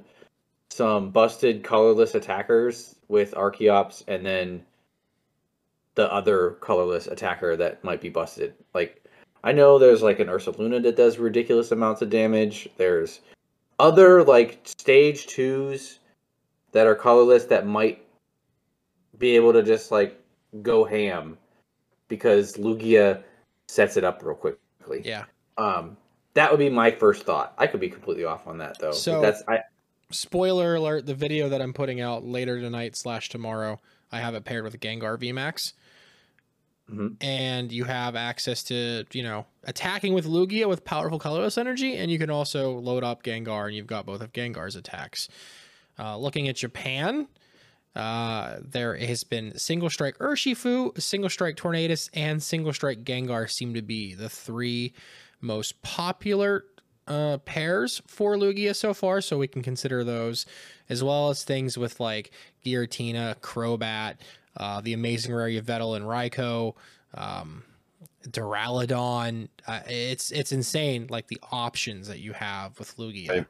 some 0.68 1.10
busted 1.10 1.64
colorless 1.64 2.14
attackers 2.14 2.96
with 3.08 3.32
Archeops, 3.34 4.04
and 4.06 4.24
then 4.24 4.64
the 5.94 6.10
other 6.12 6.52
colorless 6.60 7.06
attacker 7.06 7.56
that 7.56 7.82
might 7.84 8.00
be 8.00 8.08
busted. 8.08 8.54
Like 8.74 9.02
I 9.44 9.52
know 9.52 9.78
there's 9.78 10.02
like 10.02 10.20
an 10.20 10.28
Ursaluna 10.28 10.82
that 10.82 10.96
does 10.96 11.18
ridiculous 11.18 11.72
amounts 11.72 12.02
of 12.02 12.10
damage. 12.10 12.68
There's 12.76 13.20
other 13.78 14.22
like 14.22 14.60
stage 14.64 15.26
twos 15.26 15.98
that 16.72 16.86
are 16.86 16.94
colorless 16.94 17.44
that 17.46 17.66
might 17.66 18.04
be 19.18 19.36
able 19.36 19.52
to 19.52 19.62
just 19.62 19.90
like 19.90 20.18
go 20.62 20.84
ham 20.84 21.38
because 22.08 22.54
Lugia 22.54 23.22
sets 23.68 23.96
it 23.96 24.04
up 24.04 24.22
real 24.22 24.34
quickly. 24.34 25.02
Yeah. 25.04 25.24
Um, 25.58 25.96
that 26.34 26.50
would 26.50 26.58
be 26.58 26.70
my 26.70 26.90
first 26.90 27.24
thought. 27.24 27.54
I 27.58 27.66
could 27.66 27.80
be 27.80 27.88
completely 27.88 28.24
off 28.24 28.46
on 28.46 28.58
that 28.58 28.78
though. 28.78 28.92
So- 28.92 29.20
that's 29.20 29.42
I 29.48 29.60
Spoiler 30.10 30.74
alert: 30.74 31.06
the 31.06 31.14
video 31.14 31.48
that 31.48 31.62
I'm 31.62 31.72
putting 31.72 32.00
out 32.02 32.22
later 32.22 32.60
tonight 32.60 32.96
slash 32.96 33.30
tomorrow, 33.30 33.80
I 34.10 34.20
have 34.20 34.34
it 34.34 34.44
paired 34.44 34.64
with 34.64 34.78
Gengar 34.78 35.16
VMAX. 35.18 35.72
Mhm. 36.90 37.16
And 37.22 37.72
you 37.72 37.84
have 37.84 38.16
access 38.16 38.62
to, 38.64 39.04
you 39.12 39.22
know, 39.22 39.46
attacking 39.64 40.14
with 40.14 40.26
Lugia 40.26 40.68
with 40.68 40.84
powerful 40.84 41.18
colorless 41.18 41.56
energy, 41.56 41.96
and 41.96 42.10
you 42.10 42.18
can 42.18 42.30
also 42.30 42.72
load 42.78 43.04
up 43.04 43.22
Gengar, 43.22 43.66
and 43.66 43.74
you've 43.76 43.86
got 43.86 44.04
both 44.04 44.20
of 44.20 44.32
Gengar's 44.32 44.76
attacks. 44.76 45.28
Uh, 45.98 46.16
looking 46.18 46.48
at 46.48 46.56
Japan, 46.56 47.28
uh, 47.94 48.58
there 48.62 48.96
has 48.96 49.24
been 49.24 49.56
single 49.58 49.90
strike 49.90 50.18
Urshifu, 50.18 51.00
single 51.00 51.30
strike 51.30 51.56
Tornadus, 51.56 52.10
and 52.14 52.42
single 52.42 52.72
strike 52.72 53.04
Gengar 53.04 53.50
seem 53.50 53.74
to 53.74 53.82
be 53.82 54.14
the 54.14 54.28
three 54.28 54.92
most 55.40 55.80
popular 55.82 56.64
uh, 57.06 57.38
pairs 57.38 58.00
for 58.06 58.36
Lugia 58.36 58.74
so 58.74 58.94
far. 58.94 59.20
So 59.20 59.38
we 59.38 59.48
can 59.48 59.62
consider 59.62 60.04
those, 60.04 60.46
as 60.88 61.02
well 61.04 61.30
as 61.30 61.44
things 61.44 61.76
with 61.76 62.00
like 62.00 62.32
Giratina, 62.64 63.36
Crobat, 63.40 64.16
uh, 64.56 64.80
the 64.80 64.92
amazing 64.92 65.34
rare 65.34 65.48
Yveltal 65.48 65.96
and 65.96 66.04
Raikou, 66.04 66.74
um, 67.14 67.62
Duraludon. 68.28 69.48
Uh, 69.66 69.80
it's 69.88 70.30
it's 70.30 70.52
insane, 70.52 71.06
like 71.10 71.28
the 71.28 71.38
options 71.50 72.08
that 72.08 72.20
you 72.20 72.32
have 72.32 72.78
with 72.78 72.96
Lugia. 72.96 73.28
Right. 73.28 73.46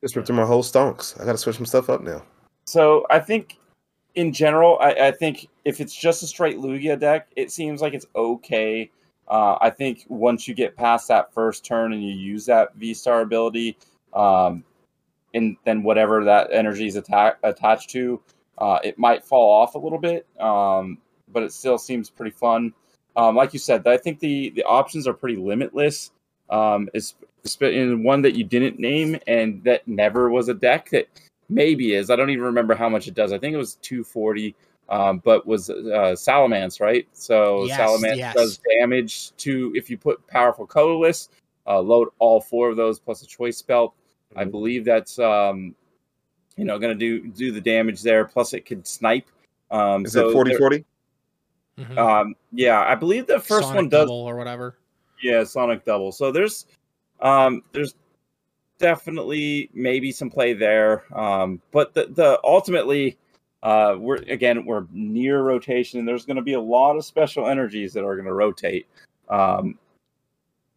Just 0.00 0.16
ripped 0.16 0.26
through 0.26 0.36
my 0.36 0.44
whole 0.44 0.62
stonks. 0.62 1.20
I 1.20 1.24
got 1.24 1.32
to 1.32 1.38
switch 1.38 1.56
some 1.56 1.66
stuff 1.66 1.88
up 1.88 2.02
now. 2.02 2.22
So 2.66 3.06
I 3.10 3.18
think 3.20 3.58
in 4.14 4.32
general, 4.32 4.78
I, 4.80 4.92
I 4.92 5.10
think 5.10 5.48
if 5.64 5.80
it's 5.80 5.94
just 5.94 6.22
a 6.22 6.26
straight 6.26 6.58
Lugia 6.58 6.98
deck, 6.98 7.28
it 7.36 7.50
seems 7.50 7.80
like 7.80 7.94
it's 7.94 8.06
okay. 8.14 8.90
Uh, 9.28 9.56
I 9.60 9.70
think 9.70 10.04
once 10.08 10.46
you 10.46 10.54
get 10.54 10.76
past 10.76 11.08
that 11.08 11.32
first 11.32 11.64
turn 11.64 11.92
and 11.92 12.02
you 12.02 12.14
use 12.14 12.44
that 12.46 12.74
V 12.74 12.92
Star 12.94 13.22
ability, 13.22 13.76
um, 14.12 14.62
and 15.32 15.56
then 15.64 15.82
whatever 15.82 16.22
that 16.24 16.48
energy 16.52 16.86
is 16.86 16.96
atta- 16.96 17.38
attached 17.42 17.90
to, 17.90 18.20
uh, 18.58 18.78
it 18.84 18.98
might 18.98 19.24
fall 19.24 19.50
off 19.62 19.74
a 19.74 19.78
little 19.78 19.98
bit. 19.98 20.26
Um, 20.40 20.98
but 21.32 21.42
it 21.42 21.52
still 21.52 21.78
seems 21.78 22.10
pretty 22.10 22.30
fun. 22.30 22.72
Um, 23.16 23.36
like 23.36 23.52
you 23.52 23.58
said, 23.58 23.86
I 23.86 23.96
think 23.96 24.18
the 24.20 24.50
the 24.50 24.64
options 24.64 25.06
are 25.06 25.14
pretty 25.14 25.36
limitless. 25.36 26.10
Um, 26.50 26.88
it's 26.94 27.14
in 27.60 28.02
one 28.02 28.22
that 28.22 28.34
you 28.34 28.44
didn't 28.44 28.78
name 28.78 29.18
and 29.26 29.62
that 29.64 29.86
never 29.86 30.30
was 30.30 30.48
a 30.48 30.54
deck 30.54 30.90
that 30.90 31.08
maybe 31.48 31.94
is. 31.94 32.10
I 32.10 32.16
don't 32.16 32.30
even 32.30 32.44
remember 32.44 32.74
how 32.74 32.88
much 32.88 33.08
it 33.08 33.14
does. 33.14 33.32
I 33.32 33.38
think 33.38 33.54
it 33.54 33.58
was 33.58 33.76
240, 33.76 34.54
um, 34.88 35.18
but 35.24 35.46
was 35.46 35.70
uh, 35.70 36.14
Salamence, 36.16 36.80
right? 36.80 37.06
So 37.12 37.64
Yes, 37.66 37.78
Salamence 37.80 38.16
yes. 38.16 38.34
does 38.34 38.60
damage 38.78 39.32
to 39.38 39.72
if 39.74 39.90
you 39.90 39.96
put 39.98 40.26
powerful 40.26 40.66
colorless. 40.66 41.28
Uh, 41.66 41.80
load 41.80 42.08
all 42.18 42.40
four 42.40 42.68
of 42.68 42.76
those 42.76 42.98
plus 42.98 43.22
a 43.22 43.26
choice 43.26 43.56
spell. 43.56 43.94
I 44.36 44.44
Mhm. 44.44 44.50
believe 44.50 44.84
that's 44.84 45.18
um, 45.18 45.74
you 46.56 46.64
know 46.64 46.78
going 46.78 46.96
to 46.96 46.98
do 46.98 47.28
do 47.28 47.52
the 47.52 47.60
damage 47.60 48.02
there. 48.02 48.24
Plus 48.24 48.52
it 48.54 48.66
could 48.66 48.86
snipe. 48.86 49.26
Um, 49.70 50.04
Is 50.04 50.12
so 50.12 50.28
it 50.28 50.32
40 50.32 50.50
there- 50.50 50.58
40? 50.58 50.84
Mhm. 51.78 51.98
Um, 51.98 52.34
yeah, 52.52 52.82
I 52.82 52.94
believe 52.94 53.26
the 53.26 53.40
first 53.40 53.62
Sonic 53.68 53.74
one 53.76 53.88
does 53.88 54.02
Double 54.02 54.22
or 54.22 54.36
whatever. 54.36 54.76
yeah, 55.22 55.42
Sonic 55.42 55.84
Double. 55.84 56.12
So 56.12 56.30
there's 56.30 56.66
um 57.20 57.62
there's 57.72 57.94
definitely 58.78 59.70
maybe 59.72 60.12
some 60.12 60.30
play 60.30 60.52
there. 60.52 61.04
Um 61.18 61.60
but 61.72 61.94
the 61.94 62.06
the 62.10 62.38
ultimately 62.44 63.16
uh 63.62 63.96
we're 63.98 64.16
again 64.28 64.64
we're 64.66 64.86
near 64.92 65.42
rotation 65.42 65.98
and 65.98 66.06
there's 66.06 66.26
gonna 66.26 66.42
be 66.42 66.52
a 66.52 66.60
lot 66.60 66.96
of 66.96 67.04
special 67.04 67.48
energies 67.48 67.92
that 67.94 68.04
are 68.04 68.16
gonna 68.16 68.32
rotate. 68.32 68.86
Um 69.28 69.78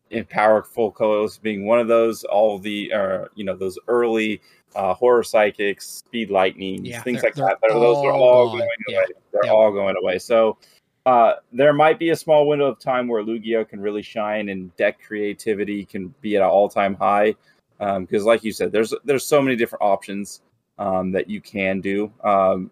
and 0.10 0.28
powerful 0.30 0.90
colors 0.90 1.38
being 1.38 1.66
one 1.66 1.80
of 1.80 1.88
those, 1.88 2.24
all 2.24 2.58
the 2.60 2.92
uh 2.94 3.26
you 3.36 3.44
know, 3.44 3.56
those 3.56 3.78
early 3.88 4.42
uh 4.76 4.94
horror 4.94 5.24
psychics, 5.24 5.86
speed 5.88 6.30
lightning, 6.30 6.84
Yeah, 6.86 7.02
things 7.02 7.24
like 7.24 7.36
that. 7.36 7.58
they're 7.62 7.72
Those 7.72 7.98
are 8.06 8.12
all 8.12 8.24
all 8.24 8.48
gone. 8.50 8.58
going 8.60 8.70
Yeah. 8.90 8.98
away. 8.98 9.06
They're 9.32 9.46
Yeah. 9.46 9.52
all 9.52 9.72
going 9.72 9.96
away. 10.02 10.20
So 10.20 10.58
uh, 11.06 11.36
there 11.54 11.72
might 11.72 11.98
be 12.00 12.10
a 12.10 12.16
small 12.18 12.46
window 12.48 12.66
of 12.66 12.80
time 12.80 13.08
where 13.08 13.24
Lugia 13.24 13.68
can 13.68 13.80
really 13.80 14.02
shine 14.02 14.50
and 14.50 14.76
deck 14.76 15.00
creativity 15.02 15.86
can 15.86 16.14
be 16.20 16.36
at 16.36 16.42
an 16.42 16.50
all 16.50 16.68
time 16.68 16.96
high. 16.96 17.34
Um, 17.80 18.04
because, 18.06 18.26
like 18.26 18.44
you 18.44 18.52
said, 18.52 18.72
there's 18.72 18.94
there's 19.06 19.26
so 19.26 19.42
many 19.42 19.56
different 19.56 19.84
options 19.84 20.42
um, 20.80 21.12
that 21.12 21.30
you 21.30 21.40
can 21.42 21.80
do. 21.80 22.12
Um, 22.24 22.72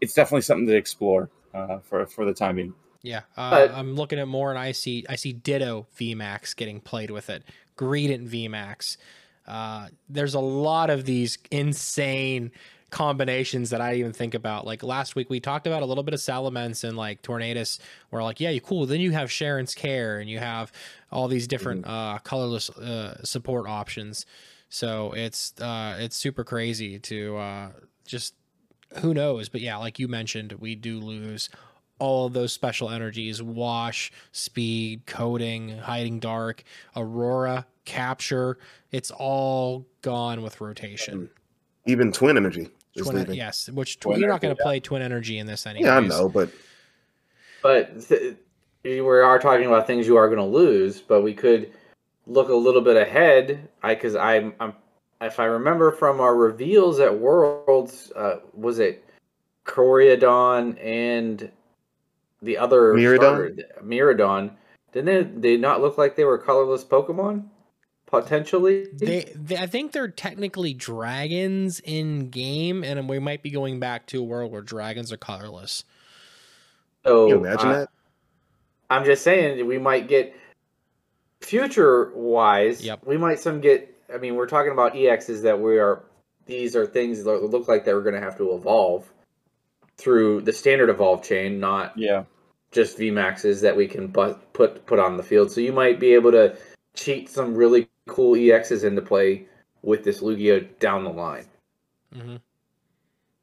it's 0.00 0.12
definitely 0.14 0.40
something 0.42 0.66
to 0.66 0.74
explore 0.74 1.30
uh, 1.54 1.78
for 1.80 2.04
for 2.06 2.24
the 2.24 2.32
time 2.34 2.56
being. 2.56 2.74
Yeah, 3.02 3.20
uh, 3.36 3.50
But- 3.50 3.70
I'm 3.72 3.94
looking 3.94 4.18
at 4.18 4.26
more, 4.26 4.50
and 4.50 4.58
I 4.58 4.72
see 4.72 5.04
I 5.08 5.14
see 5.16 5.32
Ditto 5.32 5.86
VMAX 6.00 6.56
getting 6.56 6.80
played 6.80 7.10
with 7.10 7.30
it. 7.30 7.44
Greedent 7.76 8.28
VMAX. 8.28 8.96
Uh, 9.48 9.88
there's 10.08 10.34
a 10.34 10.40
lot 10.40 10.90
of 10.90 11.04
these 11.04 11.38
insane 11.50 12.52
combinations 12.90 13.70
that 13.70 13.80
I 13.80 13.94
even 13.94 14.12
think 14.12 14.34
about. 14.34 14.66
Like 14.66 14.82
last 14.82 15.14
week, 15.14 15.28
we 15.28 15.40
talked 15.40 15.66
about 15.66 15.82
a 15.82 15.86
little 15.86 16.04
bit 16.04 16.14
of 16.14 16.20
Salamence 16.20 16.84
and 16.84 16.96
like 16.96 17.22
Tornadus. 17.22 17.78
Where 18.10 18.22
like, 18.22 18.40
yeah, 18.40 18.50
you 18.50 18.60
cool. 18.60 18.86
Then 18.86 19.00
you 19.00 19.12
have 19.12 19.30
Cheren's 19.30 19.74
Care, 19.74 20.20
and 20.20 20.28
you 20.28 20.38
have 20.38 20.72
all 21.10 21.28
these 21.28 21.46
different 21.46 21.86
uh, 21.86 22.18
colorless 22.22 22.70
uh, 22.70 23.22
support 23.24 23.66
options. 23.66 24.26
So 24.68 25.12
it's 25.12 25.58
uh, 25.60 25.96
it's 25.98 26.16
super 26.16 26.44
crazy 26.44 26.98
to 27.00 27.36
uh, 27.36 27.68
just 28.06 28.34
who 28.98 29.14
knows. 29.14 29.48
But 29.48 29.60
yeah, 29.60 29.76
like 29.76 29.98
you 29.98 30.08
mentioned, 30.08 30.52
we 30.52 30.74
do 30.74 31.00
lose 31.00 31.48
all 31.98 32.26
of 32.26 32.32
those 32.32 32.52
special 32.52 32.90
energies 32.90 33.42
wash 33.42 34.10
speed 34.32 35.04
coating 35.06 35.76
hiding 35.78 36.18
dark 36.20 36.62
aurora 36.96 37.66
capture 37.84 38.58
it's 38.92 39.10
all 39.10 39.86
gone 40.02 40.42
with 40.42 40.60
rotation 40.60 41.28
Even 41.86 42.12
twin 42.12 42.36
energy 42.36 42.68
twin, 42.96 43.16
leaving. 43.16 43.34
yes 43.34 43.68
which 43.70 43.98
Twin 44.00 44.18
you're 44.20 44.28
not 44.28 44.40
going 44.40 44.50
energy, 44.50 44.58
to 44.58 44.62
play 44.64 44.80
twin 44.80 45.02
energy 45.02 45.38
in 45.38 45.46
this 45.46 45.66
anyways 45.66 45.86
Yeah, 45.86 45.96
I 45.96 46.00
know, 46.00 46.28
but 46.28 46.50
But 47.62 48.06
th- 48.08 48.36
we 48.84 49.00
are 49.00 49.38
talking 49.38 49.66
about 49.66 49.86
things 49.86 50.06
you 50.06 50.16
are 50.16 50.28
going 50.28 50.38
to 50.38 50.44
lose, 50.44 51.00
but 51.00 51.22
we 51.22 51.34
could 51.34 51.72
look 52.26 52.48
a 52.48 52.54
little 52.54 52.80
bit 52.80 52.96
ahead. 52.96 53.68
I 53.82 53.94
because 53.94 54.14
I'm, 54.14 54.54
I'm 54.60 54.72
if 55.20 55.40
I 55.40 55.44
remember 55.46 55.90
from 55.90 56.20
our 56.20 56.36
reveals 56.36 57.00
at 57.00 57.18
Worlds, 57.18 58.12
uh, 58.14 58.36
was 58.54 58.78
it 58.78 59.04
Koraidon 59.66 60.76
and 60.82 61.50
the 62.42 62.58
other 62.58 62.94
Miraidon? 62.94 63.16
starter, 63.16 63.56
Miraidon? 63.82 64.52
Didn't 64.92 65.34
they, 65.34 65.50
they 65.50 65.56
not 65.56 65.80
look 65.80 65.98
like 65.98 66.16
they 66.16 66.24
were 66.24 66.38
colorless 66.38 66.84
Pokemon? 66.84 67.48
Potentially, 68.06 68.86
they, 68.94 69.30
they 69.36 69.58
i 69.58 69.66
think 69.66 69.92
they're 69.92 70.08
technically 70.08 70.72
dragons 70.72 71.78
in 71.80 72.30
game 72.30 72.82
and 72.82 73.06
we 73.06 73.18
might 73.18 73.42
be 73.42 73.50
going 73.50 73.80
back 73.80 74.06
to 74.06 74.20
a 74.20 74.24
world 74.24 74.50
where 74.50 74.62
dragons 74.62 75.12
are 75.12 75.18
colorless 75.18 75.84
so 77.04 77.26
can 77.28 77.38
you 77.38 77.44
imagine 77.44 77.68
uh, 77.68 77.72
that? 77.72 77.88
I'm 78.90 79.04
just 79.04 79.22
saying 79.22 79.66
we 79.66 79.78
might 79.78 80.08
get 80.08 80.34
future 81.40 82.12
wise. 82.14 82.84
Yep. 82.84 83.06
We 83.06 83.16
might 83.16 83.40
some 83.40 83.60
get. 83.60 83.94
I 84.12 84.18
mean, 84.18 84.34
we're 84.36 84.46
talking 84.46 84.72
about 84.72 84.94
EXs 84.94 85.42
that 85.42 85.60
we 85.60 85.78
are. 85.78 86.04
These 86.46 86.76
are 86.76 86.86
things 86.86 87.24
that 87.24 87.42
look 87.42 87.68
like 87.68 87.84
they're 87.84 88.00
going 88.00 88.14
to 88.14 88.20
have 88.20 88.38
to 88.38 88.54
evolve 88.54 89.10
through 89.98 90.40
the 90.42 90.52
standard 90.52 90.88
evolve 90.88 91.22
chain, 91.22 91.58
not 91.60 91.92
Yeah, 91.98 92.24
just 92.70 92.98
VMAXs 92.98 93.60
that 93.62 93.76
we 93.76 93.86
can 93.86 94.06
bu- 94.08 94.34
put 94.52 94.86
put 94.86 94.98
on 94.98 95.16
the 95.16 95.22
field. 95.22 95.50
So 95.50 95.60
you 95.60 95.72
might 95.72 95.98
be 96.00 96.14
able 96.14 96.30
to 96.32 96.56
cheat 96.94 97.28
some 97.28 97.54
really 97.54 97.88
cool 98.06 98.34
EXs 98.36 98.84
into 98.84 99.02
play 99.02 99.46
with 99.82 100.04
this 100.04 100.20
Lugia 100.20 100.66
down 100.78 101.04
the 101.04 101.10
line. 101.10 101.46
hmm 102.12 102.36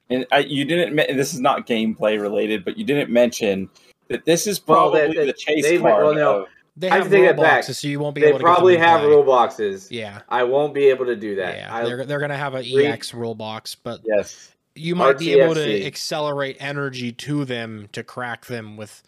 and 0.10 0.24
I, 0.32 0.40
you 0.40 0.66
didn't. 0.66 0.94
me- 0.94 1.08
This 1.14 1.34
is 1.34 1.40
not 1.40 1.66
gameplay 1.66 2.22
related, 2.22 2.64
but 2.64 2.78
you 2.78 2.86
didn't 2.86 3.10
mention 3.10 3.70
that 4.08 4.24
this 4.24 4.46
is 4.46 4.62
Well, 4.68 4.92
probably 4.92 5.00
that- 5.08 5.16
that- 5.16 5.26
the 5.26 5.34
chase 5.34 5.64
they 5.64 5.80
card. 5.80 6.04
well, 6.04 6.14
no. 6.14 6.42
of- 6.44 6.48
they 6.78 6.90
have 6.90 7.04
can 7.04 7.12
take 7.12 7.20
rule 7.22 7.28
that 7.30 7.38
back. 7.38 7.54
boxes 7.62 7.80
so 7.80 7.88
you 7.88 8.00
won't 8.00 8.14
be 8.16 8.22
They 8.22 8.28
able 8.28 8.38
to 8.40 8.44
probably 8.44 8.74
get 8.74 8.82
them 8.82 8.90
have 8.90 9.00
play. 9.02 9.10
rule 9.10 9.24
boxes. 9.24 9.90
yeah 9.92 10.22
I 10.30 10.44
won't 10.44 10.74
be 10.76 10.88
able 10.90 11.06
to 11.06 11.16
do 11.16 11.38
that. 11.38 11.56
yeah 11.56 11.74
I, 11.74 11.86
they're, 11.86 12.06
they're 12.06 12.20
gonna 12.20 12.36
have 12.38 12.54
a 12.54 12.58
Read- 12.60 12.86
ex 12.88 13.14
rule 13.14 13.34
box 13.34 13.76
but 13.76 14.02
yes, 14.04 14.52
you 14.76 14.96
might 14.96 15.18
be 15.18 15.34
able 15.40 15.56
to 15.56 15.86
accelerate 15.86 16.58
energy 16.60 17.12
to 17.12 17.46
them 17.46 17.88
to 17.94 18.04
crack 18.04 18.46
them 18.46 18.78
with 18.78 19.02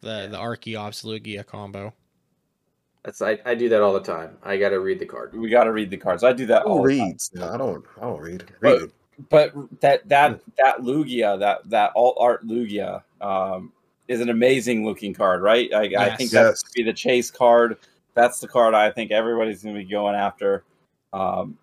the 0.00 0.28
the 0.30 0.36
Archeops 0.38 1.04
Lugia 1.04 1.44
combo. 1.46 1.92
that's 3.04 3.20
I, 3.22 3.38
I 3.44 3.54
do 3.54 3.68
that 3.68 3.82
all 3.82 3.92
the 3.92 4.00
time. 4.00 4.36
I 4.42 4.56
got 4.56 4.70
to 4.70 4.80
read 4.80 4.98
the 4.98 5.06
card. 5.06 5.34
we 5.34 5.48
got 5.50 5.64
to 5.64 5.72
read 5.72 5.90
the 5.90 5.96
cards. 5.96 6.24
I 6.24 6.32
do 6.32 6.46
that 6.46 6.62
all 6.62 6.82
Who 6.82 6.88
the 6.88 6.98
time. 6.98 7.06
reads? 7.08 7.30
No, 7.34 7.48
I 7.52 7.56
don't. 7.56 7.84
I 7.98 8.00
don't 8.02 8.20
read. 8.20 8.44
But- 8.60 8.80
Read. 8.80 8.90
but 9.30 9.52
that 9.80 10.08
that 10.08 10.40
that 10.58 10.78
Lugia, 10.80 11.38
that 11.38 11.68
that 11.70 11.92
alt 11.94 12.16
art 12.18 12.46
Lugia, 12.46 13.02
um, 13.20 13.72
is 14.08 14.20
an 14.20 14.28
amazing 14.30 14.84
looking 14.84 15.14
card, 15.14 15.40
right? 15.42 15.72
I, 15.72 15.80
I 15.80 15.84
Yes. 15.84 16.18
think 16.18 16.30
that's 16.30 16.32
Yes. 16.32 16.62
gonna 16.62 16.72
be 16.74 16.82
the 16.90 16.92
chase 16.96 17.30
card. 17.30 17.78
That's 18.14 18.38
the 18.40 18.48
card 18.48 18.74
I 18.74 18.90
think 18.90 19.10
everybody's 19.10 19.62
going 19.62 19.74
to 19.74 19.80
be 19.82 19.90
going 19.90 20.14
after, 20.14 20.62
um, 21.12 21.58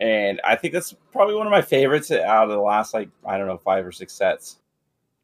and 0.00 0.40
I 0.44 0.56
think 0.56 0.74
that's 0.74 0.94
probably 1.12 1.34
one 1.34 1.46
of 1.46 1.50
my 1.50 1.62
favorites 1.62 2.10
out 2.10 2.44
of 2.44 2.50
the 2.50 2.58
last 2.58 2.94
like 2.94 3.08
I 3.24 3.38
don't 3.38 3.46
know 3.46 3.58
five 3.58 3.86
or 3.86 3.92
six 3.92 4.12
sets. 4.12 4.58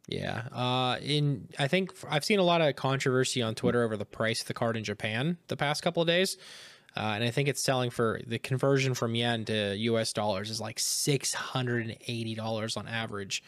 Yeah. 0.08 0.42
Uh, 0.52 0.98
in 1.00 1.48
I 1.58 1.68
think 1.68 1.92
I've 2.08 2.24
seen 2.24 2.38
a 2.38 2.44
lot 2.44 2.60
of 2.60 2.74
controversy 2.76 3.42
on 3.42 3.54
Twitter 3.54 3.82
over 3.82 3.96
the 3.96 4.04
price 4.04 4.40
of 4.40 4.46
the 4.46 4.54
card 4.54 4.76
in 4.76 4.84
Japan 4.84 5.38
the 5.48 5.56
past 5.56 5.82
couple 5.82 6.02
of 6.02 6.08
days. 6.08 6.36
Uh, 6.94 7.12
and 7.14 7.24
I 7.24 7.30
think 7.30 7.48
it's 7.48 7.62
selling 7.62 7.88
for 7.88 8.20
the 8.26 8.38
conversion 8.38 8.92
from 8.92 9.14
yen 9.14 9.46
to 9.46 9.74
US 9.76 10.12
dollars 10.12 10.50
is 10.50 10.60
like 10.60 10.76
$680 10.76 12.76
on 12.76 12.88
average 12.88 13.42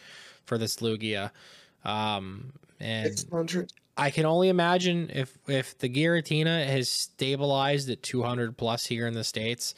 for 0.45 0.57
this 0.57 0.77
Lugia. 0.77 1.29
Um, 1.83 2.53
and 2.79 3.19
600. 3.19 3.71
I 3.97 4.09
can 4.09 4.25
only 4.25 4.49
imagine 4.49 5.09
if 5.13 5.37
if 5.47 5.77
the 5.77 5.89
Giratina 5.89 6.65
has 6.65 6.89
stabilized 6.89 7.89
at 7.89 8.03
200 8.03 8.57
plus 8.57 8.85
here 8.85 9.07
in 9.07 9.13
the 9.13 9.23
states, 9.23 9.73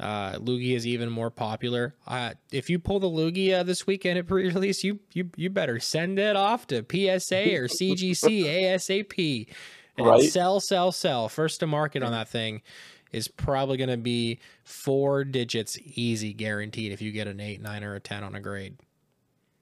uh, 0.00 0.32
Lugia 0.34 0.76
is 0.76 0.86
even 0.86 1.10
more 1.10 1.30
popular. 1.30 1.94
Uh, 2.06 2.34
if 2.52 2.70
you 2.70 2.78
pull 2.78 3.00
the 3.00 3.08
Lugia 3.08 3.64
this 3.64 3.86
weekend 3.86 4.18
at 4.18 4.26
pre-release, 4.26 4.84
you 4.84 5.00
you 5.12 5.30
you 5.36 5.50
better 5.50 5.80
send 5.80 6.18
it 6.18 6.36
off 6.36 6.66
to 6.68 6.76
PSA 6.88 7.54
or 7.56 7.66
CGC 7.68 8.44
ASAP 8.44 9.48
and 9.98 10.06
Right. 10.06 10.22
sell, 10.30 10.60
sell, 10.60 10.92
sell. 10.92 11.28
First 11.28 11.60
to 11.60 11.66
market 11.66 12.02
on 12.02 12.12
that 12.12 12.28
thing 12.28 12.62
is 13.10 13.26
probably 13.26 13.76
going 13.78 13.88
to 13.90 13.96
be 13.96 14.38
four 14.64 15.24
digits 15.24 15.78
easy 15.82 16.32
guaranteed 16.34 16.92
if 16.92 17.00
you 17.02 17.10
get 17.10 17.26
an 17.26 17.40
eight, 17.40 17.60
nine, 17.60 17.82
or 17.82 17.94
a 17.94 18.00
ten 18.00 18.22
on 18.22 18.34
a 18.34 18.40
grade. 18.40 18.76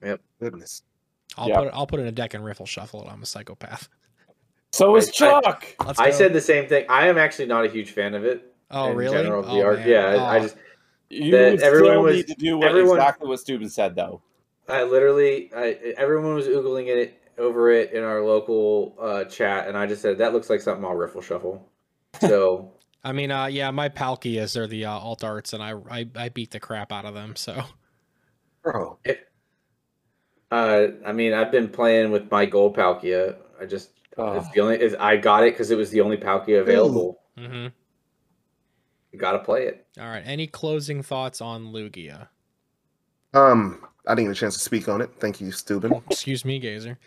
Yep. 0.03 0.21
Goodness. 0.41 0.83
I'll 1.39 1.49
Yeah. 1.49 1.59
put 1.61 1.69
I'll 1.73 1.87
put 1.87 2.01
in 2.01 2.07
a 2.07 2.13
deck 2.13 2.35
and 2.35 2.45
riffle 2.45 2.67
shuffle 2.67 3.03
it. 3.05 3.09
I'm 3.11 3.23
a 3.23 3.27
psychopath. 3.27 3.89
So 4.73 4.95
is 4.97 5.07
I- 5.07 5.11
I- 5.11 5.41
Chuck. 5.41 5.67
I 5.99 6.11
said 6.11 6.33
the 6.35 6.41
same 6.41 6.69
thing. 6.69 6.85
I 6.91 7.07
am 7.09 7.17
actually 7.17 7.47
not 7.47 7.65
a 7.65 7.69
huge 7.71 7.93
fan 7.93 8.15
of 8.15 8.25
it. 8.25 8.53
Oh 8.71 8.91
in 8.91 8.97
really? 8.97 9.17
General, 9.17 9.45
oh, 9.47 9.55
the 9.57 9.65
art. 9.65 9.79
man. 9.81 9.89
Yeah, 9.89 10.07
I, 10.07 10.15
I 10.15 10.39
Oh. 10.39 10.43
just 10.43 10.57
You 11.11 11.31
that 11.33 11.51
would 11.53 11.61
everyone 11.63 11.91
still 11.93 12.03
was- 12.03 12.15
need 12.17 12.27
to 12.29 12.35
do 12.35 12.59
what 12.59 12.69
everyone- 12.69 12.97
exactly 12.99 13.29
what 13.29 13.39
St00ben 13.41 13.69
said, 13.71 13.95
though. 13.95 14.23
I 14.69 14.83
literally, 14.83 15.51
I 15.55 15.95
everyone 15.97 16.35
was 16.35 16.49
oogling 16.49 16.89
it 16.89 17.23
over 17.39 17.71
it 17.71 17.93
in 17.93 18.03
our 18.03 18.21
local 18.25 18.97
uh, 19.01 19.25
chat, 19.25 19.69
and 19.69 19.77
I 19.79 19.87
just 19.87 20.03
said 20.03 20.19
that 20.19 20.33
looks 20.33 20.51
like 20.51 20.61
something 20.61 20.85
I'll 20.85 20.95
riffle 20.95 21.23
shuffle. 21.23 21.69
So 22.21 22.73
I 23.05 23.13
mean, 23.13 23.31
uh, 23.31 23.47
yeah, 23.47 23.71
my 23.71 23.89
Palkias 23.89 24.57
are 24.57 24.67
the 24.67 24.87
uh, 24.87 24.91
alt 24.91 25.23
arts, 25.23 25.53
and 25.53 25.63
I, 25.63 25.75
I 25.91 26.07
I 26.17 26.29
beat 26.31 26.51
the 26.51 26.59
crap 26.59 26.91
out 26.91 27.05
of 27.05 27.15
them. 27.15 27.37
So 27.37 27.63
Bro. 28.63 28.99
Uh, 30.51 30.87
I 31.05 31.13
mean, 31.13 31.33
I've 31.33 31.51
been 31.53 31.69
playing 31.69 32.11
with 32.11 32.31
my 32.31 32.47
gold 32.47 32.77
Palkia. 32.77 33.37
I 33.61 33.67
just 33.67 33.91
Oh. 34.19 34.33
it's 34.33 34.49
the 34.53 34.61
only 34.61 34.81
is 34.81 34.95
I 34.99 35.19
got 35.19 35.43
it 35.45 35.53
because 35.53 35.71
it 35.71 35.77
was 35.77 35.91
the 35.91 36.01
only 36.01 36.17
Palkia 36.17 36.61
available. 36.63 37.21
hmm 37.39 37.67
You 39.17 39.21
got 39.23 39.33
to 39.33 39.39
play 39.39 39.67
it. 39.67 39.87
all 39.99 40.09
right. 40.09 40.23
Any 40.27 40.47
closing 40.47 41.03
thoughts 41.03 41.41
on 41.41 41.73
Lugia? 41.73 42.29
Um, 43.33 43.81
I 44.07 44.15
didn't 44.15 44.27
get 44.29 44.37
a 44.37 44.41
chance 44.41 44.53
to 44.55 44.61
speak 44.61 44.91
on 44.91 45.01
it. 45.01 45.09
Thank 45.19 45.41
you, 45.41 45.47
St00ben. 45.49 46.03
Excuse 46.11 46.45
me, 46.45 46.59
Gazer. 46.59 46.99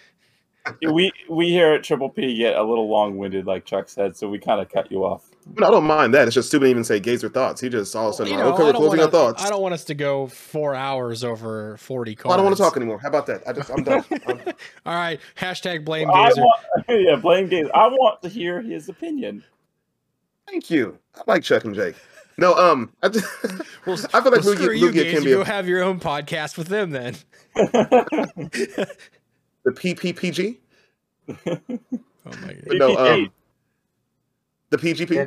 we 0.91 1.12
we 1.30 1.49
here 1.49 1.74
at 1.74 1.84
Triple 1.84 2.10
P 2.10 2.36
get 2.36 2.55
a 2.55 2.64
little 2.64 2.89
long 2.89 3.16
winded, 3.18 3.45
like 3.45 3.64
Chuck 3.64 3.89
said, 3.89 4.18
so 4.18 4.28
we 4.28 4.39
kind 4.39 4.60
of 4.60 4.70
cut 4.70 4.91
you 4.91 5.05
off. 5.05 5.30
No, 5.60 5.68
I 5.68 5.70
don't 5.72 5.84
mind 5.86 6.16
that. 6.16 6.26
It's 6.28 6.34
just 6.34 6.51
St00ben 6.51 6.70
even 6.72 6.84
say 6.84 6.99
Gazer 6.99 7.30
thoughts. 7.30 7.62
He 7.62 7.70
just 7.70 7.95
all 7.95 8.07
of 8.07 8.14
a 8.16 8.18
sudden, 8.18 8.34
You 8.34 8.39
know, 8.39 8.53
okay, 8.55 8.64
we're 8.64 8.74
closing 8.74 8.99
our 9.01 9.05
wanna- 9.05 9.12
thoughts. 9.12 9.43
I 9.45 9.49
don't 9.51 9.62
want 9.62 9.76
us 9.76 9.84
to 9.86 9.93
go 9.93 10.26
four 10.28 10.74
hours 10.74 11.24
over 11.24 11.78
forty 11.78 12.16
cards. 12.16 12.34
I 12.34 12.38
don't 12.38 12.45
want 12.45 12.57
to 12.57 12.64
talk 12.64 12.76
anymore. 12.76 12.97
How 12.97 13.10
about 13.10 13.28
that? 13.28 13.43
I 13.47 13.53
just, 13.53 13.70
I'm 13.70 13.84
done. 13.84 14.03
I'm- 14.28 14.41
All 14.88 14.95
right. 14.95 15.20
Hashtag 15.38 15.86
blame 15.86 16.10
I 16.10 16.30
Gazer. 16.30 16.41
want, 16.41 16.62
yeah, 16.89 17.16
blame 17.18 17.47
Gazer. 17.49 17.70
I 17.76 17.88
want 17.88 18.24
to 18.24 18.30
hear 18.30 18.62
his 18.64 18.89
opinion. 18.89 19.43
Thank 20.50 20.70
you. 20.70 20.97
I 21.16 21.22
like 21.28 21.43
Chuck 21.43 21.64
and 21.66 21.76
Jake. 21.76 21.95
No, 22.38 22.54
um, 22.56 22.91
I, 23.04 23.10
just, 23.10 23.26
Well, 23.86 23.97
I 24.14 24.22
feel 24.22 24.32
like 24.32 24.43
well, 24.43 24.56
Lugia, 24.56 24.80
you, 24.80 24.91
Lugia 24.91 25.12
can 25.12 25.24
be 25.24 25.32
Go 25.32 25.43
have 25.43 25.68
your 25.68 25.84
own 25.84 26.00
podcast 26.00 26.58
with 26.58 26.68
them 26.68 26.91
then. 26.91 27.16
the 27.56 28.88
PPPG, 29.68 30.58
Oh 31.28 31.36
my 32.41 32.54
god. 32.54 32.64
but 32.68 32.78
no, 32.78 32.97
um, 32.97 33.30
the 34.70 34.78
PGP. 34.78 35.10
Yeah. 35.12 35.26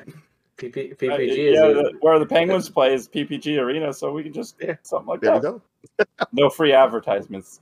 PP, 0.58 0.96
PPG 0.96 1.28
is 1.28 1.54
yeah, 1.54 1.64
a- 1.64 1.74
the, 1.74 1.92
where 2.00 2.18
the 2.18 2.26
Penguins 2.26 2.68
play 2.68 2.94
is 2.94 3.08
PPG 3.08 3.58
Arena, 3.58 3.92
so 3.92 4.12
we 4.12 4.22
can 4.22 4.32
just 4.32 4.56
Yeah. 4.60 4.76
something 4.82 5.08
like 5.08 5.20
that. 5.22 5.42
There 5.42 5.52
we 5.52 5.58
go. 5.58 5.62
No 6.32 6.48
free 6.50 6.72
advertisements. 6.72 7.60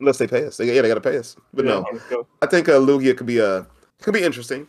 Unless 0.00 0.18
they 0.18 0.26
pay 0.26 0.46
us, 0.46 0.56
they, 0.56 0.72
yeah, 0.74 0.82
they 0.82 0.88
got 0.88 0.94
to 0.94 1.00
pay 1.00 1.18
us. 1.18 1.36
But 1.52 1.64
no, 1.64 1.84
Yeah, 1.92 1.98
let's. 2.10 2.28
I 2.42 2.46
think 2.46 2.68
uh, 2.68 2.72
Lugia 2.78 3.16
could 3.16 3.26
be 3.26 3.40
uh 3.40 3.64
could 4.00 4.14
be 4.14 4.22
interesting. 4.22 4.66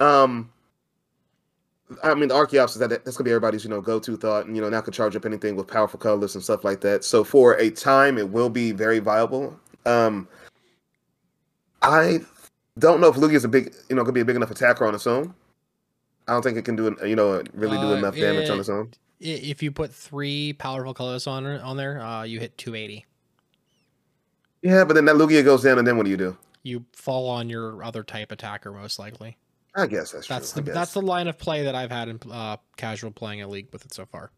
Um, 0.00 0.50
I 2.02 2.14
mean, 2.14 2.28
the 2.28 2.34
Archeops 2.34 2.70
is 2.70 2.78
that 2.78 2.88
that's 2.88 3.16
gonna 3.16 3.24
be 3.24 3.30
everybody's 3.30 3.64
you 3.64 3.70
know 3.70 3.80
go 3.80 3.98
to 3.98 4.16
thought, 4.16 4.46
and 4.46 4.56
you 4.56 4.62
know 4.62 4.68
now 4.68 4.80
can 4.80 4.92
charge 4.92 5.14
up 5.16 5.26
anything 5.26 5.54
with 5.54 5.66
powerful 5.66 5.98
colors 5.98 6.34
and 6.34 6.42
stuff 6.42 6.64
like 6.64 6.80
that. 6.80 7.04
So 7.04 7.24
for 7.24 7.54
a 7.54 7.70
time, 7.70 8.16
it 8.18 8.30
will 8.30 8.48
be 8.48 8.72
very 8.72 9.00
viable. 9.00 9.58
Um, 9.84 10.26
I 11.82 12.20
don't 12.78 13.00
know 13.00 13.08
if 13.08 13.16
Lugia 13.16 13.34
is 13.34 13.44
a 13.44 13.48
big 13.48 13.74
you 13.90 13.96
know 13.96 14.02
gonna 14.02 14.12
be 14.12 14.20
a 14.20 14.24
big 14.24 14.36
enough 14.36 14.50
attacker 14.50 14.86
on 14.86 14.94
its 14.94 15.06
own. 15.06 15.34
I 16.26 16.32
don't 16.32 16.42
think 16.42 16.56
it 16.56 16.64
can 16.64 16.74
do 16.74 16.86
it, 16.86 17.06
you 17.06 17.16
know 17.16 17.42
really 17.52 17.76
do 17.76 17.88
Uh, 17.88 17.96
enough 17.96 18.16
damage 18.16 18.48
on 18.48 18.58
its 18.58 18.70
own. 18.70 18.90
If 19.20 19.62
you 19.62 19.70
put 19.70 19.92
three 19.92 20.54
powerful 20.54 20.94
colors 20.94 21.26
on 21.26 21.46
on 21.46 21.76
there, 21.76 22.00
uh, 22.00 22.22
you 22.24 22.40
hit 22.40 22.56
280. 22.56 23.04
Yeah, 24.62 24.84
but 24.84 24.94
then 24.94 25.04
that 25.04 25.16
Lugia 25.16 25.44
goes 25.44 25.62
down, 25.62 25.78
and 25.78 25.86
then 25.86 25.98
what 25.98 26.04
do 26.04 26.10
you 26.10 26.16
do? 26.16 26.36
You 26.62 26.86
fall 26.94 27.28
on 27.28 27.50
your 27.50 27.84
other 27.84 28.02
type 28.02 28.32
attacker 28.32 28.72
most 28.72 28.98
likely. 28.98 29.36
I 29.74 29.86
guess 29.86 30.12
that's 30.12 30.28
That's 30.28 30.52
true. 30.52 30.62
the 30.62 30.72
that's 30.72 30.92
the 30.92 31.02
line 31.02 31.26
of 31.26 31.38
play 31.38 31.64
that 31.64 31.74
I've 31.74 31.90
had 31.90 32.08
in 32.08 32.20
uh, 32.30 32.56
casual 32.76 33.10
playing 33.10 33.42
a 33.42 33.48
league 33.48 33.68
with 33.72 33.84
it 33.84 33.92
so 33.92 34.06
far. 34.06 34.30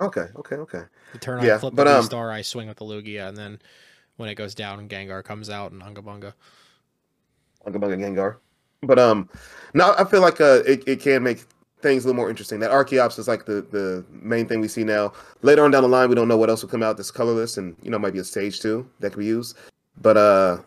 okay, 0.00 0.26
okay, 0.36 0.56
okay. 0.56 0.82
The 1.12 1.18
turn 1.18 1.44
Yeah, 1.44 1.56
I 1.56 1.58
flip 1.58 1.74
but, 1.74 1.84
the 1.84 1.98
um, 1.98 2.04
star, 2.04 2.32
I 2.32 2.42
swing 2.42 2.66
with 2.66 2.78
the 2.78 2.84
Lugia, 2.84 3.28
and 3.28 3.36
then 3.36 3.60
when 4.16 4.28
it 4.28 4.34
goes 4.34 4.54
down, 4.54 4.88
Gengar 4.88 5.22
comes 5.22 5.48
out 5.48 5.70
and 5.72 5.82
Unga 5.82 6.02
Bunga. 6.02 6.32
Unga 7.66 7.78
Bunga 7.78 7.98
Gengar. 7.98 8.36
But 8.82 8.98
um, 8.98 9.28
no, 9.72 9.94
I 9.96 10.04
feel 10.04 10.20
like 10.20 10.40
uh, 10.40 10.62
it, 10.66 10.82
it 10.86 11.00
can 11.00 11.22
make 11.22 11.44
things 11.80 12.04
a 12.04 12.08
little 12.08 12.16
more 12.16 12.28
interesting. 12.30 12.58
That 12.60 12.70
Archeops 12.70 13.18
is 13.18 13.28
like 13.28 13.46
the 13.46 13.64
the 13.70 14.04
main 14.10 14.46
thing 14.48 14.60
we 14.60 14.68
see 14.68 14.84
now. 14.84 15.12
Later 15.42 15.64
on 15.64 15.70
down 15.70 15.82
the 15.82 15.88
line, 15.88 16.08
we 16.08 16.14
don't 16.16 16.28
know 16.28 16.36
what 16.36 16.50
else 16.50 16.62
will 16.62 16.68
come 16.68 16.82
out 16.82 16.96
that's 16.96 17.10
colorless, 17.10 17.58
and 17.58 17.76
you 17.82 17.90
know 17.90 17.98
might 17.98 18.12
be 18.12 18.18
a 18.18 18.24
stage 18.24 18.60
two 18.60 18.88
that 19.00 19.10
could 19.12 19.20
be 19.20 19.26
used. 19.26 19.56
But 20.00 20.16
uh, 20.16 20.58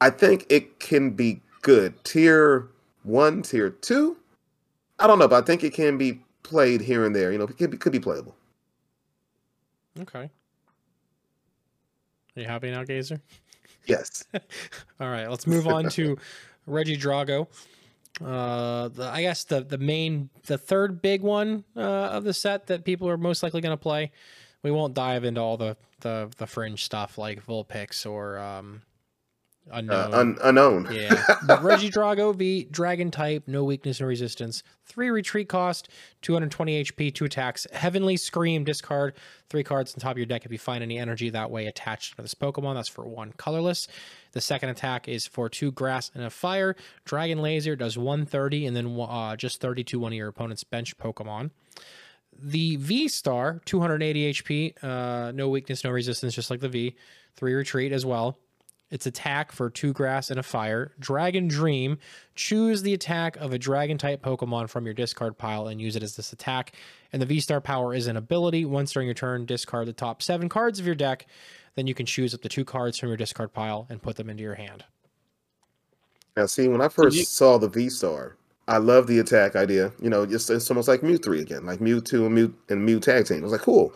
I 0.00 0.10
think 0.10 0.46
it 0.48 0.78
can 0.78 1.10
be 1.10 1.40
good. 1.62 1.92
Tier 2.04 2.68
one, 3.08 3.42
tier 3.42 3.70
two. 3.70 4.16
I 4.98 5.06
don't 5.06 5.18
know, 5.18 5.28
but 5.28 5.42
I 5.42 5.46
think 5.46 5.64
it 5.64 5.72
can 5.72 5.96
be 5.96 6.22
played 6.42 6.80
here 6.80 7.04
and 7.04 7.14
there. 7.14 7.32
You 7.32 7.38
know, 7.38 7.44
it 7.44 7.56
could 7.56 7.70
be, 7.70 7.76
could 7.76 7.92
be 7.92 8.00
playable. 8.00 8.34
Okay. 10.00 10.30
Are 12.36 12.40
you 12.40 12.46
happy 12.46 12.70
now, 12.70 12.84
Gazer? 12.84 13.20
Yes. 13.86 14.24
All 15.00 15.08
right, 15.08 15.28
let's 15.28 15.46
move 15.46 15.66
on 15.66 15.88
to 15.90 16.16
Regidrago. 16.68 17.48
Uh, 18.24 18.88
the, 18.88 19.04
I 19.04 19.22
guess 19.22 19.44
the 19.44 19.62
the 19.62 19.78
main, 19.78 20.28
the 20.46 20.58
third 20.58 21.00
big 21.00 21.22
one 21.22 21.64
uh, 21.76 21.80
of 21.80 22.24
the 22.24 22.34
set 22.34 22.66
that 22.66 22.84
people 22.84 23.08
are 23.08 23.16
most 23.16 23.42
likely 23.42 23.60
going 23.60 23.76
to 23.76 23.76
play. 23.76 24.10
We 24.62 24.70
won't 24.70 24.94
dive 24.94 25.24
into 25.24 25.40
all 25.40 25.56
the 25.56 25.76
the, 26.00 26.30
the 26.36 26.46
fringe 26.46 26.84
stuff 26.84 27.18
like 27.18 27.44
Vulpix 27.44 28.08
or 28.08 28.38
um, 28.38 28.82
Unown. 29.72 29.90
Uh, 29.90 30.10
un- 30.12 30.38
Unown. 30.42 30.90
Yeah. 30.90 31.58
Reggie 31.62 31.90
Drago 31.90 32.34
V, 32.34 32.68
Dragon 32.70 33.10
type, 33.10 33.44
no 33.46 33.64
weakness, 33.64 34.00
no 34.00 34.06
resistance. 34.06 34.62
Three 34.84 35.10
retreat 35.10 35.48
cost, 35.48 35.88
220 36.22 36.84
HP, 36.84 37.14
two 37.14 37.24
attacks. 37.24 37.66
Heavenly 37.72 38.16
Scream, 38.16 38.64
discard 38.64 39.14
three 39.48 39.62
cards 39.62 39.94
on 39.94 40.00
top 40.00 40.12
of 40.12 40.16
your 40.18 40.26
deck 40.26 40.44
if 40.44 40.52
you 40.52 40.58
find 40.58 40.82
any 40.82 40.98
energy 40.98 41.30
that 41.30 41.50
way 41.50 41.66
attached 41.66 42.16
to 42.16 42.22
this 42.22 42.34
Pokemon. 42.34 42.74
That's 42.74 42.88
for 42.88 43.06
one 43.06 43.32
colorless. 43.36 43.88
The 44.32 44.40
second 44.40 44.70
attack 44.70 45.08
is 45.08 45.26
for 45.26 45.48
two 45.48 45.72
grass 45.72 46.10
and 46.14 46.24
a 46.24 46.30
fire. 46.30 46.76
Dragon 47.04 47.40
Laser 47.40 47.76
does 47.76 47.96
130 47.98 48.66
and 48.66 48.76
then 48.76 48.98
uh, 49.00 49.36
just 49.36 49.60
30 49.60 49.84
to 49.84 50.00
one 50.00 50.12
of 50.12 50.16
your 50.16 50.28
opponent's 50.28 50.64
bench 50.64 50.96
Pokemon. 50.98 51.50
The 52.40 52.76
V 52.76 53.08
Star, 53.08 53.60
280 53.64 54.32
HP, 54.32 54.84
uh, 54.84 55.32
no 55.32 55.48
weakness, 55.48 55.82
no 55.82 55.90
resistance, 55.90 56.34
just 56.34 56.50
like 56.50 56.60
the 56.60 56.68
V. 56.68 56.94
Three 57.34 57.54
retreat 57.54 57.92
as 57.92 58.06
well. 58.06 58.38
Its 58.90 59.04
attack 59.06 59.52
for 59.52 59.68
two 59.68 59.92
grass 59.92 60.30
and 60.30 60.40
a 60.40 60.42
fire. 60.42 60.92
Dragon 60.98 61.46
Dream. 61.46 61.98
Choose 62.36 62.80
the 62.80 62.94
attack 62.94 63.36
of 63.36 63.52
a 63.52 63.58
dragon 63.58 63.98
type 63.98 64.22
Pokemon 64.22 64.70
from 64.70 64.86
your 64.86 64.94
discard 64.94 65.36
pile 65.36 65.68
and 65.68 65.78
use 65.80 65.94
it 65.94 66.02
as 66.02 66.16
this 66.16 66.32
attack. 66.32 66.72
And 67.12 67.20
the 67.20 67.26
V 67.26 67.40
Star 67.40 67.60
power 67.60 67.94
is 67.94 68.06
an 68.06 68.16
ability. 68.16 68.64
Once 68.64 68.92
during 68.92 69.06
your 69.06 69.14
turn, 69.14 69.44
discard 69.44 69.88
the 69.88 69.92
top 69.92 70.22
seven 70.22 70.48
cards 70.48 70.78
of 70.78 70.86
your 70.86 70.94
deck. 70.94 71.26
Then 71.74 71.86
you 71.86 71.94
can 71.94 72.06
choose 72.06 72.34
up 72.34 72.40
to 72.42 72.48
two 72.48 72.64
cards 72.64 72.98
from 72.98 73.08
your 73.08 73.18
discard 73.18 73.52
pile 73.52 73.86
and 73.90 74.00
put 74.00 74.16
them 74.16 74.30
into 74.30 74.42
your 74.42 74.54
hand. 74.54 74.84
Now, 76.36 76.46
see, 76.46 76.68
when 76.68 76.80
I 76.80 76.88
first 76.88 77.16
you- 77.16 77.24
saw 77.24 77.58
the 77.58 77.68
V 77.68 77.90
Star, 77.90 78.36
I 78.68 78.78
love 78.78 79.06
the 79.06 79.18
attack 79.18 79.54
idea. 79.54 79.92
You 80.00 80.08
know, 80.08 80.22
it's, 80.22 80.48
it's 80.48 80.70
almost 80.70 80.88
like 80.88 81.02
Mew 81.02 81.18
three 81.18 81.40
again, 81.42 81.66
like 81.66 81.80
Mew 81.80 82.00
two 82.00 82.24
and 82.24 82.34
Mew 82.34 82.54
and 82.70 82.84
Mew 82.84 83.00
tag 83.00 83.26
team. 83.26 83.40
I 83.40 83.42
was 83.42 83.52
like, 83.52 83.60
cool. 83.60 83.92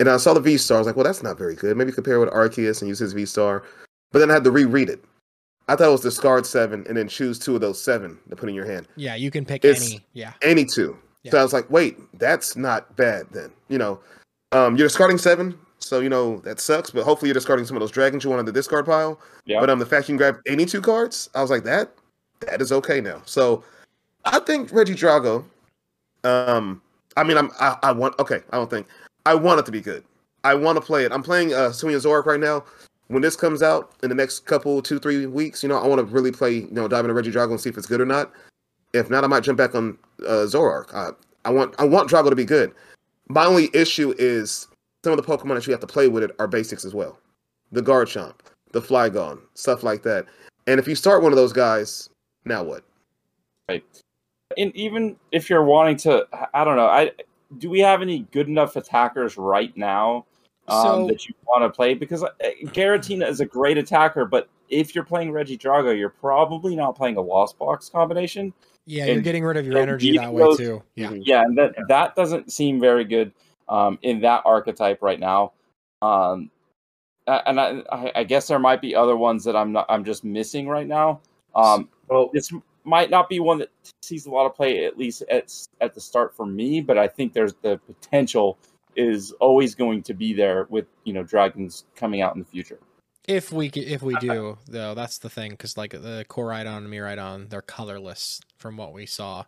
And 0.00 0.08
I 0.08 0.16
saw 0.16 0.32
the 0.32 0.40
V 0.40 0.56
Star. 0.56 0.78
I 0.78 0.80
was 0.80 0.86
like, 0.86 0.96
well, 0.96 1.04
that's 1.04 1.22
not 1.22 1.36
very 1.36 1.54
good. 1.54 1.76
Maybe 1.76 1.92
compare 1.92 2.14
it 2.14 2.20
with 2.20 2.30
Arceus 2.30 2.80
and 2.80 2.88
use 2.88 2.98
his 2.98 3.12
V 3.12 3.26
Star. 3.26 3.62
But 4.12 4.18
then 4.20 4.30
I 4.30 4.34
had 4.34 4.44
to 4.44 4.50
reread 4.50 4.88
it. 4.88 5.02
I 5.68 5.76
thought 5.76 5.88
it 5.88 5.92
was 5.92 6.00
discard 6.02 6.44
seven 6.44 6.84
and 6.88 6.96
then 6.96 7.08
choose 7.08 7.38
two 7.38 7.54
of 7.54 7.60
those 7.60 7.82
seven 7.82 8.18
to 8.28 8.36
put 8.36 8.48
in 8.48 8.54
your 8.54 8.66
hand. 8.66 8.88
Yeah, 8.96 9.14
you 9.14 9.30
can 9.30 9.44
pick 9.44 9.64
It's- 9.64 9.90
any. 9.90 10.04
Yeah. 10.12 10.32
Any 10.42 10.64
two. 10.64 10.96
So 11.30 11.38
I 11.38 11.42
was 11.44 11.52
like, 11.52 11.70
wait, 11.70 11.98
that's 12.18 12.56
not 12.56 12.96
bad 12.96 13.26
then. 13.30 13.50
You 13.68 13.78
know, 13.78 14.00
um, 14.50 14.76
you're 14.76 14.88
discarding 14.88 15.18
seven, 15.18 15.56
so 15.78 16.00
you 16.00 16.08
know 16.08 16.38
that 16.40 16.58
sucks. 16.58 16.90
But 16.90 17.04
hopefully, 17.04 17.28
you're 17.28 17.34
discarding 17.34 17.64
some 17.64 17.76
of 17.76 17.80
those 17.80 17.92
dragons 17.92 18.24
you 18.24 18.30
want 18.30 18.40
on 18.40 18.44
the 18.44 18.50
discard 18.50 18.86
pile. 18.86 19.20
Yeah. 19.46 19.60
But 19.60 19.70
um, 19.70 19.78
the 19.78 19.86
fact 19.86 20.08
you 20.08 20.14
can 20.14 20.16
grab 20.16 20.40
any 20.48 20.66
two 20.66 20.80
cards, 20.80 21.30
I 21.36 21.40
was 21.40 21.48
like, 21.48 21.62
that 21.62 21.92
that 22.40 22.60
is 22.60 22.72
okay 22.72 23.00
now. 23.00 23.22
So 23.24 23.62
I 24.24 24.40
think 24.40 24.70
Regidrago 24.70 25.44
Um, 26.24 26.82
I 27.16 27.22
mean, 27.22 27.36
I'm 27.36 27.50
I, 27.60 27.76
I 27.84 27.92
want 27.92 28.18
okay. 28.18 28.40
I 28.50 28.56
don't 28.56 28.68
think 28.68 28.88
I 29.24 29.34
want 29.36 29.60
it 29.60 29.66
to 29.66 29.72
be 29.72 29.80
good. 29.80 30.02
I 30.42 30.54
want 30.56 30.74
to 30.76 30.82
play 30.82 31.04
it. 31.04 31.12
I'm 31.12 31.22
playing 31.22 31.54
uh 31.54 31.68
Hisuian 31.68 31.96
Zoroark 32.02 32.26
right 32.26 32.40
now. 32.40 32.64
When 33.12 33.20
this 33.20 33.36
comes 33.36 33.62
out 33.62 33.92
in 34.02 34.08
the 34.08 34.14
next 34.14 34.46
couple 34.46 34.80
two 34.80 34.98
three 34.98 35.26
weeks, 35.26 35.62
you 35.62 35.68
know, 35.68 35.76
I 35.76 35.86
want 35.86 35.98
to 35.98 36.06
really 36.06 36.32
play. 36.32 36.54
You 36.54 36.70
know, 36.70 36.88
dive 36.88 37.04
into 37.04 37.14
Regidrago 37.14 37.50
and 37.50 37.60
see 37.60 37.68
if 37.68 37.76
it's 37.76 37.86
good 37.86 38.00
or 38.00 38.06
not. 38.06 38.32
If 38.94 39.10
not, 39.10 39.22
I 39.22 39.26
might 39.26 39.42
jump 39.42 39.58
back 39.58 39.74
on 39.74 39.98
uh. 40.26 40.46
Uh, 40.46 41.12
I 41.44 41.50
want 41.50 41.74
I 41.78 41.84
want 41.84 42.10
Drago 42.10 42.30
to 42.30 42.36
be 42.36 42.46
good. 42.46 42.72
My 43.28 43.44
only 43.44 43.68
issue 43.74 44.14
is 44.16 44.66
some 45.04 45.12
of 45.12 45.18
the 45.18 45.30
Pokemon 45.30 45.56
that 45.56 45.66
you 45.66 45.72
have 45.72 45.80
to 45.80 45.86
play 45.86 46.08
with 46.08 46.22
it 46.22 46.30
are 46.38 46.46
basics 46.46 46.86
as 46.86 46.94
well. 46.94 47.18
The 47.70 47.82
Garchomp, 47.82 48.36
the 48.72 48.80
Flygon, 48.80 49.40
stuff 49.52 49.82
like 49.82 50.02
that. 50.04 50.24
And 50.66 50.80
if 50.80 50.88
you 50.88 50.94
start 50.94 51.22
one 51.22 51.32
of 51.32 51.36
those 51.36 51.52
guys, 51.52 52.08
now 52.46 52.62
what? 52.62 52.82
Right. 53.68 53.84
And 54.56 54.74
even 54.74 55.16
if 55.32 55.50
you're 55.50 55.64
wanting 55.64 55.98
to, 55.98 56.26
I 56.54 56.64
don't 56.64 56.76
know. 56.76 56.86
I 56.86 57.10
do 57.58 57.68
we 57.68 57.80
have 57.80 58.00
any 58.00 58.20
good 58.32 58.48
enough 58.48 58.76
attackers 58.76 59.36
right 59.36 59.76
now 59.76 60.24
um, 60.68 60.82
So- 60.84 61.06
that 61.08 61.26
you 61.28 61.34
want 61.46 61.62
to 61.64 61.70
play? 61.70 61.94
Because 61.94 62.22
uh, 62.22 62.28
Giratina 62.64 63.28
is 63.28 63.40
a 63.40 63.46
great 63.46 63.78
attacker, 63.78 64.24
but 64.24 64.48
if 64.68 64.94
you're 64.94 65.04
playing 65.04 65.30
Regidrago, 65.32 65.96
you're 65.96 66.08
probably 66.08 66.74
not 66.76 66.96
playing 66.96 67.16
a 67.16 67.20
Lost 67.20 67.58
Box 67.58 67.88
combination. 67.88 68.52
Yeah, 68.86 69.06
you're 69.06 69.14
And 69.16 69.24
getting 69.24 69.44
rid 69.44 69.56
of 69.56 69.66
your 69.66 69.78
energy 69.78 70.16
that 70.16 70.32
way 70.32 70.42
those- 70.42 70.56
too. 70.58 70.82
Yeah. 70.96 71.10
Mhm. 71.10 71.22
Yeah, 71.24 71.42
and 71.42 71.56
that 71.58 71.74
that 71.88 72.16
doesn't 72.16 72.50
seem 72.52 72.80
very 72.80 73.04
good 73.04 73.32
um, 73.68 73.98
in 74.02 74.20
that 74.22 74.42
archetype 74.44 75.02
right 75.02 75.20
now. 75.20 75.52
Um, 76.02 76.50
and 77.26 77.60
I, 77.60 77.82
I- 77.92 78.12
I 78.16 78.24
guess 78.24 78.48
there 78.48 78.58
might 78.58 78.80
be 78.80 78.94
other 78.94 79.16
ones 79.16 79.44
that 79.44 79.54
I'm 79.54 79.72
not. 79.72 79.86
I'm 79.88 80.04
just 80.04 80.24
missing 80.24 80.68
right 80.68 80.86
now. 80.86 81.20
Um, 81.54 81.88
Well, 82.08 82.30
this 82.32 82.50
might 82.84 83.10
not 83.10 83.28
be 83.28 83.38
one 83.38 83.58
that 83.58 83.70
sees 84.02 84.26
a 84.26 84.30
lot 84.30 84.44
of 84.46 84.54
play 84.56 84.84
at 84.84 84.98
least 84.98 85.22
at 85.30 85.52
at 85.80 85.94
the 85.94 86.00
start 86.00 86.34
for 86.34 86.44
me, 86.46 86.80
but 86.80 86.98
I 86.98 87.06
think 87.06 87.32
there's 87.34 87.54
the 87.62 87.78
potential 87.86 88.58
is 88.96 89.32
always 89.32 89.74
going 89.74 90.02
to 90.04 90.14
be 90.14 90.32
there 90.32 90.66
with 90.70 90.86
you 91.04 91.12
know 91.12 91.22
dragons 91.22 91.84
coming 91.94 92.22
out 92.22 92.34
in 92.34 92.40
the 92.40 92.46
future. 92.46 92.78
If 93.28 93.52
we 93.52 93.68
if 93.68 94.02
we 94.02 94.14
do 94.16 94.58
though, 94.66 94.94
that's 94.94 95.18
the 95.18 95.30
thing 95.30 95.52
because 95.52 95.76
like 95.76 95.92
the 95.92 96.26
Koraidon 96.28 96.78
and 96.78 96.88
Miraidon, 96.88 97.50
they're 97.50 97.62
colorless 97.62 98.40
from 98.58 98.76
what 98.76 98.92
we 98.92 99.06
saw. 99.06 99.44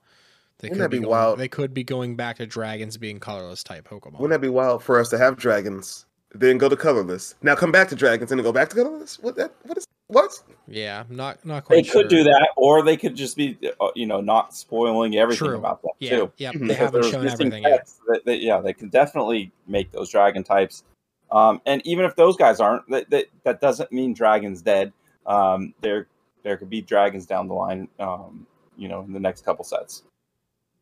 They 0.59 0.69
Wouldn't 0.69 0.79
could 0.79 0.85
that 0.85 0.91
be 0.91 0.99
going, 0.99 1.11
wild? 1.11 1.39
They 1.39 1.49
could 1.49 1.75
be 1.75 1.83
going 1.83 2.15
back 2.15 2.37
to 2.37 2.47
dragons 2.47 2.97
being 2.97 3.19
colorless 3.19 3.65
type 3.65 3.89
Pokemon. 3.89 4.21
Wouldn't 4.21 4.31
that 4.31 4.41
be 4.41 4.49
wild 4.49 4.83
for 4.83 5.01
us 5.01 5.09
to 5.09 5.19
have 5.19 5.37
dragons, 5.37 6.07
then 6.33 6.59
go 6.59 6.69
to 6.69 6.77
colorless, 6.77 7.35
now 7.43 7.57
come 7.57 7.73
back 7.73 7.89
to 7.89 7.97
dragons, 7.97 8.31
and 8.31 8.39
then 8.39 8.45
go 8.45 8.53
back 8.53 8.69
to 8.71 8.77
colorless? 8.77 9.19
What 9.19 9.35
that? 9.37 9.53
What 9.65 9.77
is 9.77 9.87
what? 10.09 10.33
yeah, 10.69 11.05
not 11.09 11.45
not 11.45 11.65
quite 11.65 11.77
They 11.77 11.83
quite. 11.83 11.93
could 11.93 12.09
do 12.09 12.25
that, 12.25 12.51
or 12.57 12.83
they 12.83 12.97
could 12.97 13.15
just 13.17 13.37
be 13.37 13.59
uh, 13.81 13.89
you 13.95 14.07
know 14.07 14.21
not 14.21 14.55
spoiling 14.55 15.17
everything 15.17 15.49
True. 15.49 15.57
about 15.57 15.83
that 15.83 15.93
Yeah, 15.99 16.11
too. 16.17 16.33
yeah. 16.37 16.53
Mhm. 16.53 16.69
They 16.69 16.75
haven't 16.75 16.93
there's 17.01 17.11
shown 17.11 17.27
everything 17.27 17.63
yet. 17.63 17.89
that- 18.09 18.25
that- 18.27 18.41
yeah, 18.41 18.61
they 18.61 18.73
can 18.73 18.89
definitely 18.89 19.51
make 19.67 19.91
those 19.93 20.11
dragon 20.11 20.45
types. 20.45 20.85
Um, 21.31 21.61
and 21.67 21.85
even 21.87 22.05
if 22.05 22.15
those 22.17 22.37
guys 22.37 22.61
aren't, 22.61 22.89
that, 22.91 23.11
that, 23.11 23.27
that 23.45 23.61
doesn't 23.61 23.91
mean 23.91 24.13
dragons 24.15 24.63
dead. 24.63 24.93
Um, 25.27 25.75
there 25.81 26.07
there 26.43 26.57
could 26.59 26.69
be 26.71 26.83
dragons 26.83 27.25
down 27.27 27.49
the 27.49 27.55
line. 27.55 27.89
Um, 27.99 28.47
you 28.77 28.89
know, 28.89 29.01
in 29.03 29.13
the 29.13 29.21
next 29.21 29.45
couple 29.45 29.65
sets. 29.65 30.03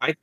I 0.00 0.14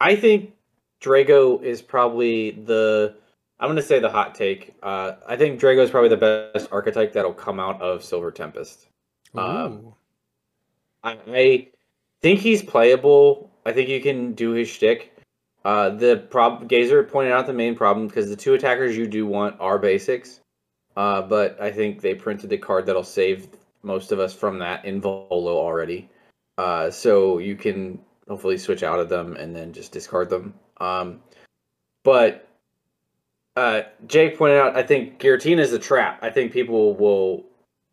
i 0.00 0.14
think 0.16 0.52
Drago 1.00 1.62
is 1.62 1.80
probably 1.82 2.50
the. 2.52 3.14
I'm 3.58 3.68
going 3.68 3.76
to 3.76 3.82
say 3.82 3.98
the 3.98 4.10
hot 4.10 4.34
take. 4.34 4.74
Uh, 4.82 5.12
I 5.26 5.36
think 5.36 5.60
Drago 5.60 5.82
is 5.82 5.90
probably 5.90 6.10
the 6.10 6.50
best 6.52 6.68
archetype 6.70 7.12
that'll 7.12 7.32
come 7.32 7.58
out 7.58 7.80
of 7.80 8.04
Silver 8.04 8.30
Tempest. 8.30 8.88
Um, 9.34 9.94
I, 11.02 11.18
I 11.28 11.68
think 12.20 12.40
he's 12.40 12.62
playable. 12.62 13.50
I 13.64 13.72
think 13.72 13.88
you 13.88 14.00
can 14.00 14.34
do 14.34 14.50
his 14.50 14.68
shtick. 14.68 15.12
Uh, 15.64 15.90
the 15.90 16.26
prob 16.30 16.68
Gazer 16.68 17.02
pointed 17.02 17.32
out 17.32 17.46
the 17.46 17.52
main 17.52 17.74
problem 17.74 18.06
because 18.06 18.28
the 18.28 18.36
two 18.36 18.54
attackers 18.54 18.96
you 18.96 19.06
do 19.06 19.26
want 19.26 19.56
are 19.58 19.78
basics. 19.78 20.40
Uh, 20.96 21.22
but 21.22 21.60
I 21.60 21.70
think 21.70 22.00
they 22.00 22.14
printed 22.14 22.50
the 22.50 22.58
card 22.58 22.86
that'll 22.86 23.02
save 23.02 23.48
most 23.82 24.12
of 24.12 24.20
us 24.20 24.34
from 24.34 24.58
that 24.60 24.84
in 24.84 25.00
Volo 25.00 25.56
already. 25.56 26.08
Uh, 26.58 26.90
so 26.90 27.38
you 27.38 27.56
can 27.56 27.98
hopefully 28.28 28.58
switch 28.58 28.82
out 28.82 28.98
of 28.98 29.08
them 29.08 29.36
and 29.36 29.54
then 29.54 29.72
just 29.72 29.92
discard 29.92 30.30
them. 30.30 30.54
Um, 30.78 31.20
but 32.04 32.45
uh, 33.56 33.82
Jake 34.06 34.36
pointed 34.36 34.58
out, 34.58 34.76
I 34.76 34.82
think 34.82 35.18
Giratina 35.18 35.60
is 35.60 35.72
a 35.72 35.78
trap. 35.78 36.18
I 36.22 36.30
think 36.30 36.52
people 36.52 36.94
will 36.94 37.44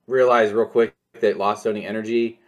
realize 0.07 0.51
real 0.51 0.65
quick 0.65 0.93
that 1.21 1.37
Lost 1.37 1.63
Zoning 1.63 1.85
Energy 1.85 2.39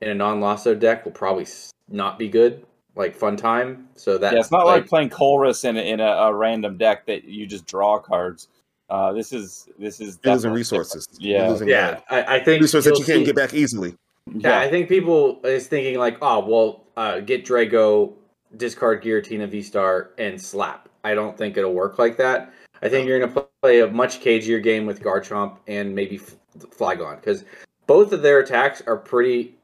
in 0.00 0.08
a 0.08 0.14
non-Lasso 0.14 0.74
deck 0.74 1.04
will 1.04 1.12
probably 1.12 1.46
not 1.88 2.18
be 2.18 2.28
good, 2.28 2.64
like 2.96 3.14
fun 3.14 3.36
time. 3.36 3.88
So 3.94 4.16
that 4.18 4.32
yeah, 4.32 4.40
it's 4.40 4.50
not 4.50 4.66
like, 4.66 4.88
playing 4.88 5.10
Colress 5.10 5.64
in 5.68 5.76
a, 5.76 5.80
in 5.80 6.00
a, 6.00 6.06
a 6.06 6.34
random 6.34 6.78
deck 6.78 7.06
that 7.06 7.24
you 7.24 7.46
just 7.46 7.66
draw 7.66 7.98
cards. 7.98 8.48
Uh, 8.88 9.12
this 9.12 9.32
is 9.32 9.68
this 9.78 10.00
is 10.00 10.16
losing 10.16 10.20
definitely 10.22 10.58
resources. 10.58 11.08
Yeah. 11.18 11.48
Losing 11.48 11.68
yeah, 11.68 12.00
I, 12.10 12.36
I 12.36 12.44
think 12.44 12.62
resources 12.62 12.90
that 12.92 12.98
you'll 12.98 13.06
can't 13.06 13.24
get 13.24 13.36
back 13.36 13.54
easily. 13.54 13.96
different. 14.26 14.44
Yeah, 14.44 14.60
I 14.60 14.68
think 14.70 14.88
people 14.88 15.40
is 15.44 15.66
thinking 15.66 15.98
like, 15.98 16.18
oh 16.20 16.44
well, 16.44 16.84
uh, 16.96 17.20
get 17.20 17.44
Drago, 17.44 18.12
discard 18.56 19.02
Giratina 19.02 19.48
V 19.48 19.62
Star, 19.62 20.10
and 20.18 20.40
slap. 20.40 20.88
I 21.04 21.14
don't 21.14 21.36
think 21.36 21.56
it'll 21.56 21.72
work 21.72 21.98
like 21.98 22.16
that. 22.18 22.52
I 22.82 22.88
think 22.88 23.06
you're 23.06 23.20
gonna 23.20 23.46
play 23.62 23.80
a 23.80 23.88
much 23.88 24.20
cagier 24.20 24.62
game 24.62 24.86
with 24.86 25.02
Garchomp 25.02 25.58
and 25.68 25.94
maybe 25.94 26.18
Flygon 26.58 27.16
because 27.16 27.44
both 27.86 28.12
of 28.12 28.22
their 28.22 28.40
attacks 28.40 28.82
are 28.86 28.96
pretty, 28.96 29.56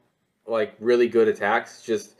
like 0.47 0.75
really 0.79 1.07
good 1.07 1.27
attacks, 1.27 1.81
just 1.81 2.15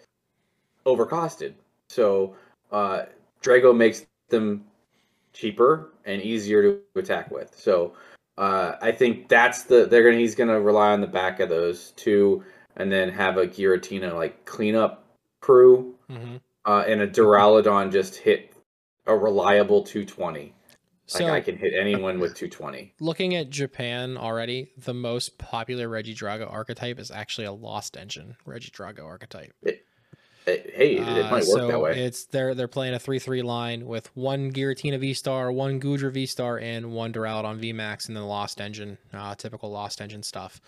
overcosted. 0.86 1.54
So 1.90 2.36
uh, 2.72 3.04
Drago 3.42 3.76
makes 3.76 4.06
them 4.30 4.66
cheaper 5.34 5.94
and 6.06 6.22
easier 6.22 6.62
to 6.62 7.00
attack 7.00 7.32
with. 7.32 7.56
So 7.58 7.94
uh, 8.38 8.76
I 8.82 8.92
think 8.92 9.30
that's 9.30 9.64
the 9.64 9.86
they're 9.86 10.04
gonna 10.04 10.18
he's 10.18 10.36
gonna 10.36 10.60
rely 10.60 10.92
on 10.92 11.02
the 11.02 11.08
back 11.08 11.40
of 11.40 11.50
those 11.50 11.92
two, 11.92 12.44
and 12.76 12.92
then 12.92 13.10
have 13.10 13.38
a 13.38 13.48
Giratina 13.48 14.14
like 14.14 14.46
cleanup 14.46 15.06
crew, 15.42 15.96
hmm 16.10 16.38
uh, 16.66 16.84
and 16.86 17.02
a 17.02 17.08
Duraludon 17.08 17.92
just 17.92 18.16
hit 18.18 18.54
a 19.08 19.16
reliable 19.16 19.82
220. 19.82 20.54
So 21.10 21.23
like 21.26 21.34
I 21.34 21.41
can 21.41 21.57
hit 21.57 21.73
anyone 21.73 22.19
with 22.19 22.36
220. 22.36 22.94
looking 22.99 23.36
at 23.36 23.49
Japan 23.49 24.15
already, 24.18 24.69
the 24.77 24.94
most 24.94 25.38
popular 25.38 25.88
Regidrago 25.90 26.52
archetype 26.52 26.99
is 26.99 27.10
actually 27.11 27.45
a 27.45 27.52
Lost 27.52 27.98
Engine 27.98 28.36
Regidrago 28.48 29.03
archetype. 29.06 29.53
Hey, 29.64 29.81
hey, 30.45 30.95
it, 30.98 30.99
it 31.07 31.26
Uh, 31.26 31.31
might 31.31 31.31
work 31.31 31.44
so 31.44 31.68
that 31.68 31.80
way. 31.81 31.99
It's 32.06 32.26
they're 32.26 32.56
they're 32.56 32.68
playing 32.68 32.94
a 32.94 32.99
three 32.99 33.19
three 33.19 33.41
line 33.41 33.86
with 33.86 34.15
one 34.15 34.52
Giratina 34.52 34.99
V 34.99 35.14
Star, 35.14 35.52
one 35.52 35.80
Goodra 35.81 36.11
V 36.11 36.26
Star, 36.26 36.57
and 36.60 36.91
one 36.91 37.11
Duraludon 37.11 37.57
V 37.57 37.73
Max, 37.73 38.07
and 38.07 38.15
then 38.15 38.23
Lost 38.26 38.61
Engine, 38.61 38.98
uh, 39.14 39.36
typical 39.36 39.69
Lost 39.72 40.02
Engine 40.02 40.23
stuff. 40.23 40.61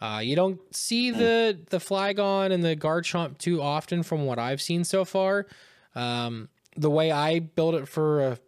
Uh, 0.00 0.20
you 0.22 0.36
don't 0.36 0.60
see 0.74 1.10
Hmm. 1.10 1.18
the 1.18 1.58
the 1.70 1.78
Flygon 1.78 2.50
and 2.52 2.64
the 2.64 2.76
Garchomp 2.76 3.38
too 3.38 3.62
often 3.62 4.02
from 4.02 4.26
what 4.26 4.38
I've 4.38 4.60
seen 4.60 4.84
so 4.84 5.04
far. 5.04 5.46
Um, 5.94 6.48
the 6.76 6.90
way 6.90 7.10
I 7.10 7.38
build 7.38 7.74
it 7.74 7.88
for 7.88 8.20
a, 8.22 8.38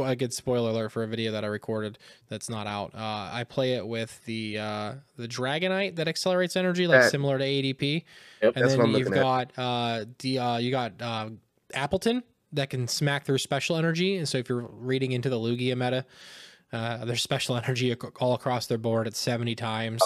a 0.00 0.16
good 0.16 0.32
spoiler 0.32 0.70
alert 0.70 0.90
for 0.90 1.02
a 1.02 1.06
video 1.06 1.32
that 1.32 1.44
I 1.44 1.46
recorded 1.46 1.98
that's 2.28 2.50
not 2.50 2.66
out. 2.66 2.94
Uh, 2.94 3.30
I 3.32 3.44
play 3.48 3.74
it 3.74 3.86
with 3.86 4.20
the 4.24 4.58
uh, 4.58 4.92
the 5.16 5.28
Dragonite 5.28 5.96
that 5.96 6.08
accelerates 6.08 6.56
energy, 6.56 6.86
like 6.86 7.02
That- 7.02 7.10
similar 7.10 7.38
to 7.38 7.44
ADP. 7.44 8.04
Yep. 8.42 8.56
And 8.56 8.70
then 8.70 8.90
you've 8.90 9.10
got 9.12 9.52
uh, 9.56 10.04
the 10.18 10.38
uh, 10.38 10.56
you 10.58 10.70
got 10.70 10.92
uh, 11.00 11.30
Appletun 11.74 12.22
that 12.52 12.70
can 12.70 12.88
smack 12.88 13.24
through 13.24 13.38
special 13.38 13.76
energy, 13.76 14.16
and 14.16 14.28
so 14.28 14.38
if 14.38 14.48
you're 14.48 14.66
reading 14.70 15.12
into 15.12 15.28
the 15.30 15.36
Lugia 15.38 15.76
meta, 15.76 16.04
uh, 16.72 17.04
there's 17.04 17.22
special 17.22 17.56
energy 17.64 17.94
all 18.20 18.34
across 18.34 18.66
their 18.66 18.78
board 18.78 19.06
at 19.06 19.14
70 19.14 19.54
times. 19.54 20.02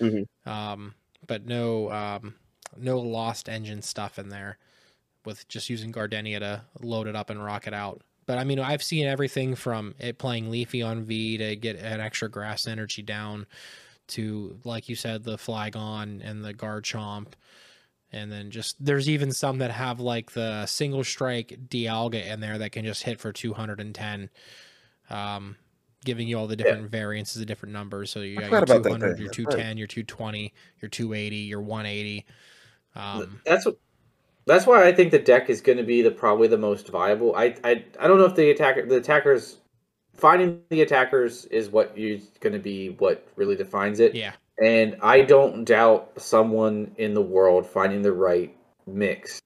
Mhm. 0.00 0.26
Um, 0.46 0.94
but 1.26 1.44
no 1.46 1.90
um, 1.90 2.34
no 2.76 2.98
lost 3.00 3.48
engine 3.50 3.82
stuff 3.82 4.18
in 4.18 4.30
there 4.30 4.56
with 5.26 5.46
just 5.48 5.68
using 5.68 5.90
Gardenia 5.90 6.40
to 6.40 6.62
load 6.80 7.06
it 7.06 7.14
up 7.14 7.28
and 7.28 7.44
rock 7.44 7.66
it 7.66 7.74
out. 7.74 8.00
But 8.26 8.38
I 8.38 8.44
mean, 8.44 8.60
I've 8.60 8.82
seen 8.82 9.06
everything 9.06 9.54
from 9.54 9.94
it 9.98 10.18
playing 10.18 10.50
Leafeon 10.50 11.04
V 11.04 11.38
to 11.38 11.56
get 11.56 11.76
an 11.76 12.00
extra 12.00 12.28
grass 12.28 12.66
energy 12.66 13.02
down 13.02 13.46
to, 14.08 14.58
like 14.64 14.88
you 14.88 14.94
said, 14.96 15.24
the 15.24 15.36
Flygon 15.36 16.20
and 16.22 16.44
the 16.44 16.54
Garchomp. 16.54 17.28
And 18.12 18.30
then 18.30 18.50
just 18.50 18.84
there's 18.84 19.08
even 19.08 19.32
some 19.32 19.58
that 19.58 19.70
have 19.70 20.00
like 20.00 20.32
the 20.32 20.66
single 20.66 21.04
strike 21.04 21.56
Dialga 21.68 22.26
in 22.26 22.40
there 22.40 22.58
that 22.58 22.72
can 22.72 22.84
just 22.84 23.04
hit 23.04 23.20
for 23.20 23.32
210, 23.32 24.30
um, 25.10 25.56
giving 26.04 26.26
you 26.26 26.36
all 26.36 26.48
the 26.48 26.56
different 26.56 26.90
variances 26.90 27.40
of 27.40 27.46
different 27.46 27.72
numbers. 27.72 28.10
So 28.10 28.20
you 28.20 28.36
got 28.36 28.50
your 28.50 28.62
about 28.62 28.82
that 28.82 28.88
200, 28.88 29.12
thing. 29.12 29.18
your 29.18 29.26
That's 29.26 29.36
210, 29.36 29.78
your 29.78 29.86
220, 29.86 30.52
your 30.80 30.88
280, 30.88 31.36
your 31.36 31.60
180. 31.60 32.26
Um, 32.96 33.40
that's 33.44 33.66
what. 33.66 33.76
That's 34.50 34.66
why 34.66 34.86
I 34.86 34.92
think 34.92 35.10
the 35.10 35.18
deck 35.18 35.48
is 35.48 35.60
going 35.60 35.78
to 35.78 35.84
be 35.84 36.02
the 36.02 36.10
probably 36.10 36.48
the 36.48 36.58
most 36.58 36.88
viable. 36.88 37.34
I 37.36 37.54
I, 37.64 37.84
I 37.98 38.08
don't 38.08 38.18
know 38.18 38.24
if 38.24 38.34
the 38.34 38.50
attacker 38.50 38.86
the 38.86 38.96
attackers 38.96 39.58
finding 40.20 40.60
the 40.68 40.82
attackers 40.82 41.46
is 41.46 41.70
what 41.70 41.92
is 41.96 42.30
going 42.40 42.52
to 42.52 42.58
be 42.58 42.90
what 42.90 43.26
really 43.36 43.56
defines 43.56 44.00
it. 44.00 44.14
yeah. 44.14 44.32
And 44.62 44.96
I 45.00 45.22
don't 45.22 45.64
doubt 45.64 46.20
someone 46.20 46.90
in 46.98 47.14
the 47.14 47.22
world 47.22 47.66
finding 47.66 48.02
the 48.02 48.12
right 48.12 48.54
mix. 48.86 49.40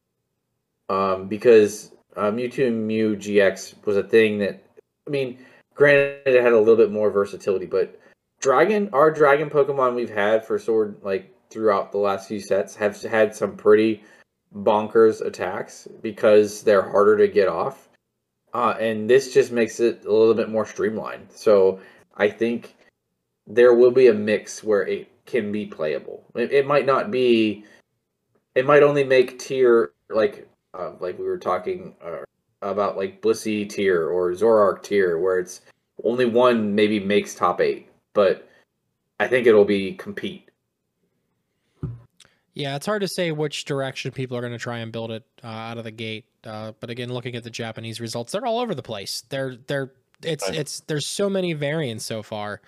Um, 0.88 1.28
because 1.28 1.92
uh, 2.16 2.30
Mewtwo 2.32 2.66
and 2.66 2.86
Mew 2.86 3.16
GX 3.16 3.86
was 3.86 3.96
a 3.96 4.02
thing 4.02 4.38
that, 4.38 4.62
I 5.06 5.10
mean, 5.10 5.38
granted 5.74 6.22
it 6.26 6.42
had 6.42 6.52
a 6.52 6.58
little 6.58 6.76
bit 6.76 6.90
more 6.90 7.10
versatility, 7.10 7.66
but 7.66 7.98
Dragon, 8.40 8.90
our 8.92 9.10
Dragon 9.10 9.48
Pokemon 9.48 9.94
we've 9.94 10.10
had 10.10 10.44
for 10.44 10.58
Sword, 10.58 10.96
like 11.02 11.32
throughout 11.48 11.92
the 11.92 11.98
last 11.98 12.28
few 12.28 12.40
sets, 12.40 12.74
have 12.74 13.00
had 13.02 13.34
some 13.34 13.56
pretty 13.56 14.02
bonkers 14.54 15.20
attacks 15.20 15.88
because 16.02 16.62
they're 16.62 16.88
harder 16.88 17.16
to 17.18 17.28
get 17.28 17.48
off. 17.48 17.88
Uh, 18.52 18.76
and 18.78 19.10
this 19.10 19.34
just 19.34 19.50
makes 19.50 19.80
it 19.80 20.04
a 20.04 20.12
little 20.12 20.34
bit 20.34 20.48
more 20.48 20.64
streamlined. 20.64 21.26
So 21.30 21.80
I 22.16 22.28
think 22.28 22.76
there 23.46 23.74
will 23.74 23.90
be 23.90 24.06
a 24.06 24.14
mix 24.14 24.62
where 24.62 24.86
it 24.86 25.10
can 25.26 25.50
be 25.50 25.66
playable. 25.66 26.24
It, 26.34 26.52
it 26.52 26.66
might 26.66 26.86
not 26.86 27.10
be. 27.10 27.64
It 28.54 28.66
might 28.66 28.84
only 28.84 29.02
make 29.02 29.40
tier 29.40 29.92
like 30.08 30.48
uh, 30.78 30.92
like 31.00 31.18
we 31.18 31.24
were 31.24 31.38
talking 31.38 31.94
uh, 32.02 32.22
about 32.62 32.96
like 32.96 33.20
Blissey 33.20 33.68
tier 33.68 34.08
or 34.08 34.30
Zoroark 34.32 34.82
tier, 34.82 35.18
where 35.18 35.38
it's 35.38 35.62
only 36.02 36.26
one 36.26 36.74
maybe 36.74 37.00
makes 37.00 37.34
top 37.34 37.60
eight, 37.60 37.88
but 38.12 38.48
I 39.18 39.26
think 39.28 39.46
it'll 39.46 39.64
be 39.64 39.94
compete. 39.94 40.43
Yeah, 42.54 42.76
it's 42.76 42.86
hard 42.86 43.02
to 43.02 43.08
say 43.08 43.32
which 43.32 43.64
direction 43.64 44.12
people 44.12 44.36
are 44.36 44.40
going 44.40 44.52
to 44.52 44.58
try 44.58 44.78
and 44.78 44.92
build 44.92 45.10
it 45.10 45.24
uh, 45.42 45.48
out 45.48 45.78
of 45.78 45.84
the 45.84 45.90
gate. 45.90 46.26
Uh, 46.44 46.72
but 46.78 46.88
again, 46.88 47.12
looking 47.12 47.34
at 47.34 47.42
the 47.42 47.50
Japanese 47.50 48.00
results, 48.00 48.32
they're 48.32 48.46
all 48.46 48.60
over 48.60 48.74
the 48.74 48.82
place. 48.82 49.24
They're 49.28 49.56
they're 49.66 49.92
it's 50.22 50.48
Right. 50.48 50.58
it's 50.58 50.80
there's 50.80 51.06
so 51.06 51.28
many 51.28 51.52
variants 51.52 52.04
so 52.04 52.22
far. 52.22 52.60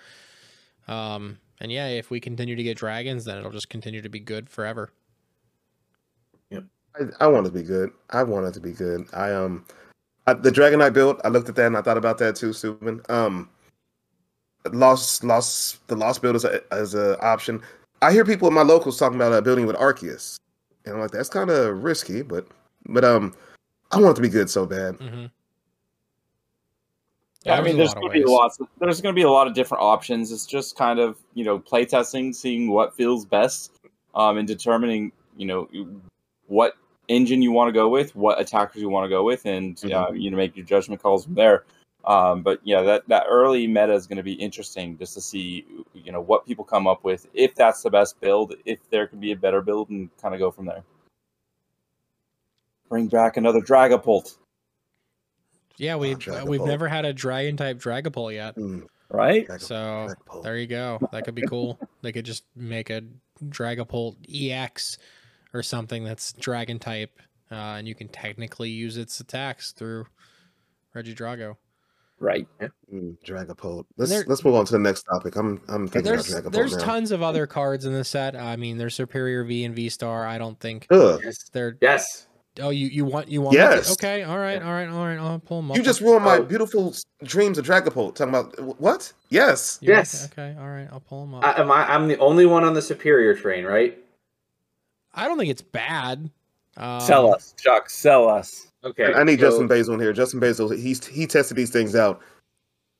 Um, 0.87 1.37
and 1.59 1.71
yeah, 1.71 1.87
if 1.87 2.09
we 2.11 2.19
continue 2.19 2.55
to 2.55 2.63
get 2.63 2.77
dragons, 2.77 3.25
then 3.25 3.37
it'll 3.37 3.51
just 3.51 3.69
continue 3.69 4.01
to 4.01 4.09
be 4.09 4.19
good 4.19 4.49
forever. 4.49 4.91
I, 6.99 7.25
I 7.25 7.27
want 7.27 7.45
it 7.45 7.49
to 7.49 7.55
be 7.55 7.63
good. 7.63 7.91
I 8.09 8.23
want 8.23 8.45
it 8.45 8.53
to 8.53 8.59
be 8.59 8.71
good. 8.71 9.07
I 9.13 9.31
um, 9.31 9.65
I, 10.25 10.33
the 10.33 10.51
dragon 10.51 10.81
I 10.81 10.89
built, 10.89 11.21
I 11.23 11.29
looked 11.29 11.49
at 11.49 11.55
that 11.55 11.67
and 11.67 11.77
I 11.77 11.81
thought 11.81 11.97
about 11.97 12.17
that 12.19 12.35
too, 12.35 12.53
Stephen. 12.53 13.01
Um, 13.09 13.49
lost, 14.71 15.23
lost 15.23 15.85
the 15.87 15.95
lost 15.95 16.21
build 16.21 16.35
as 16.35 16.45
a 16.45 16.61
as 16.73 16.95
a 16.95 17.19
option. 17.21 17.61
I 18.01 18.11
hear 18.11 18.25
people 18.25 18.47
in 18.47 18.53
my 18.53 18.61
locals 18.61 18.97
talking 18.99 19.15
about 19.15 19.33
uh, 19.33 19.41
building 19.41 19.65
with 19.65 19.75
Arceus, 19.75 20.39
and 20.85 20.95
I'm 20.95 21.01
like, 21.01 21.11
that's 21.11 21.29
kind 21.29 21.49
of 21.49 21.83
risky, 21.83 22.21
but 22.21 22.47
but 22.87 23.03
um, 23.03 23.33
I 23.91 23.97
want 23.97 24.11
it 24.11 24.15
to 24.15 24.21
be 24.21 24.29
good 24.29 24.49
so 24.49 24.65
bad. 24.65 24.95
Mm-hmm. 24.95 25.25
Yeah, 27.45 27.57
I 27.57 27.61
mean, 27.61 27.77
there's 27.77 27.93
going 27.93 28.07
to 28.07 28.13
be 28.13 28.25
lots. 28.25 28.59
Of, 28.59 28.67
there's 28.79 28.99
going 28.99 29.15
to 29.15 29.17
be 29.17 29.23
a 29.23 29.29
lot 29.29 29.47
of 29.47 29.53
different 29.53 29.81
options. 29.81 30.31
It's 30.31 30.45
just 30.45 30.75
kind 30.75 30.99
of 30.99 31.17
you 31.33 31.43
know 31.43 31.59
playtesting, 31.59 32.35
seeing 32.35 32.69
what 32.69 32.95
feels 32.95 33.25
best, 33.25 33.71
um, 34.15 34.37
and 34.37 34.47
determining 34.47 35.11
you 35.37 35.45
know 35.45 35.69
what 36.47 36.73
engine 37.07 37.41
you 37.41 37.51
want 37.51 37.69
to 37.69 37.71
go 37.71 37.87
with, 37.87 38.15
what 38.15 38.39
attackers 38.39 38.81
you 38.81 38.89
want 38.89 39.05
to 39.05 39.09
go 39.09 39.23
with, 39.23 39.45
and 39.45 39.81
uh, 39.91 40.11
you 40.13 40.29
know 40.29 40.37
make 40.37 40.55
your 40.55 40.65
judgment 40.65 41.01
calls 41.01 41.23
from 41.23 41.35
there. 41.35 41.63
Um, 42.07 42.41
but 42.41 42.61
yeah, 42.63 42.81
that 42.83 43.07
that 43.09 43.25
early 43.29 43.67
meta 43.67 43.93
is 43.93 44.07
going 44.07 44.15
to 44.17 44.23
be 44.23 44.31
interesting 44.33 44.97
just 44.97 45.13
to 45.15 45.21
see 45.21 45.65
you 45.93 46.11
know 46.13 46.21
what 46.21 46.45
people 46.45 46.63
come 46.63 46.87
up 46.87 47.03
with, 47.03 47.27
if 47.33 47.53
that's 47.53 47.83
the 47.83 47.89
best 47.89 48.19
build, 48.21 48.53
if 48.65 48.79
there 48.89 49.07
can 49.07 49.19
be 49.19 49.33
a 49.33 49.35
better 49.35 49.61
build, 49.61 49.89
and 49.89 50.09
kind 50.21 50.33
of 50.33 50.39
go 50.39 50.49
from 50.49 50.65
there. 50.65 50.83
Bring 52.89 53.07
back 53.07 53.35
another 53.35 53.59
Dragapult, 53.59 54.37
Yeah, 55.75 55.97
we 55.97 56.13
Oh, 56.13 56.17
Dragapult. 56.17 56.47
we've 56.47 56.61
never 56.63 56.87
had 56.87 57.03
a 57.03 57.11
dragon 57.11 57.57
type 57.57 57.77
Dragapult 57.77 58.33
yet. 58.33 58.55
Mm, 58.55 58.87
right? 59.09 59.45
Dragapult, 59.45 59.61
So 59.61 59.75
Dragapult. 60.29 60.43
there 60.43 60.57
you 60.57 60.67
go. 60.67 60.99
That 61.11 61.25
could 61.25 61.35
be 61.35 61.41
cool. 61.41 61.77
they 62.01 62.13
could 62.13 62.25
just 62.25 62.45
make 62.55 62.89
a 62.89 63.01
Dragapult 63.43 64.15
EX 64.33 64.97
or 65.53 65.61
something 65.61 66.05
that's 66.05 66.31
dragon 66.31 66.79
type, 66.79 67.19
uh, 67.51 67.55
and 67.75 67.85
you 67.85 67.95
can 67.95 68.07
technically 68.07 68.69
use 68.69 68.95
its 68.95 69.19
attacks 69.19 69.73
through 69.73 70.05
Regidrago. 70.95 71.57
Right. 72.19 72.47
Mm, 72.91 73.15
Dragapult. 73.23 73.85
Let's 73.97 74.09
There- 74.11 74.25
let's 74.27 74.43
move 74.43 74.55
on 74.55 74.65
to 74.65 74.71
the 74.71 74.79
next 74.79 75.03
topic. 75.03 75.35
I'm 75.35 75.61
I'm 75.67 75.87
thinking 75.87 76.11
There's 76.11 76.31
about 76.33 76.43
Dragapult 76.45 76.51
there's 76.53 76.77
now. 76.77 76.83
tons 76.83 77.11
of 77.11 77.21
other 77.21 77.45
cards 77.45 77.85
in 77.85 77.93
the 77.93 78.03
set. 78.03 78.35
I 78.35 78.55
mean, 78.55 78.77
there's 78.77 78.97
Serperior 78.97 79.45
V 79.47 79.63
and 79.65 79.75
V 79.75 79.89
Star. 79.89 80.25
I 80.25 80.37
don't 80.39 80.59
think 80.59 80.87
Ugh. 80.89 81.21
Yes. 81.23 81.49
they're. 81.51 81.77
Yes. 81.81 82.23
Oh, 82.59 82.69
you 82.71 82.87
you 82.87 83.05
want 83.05 83.27
you 83.27 83.41
want? 83.43 83.55
Yes. 83.55 83.91
Okay. 83.91 84.23
All 84.23 84.39
right. 84.39 84.59
All 84.63 84.71
right. 84.71 84.87
All 84.89 85.05
right. 85.05 85.19
I'll 85.19 85.37
pull 85.37 85.61
them 85.61 85.69
up. 85.69 85.77
You 85.77 85.83
just 85.83 86.01
ruined 86.01 86.25
my 86.25 86.37
Oh. 86.37 86.43
beautiful 86.43 86.95
dreams 87.23 87.59
of 87.59 87.65
Dragapult. 87.67 88.15
Talking 88.15 88.29
about 88.33 88.79
what? 88.81 89.13
Yes. 89.29 89.77
You 89.79 89.91
want- 89.91 89.99
Yes. 89.99 90.29
Okay. 90.31 90.55
All 90.59 90.67
right. 90.67 90.87
I'll 90.91 90.99
pull 91.01 91.21
them 91.23 91.35
up. 91.35 91.43
I, 91.43 91.61
am 91.61 91.69
I, 91.71 91.85
I'm 91.93 92.07
the 92.07 92.17
only 92.17 92.47
one 92.47 92.63
on 92.63 92.73
the 92.73 92.79
Serperior 92.79 93.39
train, 93.39 93.63
right? 93.63 93.95
I 95.13 95.27
don't 95.27 95.37
think 95.37 95.51
it's 95.51 95.61
bad. 95.61 96.31
Um, 96.77 96.99
sell 97.01 97.33
us, 97.33 97.53
Chuck. 97.59 97.89
Sell 97.91 98.27
us. 98.27 98.67
Okay. 98.87 99.13
I 99.13 99.23
need 99.23 99.39
so- 99.39 99.47
Justin 99.49 99.67
Basil 99.67 99.93
in 99.93 99.99
here. 99.99 100.13
Justin 100.13 100.39
Basil, 100.39 100.69
he's 100.69 101.05
he 101.05 101.27
tested 101.27 101.57
these 101.57 101.69
things 101.69 101.95
out. 101.95 102.21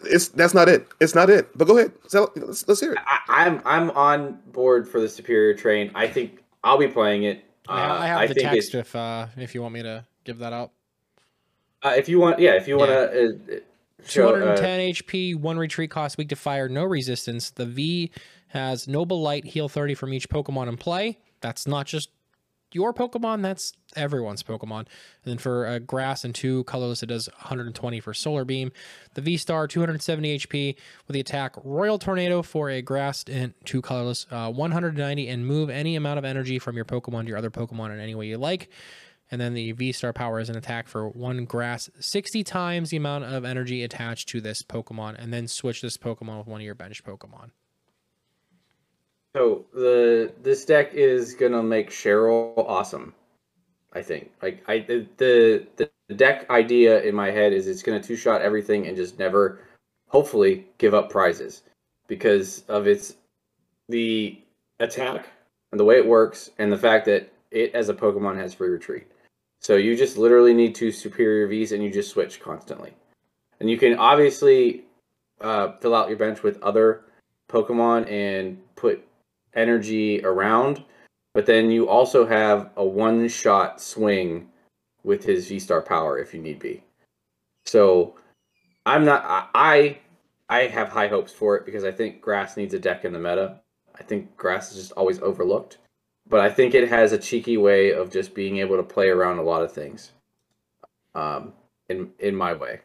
It's 0.04 0.28
that's 0.28 0.54
not 0.54 0.70
it. 0.70 0.88
It's 1.00 1.16
not 1.16 1.30
it. 1.30 1.50
But 1.58 1.66
go 1.66 1.78
ahead. 1.78 1.92
So 2.08 2.32
let's, 2.36 2.68
let's 2.68 2.80
hear 2.80 2.94
it. 2.94 3.00
I, 3.06 3.20
I'm 3.30 3.62
I'm 3.66 3.90
on 3.92 4.40
board 4.52 4.88
for 4.88 5.00
the 5.02 5.08
Serperior 5.08 5.58
train. 5.58 5.92
I 5.96 6.08
think 6.08 6.44
I'll 6.64 6.78
be 6.78 6.88
playing 6.88 7.24
it. 7.24 7.44
Uh, 7.68 7.72
I, 7.72 8.04
I 8.04 8.08
have 8.08 8.30
the 8.30 8.36
think 8.36 8.50
text 8.50 8.76
it- 8.76 8.80
if 8.80 8.96
uh 8.96 9.28
if 9.38 9.56
you 9.56 9.62
want 9.62 9.74
me 9.74 9.82
to 9.84 10.06
give 10.24 10.38
that 10.40 10.54
out. 10.54 10.72
uh, 11.84 11.94
if 11.98 12.08
you 12.08 12.20
want, 12.20 12.38
yeah, 12.40 12.54
if 12.54 12.68
you 12.68 12.78
want 12.78 12.92
to 12.92 13.00
uh, 13.00 13.60
show. 14.06 14.30
Uh, 14.30 14.56
210 14.56 14.80
HP, 14.94 15.36
one 15.40 15.58
retreat 15.58 15.90
cost, 15.90 16.18
weak 16.18 16.30
to 16.30 16.36
fire, 16.36 16.70
no 16.70 16.84
resistance. 16.84 17.50
The 17.50 17.66
V 17.66 18.12
has 18.50 18.88
Noble 18.88 19.22
Light, 19.22 19.46
heal 19.46 19.68
30 19.68 19.96
from 19.96 20.14
each 20.14 20.30
Pokemon 20.30 20.68
in 20.70 20.78
play. 20.78 21.18
That's 21.42 21.68
not 21.68 21.86
just 21.88 22.10
your 22.72 22.94
Pokemon, 22.94 23.42
that's 23.42 23.74
everyone's 23.96 24.44
Pokemon. 24.44 24.80
And 24.80 24.88
then 25.24 25.38
for 25.38 25.66
uh, 25.66 25.80
Grass 25.80 26.24
and 26.24 26.34
two 26.34 26.64
colorless, 26.66 27.04
it 27.04 27.08
does 27.08 27.28
120 27.28 28.00
for 28.00 28.14
Solar 28.14 28.46
Beam. 28.46 28.72
The 29.14 29.22
V 29.22 29.38
Star, 29.38 29.68
270 29.68 30.40
HP 30.40 30.76
with 31.08 31.14
the 31.14 31.20
attack 31.20 31.56
Royal 31.64 31.98
Tornado 32.00 32.42
for 32.42 32.70
a 32.70 32.82
Grass 32.82 33.24
and 33.28 33.54
two 33.66 33.82
colorless, 33.82 34.26
uh, 34.32 34.52
190, 34.52 35.28
and 35.28 35.48
move 35.48 35.70
any 35.70 35.96
amount 35.96 36.20
of 36.20 36.26
energy 36.26 36.60
from 36.60 36.76
your 36.76 36.86
Pokemon 36.86 37.24
to 37.24 37.30
your 37.30 37.38
other 37.38 37.52
Pokemon 37.52 37.92
in 37.92 38.00
any 38.00 38.16
way 38.16 38.28
you 38.28 38.38
like. 38.38 38.70
And 39.30 39.42
then 39.42 39.54
the 39.54 39.74
V 39.74 39.92
Star 39.92 40.14
power 40.14 40.40
is 40.40 40.50
an 40.50 40.58
attack 40.58 40.88
for 40.88 41.10
one 41.10 41.46
grass, 41.46 41.90
60 42.00 42.44
times 42.44 42.90
the 42.90 42.98
amount 42.98 43.26
of 43.26 43.44
energy 43.44 43.84
attached 43.84 44.30
to 44.30 44.42
this 44.42 44.62
Pokemon, 44.62 45.16
and 45.22 45.34
then 45.34 45.48
switch 45.48 45.82
this 45.82 45.98
Pokemon 45.98 46.38
with 46.40 46.48
one 46.48 46.62
of 46.62 46.66
your 46.66 46.76
bench 46.76 47.04
Pokemon. 47.04 47.52
So 49.38 49.66
the 49.72 50.34
this 50.42 50.66
deck 50.66 50.96
is 50.96 51.36
gonna 51.36 51.62
make 51.62 51.92
Cheryl 51.92 52.58
awesome. 52.58 53.14
I 53.94 54.02
think. 54.02 54.32
Like 54.42 54.64
I 54.68 54.80
the 54.80 55.06
the 55.18 55.68
the 56.08 56.16
deck 56.16 56.50
idea 56.50 57.04
in 57.04 57.14
my 57.14 57.30
head 57.30 57.54
is 57.54 57.68
it's 57.68 57.84
gonna 57.84 58.02
two 58.02 58.16
shot 58.16 58.42
everything 58.42 58.88
and 58.88 58.98
just 58.98 59.20
never, 59.20 59.60
hopefully, 60.08 60.66
give 60.80 60.96
up 60.96 61.12
prizes 61.12 61.62
because 62.08 62.64
of 62.68 62.88
its 62.88 63.18
the 63.90 64.42
attack 64.80 65.28
and 65.72 65.80
the 65.80 65.86
way 65.86 65.98
it 65.98 66.08
works 66.08 66.50
and 66.58 66.72
the 66.72 66.78
fact 66.78 67.06
that 67.06 67.32
it 67.52 67.76
as 67.76 67.90
a 67.90 67.94
Pokemon 67.94 68.38
has 68.38 68.56
free 68.56 68.70
retreat. 68.70 69.06
So 69.62 69.76
you 69.76 69.96
just 69.96 70.18
literally 70.18 70.56
need 70.56 70.74
two 70.74 70.90
Serperior 70.90 71.48
Vs 71.48 71.74
and 71.74 71.84
you 71.84 71.92
just 71.92 72.10
switch 72.10 72.40
constantly. 72.40 72.96
And 73.60 73.70
you 73.70 73.78
can 73.78 74.00
obviously 74.00 74.86
uh, 75.42 75.74
fill 75.74 75.94
out 75.94 76.10
your 76.10 76.18
bench 76.18 76.42
with 76.42 76.60
other 76.64 77.04
Pokemon 77.50 78.12
and 78.12 78.58
put 78.76 79.07
energy 79.58 80.24
around, 80.24 80.84
but 81.34 81.46
then 81.46 81.70
you 81.70 81.90
also 81.90 82.26
have 82.26 82.70
a 82.78 82.86
one 82.86 83.28
shot 83.28 83.82
swing 83.82 84.50
with 85.04 85.24
his 85.24 85.48
V 85.48 85.60
Star 85.60 85.82
power 85.82 86.20
if 86.20 86.34
you 86.34 86.42
need 86.42 86.60
be. 86.60 86.84
So 87.66 88.16
I'm 88.86 89.04
not 89.04 89.50
I 89.54 89.98
I 90.50 90.68
have 90.68 90.90
high 90.90 91.08
hopes 91.08 91.34
for 91.34 91.58
it 91.58 91.66
because 91.66 91.84
I 91.84 91.92
think 91.92 92.22
grass 92.22 92.56
needs 92.56 92.74
a 92.74 92.80
deck 92.80 93.04
in 93.04 93.12
the 93.12 93.20
meta. 93.20 93.60
I 94.00 94.04
think 94.04 94.36
grass 94.38 94.72
is 94.72 94.78
just 94.78 94.92
always 94.94 95.20
overlooked. 95.22 95.80
But 96.30 96.42
I 96.42 96.50
think 96.50 96.76
it 96.76 96.90
has 96.90 97.14
a 97.14 97.18
cheeky 97.18 97.58
way 97.58 97.92
of 97.92 98.12
just 98.12 98.34
being 98.34 98.58
able 98.58 98.76
to 98.78 98.84
play 98.84 99.10
around 99.10 99.40
a 99.40 99.44
lot 99.44 99.64
of 99.64 99.72
things. 99.72 100.12
Um 101.16 101.54
in 101.90 102.12
in 102.20 102.36
my 102.36 102.54
way. 102.54 102.82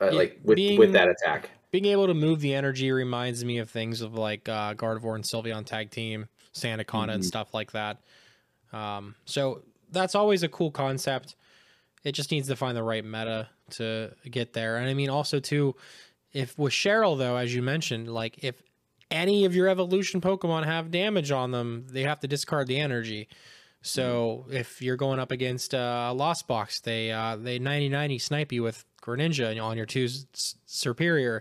Uh, 0.00 0.12
like 0.12 0.38
with 0.44 0.56
being- 0.56 0.78
with 0.78 0.92
that 0.92 1.08
attack. 1.08 1.50
Being 1.76 1.92
able 1.92 2.06
to 2.06 2.14
move 2.14 2.40
the 2.40 2.54
energy 2.54 2.90
reminds 2.90 3.44
me 3.44 3.58
of 3.58 3.68
things 3.68 4.00
of 4.00 4.14
like 4.14 4.48
uh, 4.48 4.72
Gardevoir 4.72 5.14
and 5.14 5.22
Sylveon 5.22 5.66
tag 5.66 5.90
team, 5.90 6.26
Santa 6.52 6.84
Sandaconda, 6.84 7.12
and 7.12 7.22
Mhm. 7.22 7.26
stuff 7.26 7.52
like 7.52 7.72
that. 7.72 7.98
Um, 8.72 9.14
so 9.26 9.60
that's 9.92 10.14
always 10.14 10.42
a 10.42 10.48
cool 10.48 10.70
concept. 10.70 11.36
It 12.02 12.12
just 12.12 12.30
needs 12.30 12.48
to 12.48 12.56
find 12.56 12.74
the 12.74 12.82
right 12.82 13.04
meta 13.04 13.50
to 13.72 14.10
get 14.30 14.54
there. 14.54 14.78
And 14.78 14.88
I 14.88 14.94
mean, 14.94 15.10
also 15.10 15.38
too, 15.38 15.76
if 16.32 16.58
with 16.58 16.72
Cheryl 16.72 17.18
though, 17.18 17.36
as 17.36 17.54
you 17.54 17.60
mentioned, 17.60 18.08
like 18.08 18.42
if 18.42 18.62
any 19.10 19.44
of 19.44 19.54
your 19.54 19.68
evolution 19.68 20.22
Pokemon 20.22 20.64
have 20.64 20.90
damage 20.90 21.30
on 21.30 21.50
them, 21.50 21.84
they 21.90 22.04
have 22.04 22.20
to 22.20 22.26
discard 22.26 22.68
the 22.68 22.80
energy. 22.80 23.28
So 23.82 24.46
if 24.50 24.80
you're 24.80 24.96
going 24.96 25.18
up 25.18 25.30
against 25.30 25.74
uh, 25.74 26.06
a 26.10 26.14
Lost 26.14 26.48
Box, 26.48 26.80
they 26.80 27.12
uh, 27.12 27.36
they 27.36 27.58
90-90 27.58 28.18
snipe 28.18 28.50
you 28.50 28.62
with 28.62 28.82
Greninja 29.06 29.62
on 29.62 29.76
your 29.76 29.86
two 29.86 30.06
s- 30.06 30.56
Serperior, 30.66 31.36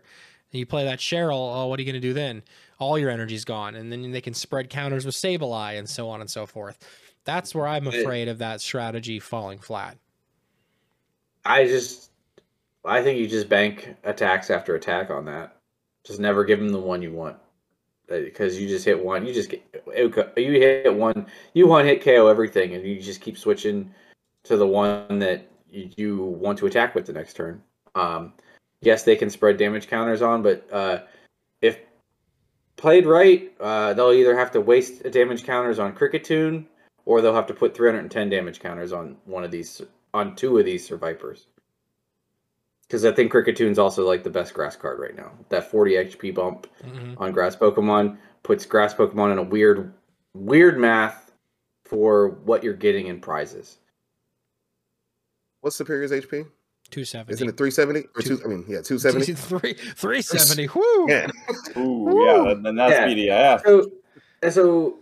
and 0.51 0.59
you 0.59 0.65
play 0.65 0.85
that 0.85 0.99
Cheryl. 0.99 1.55
Oh, 1.55 1.67
what 1.67 1.79
are 1.79 1.81
you 1.81 1.91
going 1.91 2.01
to 2.01 2.07
do 2.07 2.13
then? 2.13 2.43
All 2.79 2.99
your 2.99 3.09
energy's 3.09 3.45
gone, 3.45 3.75
and 3.75 3.91
then 3.91 4.11
they 4.11 4.21
can 4.21 4.33
spread 4.33 4.69
counters 4.69 5.05
with 5.05 5.15
Sableye 5.15 5.77
and 5.77 5.89
so 5.89 6.09
on 6.09 6.21
and 6.21 6.29
so 6.29 6.45
forth. 6.45 6.77
That's 7.23 7.55
where 7.55 7.67
I'm 7.67 7.87
afraid 7.87 8.27
of 8.27 8.37
that 8.37 8.61
strategy 8.61 9.19
falling 9.19 9.57
flat. 9.59 9.97
I 11.43 11.65
just, 11.65 12.11
I 12.83 13.01
think 13.01 13.19
you 13.19 13.27
just 13.27 13.49
bank 13.49 13.95
attacks 14.03 14.49
after 14.49 14.75
attack 14.75 15.09
on 15.09 15.25
that. 15.25 15.57
Just 16.03 16.19
never 16.19 16.43
give 16.43 16.59
them 16.59 16.69
the 16.69 16.79
one 16.79 17.01
you 17.01 17.11
want, 17.11 17.37
uh, 18.11 18.19
because 18.19 18.59
you 18.59 18.67
just 18.67 18.85
hit 18.85 19.03
one. 19.03 19.25
You 19.25 19.33
just 19.33 19.49
get 19.49 19.63
you 20.37 20.51
hit 20.51 20.93
one. 20.93 21.25
You 21.53 21.67
one 21.67 21.85
hit 21.85 22.03
KO 22.03 22.27
everything, 22.27 22.75
and 22.75 22.85
you 22.85 23.01
just 23.01 23.21
keep 23.21 23.37
switching 23.37 23.91
to 24.43 24.57
the 24.57 24.67
one 24.67 25.17
that 25.19 25.49
you, 25.75 26.17
want 26.23 26.57
to 26.59 26.67
attack 26.67 26.95
with 26.95 27.05
the 27.05 27.13
next 27.13 27.33
turn. 27.35 27.61
Um, 27.95 28.33
yes, 28.81 29.03
they 29.03 29.15
can 29.15 29.29
spread 29.29 29.57
damage 29.57 29.87
counters 29.87 30.21
on, 30.21 30.41
but 30.41 30.67
uh, 30.71 30.99
if 31.61 31.79
played 32.77 33.05
right, 33.05 33.51
uh, 33.59 33.93
they'll 33.93 34.11
either 34.13 34.37
have 34.37 34.51
to 34.51 34.61
waste 34.61 35.03
damage 35.11 35.43
counters 35.43 35.79
on 35.79 35.93
Kricketune, 35.93 36.65
or 37.05 37.21
they'll 37.21 37.35
have 37.35 37.47
to 37.47 37.53
put 37.53 37.75
310 37.75 38.29
damage 38.29 38.59
counters 38.59 38.91
on 38.91 39.17
one 39.25 39.43
of 39.43 39.51
these, 39.51 39.81
on 40.13 40.35
two 40.35 40.57
of 40.57 40.65
these 40.65 40.87
Serperiors. 40.89 41.45
Because 42.87 43.03
I 43.03 43.11
think 43.11 43.31
Kricketune's 43.31 43.79
also 43.79 44.07
like 44.07 44.23
the 44.23 44.29
best 44.29 44.53
grass 44.53 44.75
card 44.75 44.99
right 44.99 45.15
now. 45.15 45.31
That 45.49 45.71
40 45.71 45.95
HP 45.95 46.31
bump 46.33 46.67
Mhm. 46.83 47.15
on 47.19 47.31
grass 47.31 47.55
Pokemon 47.55 48.17
puts 48.43 48.65
grass 48.65 48.93
Pokemon 48.93 49.31
in 49.31 49.37
a 49.39 49.43
weird, 49.43 49.91
weird 50.35 50.77
math 50.77 51.31
for 51.83 52.29
what 52.29 52.63
you're 52.63 52.73
getting 52.75 53.07
in 53.07 53.19
prizes. 53.21 53.79
What's 55.65 55.77
Serperior's 55.77 56.11
HP? 56.11 56.45
270. 56.91 57.33
Isn't 57.33 57.49
it 57.49 57.57
370 57.57 58.07
or 58.15 58.21
two? 58.21 58.39
I 58.45 58.47
mean, 58.47 58.65
yeah, 58.67 58.81
270. 58.81 59.33
Three, 59.33 59.73
370. 59.73 60.67
Whoo! 60.67 61.07
Yeah, 61.09 61.27
Ooh, 61.75 62.23
yeah, 62.23 62.43
then- 62.53 62.61
then 62.61 62.75
that's 62.75 62.91
Yeah. 62.91 63.07
BDIF. 63.07 63.63
So, 63.63 63.91
so 64.51 64.99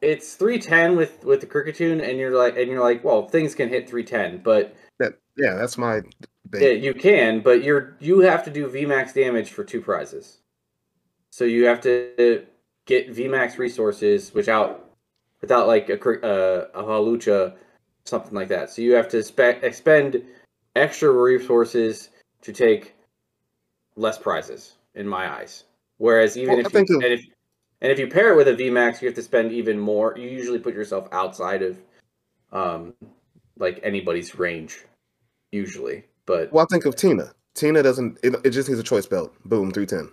it's 0.00 0.34
310 0.34 0.96
with 0.96 1.24
with 1.24 1.40
the 1.40 1.48
Kricketune, 1.48 2.08
and 2.08 2.16
you're 2.16 2.30
like, 2.30 2.56
and 2.56 2.70
you're 2.70 2.80
like, 2.80 3.02
well, 3.02 3.26
things 3.26 3.56
can 3.56 3.68
hit 3.68 3.90
310, 3.90 4.44
but 4.44 4.76
that, 5.00 5.14
yeah, 5.36 5.54
that's 5.54 5.76
my. 5.76 6.02
Big, 6.48 6.62
Yeah, 6.62 6.68
you 6.68 6.94
can, 6.94 7.40
but 7.40 7.64
you're 7.64 7.96
you 7.98 8.20
have 8.20 8.44
to 8.44 8.52
do 8.52 8.68
VMAX 8.68 9.14
damage 9.14 9.50
for 9.50 9.64
two 9.64 9.80
prizes. 9.80 10.38
So 11.30 11.44
you 11.44 11.66
have 11.66 11.80
to 11.80 12.46
get 12.86 13.12
VMAX 13.12 13.58
resources 13.58 14.32
without 14.32 14.94
without 15.40 15.66
like 15.66 15.88
a 15.88 15.94
uh, 15.98 16.68
a 16.72 16.84
Hawlucha, 16.84 17.56
something 18.06 18.34
like 18.34 18.48
that. 18.48 18.70
So 18.70 18.82
you 18.82 18.92
have 18.92 19.08
to 19.08 19.22
spe- 19.22 19.62
expend 19.62 20.22
extra 20.76 21.10
resources 21.10 22.10
to 22.42 22.52
take 22.52 22.94
less 23.96 24.18
prizes 24.18 24.74
in 24.94 25.06
my 25.08 25.30
eyes. 25.30 25.64
Whereas 25.98 26.36
even 26.36 26.56
Well, 26.56 26.66
if 26.66 26.72
you, 26.72 26.78
think 26.78 26.90
and 26.90 27.04
if 27.04 27.24
and 27.80 27.92
if 27.92 27.98
you 27.98 28.08
pair 28.08 28.32
it 28.32 28.36
with 28.36 28.48
a 28.48 28.54
VMAX, 28.54 29.00
you 29.00 29.08
have 29.08 29.14
to 29.14 29.22
spend 29.22 29.52
even 29.52 29.78
more. 29.78 30.14
You 30.16 30.28
usually 30.28 30.58
put 30.58 30.74
yourself 30.74 31.08
outside 31.12 31.62
of 31.62 31.78
um 32.52 32.94
like 33.58 33.80
anybody's 33.82 34.34
range 34.34 34.84
usually. 35.52 36.04
But 36.26 36.52
Well, 36.52 36.64
I 36.64 36.72
think 36.72 36.84
of 36.86 36.96
Tina. 36.96 37.32
Tina 37.54 37.82
doesn't. 37.82 38.18
It, 38.22 38.34
it 38.44 38.50
just 38.50 38.68
needs 38.68 38.80
a 38.80 38.84
choice 38.84 39.06
belt. 39.06 39.32
Boom, 39.44 39.70
three 39.70 39.86
ten. 39.86 40.10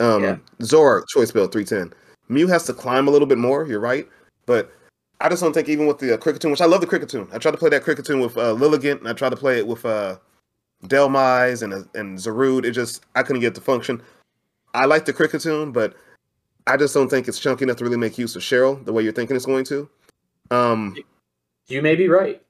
Um, 0.00 0.22
Yeah. 0.22 0.36
Zora 0.62 1.02
choice 1.08 1.32
belt 1.32 1.52
three 1.52 1.64
ten. 1.64 1.92
Mew 2.28 2.46
has 2.46 2.64
to 2.66 2.72
climb 2.72 3.08
a 3.08 3.10
little 3.10 3.26
bit 3.26 3.38
more. 3.38 3.66
You're 3.66 3.80
right, 3.80 4.08
but 4.46 4.72
I 5.20 5.28
just 5.28 5.42
don't 5.42 5.52
think 5.52 5.68
even 5.68 5.86
with 5.86 5.98
the 5.98 6.14
uh, 6.14 6.16
Kricketune, 6.16 6.50
which 6.50 6.60
I 6.60 6.66
love 6.66 6.80
the 6.80 6.86
Kricketune. 6.86 7.32
I 7.32 7.38
tried 7.38 7.52
to 7.52 7.56
play 7.58 7.70
that 7.70 7.82
Kricketune 7.84 8.20
with 8.22 8.36
uh, 8.36 8.54
Lilligant, 8.54 8.98
and 8.98 9.08
I 9.08 9.12
tried 9.12 9.30
to 9.30 9.36
play 9.36 9.58
it 9.58 9.66
with 9.66 9.84
uh, 9.86 10.16
Dhelmise 10.84 11.62
and 11.62 11.72
uh, 11.72 11.82
and 11.94 12.18
Zarude. 12.18 12.64
It 12.64 12.72
just 12.72 13.04
I 13.14 13.22
couldn't 13.22 13.40
get 13.40 13.48
it 13.48 13.54
to 13.56 13.60
function. 13.60 14.02
I 14.74 14.86
like 14.86 15.04
the 15.04 15.12
Kricketune, 15.12 15.72
but 15.72 15.94
I 16.66 16.76
just 16.76 16.94
don't 16.94 17.08
think 17.08 17.28
it's 17.28 17.38
chunky 17.38 17.62
enough 17.64 17.76
to 17.76 17.84
really 17.84 17.96
make 17.96 18.18
use 18.18 18.34
of 18.36 18.42
Cheryl 18.42 18.84
the 18.84 18.92
way 18.92 19.02
you're 19.02 19.12
thinking 19.12 19.36
it's 19.36 19.46
going 19.46 19.64
to. 19.66 19.88
Um, 20.50 20.96
You 21.68 21.80
may 21.80 21.94
be 21.94 22.08
right. 22.08 22.42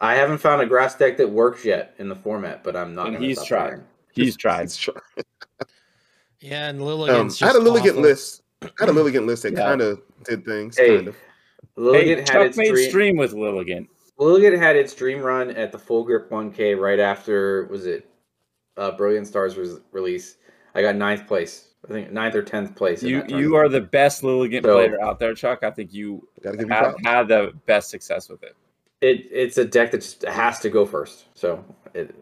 I 0.00 0.14
haven't 0.14 0.38
found 0.38 0.60
a 0.60 0.66
grass 0.66 0.96
deck 0.96 1.16
that 1.18 1.30
works 1.30 1.64
yet 1.64 1.94
in 1.98 2.08
the 2.08 2.16
format, 2.16 2.64
but 2.64 2.74
I'm 2.74 2.94
not. 2.94 3.06
And 3.06 3.16
gonna 3.16 3.26
he's 3.26 3.38
stop 3.38 3.48
tried. 3.48 3.68
trying. 3.68 3.84
He's 4.12 4.36
tried. 4.36 4.62
it's 4.64 4.76
tr- 4.76 4.90
Yeah, 6.40 6.68
and 6.68 6.80
um, 6.80 6.86
Lilligant's 6.88 7.40
I 7.40 7.46
had 7.46 7.56
a 7.56 7.60
just 7.60 7.70
Lilligant 7.70 7.90
awful. 7.90 8.02
list. 8.02 8.42
I 8.62 8.68
had 8.80 8.88
a 8.88 8.92
Lilligant 8.92 9.26
list 9.26 9.44
that 9.44 9.52
Yeah. 9.52 9.60
kind 9.68 9.80
of 9.80 10.02
did 10.24 10.44
things. 10.44 10.76
Hey, 10.76 10.96
kind 10.96 11.08
of. 11.08 11.16
Lilligant 11.78 12.02
Hey, 12.02 12.14
had 12.16 12.26
Chuck 12.26 12.46
its 12.48 12.56
made 12.56 12.70
dream. 12.74 12.88
stream 12.90 13.16
with 13.16 13.32
Lilligant. 13.32 13.88
Lilligant 14.18 14.58
had 14.58 14.76
its 14.76 14.94
dream 14.94 15.20
run 15.20 15.50
at 15.50 15.72
the 15.72 15.78
Full 15.78 16.04
Grip 16.04 16.30
1K 16.30 16.78
right 16.78 17.00
after 17.00 17.66
was 17.66 17.86
it 17.86 18.08
uh, 18.76 18.90
Brilliant 18.92 19.26
Stars 19.26 19.56
was 19.56 19.80
release. 19.90 20.36
I 20.74 20.82
got 20.82 20.96
ninth 20.96 21.26
place. 21.26 21.68
I 21.88 21.92
think 21.92 22.12
ninth 22.12 22.34
or 22.34 22.42
tenth 22.42 22.74
place. 22.76 23.02
You 23.02 23.24
you 23.28 23.56
are 23.56 23.68
the 23.68 23.80
best 23.80 24.22
Lilligant 24.22 24.62
So- 24.62 24.74
player 24.74 25.00
out 25.02 25.18
there, 25.18 25.34
Chuck. 25.34 25.62
I 25.62 25.70
think 25.70 25.92
you 25.92 26.26
Gotta 26.42 26.56
give 26.58 26.68
you 26.68 26.72
have 26.74 26.84
props. 26.94 27.06
had 27.06 27.28
the 27.28 27.52
best 27.66 27.90
success 27.90 28.28
with 28.28 28.42
it. 28.42 28.54
it 29.00 29.26
it's 29.30 29.58
a 29.58 29.64
deck 29.64 29.90
that 29.90 30.00
just 30.02 30.22
has 30.22 30.60
to 30.60 30.70
go 30.70 30.84
first. 30.86 31.26
So 31.34 31.64
it, 31.94 32.14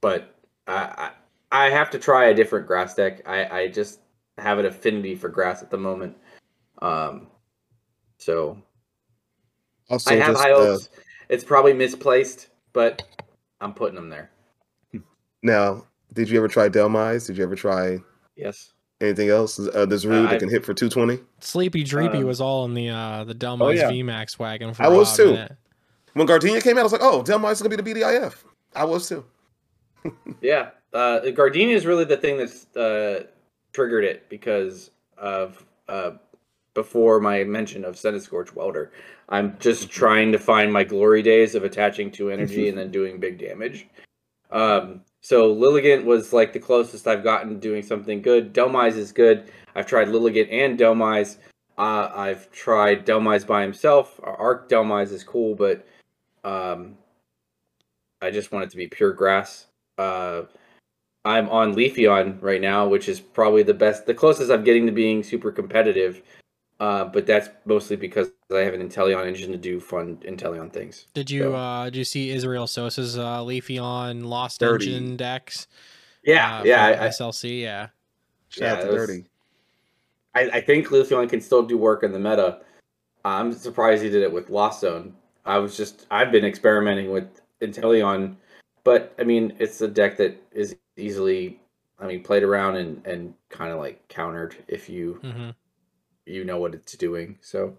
but 0.00 0.34
I, 0.66 1.10
I 1.52 1.66
I 1.66 1.70
have 1.70 1.90
to 1.90 1.98
try 1.98 2.26
a 2.26 2.34
different 2.34 2.66
grass 2.66 2.94
deck. 2.94 3.22
I 3.28 3.60
I 3.60 3.68
just 3.68 4.00
have 4.38 4.58
an 4.58 4.66
affinity 4.66 5.14
for 5.14 5.28
grass 5.28 5.62
at 5.62 5.70
the 5.70 5.78
moment. 5.78 6.16
Um, 6.82 7.28
so 8.18 8.58
Also, 9.90 10.10
I 10.10 10.14
have 10.16 10.34
just, 10.34 10.42
high 10.42 10.52
uh, 10.52 10.78
it's 11.28 11.44
probably 11.44 11.72
misplaced, 11.72 12.48
but 12.72 13.02
I'm 13.60 13.72
putting 13.72 13.94
them 13.94 14.08
there. 14.08 14.30
now, 15.42 15.84
did 16.12 16.28
you 16.28 16.38
ever 16.38 16.48
try 16.48 16.68
Dhelmise? 16.68 17.26
Did 17.26 17.38
you 17.38 17.44
ever 17.44 17.54
try 17.56 17.98
Yes. 18.36 18.72
anything 19.00 19.28
else? 19.30 19.58
Uh, 19.58 19.86
there's 19.86 20.06
Rude 20.06 20.26
I- 20.26 20.32
that 20.32 20.40
can 20.40 20.48
hit 20.48 20.64
for 20.64 20.74
220. 20.74 21.22
Sleepy 21.40 21.84
Dreepy 21.84 22.16
Um, 22.16 22.24
was 22.24 22.40
all 22.40 22.64
in 22.64 22.74
the 22.74 22.88
uh 22.90 23.24
the 23.24 23.34
Dhelmise 23.34 23.60
oh, 23.62 23.70
yeah. 23.70 23.90
VMAX 23.90 24.38
wagon 24.38 24.74
for 24.74 24.82
I 24.82 24.86
a 24.86 24.90
was 24.90 25.16
too. 25.16 25.32
minute. 25.32 25.56
When 26.14 26.26
Gardenia 26.26 26.60
came 26.62 26.76
out, 26.78 26.80
I 26.80 26.84
was 26.84 26.92
like, 26.92 27.02
oh, 27.02 27.22
Dhelmise 27.22 27.52
is 27.52 27.62
going 27.62 27.76
to 27.76 27.82
be 27.82 27.92
the 27.92 28.00
BDIF. 28.00 28.44
I 28.74 28.84
was 28.84 29.08
too. 29.08 29.24
Yeah. 30.40 30.70
Uh, 30.92 31.20
Gardenia 31.30 31.74
is 31.76 31.84
really 31.84 32.04
the 32.04 32.16
thing 32.16 32.38
that's 32.38 32.74
uh, 32.76 33.24
triggered 33.72 34.04
it 34.04 34.28
because 34.30 34.90
of 35.18 35.64
uh, 35.88 36.12
before 36.74 37.20
my 37.20 37.44
mention 37.44 37.84
of 37.84 37.98
Scorch 37.98 38.54
Welder. 38.54 38.92
I'm 39.28 39.58
just 39.58 39.90
trying 39.90 40.32
to 40.32 40.38
find 40.38 40.72
my 40.72 40.84
glory 40.84 41.22
days 41.22 41.54
of 41.54 41.64
attaching 41.64 42.10
to 42.12 42.30
energy 42.30 42.68
and 42.68 42.78
then 42.78 42.90
doing 42.92 43.18
big 43.18 43.38
damage. 43.38 43.88
Um, 44.50 45.02
so 45.20 45.52
Lilligant 45.54 46.04
was 46.04 46.32
like 46.32 46.52
the 46.52 46.60
closest 46.60 47.06
I've 47.08 47.24
gotten 47.24 47.58
doing 47.58 47.82
something 47.82 48.22
good. 48.22 48.54
Dhelmise 48.54 48.96
is 48.96 49.10
good. 49.10 49.50
I've 49.74 49.86
tried 49.86 50.08
Lilligant 50.08 50.52
and 50.52 50.78
Dhelmise. 50.78 51.38
Uh, 51.76 52.10
I've 52.14 52.50
tried 52.52 53.04
Dhelmise 53.04 53.46
by 53.46 53.62
himself. 53.62 54.20
Arc 54.22 54.68
Dhelmise 54.68 55.12
is 55.12 55.24
cool, 55.24 55.54
but 55.54 55.86
um, 56.44 56.96
I 58.22 58.30
just 58.30 58.52
want 58.52 58.64
it 58.64 58.70
to 58.70 58.76
be 58.76 58.86
pure 58.86 59.12
grass. 59.12 59.66
Uh, 59.98 60.42
I'm 61.24 61.48
on 61.48 61.74
Leafeon 61.74 62.40
right 62.40 62.60
now, 62.60 62.86
which 62.86 63.08
is 63.08 63.18
probably 63.18 63.64
the 63.64 63.74
best, 63.74 64.06
the 64.06 64.14
closest 64.14 64.50
I'm 64.50 64.62
getting 64.62 64.86
to 64.86 64.92
being 64.92 65.24
super 65.24 65.50
competitive. 65.50 66.22
Uh, 66.78 67.04
but 67.04 67.26
that's 67.26 67.48
mostly 67.64 67.96
because 67.96 68.28
I 68.54 68.58
have 68.58 68.74
an 68.74 68.86
Inteleon 68.86 69.26
engine 69.26 69.50
to 69.52 69.56
do 69.58 69.80
fun 69.80 70.18
Inteleon 70.18 70.70
things. 70.72 71.06
Did 71.14 71.30
you 71.30 71.44
So- 71.44 71.54
uh 71.54 71.84
did 71.86 71.96
you 71.96 72.04
see 72.04 72.30
Israel 72.30 72.66
Sosa's 72.66 73.16
uh 73.18 73.38
Leafeon 73.40 74.24
Lost 74.26 74.60
Dirty. 74.60 74.94
Engine 74.94 75.16
decks? 75.16 75.68
Yeah, 76.22 76.58
uh, 76.58 76.64
yeah. 76.64 76.96
for 76.96 77.02
I, 77.04 77.08
SLC, 77.08 77.60
yeah. 77.62 77.88
Shout 78.50 78.68
out 78.68 78.78
Yeah, 78.78 78.84
to 78.84 78.92
was- 78.92 79.06
Dirty. 79.06 79.24
I, 80.34 80.40
I 80.58 80.60
think 80.60 80.88
Leafeon 80.88 81.30
can 81.30 81.40
still 81.40 81.62
do 81.62 81.78
work 81.78 82.02
in 82.02 82.12
the 82.12 82.18
meta. 82.18 82.58
I'm 83.24 83.52
surprised 83.54 84.02
he 84.02 84.10
did 84.10 84.22
it 84.22 84.30
with 84.30 84.50
Lost 84.50 84.82
Zone. 84.82 85.14
I 85.46 85.56
was 85.58 85.76
just 85.76 86.06
I've 86.10 86.30
been 86.30 86.44
experimenting 86.44 87.10
with 87.10 87.26
Inteleon, 87.62 88.36
but 88.84 89.14
I 89.18 89.24
mean 89.24 89.54
it's 89.58 89.80
a 89.80 89.88
deck 89.88 90.18
that 90.18 90.36
is 90.52 90.76
easily 90.98 91.58
I 91.98 92.06
mean 92.06 92.22
played 92.22 92.42
around 92.42 92.76
and 92.76 93.00
and 93.06 93.32
kind 93.48 93.72
of 93.72 93.78
like 93.78 94.06
countered 94.08 94.56
if 94.68 94.90
you 94.90 95.14
hmm 95.22 95.50
you 96.26 96.44
know 96.44 96.58
what 96.58 96.74
it's 96.74 96.96
doing. 96.96 97.38
So 97.40 97.76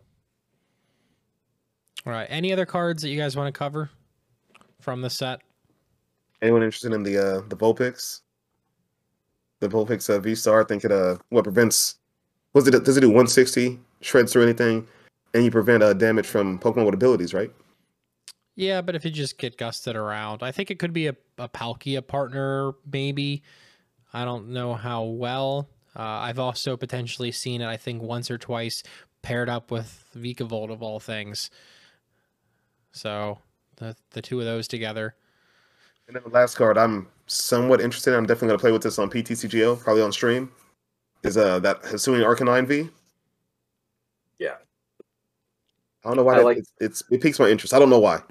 All 2.06 2.14
right. 2.14 2.28
Any 2.30 2.52
other 2.54 2.66
cards 2.66 3.02
that 3.04 3.10
you 3.10 3.20
guys 3.20 3.36
want 3.36 3.54
to 3.54 3.58
cover 3.58 3.90
from 4.80 5.02
the 5.02 5.10
set? 5.10 5.42
Anyone 6.42 6.64
interested 6.64 6.94
in 6.94 7.04
the 7.04 7.18
uh, 7.18 7.42
the 7.50 7.56
Vulpix? 7.56 8.22
The 9.60 9.68
Vulpix 9.68 10.10
uh, 10.10 10.20
V 10.20 10.36
Star, 10.36 10.62
I 10.62 10.66
think 10.66 10.86
it 10.86 10.92
uh 10.92 11.18
what 11.30 11.44
prevents 11.44 11.96
was 12.54 12.68
it 12.68 12.84
does 12.84 12.98
it 12.98 13.02
do 13.02 13.10
160 13.10 13.80
shreds 14.02 14.32
through 14.32 14.44
anything, 14.44 14.88
and 15.34 15.44
you 15.44 15.52
prevent 15.52 15.84
uh, 15.84 15.94
damage 15.94 16.28
from 16.28 16.60
Pokemon 16.60 16.86
with 16.86 16.94
abilities, 16.94 17.34
right? 17.34 17.52
Yeah, 18.56 18.82
but 18.82 18.96
if 18.96 19.06
you 19.06 19.12
just 19.12 19.38
get 19.38 19.58
gusted 19.58 19.96
around, 19.96 20.42
I 20.42 20.52
think 20.52 20.72
it 20.72 20.80
could 20.80 20.94
be 20.94 21.08
a, 21.08 21.16
a 21.38 21.48
Palkia 21.48 22.06
partner, 22.06 22.72
maybe. 22.92 23.44
I 24.14 24.26
don't 24.26 24.50
know 24.50 24.74
how 24.74 25.04
well. 25.04 25.70
Uh, 25.98 26.02
I've 26.04 26.38
also 26.40 26.78
potentially 26.78 27.32
seen 27.32 27.62
it, 27.62 27.68
I 27.68 27.76
think, 27.76 28.04
once 28.04 28.30
or 28.30 28.38
twice 28.38 28.84
paired 29.24 29.50
up 29.50 29.72
with 29.72 30.06
Vikavolt 30.16 30.72
of 30.72 30.84
all 30.84 31.00
things. 31.00 31.50
So 32.92 33.40
the 33.78 33.96
the 34.12 34.22
two 34.22 34.40
of 34.40 34.46
those 34.46 34.68
together. 34.68 35.16
And 36.08 36.16
then 36.16 36.24
the 36.24 36.30
last 36.30 36.56
card 36.56 36.78
I'm 36.78 37.08
somewhat 37.26 37.82
interested 37.82 38.12
in, 38.14 38.18
I'm 38.20 38.26
definitely 38.26 38.50
going 38.50 38.60
to 38.60 38.62
play 38.62 38.72
with 38.72 38.84
this 38.84 38.98
on 39.00 39.10
PTCGO, 39.10 39.80
probably 39.80 40.02
on 40.04 40.12
stream, 40.12 40.52
is 41.24 41.36
uh 41.38 41.60
that 41.60 41.82
Hisuian 41.84 42.24
Arcanine 42.24 42.68
V. 42.68 42.90
Yeah. 44.40 44.56
I 46.06 46.10
don't 46.10 46.18
know 46.18 46.24
why 46.24 46.36
I 46.36 46.38
that- 46.38 46.46
like- 46.46 46.58
it's, 46.58 46.72
it's 46.80 47.04
it 47.10 47.22
piques 47.22 47.40
my 47.40 47.50
interest. 47.50 47.74
I 47.74 47.80
don't 47.80 47.90
know 47.90 48.00
why. 48.00 48.22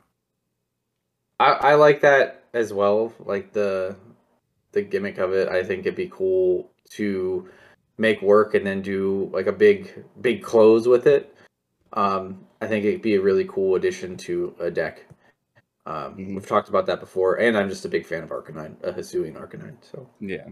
I, 1.41 1.51
I 1.53 1.75
like 1.75 2.01
that 2.03 2.45
as 2.55 2.73
well. 2.73 3.13
Like 3.19 3.53
the 3.53 3.97
the 4.73 4.83
gimmick 4.83 5.19
of 5.19 5.33
it, 5.35 5.49
I 5.49 5.65
think 5.65 5.81
it'd 5.81 5.97
be 5.97 6.09
cool 6.11 6.71
to 6.91 7.49
make 7.99 8.21
work 8.23 8.55
and 8.55 8.67
then 8.67 8.83
do 8.83 9.31
like 9.33 9.47
a 9.47 9.53
big 9.53 10.05
big 10.21 10.43
close 10.43 10.87
with 10.87 11.07
it. 11.07 11.35
Um, 11.93 12.47
I 12.61 12.67
think 12.67 12.85
it'd 12.85 13.03
be 13.03 13.15
a 13.15 13.21
really 13.21 13.45
cool 13.47 13.75
addition 13.77 14.17
to 14.19 14.55
a 14.61 14.71
deck. 14.71 15.07
Um, 15.87 16.17
Mhm. 16.17 16.35
We've 16.35 16.47
talked 16.47 16.69
about 16.69 16.87
that 16.87 17.01
before, 17.01 17.37
and 17.37 17.57
I'm 17.57 17.69
just 17.69 17.85
a 17.85 17.89
big 17.89 18.05
fan 18.05 18.25
of 18.25 18.31
Arcanine, 18.31 18.77
a 18.83 18.93
Hisuian 18.93 19.35
Arcanine. 19.37 19.77
So 19.83 20.09
Yeah. 20.21 20.49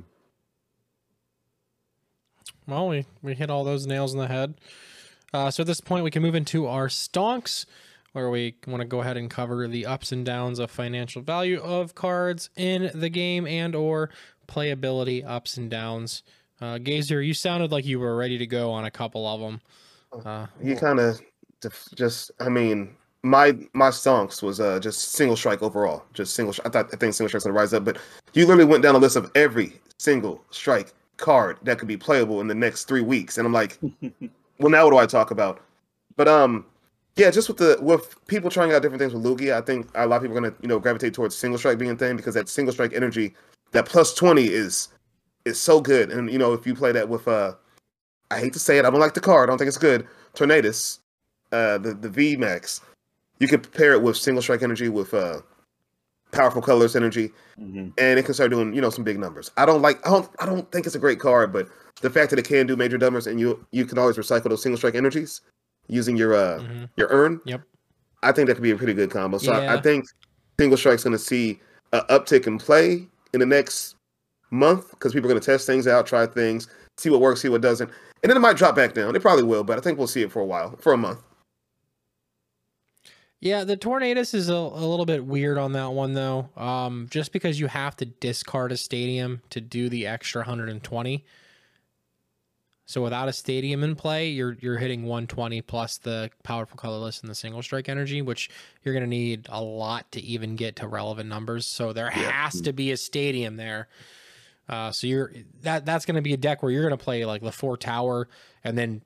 Well, 2.66 2.89
we, 2.89 3.06
we 3.20 3.35
hit 3.35 3.51
all 3.51 3.65
those 3.65 3.86
nails 3.86 4.15
in 4.15 4.19
the 4.20 4.28
head. 4.28 4.55
Uh, 5.32 5.51
so 5.51 5.62
at 5.62 5.66
this 5.66 5.81
point, 5.81 6.05
we 6.05 6.11
can 6.11 6.23
move 6.23 6.35
into 6.35 6.66
our 6.66 6.89
stonks, 6.89 7.66
where 8.14 8.30
we 8.30 8.54
want 8.68 8.80
to 8.80 8.86
go 8.86 9.00
ahead 9.00 9.16
and 9.16 9.28
cover 9.28 9.66
the 9.66 9.84
ups 9.84 10.12
and 10.12 10.24
downs 10.24 10.60
of 10.60 10.70
financial 10.70 11.20
value 11.20 11.60
of 11.60 11.96
cards 11.96 12.48
in 12.56 12.90
the 12.94 13.08
game 13.08 13.44
and 13.44 13.74
or 13.74 14.08
playability 14.46 15.26
ups 15.26 15.56
and 15.56 15.68
downs. 15.68 16.22
Uh, 16.60 16.78
Gazer, 16.78 17.20
you 17.20 17.34
sounded 17.34 17.72
like 17.72 17.84
you 17.84 17.98
were 17.98 18.16
ready 18.16 18.38
to 18.38 18.46
go 18.46 18.70
on 18.70 18.84
a 18.84 18.90
couple 18.90 19.26
of 19.26 19.40
them. 19.40 19.60
Uh, 20.24 20.46
You 20.62 20.76
kind 20.76 21.00
of 21.00 21.20
just, 21.96 22.30
I 22.38 22.48
mean, 22.48 22.94
my 23.24 23.56
my 23.72 23.88
stonks 23.88 24.42
was 24.42 24.60
uh 24.60 24.78
just 24.78 25.12
single 25.12 25.34
strike 25.36 25.62
overall, 25.62 26.04
just 26.12 26.34
single. 26.34 26.54
I 26.64 26.68
thought 26.68 26.90
I 26.92 26.96
think 26.96 27.14
single 27.14 27.28
strike's 27.28 27.44
gonna 27.44 27.58
rise 27.58 27.74
up, 27.74 27.84
but 27.84 27.98
you 28.34 28.46
literally 28.46 28.66
went 28.70 28.82
down 28.84 28.94
a 28.94 28.98
list 28.98 29.16
of 29.16 29.32
every 29.34 29.72
single 29.98 30.44
strike 30.50 30.92
card 31.16 31.58
that 31.62 31.78
could 31.78 31.88
be 31.88 31.96
playable 31.96 32.40
in 32.40 32.46
the 32.46 32.54
next 32.54 32.84
three 32.84 33.00
weeks, 33.00 33.38
and 33.38 33.46
I'm 33.46 33.52
like, 33.52 33.78
well, 34.60 34.70
now 34.70 34.84
what 34.84 34.90
do 34.90 34.98
I 34.98 35.06
talk 35.06 35.32
about? 35.32 35.62
But 36.16 36.28
um, 36.28 36.66
yeah, 37.16 37.30
just 37.30 37.48
with 37.48 37.58
the 37.58 37.78
with 37.80 38.16
people 38.26 38.50
trying 38.50 38.72
out 38.72 38.82
different 38.82 39.00
things 39.00 39.14
with 39.14 39.22
Lugia, 39.22 39.54
I 39.54 39.60
think 39.60 39.88
a 39.94 40.06
lot 40.06 40.16
of 40.16 40.22
people 40.22 40.36
are 40.36 40.40
gonna 40.40 40.54
you 40.60 40.68
know 40.68 40.80
gravitate 40.80 41.14
towards 41.14 41.36
single 41.36 41.58
strike 41.58 41.78
being 41.78 41.92
a 41.92 41.96
thing 41.96 42.16
because 42.16 42.34
that 42.34 42.48
single 42.48 42.72
strike 42.72 42.92
energy, 42.92 43.34
that 43.72 43.86
plus 43.86 44.14
twenty 44.14 44.46
is 44.46 44.88
is 45.44 45.60
so 45.60 45.80
good, 45.80 46.10
and 46.10 46.30
you 46.32 46.38
know 46.38 46.52
if 46.52 46.66
you 46.66 46.74
play 46.74 46.90
that 46.92 47.08
with 47.08 47.28
uh, 47.28 47.54
I 48.30 48.40
hate 48.40 48.52
to 48.54 48.58
say 48.58 48.78
it, 48.78 48.84
I 48.84 48.90
don't 48.90 49.00
like 49.00 49.14
the 49.14 49.20
card, 49.20 49.48
I 49.48 49.52
don't 49.52 49.58
think 49.58 49.68
it's 49.68 49.78
good. 49.78 50.06
Tornadus, 50.34 50.98
uh, 51.52 51.78
the 51.78 51.94
the 51.94 52.08
V 52.08 52.36
Max, 52.36 52.80
you 53.38 53.46
could 53.46 53.70
pair 53.72 53.92
it 53.92 54.02
with 54.02 54.16
single 54.16 54.42
strike 54.42 54.62
energy 54.62 54.88
with 54.88 55.14
uh, 55.14 55.40
powerful 56.32 56.62
colors 56.62 56.96
energy, 56.96 57.30
hmm 57.56 57.90
and 57.96 58.18
it 58.18 58.24
can 58.24 58.34
start 58.34 58.50
doing 58.50 58.74
you 58.74 58.80
know 58.80 58.90
some 58.90 59.04
big 59.04 59.20
numbers. 59.20 59.52
I 59.56 59.66
don't 59.66 59.82
like 59.82 60.04
I 60.04 60.10
don't 60.10 60.28
I 60.40 60.46
don't 60.46 60.70
think 60.72 60.84
it's 60.84 60.96
a 60.96 61.00
great 61.00 61.20
card, 61.20 61.52
but 61.52 61.68
the 62.00 62.10
fact 62.10 62.30
that 62.30 62.40
it 62.40 62.44
can 62.44 62.66
do 62.66 62.74
major 62.74 62.98
numbers 62.98 63.28
and 63.28 63.38
you 63.38 63.64
you 63.70 63.86
can 63.86 63.98
always 63.98 64.16
recycle 64.16 64.48
those 64.48 64.62
single 64.62 64.78
strike 64.78 64.96
energies 64.96 65.42
using 65.89 66.16
your 66.16 66.35
uh 66.35 66.61
mhm. 66.61 66.89
your 66.97 67.09
urn. 67.11 67.40
Yep. 67.44 67.62
I 68.23 68.32
think 68.32 68.48
that 68.48 68.55
could 68.55 68.62
be 68.62 68.70
a 68.70 68.77
pretty 68.77 68.94
good 68.94 69.11
combo. 69.11 69.39
So 69.39 69.52
I, 69.52 69.74
I 69.74 69.81
think 69.81 70.06
single 70.59 70.78
strike's 70.78 71.05
going 71.05 71.12
to 71.12 71.19
see 71.19 71.61
an 71.93 72.01
uptick 72.09 72.47
in 72.47 72.56
play 72.59 73.06
in 73.35 73.40
the 73.40 73.47
next 73.47 73.97
month 74.51 74.90
because 74.90 75.12
people 75.12 75.28
are 75.28 75.32
going 75.32 75.40
to 75.40 75.44
test 75.44 75.66
things 75.66 75.86
out, 75.86 76.06
try 76.06 76.27
things, 76.27 76.69
see 76.97 77.11
what 77.11 77.20
works, 77.20 77.43
see 77.43 77.51
what 77.51 77.61
doesn't, 77.61 77.90
and 78.23 78.31
then 78.31 78.36
it 78.36 78.40
might 78.40 78.56
drop 78.56 78.74
back 78.74 78.94
down. 78.94 79.15
It 79.15 79.20
probably 79.20 79.43
will, 79.43 79.62
but 79.62 79.77
I 79.77 79.82
think 79.82 79.98
we'll 79.98 80.06
see 80.06 80.23
it 80.23 80.32
for 80.32 80.40
a 80.40 80.47
while, 80.47 80.77
for 80.78 80.94
a 80.94 80.97
month. 80.97 81.20
Yeah, 83.40 83.65
the 83.65 83.77
Tornadus 83.77 84.32
is 84.32 84.48
a, 84.48 84.55
a 84.55 84.86
little 84.86 85.05
bit 85.05 85.27
weird 85.27 85.59
on 85.59 85.73
that 85.73 85.93
one 85.93 86.15
though. 86.15 86.48
Um, 86.56 87.09
just 87.11 87.31
because 87.31 87.61
you 87.61 87.66
have 87.66 87.94
to 87.97 88.06
discard 88.06 88.73
a 88.73 88.77
stadium 88.78 89.43
to 89.51 89.61
do 89.61 89.90
the 89.90 90.06
extra 90.06 90.40
120. 90.40 91.27
So 92.86 93.02
without 93.02 93.28
a 93.28 93.32
stadium 93.32 93.82
in 93.82 93.97
play, 93.97 94.28
you're 94.28 94.56
you're 94.61 94.77
hitting 94.77 95.05
120 95.05 95.62
plus 95.62 95.97
the 95.98 96.31
powerful 96.43 96.77
colorless 96.77 97.20
and 97.23 97.31
the 97.31 97.35
single 97.35 97.62
strike 97.62 97.89
energy, 97.89 98.20
which 98.20 98.51
you're 98.82 98.93
gonna 98.93 99.06
need 99.06 99.47
a 99.48 99.62
lot 99.62 100.11
to 100.12 100.20
even 100.20 100.55
get 100.56 100.77
to 100.77 100.86
relevant 100.86 101.28
numbers. 101.28 101.66
So 101.66 101.93
there 101.94 102.06
Yeah. 102.15 102.31
has 102.31 102.61
to 102.61 102.73
be 102.73 102.93
a 102.93 102.97
stadium 102.97 103.56
there. 103.56 103.89
Uh, 104.69 104.90
so 104.93 105.06
you're 105.06 105.32
that 105.62 105.86
that's 105.86 106.05
gonna 106.05 106.20
be 106.23 106.35
a 106.35 106.39
deck 106.39 106.62
where 106.62 106.70
you're 106.73 106.82
gonna 106.82 106.97
play 106.98 107.24
like 107.24 107.40
the 107.43 107.52
four 107.52 107.77
tower 107.78 108.28
and 108.65 108.77
then 108.77 109.02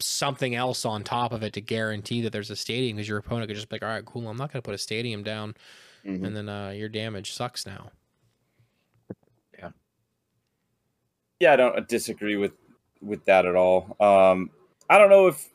something 0.00 0.54
else 0.54 0.84
on 0.84 1.02
top 1.02 1.32
of 1.32 1.42
it 1.42 1.52
to 1.54 1.60
guarantee 1.60 2.20
that 2.22 2.32
there's 2.32 2.50
a 2.52 2.56
stadium 2.56 2.96
because 2.96 3.08
your 3.08 3.18
opponent 3.18 3.48
could 3.48 3.56
just 3.56 3.68
be 3.68 3.74
like, 3.74 3.82
all 3.82 3.88
right, 3.88 4.04
cool, 4.04 4.28
I'm 4.28 4.36
not 4.36 4.52
going 4.52 4.62
to 4.62 4.64
put 4.64 4.76
a 4.76 4.78
stadium 4.78 5.24
down, 5.24 5.56
Mhm. 6.04 6.24
and 6.24 6.36
then 6.36 6.48
uh, 6.48 6.70
your 6.70 6.88
damage 6.88 7.32
sucks 7.32 7.66
now. 7.66 7.90
Yeah. 9.58 9.70
Yeah, 11.40 11.52
I 11.54 11.56
don't 11.56 11.88
disagree 11.88 12.36
with 12.36 12.52
with 13.02 13.24
that 13.24 13.46
at 13.46 13.54
all. 13.54 13.96
Um, 14.00 14.50
I 14.88 14.98
don't 14.98 15.10
know 15.10 15.28
if 15.28 15.48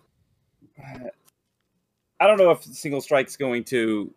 I 2.19 2.27
don't 2.27 2.37
know 2.37 2.51
if 2.51 2.63
single 2.63 3.01
strike's 3.01 3.35
going 3.35 3.63
to 3.65 4.13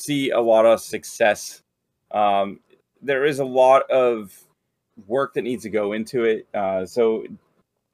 see 0.00 0.30
a 0.30 0.40
lot 0.40 0.66
of 0.66 0.80
success. 0.80 1.62
Um, 2.10 2.60
there 3.00 3.24
is 3.24 3.40
a 3.40 3.44
lot 3.44 3.90
of 3.90 4.32
work 5.06 5.34
that 5.34 5.42
needs 5.42 5.62
to 5.64 5.70
go 5.70 5.92
into 5.92 6.24
it, 6.24 6.46
uh, 6.54 6.86
so 6.86 7.24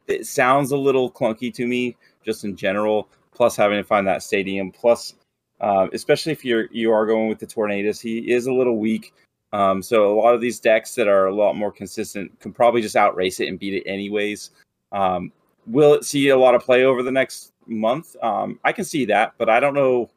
it 0.06 0.26
sounds 0.26 0.72
a 0.72 0.76
little 0.76 1.10
clunky 1.10 1.52
to 1.54 1.66
me, 1.66 1.96
just 2.24 2.44
in 2.44 2.56
general. 2.56 3.08
Plus, 3.34 3.56
having 3.56 3.78
to 3.78 3.84
find 3.84 4.06
that 4.06 4.22
stadium, 4.22 4.72
plus, 4.72 5.14
um, 5.60 5.90
especially 5.92 6.32
if 6.32 6.44
you're 6.44 6.66
you 6.72 6.92
are 6.92 7.06
going 7.06 7.28
with 7.28 7.38
the 7.38 7.46
Tornadus, 7.46 8.00
he 8.00 8.32
is 8.32 8.46
a 8.46 8.52
little 8.52 8.78
weak. 8.78 9.12
Um, 9.52 9.82
so 9.82 10.12
a 10.12 10.16
lot 10.18 10.34
of 10.34 10.40
these 10.40 10.60
decks 10.60 10.94
that 10.94 11.08
are 11.08 11.26
a 11.26 11.34
lot 11.34 11.54
more 11.54 11.72
consistent 11.72 12.38
can 12.40 12.52
probably 12.52 12.82
just 12.82 12.96
outrace 12.96 13.40
it 13.40 13.48
and 13.48 13.58
beat 13.58 13.74
it 13.74 13.88
anyways. 13.88 14.50
Um, 14.92 15.32
will 15.66 15.94
it 15.94 16.04
see 16.04 16.28
a 16.28 16.36
lot 16.36 16.54
of 16.54 16.62
play 16.62 16.84
over 16.84 17.02
the 17.02 17.10
next 17.10 17.52
month? 17.66 18.16
Um, 18.22 18.58
I 18.64 18.72
can 18.72 18.84
see 18.84 19.04
that, 19.06 19.34
but 19.38 19.48
I 19.48 19.60
don't 19.60 19.74
know. 19.74 20.10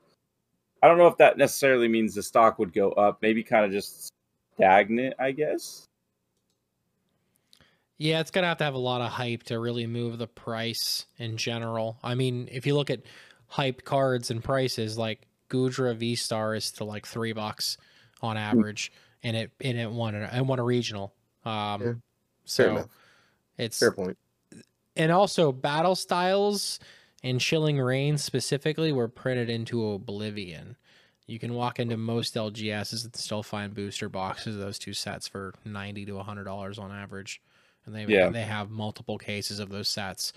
I 0.84 0.88
don't 0.88 0.98
know 0.98 1.08
if 1.08 1.18
that 1.18 1.38
necessarily 1.38 1.88
means 1.88 2.16
the 2.16 2.24
stock 2.24 2.60
would 2.60 2.74
go 2.74 2.92
up. 2.94 3.22
Maybe 3.22 3.44
kind 3.44 3.66
of 3.66 3.72
just 3.72 4.12
stagnant, 4.56 5.16
I 5.20 5.32
guess. 5.32 5.86
Yeah, 7.98 8.20
it's 8.20 8.32
gonna 8.32 8.48
have 8.48 8.58
to 8.58 8.64
have 8.64 8.74
a 8.74 8.80
lot 8.80 9.02
of 9.02 9.12
hype 9.12 9.44
to 9.44 9.60
really 9.60 9.86
move 9.86 10.18
the 10.18 10.28
price 10.28 11.06
in 11.20 11.38
general. 11.38 11.98
I 12.04 12.16
mean, 12.16 12.50
if 12.52 12.66
you 12.66 12.76
look 12.76 12.90
at 12.90 13.02
hype 13.46 13.84
cards 13.84 14.32
and 14.32 14.44
prices, 14.44 14.98
like 14.98 15.28
Goodra 15.50 15.96
V 15.96 16.16
Star 16.16 16.56
is 16.56 16.72
to 16.74 16.84
like 16.84 17.06
three 17.06 17.32
bucks 17.32 17.78
on 18.24 18.38
average, 18.38 18.92
and 19.24 19.36
it 19.38 19.52
and 19.62 19.78
it 19.78 19.90
won 19.92 20.16
a, 20.16 20.30
it 20.34 20.46
won 20.46 20.60
a 20.60 20.64
regional. 20.64 21.14
Um, 21.46 21.82
Yeah, 21.82 21.94
so 22.46 22.72
enough. 22.72 22.88
it's 23.58 23.80
Fair 23.80 23.92
point. 23.92 24.18
and 24.96 25.12
also 25.12 25.52
battle 25.52 25.96
styles 25.96 26.80
and 27.24 27.40
Chilling 27.40 27.80
Reign 27.80 28.18
specifically 28.18 28.92
were 28.92 29.08
printed 29.08 29.50
into 29.50 29.92
oblivion 29.92 30.76
you 31.28 31.40
can 31.40 31.54
walk 31.54 31.80
into 31.80 31.96
most 31.96 32.36
lgs's 32.36 33.06
and 33.06 33.16
still 33.16 33.42
find 33.44 33.74
booster 33.74 34.10
boxes 34.10 34.56
of 34.56 34.62
those 34.62 34.78
two 34.78 34.94
sets 34.94 35.28
for 35.28 35.54
90 35.66 36.06
to 36.08 36.14
100 36.14 36.44
dollars 36.44 36.78
on 36.78 36.92
average 36.92 37.42
and 37.86 37.96
they 37.96 38.04
Yeah. 38.06 38.30
they 38.30 38.42
have 38.42 38.70
multiple 38.70 39.18
cases 39.18 39.60
of 39.60 39.70
those 39.70 39.88
sets 39.88 40.34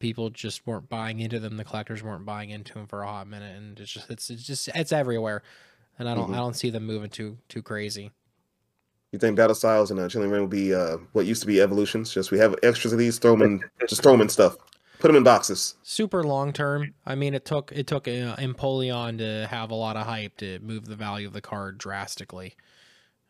people 0.00 0.30
just 0.30 0.66
weren't 0.66 0.88
buying 0.88 1.20
into 1.20 1.38
them 1.38 1.56
the 1.56 1.64
collectors 1.64 2.02
weren't 2.02 2.24
buying 2.24 2.50
into 2.50 2.72
them 2.74 2.86
for 2.86 3.02
a 3.02 3.06
hot 3.06 3.26
minute 3.28 3.56
and 3.56 3.78
it's 3.78 3.92
just 3.92 4.10
it's, 4.10 4.30
it's 4.30 4.42
just 4.44 4.68
it's 4.74 4.92
everywhere 4.92 5.42
and 5.98 6.08
i 6.08 6.14
don't 6.14 6.30
Mhm. 6.30 6.34
i 6.34 6.36
don't 6.38 6.54
see 6.56 6.70
them 6.70 6.84
moving 6.86 7.10
too 7.10 7.38
too 7.48 7.62
crazy 7.62 8.10
You 9.12 9.18
think 9.20 9.36
battle 9.36 9.54
styles 9.54 9.90
and 9.92 10.00
uh, 10.00 10.08
Chilling 10.08 10.28
Reign 10.30 10.40
will 10.40 10.48
be 10.48 10.74
uh, 10.74 10.96
what 11.12 11.24
used 11.24 11.40
to 11.42 11.46
be 11.46 11.60
evolutions? 11.60 12.12
Just 12.12 12.32
we 12.32 12.38
have 12.40 12.56
extras 12.64 12.92
of 12.92 12.98
these, 12.98 13.20
throw 13.20 13.36
them 13.36 13.42
in, 13.42 13.64
just 13.88 14.02
throw 14.02 14.10
them 14.10 14.20
in 14.22 14.28
stuff, 14.28 14.56
put 14.98 15.06
them 15.06 15.14
in 15.14 15.22
boxes. 15.22 15.76
super 15.84 16.24
long 16.24 16.52
term. 16.52 16.94
I 17.06 17.14
mean, 17.14 17.32
it 17.32 17.44
took 17.44 17.70
it 17.70 17.86
took 17.86 18.08
uh, 18.08 18.34
Empoleon 18.42 19.18
to 19.18 19.46
have 19.46 19.70
a 19.70 19.76
lot 19.76 19.96
of 19.96 20.04
hype 20.06 20.36
to 20.38 20.58
move 20.58 20.86
the 20.86 20.96
value 20.96 21.28
of 21.28 21.32
the 21.32 21.40
card 21.40 21.78
drastically. 21.78 22.56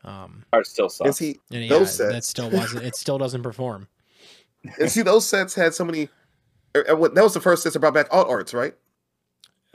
Um, 0.04 0.44
Art 0.54 0.66
still 0.66 0.86
And 0.86 0.92
sucks. 0.92 1.16
see, 1.18 1.36
and 1.52 1.64
yeah, 1.64 1.68
those 1.68 1.98
that 1.98 2.12
sets, 2.12 2.28
still 2.28 2.48
wasn't. 2.50 2.84
It 2.84 2.96
still 2.96 3.18
doesn't 3.18 3.42
perform. 3.42 3.88
and 4.80 4.90
see 4.90 5.02
those 5.02 5.26
sets 5.26 5.54
had 5.54 5.74
so 5.74 5.84
many. 5.84 6.08
er, 6.74 6.84
er, 6.88 7.08
That 7.10 7.22
was 7.24 7.34
the 7.34 7.40
first 7.42 7.62
sets 7.62 7.74
that 7.74 7.80
brought 7.80 7.92
back 7.92 8.08
alt 8.10 8.28
arts, 8.30 8.54
right? 8.54 8.72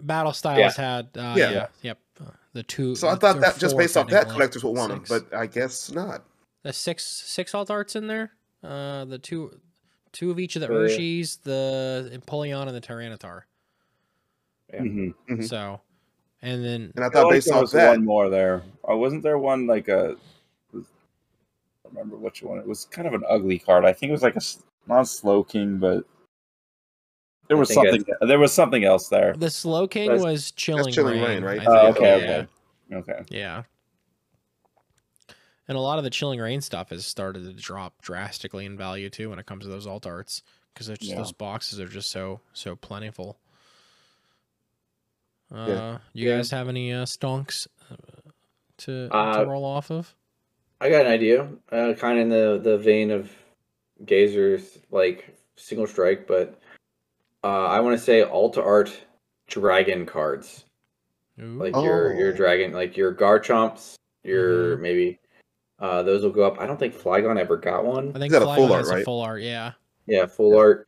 Battle 0.01 0.33
Styles 0.33 0.75
had, 0.75 1.09
uh, 1.15 1.35
Yeah. 1.37 1.51
yeah. 1.51 1.67
yep, 1.83 1.97
uh, 2.08 2.08
the 2.53 2.63
two. 2.63 2.95
So 2.95 3.07
I 3.07 3.15
thought 3.15 3.39
that 3.41 3.57
just 3.59 3.77
based 3.77 3.95
off 3.97 4.07
that, 4.07 4.11
technically. 4.11 4.33
collectors 4.35 4.63
would 4.63 4.75
want 4.77 4.91
them, 4.91 5.03
but 5.07 5.37
I 5.37 5.45
guess 5.45 5.91
not. 5.91 6.23
the 6.63 6.73
six 6.73 7.03
six 7.05 7.53
alt 7.55 7.69
arts 7.69 7.95
in 7.95 8.07
there. 8.07 8.31
Uh, 8.63 9.05
the 9.05 9.17
two 9.19 9.59
two 10.11 10.31
of 10.31 10.39
each 10.39 10.55
of 10.55 10.61
the 10.61 10.67
Oh, 10.69 10.81
yeah. 10.83 10.97
Urshis, 10.97 11.41
the 11.43 12.09
Empoleon, 12.13 12.67
and 12.67 12.75
the 12.75 12.81
Tyranitar. 12.81 13.41
Yeah. 14.73 14.81
Mhm. 14.81 15.13
Mhm. 15.29 15.47
So, 15.47 15.79
and 16.41 16.63
then 16.65 16.91
And 16.95 17.03
I 17.03 17.07
I 17.07 17.09
thought 17.09 17.13
feel 17.13 17.23
like 17.25 17.31
based 17.35 17.47
there 17.47 17.55
off 17.55 17.61
was 17.61 17.71
that, 17.73 17.89
one 17.91 18.05
more 18.05 18.29
there. 18.29 18.63
Or 18.83 18.97
wasn't 18.97 19.23
there 19.23 19.37
one 19.37 19.67
like 19.67 19.87
a? 19.87 20.15
I 20.73 20.75
don't 20.75 20.85
remember 21.91 22.17
which 22.17 22.41
one. 22.43 22.57
It 22.59 22.67
was 22.67 22.85
kind 22.85 23.07
of 23.07 23.13
an 23.13 23.23
ugly 23.27 23.57
card. 23.59 23.85
I 23.85 23.93
think 23.93 24.09
it 24.09 24.13
was 24.13 24.23
like 24.23 24.33
a 24.35 24.37
s- 24.37 24.63
not 24.87 25.01
a 25.01 25.05
slow 25.05 25.43
king, 25.43 25.77
but 25.77 26.03
there 27.49 27.57
was 27.57 27.67
think 27.69 27.85
I- 27.85 27.89
something. 27.91 28.15
There 28.21 28.39
was 28.39 28.53
something 28.53 28.83
else 28.85 29.09
there. 29.09 29.33
the 29.33 29.49
Slow 29.49 29.87
King 29.87 30.07
That's- 30.07 30.23
was 30.23 30.51
Chilling, 30.51 30.93
Chilling 30.93 31.21
Reign, 31.21 31.43
Reign, 31.43 31.59
right? 31.59 31.67
I 31.67 31.81
Oh, 31.87 31.87
okay, 31.89 32.21
yeah. 32.91 32.97
okay, 32.97 33.11
okay. 33.13 33.23
Yeah. 33.29 33.63
And 35.67 35.77
a 35.77 35.81
lot 35.81 35.97
of 35.99 36.03
the 36.03 36.09
Chilling 36.09 36.39
Reign 36.39 36.61
stuff 36.61 36.89
has 36.89 37.05
started 37.05 37.43
to 37.43 37.53
drop 37.53 38.01
drastically 38.01 38.65
in 38.65 38.75
value 38.77 39.09
too 39.09 39.29
when 39.29 39.37
it 39.39 39.45
comes 39.45 39.65
to 39.65 39.69
those 39.69 39.85
alt 39.85 40.07
arts 40.07 40.41
because 40.73 40.89
Yeah. 41.01 41.15
those 41.17 41.31
boxes 41.31 41.79
are 41.79 41.87
just 41.87 42.09
so 42.09 42.39
so 42.53 42.75
plentiful. 42.75 43.37
Uh, 45.51 45.65
Yeah. 45.67 45.97
you 46.13 46.29
Yeah. 46.29 46.37
guys 46.37 46.51
have 46.51 46.69
any 46.69 46.93
uh, 46.93 47.05
stonks? 47.05 47.67
Uh, 47.91 47.95
to, 48.77 49.09
Uh, 49.11 49.39
to 49.39 49.45
roll 49.45 49.65
off 49.65 49.91
of? 49.91 50.15
I 50.79 50.89
got 50.89 51.05
an 51.05 51.11
idea, 51.11 51.49
uh, 51.71 51.93
kind 51.97 52.17
of 52.17 52.23
in 52.23 52.29
the 52.29 52.59
the 52.63 52.77
vein 52.77 53.11
of 53.11 53.29
Gazer's 54.05 54.79
like 54.89 55.35
single 55.57 55.85
strike, 55.87 56.25
but 56.27 56.59
uh, 57.43 57.65
I 57.65 57.79
want 57.79 57.97
to 57.97 58.03
say 58.03 58.23
Alta 58.23 58.61
Art 58.63 58.91
Dragon 59.47 60.05
cards, 60.05 60.65
Ooh. 61.41 61.43
like 61.57 61.73
your 61.75 62.13
your 62.13 62.33
Oh. 62.33 62.35
dragon, 62.35 62.71
like 62.73 62.95
your 62.97 63.13
Garchomps, 63.13 63.95
your 64.23 64.77
Mhm. 64.77 64.81
maybe 64.81 65.19
uh, 65.79 66.03
those 66.03 66.23
will 66.23 66.31
go 66.31 66.43
up. 66.43 66.59
I 66.59 66.65
don't 66.67 66.77
think 66.77 66.93
Flygon 66.93 67.39
ever 67.39 67.55
got 67.57 67.85
one. 67.85 68.11
I 68.13 68.19
think 68.19 68.31
got 68.33 68.41
a 68.41 68.45
Flygon 68.45 68.55
full 68.57 68.73
art, 68.73 68.79
has 68.81 68.89
a 68.91 68.95
right? 68.95 69.05
full 69.05 69.21
art. 69.21 69.41
Yeah. 69.41 69.71
Yeah, 70.07 70.25
full 70.25 70.57
art. 70.57 70.85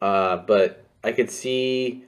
Uh, 0.00 0.38
but 0.38 0.82
I 1.04 1.12
could 1.12 1.30
see 1.30 2.04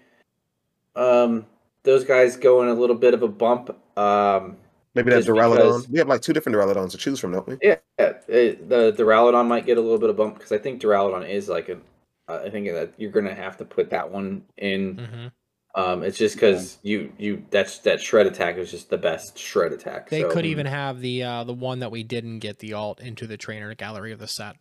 um, 0.96 1.46
those 1.84 2.04
guys 2.04 2.36
going 2.36 2.68
a 2.68 2.74
little 2.74 2.96
bit 2.96 3.14
of 3.14 3.22
a 3.22 3.28
bump. 3.28 3.70
Um, 3.98 4.56
Maybe 4.94 5.10
that 5.10 5.16
Just 5.24 5.28
Duraludon. 5.28 5.56
because- 5.56 5.88
We 5.88 5.98
have 5.98 6.08
like 6.08 6.20
two 6.22 6.32
different 6.34 6.56
Duraludons 6.56 6.90
to 6.90 6.98
choose 6.98 7.18
from, 7.18 7.32
don't 7.32 7.46
we? 7.48 7.56
yeah, 7.62 7.76
it, 7.98 8.68
the 8.68 8.92
Duraludon 8.96 9.46
might 9.46 9.64
get 9.66 9.78
a 9.78 9.80
little 9.80 9.98
bit 9.98 10.10
of 10.10 10.16
bump 10.16 10.34
because 10.34 10.52
I 10.52 10.58
think 10.58 10.80
Duraludon 10.82 11.28
is 11.28 11.48
like 11.48 11.68
an. 11.70 11.82
I 12.28 12.48
think 12.50 12.66
that 12.68 12.92
you're 12.98 13.10
gonna 13.10 13.34
have 13.34 13.56
to 13.58 13.64
put 13.64 13.90
that 13.90 14.10
one 14.10 14.44
in. 14.56 14.98
hmm 14.98 15.26
Um, 15.74 16.02
it's 16.02 16.18
just 16.18 16.36
because 16.36 16.78
you 16.82 17.12
you 17.18 17.44
that's 17.50 17.78
that 17.80 18.00
shred 18.00 18.26
attack 18.26 18.56
is 18.56 18.70
just 18.70 18.90
the 18.90 18.98
best 18.98 19.38
shred 19.38 19.72
attack. 19.72 20.08
They 20.10 20.20
so- 20.22 20.30
could 20.30 20.44
even 20.46 20.66
have 20.66 21.00
the 21.00 21.22
uh, 21.22 21.44
the 21.44 21.54
one 21.54 21.78
that 21.80 21.90
we 21.90 22.02
didn't 22.02 22.40
get 22.40 22.58
the 22.58 22.74
alt 22.74 23.00
into 23.00 23.26
the 23.26 23.36
trainer 23.36 23.74
gallery 23.74 24.12
of 24.12 24.18
the 24.18 24.28
set. 24.28 24.56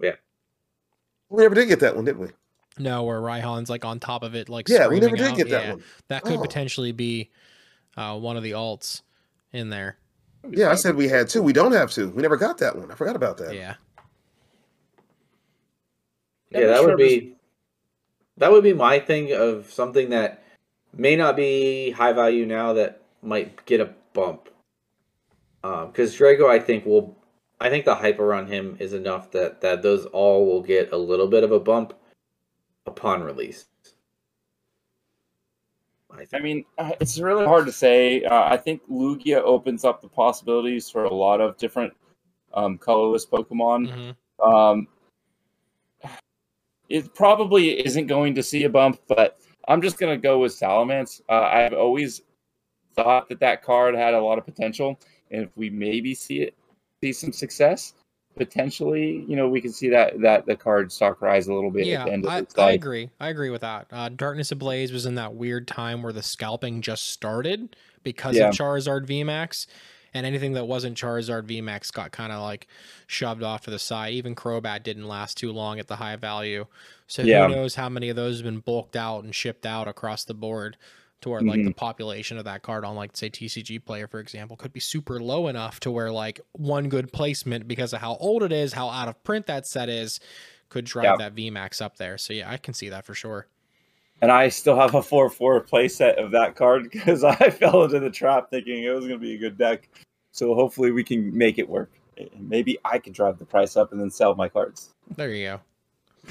Yeah, 0.00 0.12
we 1.28 1.42
never 1.42 1.54
did 1.54 1.66
get 1.66 1.80
that 1.80 1.94
one, 1.96 2.04
did 2.04 2.18
we? 2.18 2.28
No, 2.78 3.02
where 3.04 3.20
Raihan's 3.20 3.68
like 3.68 3.84
on 3.84 4.00
top 4.00 4.22
of 4.22 4.34
it, 4.34 4.48
like 4.48 4.68
Yeah, 4.68 4.88
we 4.88 4.98
never 5.00 5.16
did 5.16 5.26
out. 5.26 5.36
get 5.36 5.50
that 5.50 5.64
Yeah, 5.64 5.70
one. 5.72 5.82
That 6.08 6.22
could 6.22 6.38
Oh. 6.38 6.42
potentially 6.42 6.92
be 6.92 7.30
uh, 7.96 8.18
one 8.18 8.36
of 8.38 8.42
the 8.42 8.52
alts 8.52 9.02
in 9.52 9.68
there. 9.68 9.98
Yeah, 10.50 10.70
I 10.70 10.74
said 10.76 10.96
we 10.96 11.08
had 11.08 11.28
two. 11.28 11.42
We 11.42 11.52
don't 11.52 11.72
have 11.72 11.90
two. 11.90 12.08
We 12.10 12.22
never 12.22 12.36
got 12.38 12.58
that 12.58 12.76
one. 12.76 12.90
I 12.90 12.94
forgot 12.94 13.14
about 13.16 13.36
that. 13.38 13.54
Yeah. 13.54 13.74
Yeah, 16.54 16.66
that 16.66 16.84
would 16.84 16.96
be 16.96 17.34
that 18.36 18.50
would 18.50 18.64
be 18.64 18.72
my 18.72 18.98
thing 18.98 19.32
of 19.32 19.70
something 19.70 20.10
that 20.10 20.42
may 20.96 21.16
not 21.16 21.36
be 21.36 21.90
high 21.90 22.12
value 22.12 22.46
now 22.46 22.72
that 22.72 23.02
might 23.22 23.64
get 23.66 23.80
a 23.80 23.90
bump. 24.12 24.48
Because 25.62 26.16
Drago, 26.16 26.48
I 26.48 26.58
think 26.58 26.84
will, 26.84 27.16
I 27.60 27.70
think 27.70 27.84
the 27.84 27.94
hype 27.94 28.18
around 28.18 28.48
him 28.48 28.76
is 28.80 28.94
enough 28.94 29.30
that 29.30 29.60
that 29.60 29.82
those 29.82 30.06
all 30.06 30.46
will 30.46 30.62
get 30.62 30.92
a 30.92 30.96
little 30.96 31.28
bit 31.28 31.44
of 31.44 31.52
a 31.52 31.60
bump 31.60 31.94
upon 32.86 33.22
release. 33.22 33.66
I 36.10 36.26
I 36.34 36.40
mean, 36.40 36.64
uh, 36.78 36.92
it's 37.00 37.18
really 37.18 37.46
hard 37.46 37.66
to 37.66 37.72
say. 37.72 38.24
Uh, 38.24 38.44
I 38.44 38.56
think 38.56 38.82
Lugia 38.90 39.40
opens 39.42 39.84
up 39.84 40.02
the 40.02 40.08
possibilities 40.08 40.90
for 40.90 41.04
a 41.04 41.14
lot 41.14 41.40
of 41.40 41.56
different 41.56 41.94
um, 42.54 42.76
colorless 42.78 43.24
Pokemon. 43.24 43.90
hmm 43.90 44.10
Um, 44.46 44.88
it 46.92 47.14
probably 47.14 47.84
isn't 47.84 48.06
going 48.06 48.34
to 48.34 48.42
see 48.42 48.64
a 48.64 48.68
bump, 48.68 49.00
but 49.08 49.38
I'm 49.68 49.80
just 49.80 49.98
going 49.98 50.14
to 50.14 50.20
go 50.20 50.38
with 50.40 50.52
Salamence. 50.52 51.22
Uh, 51.28 51.40
I've 51.42 51.72
always 51.72 52.20
thought 52.94 53.28
that 53.30 53.40
that 53.40 53.62
card 53.62 53.94
had 53.94 54.12
a 54.12 54.20
lot 54.20 54.38
of 54.38 54.44
potential, 54.44 55.00
and 55.30 55.44
if 55.44 55.50
we 55.56 55.70
maybe 55.70 56.14
see 56.14 56.42
it 56.42 56.54
see 57.02 57.12
some 57.12 57.32
success, 57.32 57.94
potentially, 58.36 59.24
you 59.26 59.34
know, 59.36 59.48
we 59.48 59.60
can 59.60 59.72
see 59.72 59.88
that 59.88 60.20
that 60.20 60.44
the 60.46 60.54
card 60.54 60.92
stock 60.92 61.22
rise 61.22 61.48
a 61.48 61.54
little 61.54 61.70
bit 61.70 61.86
Yeah, 61.86 62.00
at 62.02 62.06
the 62.06 62.12
end 62.12 62.26
of 62.26 62.30
I, 62.58 62.62
I 62.62 62.70
agree. 62.72 63.10
I 63.18 63.28
agree 63.28 63.50
with 63.50 63.62
that. 63.62 63.86
Uh, 63.90 64.08
Darkness 64.10 64.52
Ablaze 64.52 64.92
was 64.92 65.06
in 65.06 65.14
that 65.14 65.34
weird 65.34 65.66
time 65.66 66.02
where 66.02 66.12
the 66.12 66.22
scalping 66.22 66.82
just 66.82 67.08
started 67.10 67.74
because 68.02 68.36
Yeah. 68.36 68.48
of 68.48 68.54
Charizard 68.54 69.06
VMAX, 69.06 69.66
and 70.14 70.26
anything 70.26 70.52
that 70.52 70.66
wasn't 70.66 70.96
Charizard 70.96 71.44
VMAX 71.46 71.92
got 71.92 72.12
kind 72.12 72.32
of 72.32 72.42
like 72.42 72.66
shoved 73.06 73.42
off 73.42 73.62
to 73.62 73.70
the 73.70 73.78
side. 73.78 74.12
Even 74.14 74.34
Crobat 74.34 74.82
didn't 74.82 75.08
last 75.08 75.36
too 75.38 75.52
long 75.52 75.78
at 75.78 75.88
the 75.88 75.96
high 75.96 76.16
value. 76.16 76.66
So 77.06 77.22
Yeah. 77.22 77.48
who 77.48 77.54
knows 77.54 77.74
how 77.74 77.88
many 77.88 78.08
of 78.08 78.16
those 78.16 78.38
have 78.38 78.44
been 78.44 78.60
bulked 78.60 78.96
out 78.96 79.24
and 79.24 79.34
shipped 79.34 79.64
out 79.66 79.88
across 79.88 80.24
the 80.24 80.34
board 80.34 80.76
to 81.22 81.28
where 81.30 81.40
like 81.40 81.60
Mm-hmm. 81.60 81.68
the 81.68 81.74
population 81.74 82.36
of 82.36 82.44
that 82.46 82.62
card 82.62 82.84
on 82.84 82.96
like 82.96 83.16
say 83.16 83.30
TCG 83.30 83.78
player 83.84 84.08
for 84.08 84.18
example 84.18 84.56
could 84.56 84.72
be 84.72 84.80
super 84.80 85.20
low 85.20 85.46
enough 85.48 85.78
to 85.80 85.90
where 85.90 86.10
like 86.10 86.40
one 86.52 86.88
good 86.88 87.12
placement 87.12 87.68
because 87.68 87.92
of 87.92 88.00
how 88.00 88.16
old 88.16 88.42
it 88.42 88.52
is, 88.52 88.72
how 88.72 88.88
out 88.90 89.08
of 89.08 89.22
print 89.22 89.46
that 89.46 89.66
set 89.66 89.88
is, 89.88 90.18
could 90.68 90.84
drive 90.84 91.04
Yeah. 91.04 91.16
that 91.18 91.34
VMAX 91.36 91.80
up 91.80 91.96
there. 91.96 92.18
So 92.18 92.32
yeah, 92.32 92.50
I 92.50 92.56
can 92.56 92.74
see 92.74 92.88
that 92.88 93.04
for 93.04 93.14
sure. 93.14 93.46
And 94.22 94.30
I 94.30 94.48
still 94.48 94.76
have 94.76 94.94
a 94.94 95.02
4 95.02 95.28
4 95.28 95.64
playset 95.64 96.14
of 96.22 96.30
that 96.30 96.54
card 96.56 96.84
because 96.92 97.24
I 97.24 97.50
fell 97.50 97.82
into 97.82 98.00
the 98.00 98.10
trap 98.10 98.48
thinking 98.50 98.84
it 98.84 98.90
was 98.90 99.00
going 99.06 99.18
to 99.18 99.24
be 99.24 99.34
a 99.34 99.38
good 99.38 99.58
deck. 99.58 99.88
So 100.30 100.54
hopefully 100.54 100.92
we 100.92 101.04
can 101.04 101.36
make 101.36 101.58
it 101.58 101.68
work. 101.68 101.90
Maybe 102.38 102.78
I 102.84 102.98
can 102.98 103.12
drive 103.12 103.38
the 103.38 103.44
price 103.44 103.76
up 103.76 103.92
and 103.92 104.00
then 104.00 104.10
sell 104.10 104.34
my 104.34 104.48
cards. 104.48 104.90
There 105.16 105.30
you 105.30 105.46
go. 105.46 105.60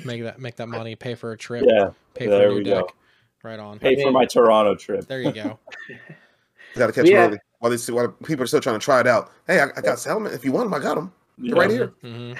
Make 0.05 0.23
that 0.23 0.39
make 0.39 0.55
that 0.55 0.67
money 0.69 0.95
pay 0.95 1.15
for 1.15 1.33
a 1.33 1.37
trip, 1.37 1.65
Yeah, 1.67 1.89
pay 2.13 2.25
for 2.25 2.31
there 2.31 2.47
a 2.47 2.51
new 2.51 2.55
we 2.59 2.63
deck. 2.63 2.83
go. 2.85 2.89
Right 3.43 3.59
on. 3.59 3.77
pay 3.77 3.95
for 3.95 4.05
mean- 4.05 4.13
my 4.13 4.25
Toronto 4.25 4.73
trip. 4.75 5.05
There 5.07 5.21
you 5.21 5.33
go. 5.33 5.59
Got 6.75 6.87
to 6.87 6.93
catch 6.93 7.07
Yeah. 7.09 7.23
them 7.23 7.29
early 7.31 7.39
while 7.59 7.69
they 7.71 7.77
see 7.77 7.91
while 7.91 8.07
people 8.07 8.43
are 8.43 8.47
still 8.47 8.61
trying 8.61 8.79
to 8.79 8.83
try 8.83 9.01
it 9.01 9.07
out. 9.07 9.31
Hey, 9.47 9.59
I, 9.59 9.65
I 9.75 9.81
got 9.81 9.99
Salmon. 9.99 10.31
If 10.31 10.45
you 10.45 10.53
want 10.53 10.67
them, 10.71 10.73
I 10.73 10.79
got 10.81 10.95
them. 10.95 11.11
They're 11.37 11.55
right 11.55 11.69
Yeah. 11.69 11.75
here. 11.75 11.93
hmm 12.01 12.33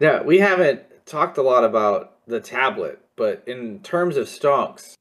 Yeah, 0.00 0.22
we 0.22 0.38
haven't 0.38 0.82
talked 1.04 1.36
a 1.38 1.42
lot 1.42 1.64
about 1.64 2.26
the 2.26 2.40
tablet, 2.40 2.98
but 3.16 3.42
in 3.46 3.80
terms 3.80 4.16
of 4.16 4.26
stonks, 4.26 4.94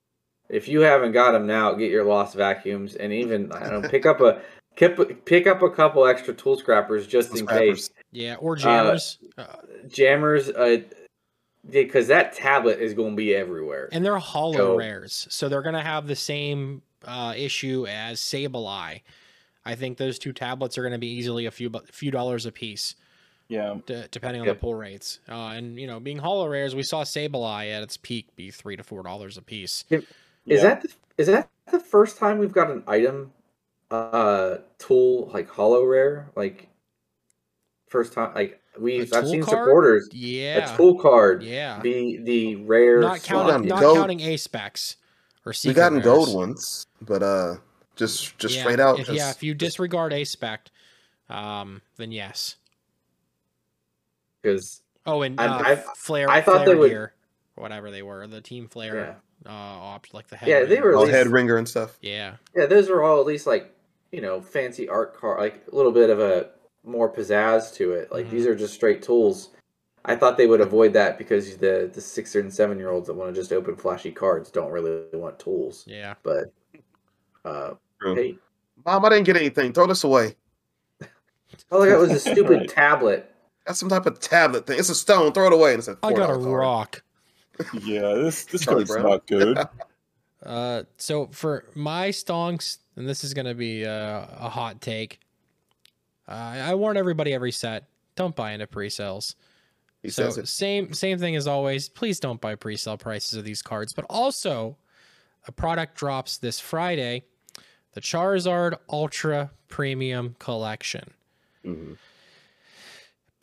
if 0.49 0.67
you 0.67 0.81
haven't 0.81 1.11
got 1.11 1.31
them 1.33 1.45
now, 1.47 1.73
get 1.73 1.91
your 1.91 2.03
lost 2.05 2.35
vacuums 2.35 2.95
and 2.95 3.11
even 3.13 3.51
I 3.51 3.69
don't 3.69 3.81
know, 3.81 3.89
pick 3.89 4.05
up 4.05 4.21
a 4.21 4.41
pick, 4.75 5.25
pick 5.25 5.47
up 5.47 5.61
a 5.61 5.69
couple 5.69 6.05
extra 6.05 6.33
tool 6.33 6.57
scrappers 6.57 7.07
just 7.07 7.31
in 7.31 7.37
Scrappers. 7.45 7.89
case. 7.89 7.89
Yeah, 8.11 8.35
or 8.35 8.55
jammers. 8.55 9.17
Uh, 9.37 9.45
Jammers, 9.87 10.49
uh, 10.49 10.77
because 11.69 12.07
that 12.07 12.33
tablet 12.33 12.79
is 12.79 12.93
going 12.93 13.11
to 13.11 13.15
be 13.15 13.35
everywhere. 13.35 13.89
and 13.91 14.05
they're 14.05 14.17
hollow 14.17 14.53
So- 14.57 14.77
rares, 14.77 15.27
so 15.29 15.49
they're 15.49 15.61
gonna 15.63 15.81
have 15.81 16.07
the 16.07 16.15
same 16.15 16.81
uh, 17.05 17.33
issue 17.35 17.85
as 17.87 18.19
Sableye. 18.19 19.01
I 19.67 19.75
think 19.75 19.97
those 19.97 20.19
two 20.19 20.31
tablets 20.33 20.77
are 20.77 20.83
gonna 20.83 20.97
be 20.99 21.07
easily 21.09 21.45
a 21.47 21.51
few 21.51 21.71
few 21.91 22.11
dollars 22.11 22.45
a 22.45 22.51
piece. 22.51 22.95
Yeah. 23.47 23.75
d- 23.85 24.03
depending 24.11 24.41
on 24.41 24.47
Yep. 24.47 24.55
the 24.57 24.59
pull 24.61 24.73
rates. 24.75 25.19
Uh, 25.29 25.49
and 25.49 25.79
you 25.79 25.85
know, 25.87 25.99
being 25.99 26.17
hollow 26.17 26.47
rares, 26.47 26.73
we 26.75 26.83
saw 26.83 27.03
Sableye 27.03 27.71
at 27.75 27.83
its 27.83 27.97
peak 27.97 28.35
be 28.35 28.49
three 28.51 28.75
to 28.75 28.83
four 28.83 29.03
dollars 29.03 29.37
a 29.37 29.41
piece. 29.41 29.83
Is 29.89 30.03
Yeah. 30.45 30.61
that 30.61 30.81
the, 30.81 30.89
is 31.17 31.27
that 31.27 31.49
the 31.71 31.79
first 31.79 32.17
time 32.17 32.39
we've 32.39 32.51
got 32.53 32.69
an 32.71 32.83
item 32.87 33.31
uh 33.91 34.57
tool 34.79 35.29
like 35.31 35.47
hollow 35.47 35.83
rare 35.85 36.31
like 36.35 36.67
first 37.87 38.13
time 38.13 38.33
like 38.33 38.59
we've 38.79 39.13
I've 39.13 39.27
seen 39.27 39.43
card? 39.43 39.59
supporters 39.67 40.09
Yeah, 40.11 40.73
a 40.73 40.77
tool 40.77 40.97
card 40.99 41.43
yeah. 41.43 41.79
be 41.79 42.17
the 42.17 42.55
rare 42.57 42.99
Not 43.01 43.21
slot. 43.21 43.47
counting, 43.49 43.67
Yeah, 43.69 43.75
not 43.75 43.81
gold. 43.81 43.97
counting 43.97 44.19
ACE 44.21 44.47
SPECs 44.47 44.95
or 45.45 45.51
We 45.51 45.53
secret 45.53 45.75
gotten 45.75 45.97
rares. 45.99 46.05
gold 46.05 46.35
once 46.35 46.87
but 47.01 47.21
uh, 47.21 47.57
just 47.95 48.37
just 48.39 48.55
Yeah, 48.55 48.61
straight 48.61 48.79
out. 48.79 48.99
If, 48.99 49.09
yeah, 49.09 49.29
if 49.29 49.43
you 49.43 49.53
disregard 49.53 50.11
ACE 50.13 50.35
SPEC, 50.35 50.57
um, 51.29 51.81
then 51.97 52.11
yes. 52.11 52.55
Because 54.45 54.81
Oh, 55.07 55.21
and 55.21 55.39
I'm- 55.39 55.51
uh, 55.51 55.69
I've- 55.69 55.81
flare. 55.95 56.29
I 56.29 56.41
thought 56.41 56.63
flare 56.63 56.65
they 56.67 56.75
would- 56.75 56.89
gear, 56.89 57.13
or 57.55 57.61
whatever 57.61 57.91
they 57.91 58.01
were, 58.01 58.25
the 58.27 58.41
team 58.41 58.67
flare, 58.67 59.17
uh, 59.45 59.49
op, 59.49 60.13
like 60.13 60.27
the 60.27 60.35
head. 60.37 60.49
Yeah, 60.49 60.63
they 60.65 60.79
were 60.81 60.91
at 60.91 60.95
oh, 60.95 61.01
least- 61.01 61.11
head 61.13 61.27
ringer 61.27 61.57
and 61.57 61.67
stuff. 61.67 61.97
Yeah, 62.01 62.35
yeah 62.55 62.65
those 62.65 62.89
are 62.89 63.01
all 63.03 63.19
at 63.19 63.25
least 63.25 63.45
like 63.47 63.71
you 64.11 64.21
know 64.21 64.41
fancy 64.41 64.87
art 64.87 65.15
card 65.15 65.39
like 65.39 65.63
a 65.71 65.75
little 65.75 65.91
bit 65.91 66.09
of 66.09 66.19
a 66.19 66.49
more 66.83 67.11
pizzazz 67.11 67.73
to 67.73 67.91
it 67.93 68.11
like 68.11 68.27
Mhm. 68.27 68.29
these 68.29 68.45
are 68.45 68.55
just 68.55 68.73
straight 68.75 69.01
tools 69.01 69.49
I 70.05 70.15
thought 70.15 70.37
they 70.37 70.45
would 70.45 70.61
avoid 70.61 70.93
that 70.93 71.17
because 71.17 71.57
the 71.57 71.89
the 71.91 71.99
six 71.99 72.35
and 72.35 72.53
seven 72.53 72.77
year 72.77 72.91
olds 72.91 73.07
that 73.07 73.15
want 73.15 73.33
to 73.33 73.39
just 73.41 73.51
open 73.51 73.75
flashy 73.75 74.11
cards 74.11 74.51
don't 74.51 74.71
really 74.71 75.03
want 75.13 75.39
tools 75.39 75.83
yeah. 75.87 76.13
but 76.23 76.45
uh 77.43 77.73
True. 77.99 78.15
hey 78.15 78.37
Mom, 78.85 79.03
I 79.03 79.09
didn't 79.09 79.25
get 79.25 79.35
anything. 79.37 79.73
Throw 79.73 79.87
this 79.87 80.03
away. 80.03 80.35
all 81.71 81.81
I 81.83 81.89
got 81.89 81.99
was 81.99 82.11
a 82.11 82.19
stupid 82.31 82.69
tablet 82.69 83.29
That's 83.65 83.79
some 83.79 83.89
type 83.89 84.05
of 84.05 84.19
tablet 84.19 84.67
thing. 84.67 84.77
It's 84.79 84.89
a 84.89 84.95
stone. 84.95 85.31
Throw 85.33 85.47
it 85.47 85.53
away. 85.53 85.71
And 85.71 85.79
it's 85.79 85.87
a 85.87 85.97
I 86.03 86.13
got 86.13 86.29
a 86.29 86.33
card. 86.33 86.45
rock. 86.45 87.03
Yeah, 87.81 88.13
this 88.15 88.43
this 88.45 88.65
card's 88.65 88.89
Brown. 88.91 89.03
not 89.03 89.27
good. 89.27 89.57
Uh, 90.45 90.83
so 90.97 91.25
for 91.31 91.65
my 91.73 92.09
stonks, 92.09 92.77
and 92.95 93.09
this 93.09 93.23
is 93.23 93.33
gonna 93.33 93.55
be 93.55 93.83
uh, 93.83 94.25
a 94.39 94.47
hot 94.49 94.79
take. 94.79 95.19
Uh, 96.27 96.33
I 96.33 96.75
warn 96.75 96.97
everybody 96.97 97.33
every 97.33 97.51
set: 97.51 97.85
don't 98.15 98.35
buy 98.35 98.51
into 98.51 98.67
pre-sales. 98.67 99.35
He 100.03 100.09
so 100.11 100.25
says 100.25 100.37
it. 100.37 100.47
same 100.47 100.93
same 100.93 101.17
thing 101.17 101.35
as 101.35 101.47
always. 101.47 101.89
Please 101.89 102.19
don't 102.19 102.39
buy 102.39 102.53
pre-sale 102.53 102.97
prices 102.97 103.33
of 103.39 103.43
these 103.43 103.63
cards. 103.63 103.91
But 103.93 104.05
also, 104.07 104.77
a 105.47 105.51
product 105.51 105.97
drops 105.97 106.37
this 106.37 106.59
Friday, 106.59 107.23
the 107.93 108.01
Charizard 108.01 108.75
Ultra 108.87 109.49
Premium 109.67 110.35
Collection. 110.37 111.11
Mhm. 111.65 111.97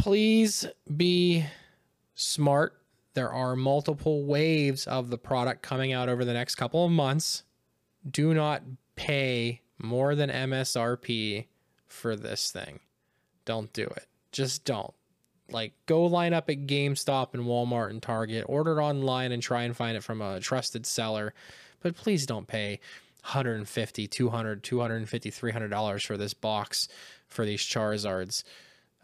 Please 0.03 0.67
be 0.97 1.47
smart. 2.17 2.77
There 3.15 3.33
are 3.33 3.55
multiple 3.55 4.25
waves 4.25 4.89
of 4.89 5.11
the 5.11 5.17
product 5.17 5.63
coming 5.63 5.93
out 5.93 6.09
over 6.09 6.25
the 6.25 6.33
next 6.33 6.57
couple 6.57 6.85
of 6.85 6.91
months. 6.91 7.45
Do 8.11 8.35
not 8.35 8.65
pay 8.97 9.61
more 9.79 10.17
than 10.17 10.29
MSRP 10.29 11.47
for 11.87 12.17
this 12.17 12.51
thing, 12.51 12.81
don't 13.45 13.73
do 13.73 13.85
it. 13.85 14.09
Just 14.33 14.65
don't. 14.65 14.93
Like, 15.53 15.73
go 15.87 16.05
line 16.07 16.35
up 16.35 16.51
at 16.51 16.67
GameStop 16.67 17.33
and 17.35 17.45
Walmart 17.45 17.91
and 17.91 18.03
Target, 18.03 18.45
order 18.49 18.81
it 18.81 18.83
online 18.83 19.31
and 19.31 19.41
try 19.41 19.63
and 19.63 19.77
find 19.77 19.97
it 19.97 20.03
from 20.03 20.21
a 20.21 20.41
trusted 20.41 20.85
seller. 20.85 21.33
But 21.81 21.95
please 21.95 22.27
don't 22.27 22.49
pay 22.49 22.81
150 23.21 24.09
200 24.09 24.65
250 24.65 25.31
300 25.31 25.69
dollars 25.69 26.03
for 26.03 26.17
this 26.17 26.35
box 26.35 26.89
for 27.29 27.47
these 27.47 27.61
charizards 27.61 28.43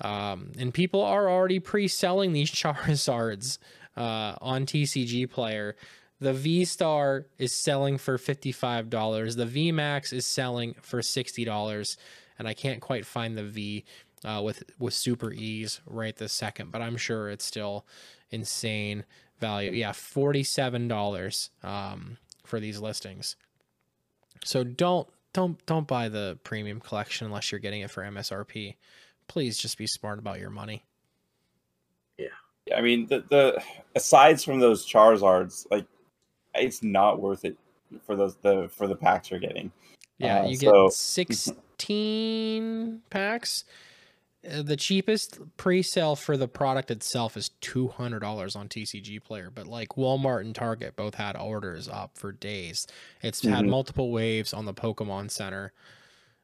um, 0.01 0.53
and 0.59 0.73
people 0.73 1.03
are 1.03 1.29
already 1.29 1.59
pre-selling 1.59 2.33
these 2.33 2.51
charizards 2.53 3.59
uh, 3.97 4.35
on 4.41 4.67
tcg 4.67 5.31
player. 5.31 5.77
The 6.21 6.33
v 6.33 6.65
star 6.65 7.27
is 7.39 7.55
selling 7.55 7.97
for 7.97 8.19
$55 8.19 9.37
the 9.37 9.47
v 9.47 9.73
max 9.73 10.13
is 10.13 10.27
selling 10.27 10.75
for 10.83 11.01
$60 11.01 11.97
and 12.39 12.49
i 12.49 12.55
can't 12.55 12.81
quite 12.81 13.07
find 13.07 13.37
the 13.37 13.45
v 13.45 13.85
uh, 14.25 14.41
with 14.45 14.65
with 14.81 14.95
super 14.95 15.33
ease 15.33 15.81
right 15.87 16.17
this 16.17 16.33
second 16.33 16.73
but 16.73 16.83
i'm 16.83 16.97
sure 16.97 17.31
it's 17.31 17.45
still 17.45 17.87
insane 18.31 19.05
value. 19.39 19.73
Yeah 19.73 19.93
$47 19.93 21.51
um, 21.63 22.19
for 22.45 22.61
these 22.61 22.79
listings. 22.81 23.37
So 24.45 24.65
don't 24.65 25.09
don't 25.33 25.65
don't 25.67 25.87
buy 25.87 26.09
the 26.09 26.39
premium 26.45 26.81
collection 26.81 27.27
unless 27.27 27.51
you're 27.53 27.59
getting 27.59 27.83
it 27.83 27.91
for 27.91 28.03
MSRP. 28.03 28.77
Please 29.29 29.59
just 29.59 29.79
be 29.79 29.87
smart 29.87 30.19
about 30.19 30.41
your 30.41 30.51
money. 30.51 30.83
Yeah. 32.19 32.27
I 32.77 32.81
mean, 32.81 33.07
the, 33.07 33.25
the 33.29 33.63
aside 33.95 34.41
from 34.43 34.59
those 34.61 34.87
Charizards, 34.87 35.67
like 35.71 35.87
it's 36.55 36.83
not 36.83 37.21
worth 37.21 37.45
it 37.45 37.57
for 38.05 38.17
those 38.17 38.37
the 38.37 38.69
for 38.73 38.87
the 38.87 38.97
packs 38.97 39.31
you're 39.31 39.39
getting. 39.41 39.71
Yeah, 40.19 40.41
Uh, 40.43 40.49
you 40.49 40.57
so- 40.57 40.85
get 40.89 40.93
16 41.79 43.03
packs. 43.11 43.65
Uh, 44.49 44.63
The 44.63 44.77
cheapest 44.77 45.41
pre-sale 45.57 46.15
for 46.17 46.37
the 46.37 46.49
product 46.49 46.91
itself 46.91 47.37
is 47.37 47.51
two 47.61 47.89
hundred 47.89 48.21
dollars 48.21 48.55
on 48.57 48.69
TCG 48.69 49.23
Player, 49.23 49.51
but 49.55 49.67
like 49.67 49.91
Walmart 49.91 50.41
and 50.41 50.55
Target 50.55 50.97
both 50.97 51.15
had 51.15 51.37
orders 51.37 51.89
up 51.89 52.17
for 52.17 52.33
days. 52.33 52.87
It's 53.23 53.43
had 53.45 53.65
Mhm. 53.65 53.69
multiple 53.71 54.11
waves 54.11 54.53
on 54.55 54.65
the 54.65 54.75
Pokemon 54.75 55.31
Center, 55.31 55.73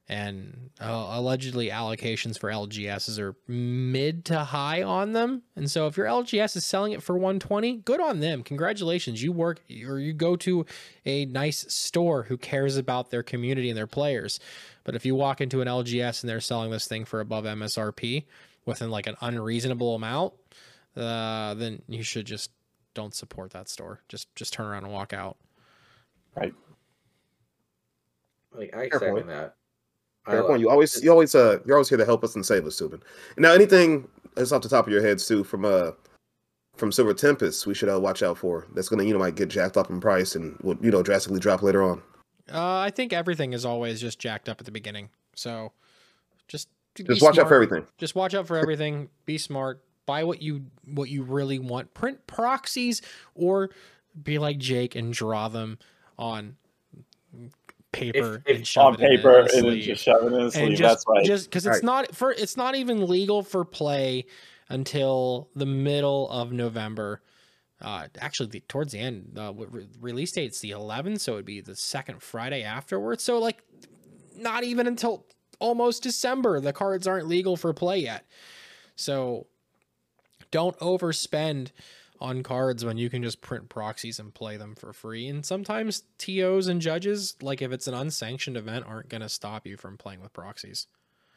and 0.09 0.71
uh, 0.81 1.07
allegedly 1.13 1.71
allocations 1.71 2.39
for 2.39 2.51
LGSs 2.51 3.19
are 3.19 3.35
mid 3.49 4.25
to 4.27 4.41
high 4.41 4.83
on 4.83 5.13
them. 5.13 5.43
And 5.57 5.71
so 5.71 5.87
if 5.87 5.97
your 5.97 6.07
LGS 6.07 6.57
is 6.57 6.65
selling 6.67 6.93
it 6.93 7.03
for 7.03 7.17
one 7.17 7.39
twenty, 7.39 7.77
good 7.79 8.01
on 8.01 8.21
them. 8.21 8.43
Congratulations, 8.43 9.23
you 9.23 9.33
work 9.33 9.63
or 9.87 9.99
you 9.99 10.13
go 10.13 10.37
to 10.37 10.67
a 11.07 11.25
nice 11.27 11.65
store 11.73 12.25
who 12.25 12.37
cares 12.37 12.77
about 12.77 13.11
their 13.11 13.23
community 13.23 13.71
and 13.71 13.79
their 13.79 13.87
players. 13.87 14.39
But 14.85 14.95
if 14.95 15.07
you 15.07 15.15
walk 15.15 15.41
into 15.41 15.63
an 15.63 15.69
LGS 15.69 16.23
and 16.23 16.29
they're 16.29 16.41
selling 16.41 16.71
this 16.71 16.87
thing 16.87 17.07
for 17.07 17.21
above 17.21 17.45
MSRP 17.45 18.25
within 18.67 18.91
like 18.91 19.07
an 19.07 19.17
unreasonable 19.23 19.95
amount, 19.95 20.35
uh, 20.97 21.55
then 21.55 21.81
you 21.89 22.03
should 22.03 22.27
just 22.27 22.51
don't 22.93 23.15
support 23.15 23.53
that 23.53 23.69
store. 23.71 24.01
Just 24.09 24.35
just 24.37 24.53
turn 24.53 24.67
around 24.67 24.85
and 24.85 24.93
walk 24.93 25.15
out. 25.15 25.39
Right. 26.37 26.53
Like 28.53 28.75
I 28.75 28.89
Fair 28.91 28.99
second 28.99 29.15
point. 29.15 29.27
that. 29.29 29.57
Fair 30.27 30.45
I- 30.45 30.47
point. 30.47 30.61
You 30.61 30.71
always, 30.71 31.03
you 31.03 31.11
always, 31.11 31.35
uh, 31.35 31.59
you're 31.67 31.77
always 31.77 31.89
here 31.89 31.99
to 31.99 32.05
help 32.05 32.25
us 32.25 32.35
and 32.35 32.45
save 32.45 32.67
us, 32.67 32.81
St00ben. 32.81 33.01
Now, 33.37 33.53
anything 33.53 34.09
that's 34.35 34.53
off 34.53 34.63
the 34.63 34.69
top 34.69 34.87
of 34.87 34.93
your 34.93 35.03
head, 35.03 35.21
Stu, 35.21 35.45
from 35.45 35.65
uh, 35.65 35.93
from 36.77 36.91
Silver 36.91 37.15
Tempest, 37.15 37.67
we 37.67 37.75
should 37.75 37.89
uh, 37.89 38.01
watch 38.01 38.23
out 38.23 38.39
for. 38.39 38.67
That's 38.75 38.89
gonna, 38.89 39.05
you 39.05 39.13
know, 39.13 39.19
might 39.19 39.37
get 39.37 39.49
jacked 39.49 39.77
up 39.77 39.91
in 39.91 40.01
price 40.01 40.35
and 40.35 40.59
will, 40.63 40.77
you 40.81 40.91
know, 40.91 41.03
drastically 41.03 41.41
drop 41.41 41.63
later 41.63 41.83
on. 41.83 42.03
Uh, 42.53 42.79
I 42.79 42.91
think 42.91 43.13
everything 43.13 43.53
is 43.53 43.65
always 43.65 44.01
just 44.01 44.19
jacked 44.19 44.49
up 44.49 44.61
at 44.61 44.67
the 44.67 44.73
beginning. 44.73 45.09
So 45.35 45.73
just 46.49 46.69
Just 46.97 47.23
watch 47.23 47.39
out 47.39 47.49
for 47.49 47.55
everything. 47.55 47.87
Just 47.99 48.15
watch 48.15 48.35
out 48.35 48.47
for 48.47 48.57
everything. 48.57 49.09
Be 49.25 49.39
smart. 49.39 49.83
Buy 50.07 50.25
what 50.25 50.43
you 50.43 50.67
what 50.85 51.09
you 51.09 51.23
really 51.23 51.59
want. 51.59 51.95
Print 51.95 52.27
proxies 52.27 53.01
or 53.35 53.71
be 54.23 54.39
like 54.39 54.59
Jake 54.59 54.95
and 54.95 55.13
draw 55.13 55.49
them 55.49 55.79
on 56.19 56.57
paper 57.95 58.43
if- 58.47 58.57
and 58.57 58.67
shove 58.67 58.87
on 58.87 58.95
it 58.95 59.01
in 59.01 59.07
a 59.07 59.17
paper 59.17 59.39
and 59.41 59.49
then 59.69 59.81
just 59.81 60.05
shove 60.05 60.23
it 60.23 60.27
in 60.27 60.33
the 60.33 60.39
and 60.41 60.53
sleeve. 60.53 60.79
just 60.79 60.81
That's 60.81 61.05
right. 61.09 61.25
just 61.25 61.51
because 61.51 61.67
it's 61.67 61.77
Right. 61.77 61.83
not 61.85 62.15
for 62.15 62.33
it's 62.33 62.57
not 62.57 62.75
even 62.75 63.07
legal 63.07 63.43
for 63.43 63.65
play 63.65 64.27
until 64.69 65.49
the 65.55 65.67
middle 65.67 66.29
of 66.31 66.53
November. 66.53 67.23
Uh, 67.81 68.07
actually, 68.19 68.49
the, 68.49 68.61
towards 68.61 68.93
the 68.93 68.99
end, 68.99 69.33
uh, 69.37 69.47
w- 69.49 69.69
re- 69.71 69.87
release 70.01 70.33
date's 70.33 70.61
the 70.61 70.71
11th, 70.71 71.21
so 71.21 71.35
it'd 71.35 71.45
be 71.45 71.61
the 71.61 71.77
second 71.77 72.23
Friday 72.23 72.63
afterwards. 72.63 73.23
So 73.23 73.39
like, 73.39 73.63
not 74.37 74.65
even 74.65 74.87
until 74.87 75.27
almost 75.59 76.03
December, 76.03 76.61
the 76.61 76.73
cards 76.73 77.07
aren't 77.07 77.27
legal 77.29 77.57
for 77.57 77.75
play 77.75 77.99
yet. 77.99 78.25
So 78.97 79.47
don't 80.51 80.79
overspend 80.79 81.73
on 82.21 82.43
cards 82.43 82.85
when 82.85 82.97
you 82.97 83.11
can 83.11 83.23
just 83.23 83.41
print 83.41 83.69
proxies 83.69 84.19
and 84.19 84.33
play 84.33 84.57
them 84.57 84.75
for 84.75 84.93
free. 84.93 85.29
And 85.29 85.45
sometimes 85.45 86.05
TOs 86.19 86.67
and 86.67 86.81
judges, 86.81 87.37
like 87.43 87.63
if 87.63 87.73
it's 87.73 87.87
an 87.87 87.95
unsanctioned 87.95 88.57
event, 88.57 88.87
aren't 88.87 89.09
going 89.09 89.21
to 89.21 89.29
stop 89.29 89.67
you 89.67 89.77
from 89.77 89.97
playing 89.97 90.21
with 90.21 90.33
proxies. 90.33 90.87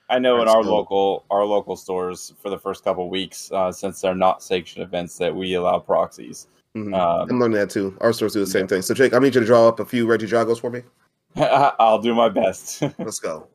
I 0.09 0.19
know 0.19 0.35
in 0.35 0.47
our 0.47 0.59
Absolutely. 0.59 0.71
local 0.71 1.25
our 1.29 1.43
local 1.43 1.75
stores 1.75 2.33
for 2.41 2.49
the 2.49 2.57
first 2.57 2.83
couple 2.83 3.09
weeks, 3.09 3.51
uh, 3.51 3.71
since 3.71 3.99
they're 3.99 4.15
not 4.15 4.41
sanctioned 4.41 4.83
events, 4.83 5.17
that 5.17 5.35
we 5.35 5.55
allow 5.55 5.79
proxies. 5.79 6.47
Mhm. 6.75 6.93
Um, 6.93 7.29
I'm 7.29 7.39
learning 7.39 7.57
that 7.57 7.69
too. 7.69 7.97
Our 7.99 8.13
stores 8.13 8.33
do 8.33 8.39
the 8.39 8.47
same 8.47 8.67
thing. 8.67 8.81
So, 8.81 8.93
Jake, 8.93 9.13
I 9.13 9.19
need 9.19 9.35
you 9.35 9.41
to 9.41 9.47
draw 9.47 9.67
up 9.67 9.79
a 9.79 9.85
few 9.85 10.07
Regidragos 10.07 10.61
for 10.61 10.69
me. 10.69 10.83
I'll 11.35 11.99
do 11.99 12.15
my 12.15 12.29
best. 12.29 12.81
Let's 12.99 13.19
go. 13.19 13.47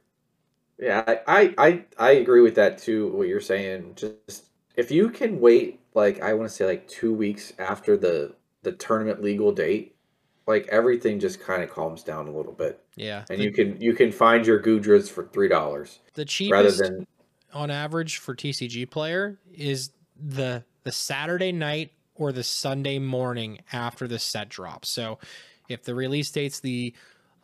Yeah, 0.78 1.04
I, 1.06 1.20
I 1.26 1.54
I 1.58 1.84
I 1.98 2.10
agree 2.12 2.42
with 2.42 2.54
that 2.56 2.76
too. 2.76 3.08
What 3.12 3.28
you're 3.28 3.40
saying, 3.40 3.94
just 3.94 4.46
if 4.76 4.90
you 4.90 5.08
can 5.08 5.40
wait, 5.40 5.80
like 5.94 6.20
I 6.22 6.34
want 6.34 6.48
to 6.48 6.54
say, 6.54 6.64
like 6.66 6.88
two 6.88 7.12
weeks 7.12 7.52
after 7.58 7.96
the 7.96 8.34
the 8.62 8.72
tournament 8.72 9.22
legal 9.22 9.52
date, 9.52 9.96
like 10.46 10.66
everything 10.68 11.18
just 11.20 11.40
kind 11.40 11.62
of 11.62 11.70
calms 11.70 12.02
down 12.02 12.28
a 12.28 12.30
little 12.30 12.52
bit, 12.52 12.80
Yeah. 12.96 13.24
and 13.30 13.40
the, 13.40 13.44
you 13.44 13.52
can 13.52 13.80
you 13.80 13.94
can 13.94 14.12
find 14.12 14.46
your 14.46 14.60
Goodras 14.62 15.10
for 15.10 15.26
three 15.28 15.48
dollars 15.48 16.00
the 16.14 16.24
cheapest 16.24 16.52
rather 16.52 16.70
than 16.94 17.06
on 17.52 17.70
average 17.70 18.18
for 18.18 18.34
TCG 18.34 18.88
player 18.90 19.38
is 19.52 19.90
the 20.16 20.64
the 20.84 20.92
Saturday 20.92 21.52
night 21.52 21.92
or 22.14 22.32
the 22.32 22.42
Sunday 22.42 22.98
morning 22.98 23.58
after 23.72 24.06
the 24.06 24.18
set 24.18 24.48
drops. 24.48 24.90
So 24.90 25.18
if 25.68 25.82
the 25.82 25.94
release 25.94 26.30
date's 26.30 26.60
the 26.60 26.94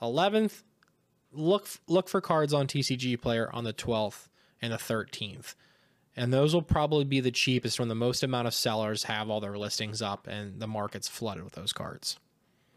11th, 0.03 0.63
look 1.33 1.69
look 1.87 2.09
for 2.09 2.21
cards 2.21 2.53
on 2.55 2.67
TCG 2.67 3.21
player 3.21 3.51
on 3.53 3.65
the 3.65 3.73
12th 3.73 4.29
and 4.61 4.73
the 4.73 4.77
13th. 4.77 5.55
And 6.19 6.33
those 6.33 6.53
will 6.55 6.63
probably 6.63 7.05
be 7.05 7.21
the 7.21 7.31
cheapest 7.31 7.79
when 7.79 7.89
the 7.89 7.95
most 7.95 8.23
amount 8.23 8.47
of 8.49 8.55
sellers 8.55 9.05
have 9.05 9.31
all 9.31 9.41
their 9.41 9.57
listings 9.57 10.03
up 10.03 10.27
and 10.27 10.61
the 10.61 10.67
market's 10.67 11.09
flooded 11.09 11.45
with 11.45 11.55
those 11.55 11.73
cards. 11.73 12.19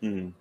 Mhm. 0.01 0.33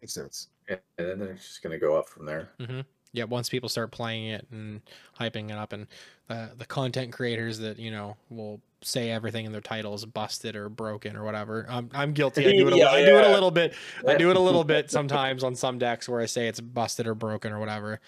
Makes 0.00 0.14
sense. 0.14 0.48
and 0.68 0.80
then 0.98 1.20
it's 1.22 1.46
just 1.46 1.62
gonna 1.62 1.78
go 1.78 1.96
up 1.98 2.08
from 2.08 2.26
there. 2.26 2.50
Mm-hmm. 2.60 2.80
yeah, 3.12 3.24
once 3.24 3.48
people 3.48 3.68
start 3.68 3.90
playing 3.90 4.26
it 4.26 4.46
and 4.52 4.80
hyping 5.18 5.50
it 5.50 5.56
up, 5.56 5.72
and 5.72 5.86
the 6.28 6.52
the 6.56 6.64
content 6.64 7.12
creators 7.12 7.58
that 7.58 7.78
you 7.78 7.90
know 7.90 8.16
will 8.30 8.60
say 8.82 9.10
everything 9.10 9.44
in 9.46 9.52
their 9.52 9.60
title 9.60 9.92
is 9.94 10.06
busted 10.06 10.54
or 10.56 10.68
broken 10.68 11.16
or 11.16 11.24
whatever. 11.24 11.66
I'm 11.68 11.90
I'm 11.92 12.12
guilty. 12.12 12.46
I 12.46 12.52
do 12.52 12.68
it. 12.68 12.72
A, 12.72 12.76
Yeah, 12.78 12.90
I 12.90 13.04
do 13.04 13.18
it 13.18 13.24
a 13.26 13.30
little 13.32 13.50
bit. 13.50 13.74
I 14.06 14.14
do 14.16 14.30
it 14.30 14.36
a 14.36 14.40
little 14.40 14.64
bit 14.64 14.90
sometimes 14.92 15.42
on 15.42 15.56
some 15.56 15.78
decks 15.78 16.08
where 16.08 16.20
I 16.20 16.26
say 16.26 16.46
it's 16.46 16.60
busted 16.60 17.06
or 17.08 17.14
broken 17.16 17.52
or 17.52 17.58
whatever 17.58 18.00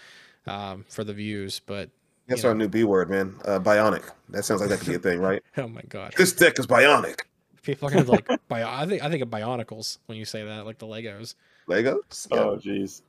um, 0.47 0.85
for 0.89 1.03
the 1.05 1.13
views. 1.13 1.61
But 1.67 1.91
That's 2.29 2.43
you 2.43 2.49
our 2.49 2.55
know, 2.55 2.65
new 2.65 2.69
B 2.69 2.85
word, 2.85 3.11
man. 3.11 3.35
Uh, 3.45 3.59
bionic. 3.59 4.05
That 4.31 4.45
sounds 4.45 4.61
like 4.61 4.71
that 4.71 4.79
could 4.79 4.89
be 4.89 4.95
a 4.95 4.99
thing, 4.99 5.21
right? 5.21 5.43
oh 5.59 5.69
my 5.69 5.83
god, 5.89 6.15
This 6.17 6.33
deck 6.33 6.59
is 6.59 6.67
bionic. 6.67 7.21
people 7.63 7.89
are 7.89 7.91
gonna 7.91 8.11
like 8.11 8.29
bio. 8.49 8.69
I 8.69 8.87
think 8.87 9.03
I 9.03 9.11
think 9.11 9.23
of 9.23 9.29
Bionicles 9.29 9.99
when 10.07 10.17
you 10.19 10.25
say 10.25 10.45
that, 10.45 10.65
like 10.65 10.79
the 10.79 10.87
Legos. 10.87 11.35
Legos. 11.69 12.29
Yeah. 12.31 12.39
Oh, 12.39 12.57
jeez. 12.57 13.03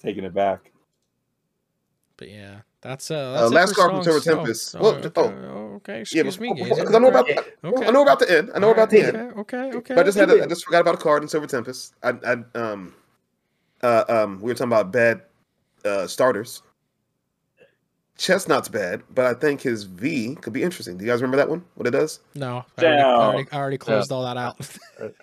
Taking 0.00 0.24
it 0.24 0.34
back. 0.34 0.70
But 2.16 2.28
yeah, 2.30 2.60
that's 2.80 3.10
uh. 3.10 3.14
Uh, 3.16 3.32
That's 3.32 3.50
it 3.50 3.54
last 3.54 3.74
card 3.76 3.90
from 3.90 4.04
songs. 4.04 4.22
Silver 4.24 4.40
Oh, 4.40 4.44
Tempest. 4.44 4.76
Oh, 4.76 4.82
Well, 4.82 4.94
okay, 4.94 5.10
oh. 5.16 5.22
oh, 5.22 5.74
okay. 5.76 5.92
Yeah, 5.94 6.22
Excuse 6.22 6.40
me, 6.40 6.52
because 6.54 6.94
I 6.94 6.98
know 6.98 7.08
about 7.08 7.28
Okay. 7.30 7.86
I 7.86 7.90
know 7.90 8.02
about 8.02 8.18
the 8.20 8.30
end. 8.30 8.50
I 8.54 8.58
know 8.58 8.70
about 8.70 8.90
the 8.90 9.02
end. 9.02 9.16
Okay, 9.16 9.40
okay, 9.40 9.76
okay. 9.78 9.94
But 9.94 10.00
I 10.00 10.04
just 10.04 10.18
had 10.18 10.30
a, 10.30 10.42
I 10.44 10.46
just 10.46 10.64
forgot 10.64 10.80
about 10.82 10.94
a 10.94 10.98
card 10.98 11.22
in 11.22 11.28
Silver 11.28 11.46
Tempest. 11.46 11.94
I, 12.02 12.10
I 12.24 12.58
um 12.58 12.94
uh 13.82 14.04
um 14.08 14.40
we 14.40 14.50
were 14.50 14.54
talking 14.54 14.68
about 14.72 14.92
bad 14.92 15.22
uh 15.84 16.06
starters. 16.06 16.62
Chesnaught's 18.18 18.68
bad, 18.68 19.02
but 19.14 19.24
I 19.26 19.34
think 19.34 19.60
his 19.62 19.84
V 19.84 20.36
could 20.36 20.52
be 20.52 20.62
interesting. 20.62 20.96
Do 20.98 21.04
you 21.04 21.10
guys 21.10 21.20
remember 21.22 21.38
that 21.38 21.48
one? 21.48 21.64
What 21.74 21.86
it 21.86 21.92
does? 21.92 22.20
No, 22.34 22.64
I 22.78 22.82
already, 22.84 23.02
I 23.02 23.04
already, 23.14 23.48
I 23.52 23.56
already 23.56 23.78
closed 23.78 24.12
all 24.12 24.22
that 24.24 24.36
out. 24.36 24.68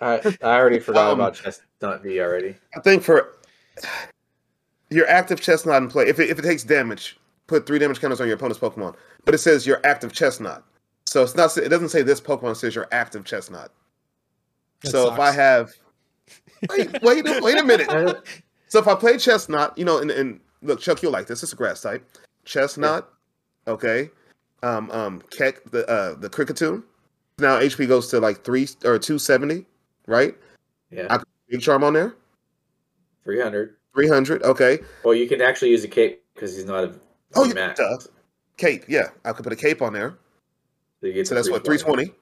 I 0.00 0.36
I 0.42 0.58
already 0.58 0.78
forgot 0.80 1.12
Um, 1.12 1.20
about 1.20 1.34
Chesnaught 1.34 2.02
V 2.02 2.20
already. 2.20 2.56
I 2.76 2.80
think 2.80 3.02
for 3.02 3.36
your 4.90 5.06
active 5.08 5.40
Chesnaught 5.40 5.78
in 5.78 5.88
play, 5.88 6.08
if 6.08 6.18
it, 6.18 6.30
if 6.30 6.38
it 6.38 6.42
takes 6.42 6.64
damage, 6.64 7.18
put 7.46 7.66
three 7.66 7.78
damage 7.78 8.00
counters 8.00 8.20
on 8.20 8.26
your 8.26 8.36
opponent's 8.36 8.60
Pokemon. 8.60 8.94
But 9.24 9.34
it 9.34 9.38
says 9.38 9.66
your 9.66 9.80
active 9.84 10.12
Chesnaught, 10.12 10.62
so 11.06 11.22
it's 11.22 11.34
not. 11.36 11.56
It 11.56 11.68
doesn't 11.68 11.90
say 11.90 12.02
this 12.02 12.20
Pokemon. 12.20 12.52
It 12.52 12.56
says 12.56 12.74
your 12.74 12.88
active 12.92 13.24
Chesnaught. 13.24 13.68
That 14.82 14.90
so 14.90 15.12
if 15.12 15.18
I 15.18 15.30
have, 15.30 15.70
wait, 16.70 16.90
wait, 17.02 17.26
a- 17.28 17.40
wait 17.42 17.58
a 17.58 17.64
minute. 17.64 17.88
So 18.68 18.78
if 18.78 18.86
I 18.86 18.94
play 18.94 19.14
Chesnaught, 19.14 19.76
you 19.76 19.84
know, 19.84 19.98
and, 19.98 20.12
and 20.12 20.38
look, 20.62 20.78
Chuck, 20.78 21.02
you'll 21.02 21.10
like 21.10 21.26
this. 21.26 21.42
It's 21.42 21.52
a 21.52 21.56
grass 21.56 21.80
type. 21.80 22.06
Chesnaught, 22.46 23.04
okay. 23.66 24.10
Um, 24.62 24.90
um, 24.90 25.22
Keck, 25.30 25.64
the 25.70 25.88
uh, 25.88 26.14
the 26.14 26.28
Kricketune. 26.28 26.82
Now 27.38 27.58
HP 27.58 27.88
goes 27.88 28.08
to 28.08 28.20
like 28.20 28.44
three 28.44 28.68
or 28.84 28.98
two 28.98 29.18
seventy, 29.18 29.64
right? 30.06 30.34
Yeah, 30.90 31.06
I- 31.10 31.22
Big 31.48 31.60
Charm 31.62 31.82
on 31.82 31.94
there, 31.94 32.14
three 33.24 33.40
hundred. 33.40 33.76
three 33.94 34.08
hundred. 34.08 34.42
Okay. 34.42 34.78
Well, 35.04 35.14
you 35.14 35.28
can 35.28 35.40
actually 35.40 35.70
use 35.70 35.82
a 35.84 35.88
cape 35.88 36.22
because 36.34 36.54
he's 36.54 36.66
not 36.66 36.84
a 36.84 36.94
Oh, 37.34 37.44
yeah, 37.44 37.54
max. 37.54 37.78
duh. 37.80 37.96
Cape. 38.56 38.84
Yeah, 38.88 39.08
I 39.24 39.32
could 39.32 39.44
put 39.44 39.52
a 39.52 39.56
cape 39.56 39.80
on 39.82 39.92
there. 39.92 40.18
So, 41.00 41.06
you 41.06 41.24
So 41.24 41.34
that's 41.34 41.48
what 41.48 41.64
320. 41.64 42.04
320. 42.06 42.14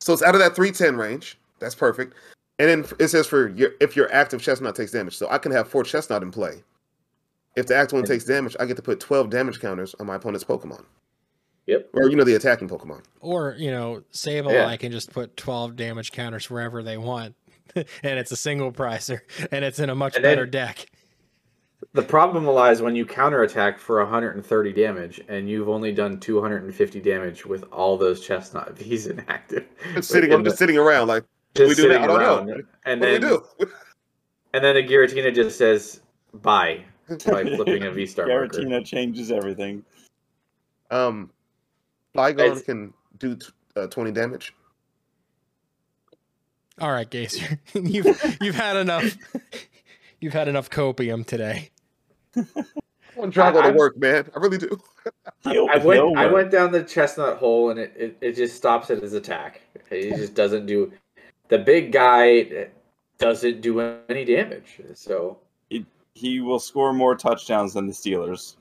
So 0.00 0.12
it's 0.12 0.22
out 0.22 0.34
of 0.34 0.40
that 0.40 0.54
310 0.54 0.96
range. 0.96 1.38
That's 1.58 1.74
perfect. 1.74 2.14
And 2.58 2.68
then 2.68 2.96
it 2.98 3.08
says 3.08 3.26
for 3.26 3.48
your 3.48 3.70
if 3.80 3.96
your 3.96 4.12
active 4.12 4.40
Chesnaught 4.42 4.74
takes 4.74 4.90
damage. 4.92 5.16
So 5.16 5.28
I 5.30 5.38
can 5.38 5.52
have 5.52 5.68
four 5.68 5.84
Chesnaught 5.84 6.22
in 6.22 6.30
play. 6.30 6.62
If 7.58 7.66
the 7.66 7.76
active 7.76 7.96
one 7.98 8.04
takes 8.04 8.24
damage, 8.24 8.56
I 8.60 8.64
get 8.66 8.76
to 8.76 8.82
put 8.82 9.00
12 9.00 9.30
damage 9.30 9.60
counters 9.60 9.94
on 9.98 10.06
my 10.06 10.14
opponent's 10.16 10.44
Pokemon. 10.44 10.84
Yep. 11.66 11.90
Or 11.94 12.08
you 12.08 12.16
know 12.16 12.24
the 12.24 12.34
attacking 12.34 12.68
Pokemon. 12.68 13.02
Or, 13.20 13.54
you 13.58 13.70
know, 13.70 14.02
Sableye 14.12 14.52
Yeah. 14.52 14.66
I 14.66 14.76
can 14.78 14.90
just 14.92 15.12
put 15.12 15.36
12 15.36 15.76
damage 15.76 16.12
counters 16.12 16.48
wherever 16.48 16.82
they 16.82 16.96
want. 16.96 17.34
and 17.76 17.86
it's 18.18 18.32
a 18.32 18.36
single 18.36 18.72
prizer 18.72 19.20
and 19.52 19.64
it's 19.64 19.78
in 19.78 19.90
a 19.90 19.94
much 19.94 20.16
And 20.16 20.24
then- 20.24 20.32
better 20.32 20.46
deck. 20.46 20.86
The 21.92 22.02
problem 22.02 22.44
lies 22.46 22.82
when 22.82 22.96
you 22.96 23.06
counterattack 23.06 23.78
for 23.78 23.98
130 24.02 24.72
damage 24.72 25.20
and 25.28 25.48
you've 25.48 25.68
only 25.68 25.92
done 25.92 26.18
250 26.18 27.00
damage 27.00 27.46
with 27.46 27.64
all 27.72 27.96
those 27.96 28.26
Chesnaught 28.26 28.72
V's 28.76 29.06
inactive. 29.06 29.64
Just 29.94 30.08
sitting, 30.10 30.30
Like, 30.30 30.34
I'm 30.34 30.40
in 30.40 30.44
just 30.46 30.58
sitting 30.58 30.76
around 30.78 31.06
like, 31.08 31.24
the- 31.54 31.62
we 31.64 31.68
just 31.70 31.80
do 31.80 31.88
that? 31.88 31.94
sitting 31.94 32.04
I 32.04 32.06
don't 32.06 32.20
know. 32.20 32.52
around. 32.52 32.64
And 32.84 33.00
what 33.00 33.06
then, 33.06 33.20
do 33.20 33.42
we 33.58 33.64
do? 33.66 33.72
and 34.54 34.64
then 34.64 34.76
a 34.76 34.82
Giratina 34.82 35.34
just 35.34 35.56
says 35.58 36.00
bye 36.34 36.84
by 37.26 37.44
flipping 37.44 37.84
a 37.84 37.90
V 37.90 38.06
star 38.06 38.26
marker. 38.26 38.60
Giratina 38.60 38.84
changes 38.84 39.30
everything. 39.30 39.84
Um, 40.90 41.30
Flygon 42.14 42.38
It's- 42.40 42.62
can 42.62 42.92
do 43.18 43.36
t- 43.36 43.46
uh, 43.76 43.86
20 43.86 44.12
damage. 44.12 44.54
All 46.80 46.92
right, 46.92 47.08
Gazer. 47.08 47.58
you've 47.74 48.36
you've 48.40 48.54
had 48.54 48.76
enough 48.76 49.16
you've 50.20 50.32
had 50.32 50.46
enough 50.48 50.70
copium 50.70 51.26
today. 51.26 51.70
I 52.36 52.44
want 53.16 53.32
to 53.32 53.40
try 53.40 53.48
to 53.50 53.52
go 53.52 53.60
I- 53.60 53.70
to 53.72 53.76
work, 53.76 53.96
man. 53.98 54.30
I 54.34 54.38
really 54.38 54.58
do. 54.58 54.80
I 55.44 55.78
went. 55.78 56.00
he'll 56.00 56.12
I 56.16 56.26
went 56.26 56.50
down 56.50 56.70
the 56.70 56.84
Chesnaught 56.84 57.38
hole, 57.38 57.70
and 57.70 57.80
it, 57.80 57.92
it, 57.96 58.18
it 58.20 58.32
just 58.36 58.56
stops 58.56 58.90
at 58.90 59.02
his 59.02 59.14
attack. 59.14 59.60
He 59.90 60.10
just 60.10 60.34
doesn't 60.34 60.66
do. 60.66 60.92
The 61.48 61.58
big 61.58 61.90
guy 61.92 62.68
doesn't 63.18 63.60
do 63.60 63.80
any 64.08 64.24
damage. 64.24 64.80
So 64.94 65.38
He 66.18 66.40
will 66.40 66.58
score 66.58 66.92
more 66.92 67.14
touchdowns 67.14 67.74
than 67.74 67.86
the 67.86 67.92
Steelers. 67.92 68.56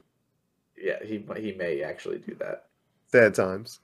yeah, 0.78 1.04
he 1.04 1.26
he 1.38 1.54
may 1.54 1.82
actually 1.82 2.20
do 2.20 2.36
that. 2.36 2.66
Bad 3.12 3.34
times. 3.34 3.80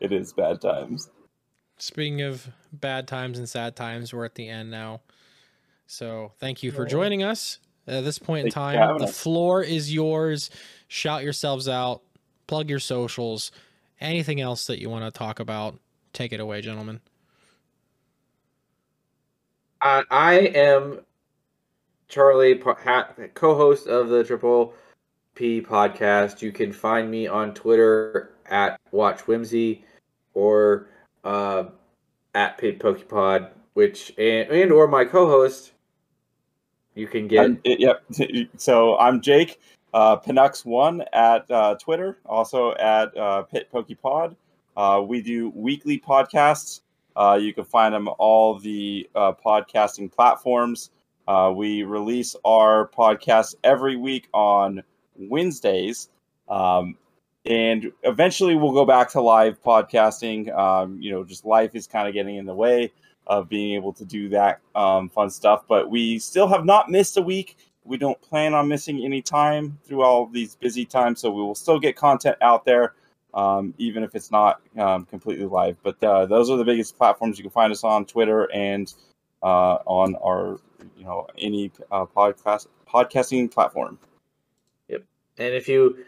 It 0.00 0.12
is 0.12 0.34
bad 0.34 0.60
times. 0.60 1.08
Speaking 1.78 2.20
of 2.20 2.48
bad 2.70 3.08
times 3.08 3.38
and 3.38 3.48
sad 3.48 3.74
times, 3.74 4.12
we're 4.12 4.26
at 4.26 4.34
the 4.34 4.50
end 4.50 4.70
now. 4.70 5.00
So 5.86 6.32
thank 6.40 6.62
you 6.62 6.72
for 6.72 6.84
joining 6.84 7.22
us. 7.22 7.58
At 7.86 8.04
this 8.04 8.18
point 8.18 8.46
in 8.46 8.52
Thank 8.52 8.74
you 8.74 8.82
for 8.82 8.86
time, 8.86 8.98
the 8.98 9.06
floor 9.06 9.62
is 9.62 9.92
yours. 9.92 10.50
Shout 10.88 11.24
yourselves 11.24 11.68
out, 11.68 12.02
plug 12.46 12.68
your 12.68 12.80
socials, 12.80 13.50
anything 13.98 14.42
else 14.42 14.66
that 14.66 14.78
you 14.78 14.90
want 14.90 15.06
to 15.06 15.18
talk 15.18 15.40
about. 15.40 15.78
Take 16.12 16.32
it 16.32 16.40
away, 16.40 16.60
gentlemen. 16.60 17.00
I, 19.80 20.04
I 20.10 20.34
am 20.34 21.00
Charlie, 22.12 22.56
co-host 22.56 23.86
of 23.86 24.10
the 24.10 24.22
Triple 24.22 24.74
P 25.34 25.62
podcast. 25.62 26.42
You 26.42 26.52
can 26.52 26.70
find 26.70 27.10
me 27.10 27.26
on 27.26 27.54
Twitter 27.54 28.34
at 28.50 28.78
Watch 28.90 29.26
Whimsy 29.26 29.82
or 30.34 30.88
uh, 31.24 31.64
at 32.34 32.58
Pit 32.58 32.78
Pokepod, 32.78 33.48
which 33.72 34.12
and, 34.18 34.46
and 34.50 34.70
or 34.70 34.86
my 34.88 35.06
co-host. 35.06 35.72
You 36.94 37.06
can 37.06 37.28
get 37.28 37.58
it- 37.64 37.80
yep. 37.80 38.04
So 38.58 38.98
I'm 38.98 39.22
Jake, 39.22 39.58
uh, 39.94 40.18
Penucks1 40.18 41.06
at 41.14 41.50
uh, 41.50 41.76
Twitter, 41.76 42.18
also 42.26 42.74
at 42.74 43.16
uh, 43.16 43.40
Pit 43.44 43.70
Pokepod. 43.72 44.36
Uh, 44.76 45.02
we 45.02 45.22
do 45.22 45.48
weekly 45.54 45.98
podcasts. 45.98 46.82
Uh, 47.16 47.38
you 47.40 47.54
can 47.54 47.64
find 47.64 47.94
them 47.94 48.10
all 48.18 48.58
the 48.58 49.08
uh, 49.14 49.32
podcasting 49.32 50.12
platforms. 50.12 50.90
Uh, 51.26 51.52
we 51.54 51.82
release 51.82 52.34
our 52.44 52.88
podcast 52.88 53.54
every 53.62 53.96
week 53.96 54.28
on 54.32 54.82
Wednesdays. 55.16 56.08
Um, 56.48 56.96
and 57.44 57.90
eventually 58.02 58.54
we'll 58.54 58.72
go 58.72 58.84
back 58.84 59.10
to 59.10 59.20
live 59.20 59.62
podcasting. 59.62 60.56
Um, 60.56 61.00
you 61.00 61.10
know, 61.10 61.24
just 61.24 61.44
life 61.44 61.74
is 61.74 61.86
kind 61.86 62.06
of 62.06 62.14
getting 62.14 62.36
in 62.36 62.46
the 62.46 62.54
way 62.54 62.92
of 63.26 63.48
being 63.48 63.74
able 63.74 63.92
to 63.94 64.04
do 64.04 64.28
that 64.30 64.60
um, 64.74 65.08
fun 65.08 65.30
stuff. 65.30 65.64
But 65.68 65.90
we 65.90 66.18
still 66.18 66.48
have 66.48 66.64
not 66.64 66.90
missed 66.90 67.16
a 67.16 67.22
week. 67.22 67.56
We 67.84 67.96
don't 67.96 68.20
plan 68.20 68.54
on 68.54 68.68
missing 68.68 69.04
any 69.04 69.22
time 69.22 69.78
through 69.84 70.02
all 70.02 70.26
these 70.26 70.54
busy 70.54 70.84
times. 70.84 71.20
So 71.20 71.30
we 71.30 71.42
will 71.42 71.54
still 71.54 71.80
get 71.80 71.96
content 71.96 72.36
out 72.40 72.64
there, 72.64 72.94
um, 73.34 73.74
even 73.78 74.04
if 74.04 74.14
it's 74.14 74.30
not 74.30 74.60
um, 74.78 75.04
completely 75.06 75.46
live. 75.46 75.76
But 75.82 76.02
uh, 76.02 76.26
those 76.26 76.48
are 76.48 76.56
the 76.56 76.64
biggest 76.64 76.96
platforms 76.96 77.38
you 77.38 77.42
can 77.42 77.50
find 77.50 77.72
us 77.72 77.82
on 77.82 78.04
Twitter 78.04 78.48
and 78.52 78.92
uh, 79.42 79.78
on 79.86 80.14
our, 80.16 80.60
you 80.96 81.04
know, 81.04 81.26
any 81.38 81.70
uh, 81.90 82.06
podcast 82.06 82.66
podcasting 82.88 83.50
platform. 83.50 83.98
Yep, 84.88 85.04
and 85.38 85.54
if 85.54 85.68
you 85.68 86.04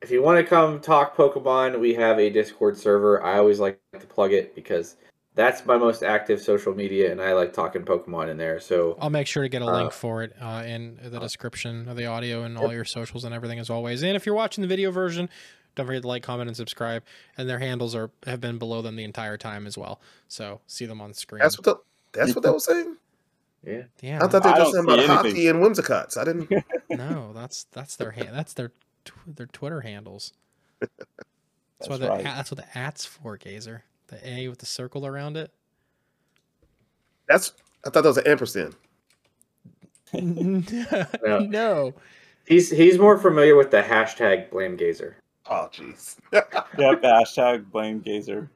if 0.00 0.10
you 0.10 0.22
want 0.22 0.38
to 0.38 0.44
come 0.44 0.80
talk 0.80 1.16
Pokemon, 1.16 1.80
we 1.80 1.94
have 1.94 2.18
a 2.18 2.30
Discord 2.30 2.76
server. 2.76 3.22
I 3.22 3.38
always 3.38 3.60
like 3.60 3.80
to 3.98 4.06
plug 4.06 4.32
it 4.32 4.54
because 4.54 4.96
that's 5.34 5.64
my 5.66 5.76
most 5.76 6.02
active 6.02 6.40
social 6.40 6.74
media, 6.74 7.12
and 7.12 7.20
I 7.20 7.32
like 7.32 7.52
talking 7.52 7.82
Pokemon 7.82 8.28
in 8.28 8.36
there. 8.36 8.58
So 8.58 8.96
I'll 9.00 9.10
make 9.10 9.26
sure 9.26 9.42
to 9.42 9.48
get 9.48 9.62
a 9.62 9.66
Uh, 9.66 9.82
link 9.82 9.92
for 9.92 10.22
it 10.22 10.34
uh, 10.40 10.64
in 10.66 10.98
the 11.02 11.20
description 11.20 11.88
of 11.88 11.96
the 11.96 12.06
audio 12.06 12.42
and 12.42 12.58
all 12.58 12.72
your 12.72 12.84
socials 12.84 13.24
and 13.24 13.34
everything 13.34 13.58
as 13.58 13.70
always. 13.70 14.02
And 14.02 14.16
if 14.16 14.26
you're 14.26 14.34
watching 14.34 14.62
the 14.62 14.68
video 14.68 14.90
version, 14.90 15.28
don't 15.76 15.86
forget 15.86 16.02
to 16.02 16.08
like, 16.08 16.24
comment, 16.24 16.48
and 16.48 16.56
subscribe. 16.56 17.04
And 17.36 17.48
their 17.48 17.60
handles 17.60 17.94
are 17.94 18.10
have 18.26 18.40
been 18.40 18.58
below 18.58 18.82
them 18.82 18.96
the 18.96 19.04
entire 19.04 19.36
time 19.36 19.66
as 19.66 19.78
well. 19.78 20.00
So 20.26 20.60
see 20.66 20.86
them 20.86 21.00
on 21.00 21.14
screen. 21.14 21.40
That's 21.40 21.56
what 21.56 21.64
the, 21.64 21.76
that's 22.12 22.34
what 22.34 22.42
that 22.42 22.52
was 22.52 22.64
saying. 22.64 22.96
Yeah, 23.68 23.82
yeah, 24.00 24.18
I 24.22 24.28
thought 24.28 24.42
they 24.42 24.48
I 24.50 24.58
were 24.58 24.64
just 24.64 24.74
don't 24.74 24.84
about 24.84 24.98
see 24.98 25.04
anything. 25.04 25.16
hockey 25.16 25.48
and 25.48 25.60
whimsicots. 25.62 26.16
I 26.16 26.24
didn't. 26.24 26.50
no, 26.90 27.32
that's 27.34 27.64
that's 27.72 27.96
their 27.96 28.10
hand. 28.12 28.30
That's 28.32 28.54
their 28.54 28.72
tw- 29.04 29.12
their 29.36 29.46
Twitter 29.46 29.80
handles. 29.82 30.32
That's, 30.80 31.88
That's 31.88 31.90
why 31.90 31.96
the 32.06 32.08
right. 32.08 32.24
that's 32.24 32.50
what 32.50 32.58
the 32.58 32.78
at's 32.78 33.04
for, 33.04 33.36
Gazer. 33.36 33.84
The 34.08 34.28
A 34.28 34.48
with 34.48 34.58
the 34.58 34.66
circle 34.66 35.06
around 35.06 35.36
it. 35.36 35.52
That's. 37.28 37.52
I 37.86 37.90
thought 37.90 38.02
that 38.02 38.08
was 38.08 38.16
an 38.16 38.26
ampersand. 38.26 38.74
no. 40.12 41.38
no. 41.38 41.94
he's 42.48 42.68
he's 42.70 42.98
more 42.98 43.16
familiar 43.16 43.54
with 43.54 43.70
the 43.70 43.80
hashtag 43.82 44.50
Blame 44.50 44.76
Gazer. 44.76 45.18
Oh, 45.48 45.68
jeez. 45.72 46.16
Yep. 46.32 46.52
Hashtag 47.02 47.70
blame 47.70 48.00
Gazer. 48.00 48.50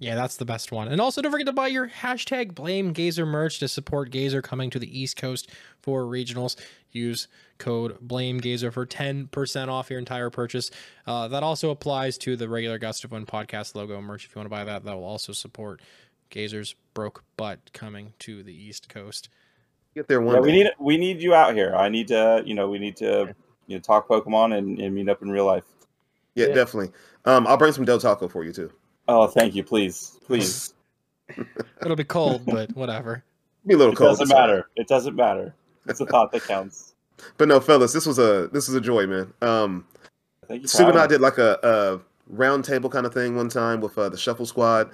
Yeah, 0.00 0.16
that's 0.16 0.36
the 0.36 0.44
best 0.44 0.72
one. 0.72 0.88
And 0.88 1.00
also, 1.00 1.22
don't 1.22 1.30
forget 1.30 1.46
to 1.46 1.52
buy 1.52 1.68
your 1.68 1.88
hashtag 1.88 2.54
Blame 2.54 2.92
Gazer 2.92 3.24
merch 3.24 3.60
to 3.60 3.68
support 3.68 4.10
Gazer 4.10 4.42
coming 4.42 4.68
to 4.70 4.78
the 4.78 5.00
East 5.00 5.16
Coast 5.16 5.50
for 5.80 6.02
regionals. 6.04 6.56
Use 6.90 7.28
code 7.58 7.96
Blame 8.00 8.38
Gazer 8.38 8.70
for 8.72 8.86
ten 8.86 9.28
percent 9.28 9.70
off 9.70 9.90
your 9.90 9.98
entire 10.00 10.30
purchase. 10.30 10.70
Uh, 11.06 11.28
that 11.28 11.42
also 11.42 11.70
applies 11.70 12.18
to 12.18 12.36
the 12.36 12.48
regular 12.48 12.78
Gust 12.78 13.04
of 13.04 13.12
Wind 13.12 13.28
podcast 13.28 13.74
logo 13.76 14.00
merch. 14.00 14.24
If 14.26 14.34
you 14.34 14.40
want 14.40 14.46
to 14.46 14.50
buy 14.50 14.64
that, 14.64 14.84
that 14.84 14.94
will 14.94 15.04
also 15.04 15.32
support 15.32 15.80
Gazer's 16.30 16.74
broke 16.92 17.22
butt 17.36 17.60
coming 17.72 18.12
to 18.20 18.42
the 18.42 18.52
East 18.54 18.88
Coast. 18.88 19.28
Get 19.94 20.08
there 20.08 20.20
one 20.20 20.34
Yeah, 20.34 20.40
we 20.40 20.52
need 20.52 20.70
we 20.80 20.96
need 20.98 21.22
you 21.22 21.34
out 21.34 21.54
here. 21.54 21.74
I 21.76 21.88
need 21.88 22.08
to, 22.08 22.42
you 22.44 22.54
know, 22.54 22.68
we 22.68 22.80
need 22.80 22.96
to, 22.96 23.34
you 23.68 23.76
know, 23.76 23.80
talk 23.80 24.08
Pokemon 24.08 24.58
and, 24.58 24.78
and 24.80 24.92
meet 24.94 25.08
up 25.08 25.22
in 25.22 25.30
real 25.30 25.46
life. 25.46 25.64
yeah, 26.34 26.48
Yeah. 26.48 26.54
definitely. 26.54 26.92
Um, 27.24 27.46
I'll 27.46 27.56
bring 27.56 27.72
some 27.72 27.84
Del 27.84 28.00
Taco 28.00 28.26
for 28.28 28.44
you 28.44 28.52
too. 28.52 28.72
Oh, 29.08 29.26
thank 29.26 29.54
you, 29.54 29.62
please, 29.64 30.18
please. 30.26 30.74
It'll 31.82 31.96
be 31.96 32.04
cold, 32.04 32.42
but 32.46 32.74
whatever. 32.76 33.22
Be 33.66 33.74
a 33.74 33.76
little 33.76 33.92
It 33.92 33.96
cold. 33.96 34.10
doesn't 34.10 34.24
it's 34.24 34.32
all 34.32 34.40
right. 34.40 34.46
matter. 34.48 34.70
It 34.76 34.88
doesn't 34.88 35.14
matter. 35.16 35.54
It's 35.86 36.00
a 36.00 36.06
thought 36.06 36.32
that 36.32 36.42
counts. 36.44 36.90
But 37.38 37.46
no, 37.48 37.60
fellas, 37.60 37.92
this 37.92 38.06
was 38.06 38.18
a 38.18 38.48
this 38.52 38.66
was 38.66 38.74
a 38.74 38.80
joy, 38.80 39.06
man. 39.06 39.32
Um, 39.40 39.86
Thank 40.48 40.62
you. 40.62 40.68
Sue 40.68 40.88
and 40.88 40.98
I 40.98 41.06
did 41.06 41.20
like 41.20 41.38
a, 41.38 41.58
a 41.62 42.00
round 42.26 42.64
table 42.64 42.90
kind 42.90 43.06
of 43.06 43.14
thing 43.14 43.36
one 43.36 43.48
time 43.48 43.80
with 43.80 43.96
uh, 43.96 44.08
the 44.08 44.16
Shuffle 44.18 44.46
Squad, 44.46 44.90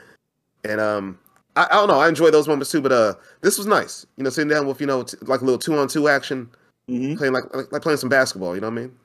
and 0.63 0.81
um, 0.81 1.19
I, 1.57 1.65
I 1.65 1.75
don't 1.77 1.89
know, 1.89 1.99
I 1.99 2.09
enjoy 2.09 2.31
those 2.31 2.47
moments 2.47 2.71
too. 2.71 2.83
But 2.83 2.93
uh, 2.93 3.15
this 3.41 3.57
was 3.57 3.67
nice, 3.67 4.07
you 4.17 4.23
know, 4.23 4.29
sitting 4.31 4.51
down 4.51 4.67
with 4.67 4.83
you 4.83 4.87
know 4.87 5.03
t- 5.03 5.17
like 5.23 5.41
a 5.41 5.45
little 5.45 5.59
two 5.59 5.75
on 5.79 5.89
two 5.89 6.09
action, 6.09 6.51
Mhm. 6.91 7.17
playing 7.17 7.33
like, 7.33 7.45
like 7.55 7.73
like 7.73 7.83
playing 7.83 7.97
some 7.97 8.11
basketball. 8.11 8.55
You 8.55 8.61
know 8.61 8.69
what 8.69 8.79
I 8.79 8.83
mean? 8.83 8.97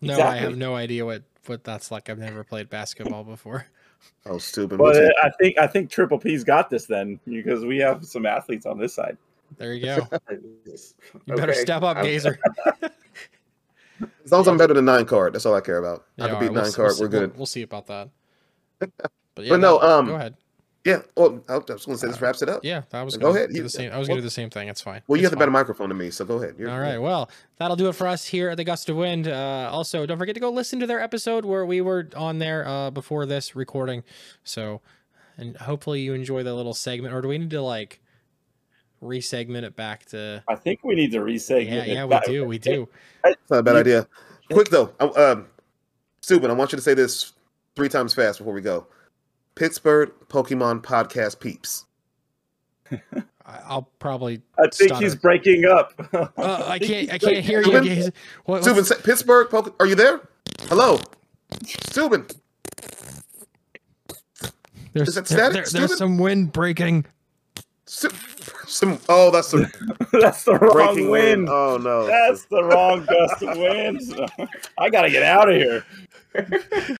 No, 0.00 0.20
I 0.20 0.36
have 0.36 0.56
no 0.56 0.76
idea 0.76 1.04
what 1.04 1.24
what 1.46 1.64
that's 1.64 1.90
like. 1.90 2.08
I've 2.08 2.18
never 2.18 2.44
played 2.44 2.70
basketball 2.70 3.24
before. 3.24 3.66
Oh, 4.26 4.38
stupid. 4.38 4.78
Well, 4.78 4.88
What's 4.92 4.98
it? 4.98 5.12
I 5.22 5.30
think 5.40 5.58
I 5.58 5.66
think 5.66 5.90
Triple 5.90 6.18
P's 6.18 6.44
got 6.44 6.68
this 6.70 6.86
then 6.86 7.18
because 7.26 7.64
we 7.64 7.78
have 7.78 8.04
some 8.04 8.26
athletes 8.26 8.66
on 8.66 8.78
this 8.78 8.94
side. 8.94 9.16
There 9.58 9.74
you 9.74 9.84
go. 9.84 10.08
You 11.26 11.34
better 11.36 11.52
Okay. 11.52 11.60
step 11.62 11.82
up, 11.82 11.96
I'm- 11.96 12.04
Gazer. 12.06 12.38
As 14.24 14.32
long 14.32 14.40
as 14.42 14.48
I'm 14.48 14.56
better 14.56 14.72
than 14.74 14.84
nine 14.86 15.04
card, 15.04 15.34
that's 15.34 15.44
all 15.44 15.54
I 15.54 15.60
care 15.60 15.76
about. 15.78 16.06
Yeah, 16.16 16.24
I 16.24 16.28
can 16.28 16.34
all 16.36 16.40
beat 16.40 16.46
right, 16.46 16.54
we'll 16.54 16.62
nine 16.62 16.72
card. 16.72 16.76
we'll, 16.76 16.86
We're 16.86 16.92
s- 16.92 17.00
we'll- 17.00 17.08
good. 17.28 17.36
We'll, 17.36 17.46
see 17.46 17.62
about 17.62 17.86
that. 17.88 18.08
But, 19.36 19.44
yeah, 19.44 19.50
But 19.50 19.60
no, 19.60 19.78
um, 19.80 20.06
go 20.06 20.14
ahead. 20.16 20.34
Yeah. 20.84 21.02
Well, 21.16 21.44
I 21.48 21.58
was 21.58 21.64
going 21.66 21.78
to 21.78 21.96
say 21.98 22.06
this 22.06 22.20
wraps 22.22 22.40
it 22.40 22.48
up. 22.48 22.64
Yeah, 22.64 22.82
I 22.92 23.02
was 23.02 23.16
go 23.16 23.26
gonna 23.28 23.38
ahead, 23.40 23.50
Do 23.50 23.62
the 23.62 23.68
same. 23.68 23.92
I 23.92 23.98
was 23.98 24.08
well- 24.08 24.14
gonna 24.14 24.22
do 24.22 24.26
the 24.26 24.30
same 24.30 24.48
thing. 24.48 24.68
It's 24.68 24.80
fine. 24.80 25.02
Well, 25.06 25.16
you 25.18 25.22
It's 25.22 25.26
have 25.26 25.30
the 25.32 25.36
better 25.36 25.50
microphone 25.50 25.88
than 25.90 25.98
me, 25.98 26.10
so 26.10 26.24
go 26.24 26.36
ahead. 26.42 26.54
You're, 26.58 26.70
All 26.70 26.78
right. 26.80 26.96
Well, 26.98 27.30
that'll 27.58 27.76
do 27.76 27.88
it 27.88 27.94
for 27.94 28.06
us 28.06 28.24
here 28.24 28.48
at 28.48 28.56
the 28.56 28.64
Gust 28.64 28.88
of 28.88 28.96
Wind. 28.96 29.28
Uh, 29.28 29.68
also, 29.70 30.06
don't 30.06 30.18
forget 30.18 30.34
to 30.36 30.40
go 30.40 30.50
listen 30.50 30.80
to 30.80 30.86
their 30.86 31.00
episode 31.00 31.44
where 31.44 31.66
we 31.66 31.80
were 31.82 32.08
on 32.16 32.38
there 32.38 32.66
uh, 32.66 32.90
before 32.90 33.26
this 33.26 33.54
recording. 33.54 34.04
So, 34.42 34.80
and 35.36 35.54
hopefully 35.58 36.00
you 36.00 36.14
enjoy 36.14 36.42
the 36.44 36.54
little 36.54 36.72
segment. 36.74 37.12
Or 37.14 37.20
do 37.20 37.28
we 37.28 37.36
need 37.36 37.50
to 37.50 37.60
like 37.62 38.00
re-segment 39.02 39.64
it 39.66 39.76
back 39.76 40.06
to? 40.06 40.42
I 40.48 40.54
think 40.54 40.80
we 40.84 40.94
need 40.94 41.12
to 41.12 41.18
resegment. 41.20 41.66
Yeah, 41.70 41.82
it 41.82 41.88
yeah, 41.88 42.04
we 42.04 42.10
back. 42.10 42.24
do. 42.24 42.44
We 42.46 42.58
do. 42.58 42.88
It's 43.24 43.50
not 43.50 43.58
a 43.58 43.62
bad 43.62 43.76
idea. 43.76 44.06
Quick 44.50 44.68
though, 44.70 44.92
I- 44.98 45.04
um, 45.04 45.46
St00ben, 46.22 46.50
I 46.50 46.54
want 46.54 46.72
you 46.72 46.76
to 46.76 46.82
say 46.82 46.94
this 46.94 47.32
three 47.76 47.88
times 47.88 48.12
fast 48.14 48.38
before 48.38 48.52
we 48.52 48.60
go. 48.60 48.86
Pittsburgh 49.60 50.10
Pokemon 50.28 50.80
Podcast 50.80 51.38
peeps. 51.38 51.84
I- 52.90 52.96
I'll 53.66 53.90
probably. 53.98 54.40
I 54.58 54.62
think 54.72 54.88
stutter. 54.88 55.04
he's 55.04 55.14
breaking 55.14 55.66
up. 55.66 55.92
Uh, 56.38 56.64
I 56.66 56.78
can't. 56.78 57.12
I 57.12 57.18
can't 57.18 57.44
hear 57.44 57.60
you. 57.60 57.66
St00ben? 57.70 57.84
Gaze. 57.84 58.10
What, 58.46 58.62
St00ben, 58.62 58.84
say- 58.84 58.94
Pittsburgh 59.04 59.50
Poke. 59.50 59.76
Are 59.78 59.84
you 59.86 59.94
there? 59.94 60.26
Hello, 60.62 60.98
St00ben. 61.64 62.34
there's, 64.94 65.08
is 65.10 65.14
that 65.16 65.26
there- 65.26 65.36
static, 65.38 65.52
there- 65.54 65.64
Steven? 65.66 65.86
there's 65.88 65.98
some 65.98 66.16
wind 66.16 66.52
breaking. 66.52 67.04
Su- 67.84 68.08
some. 68.66 68.98
Oh, 69.10 69.30
that's 69.30 69.50
the 69.50 69.70
That's 70.12 70.44
the 70.44 70.54
wrong 70.58 70.94
wind. 70.94 71.10
wind. 71.10 71.48
Oh 71.50 71.76
no. 71.76 72.06
That's 72.06 72.46
the 72.46 72.64
wrong 72.64 73.04
gust 73.04 73.42
of 73.42 73.58
wind. 73.58 74.00
I 74.78 74.88
gotta 74.88 75.10
get 75.10 75.22
out 75.22 75.50
of 75.50 75.56
here. 75.56 75.84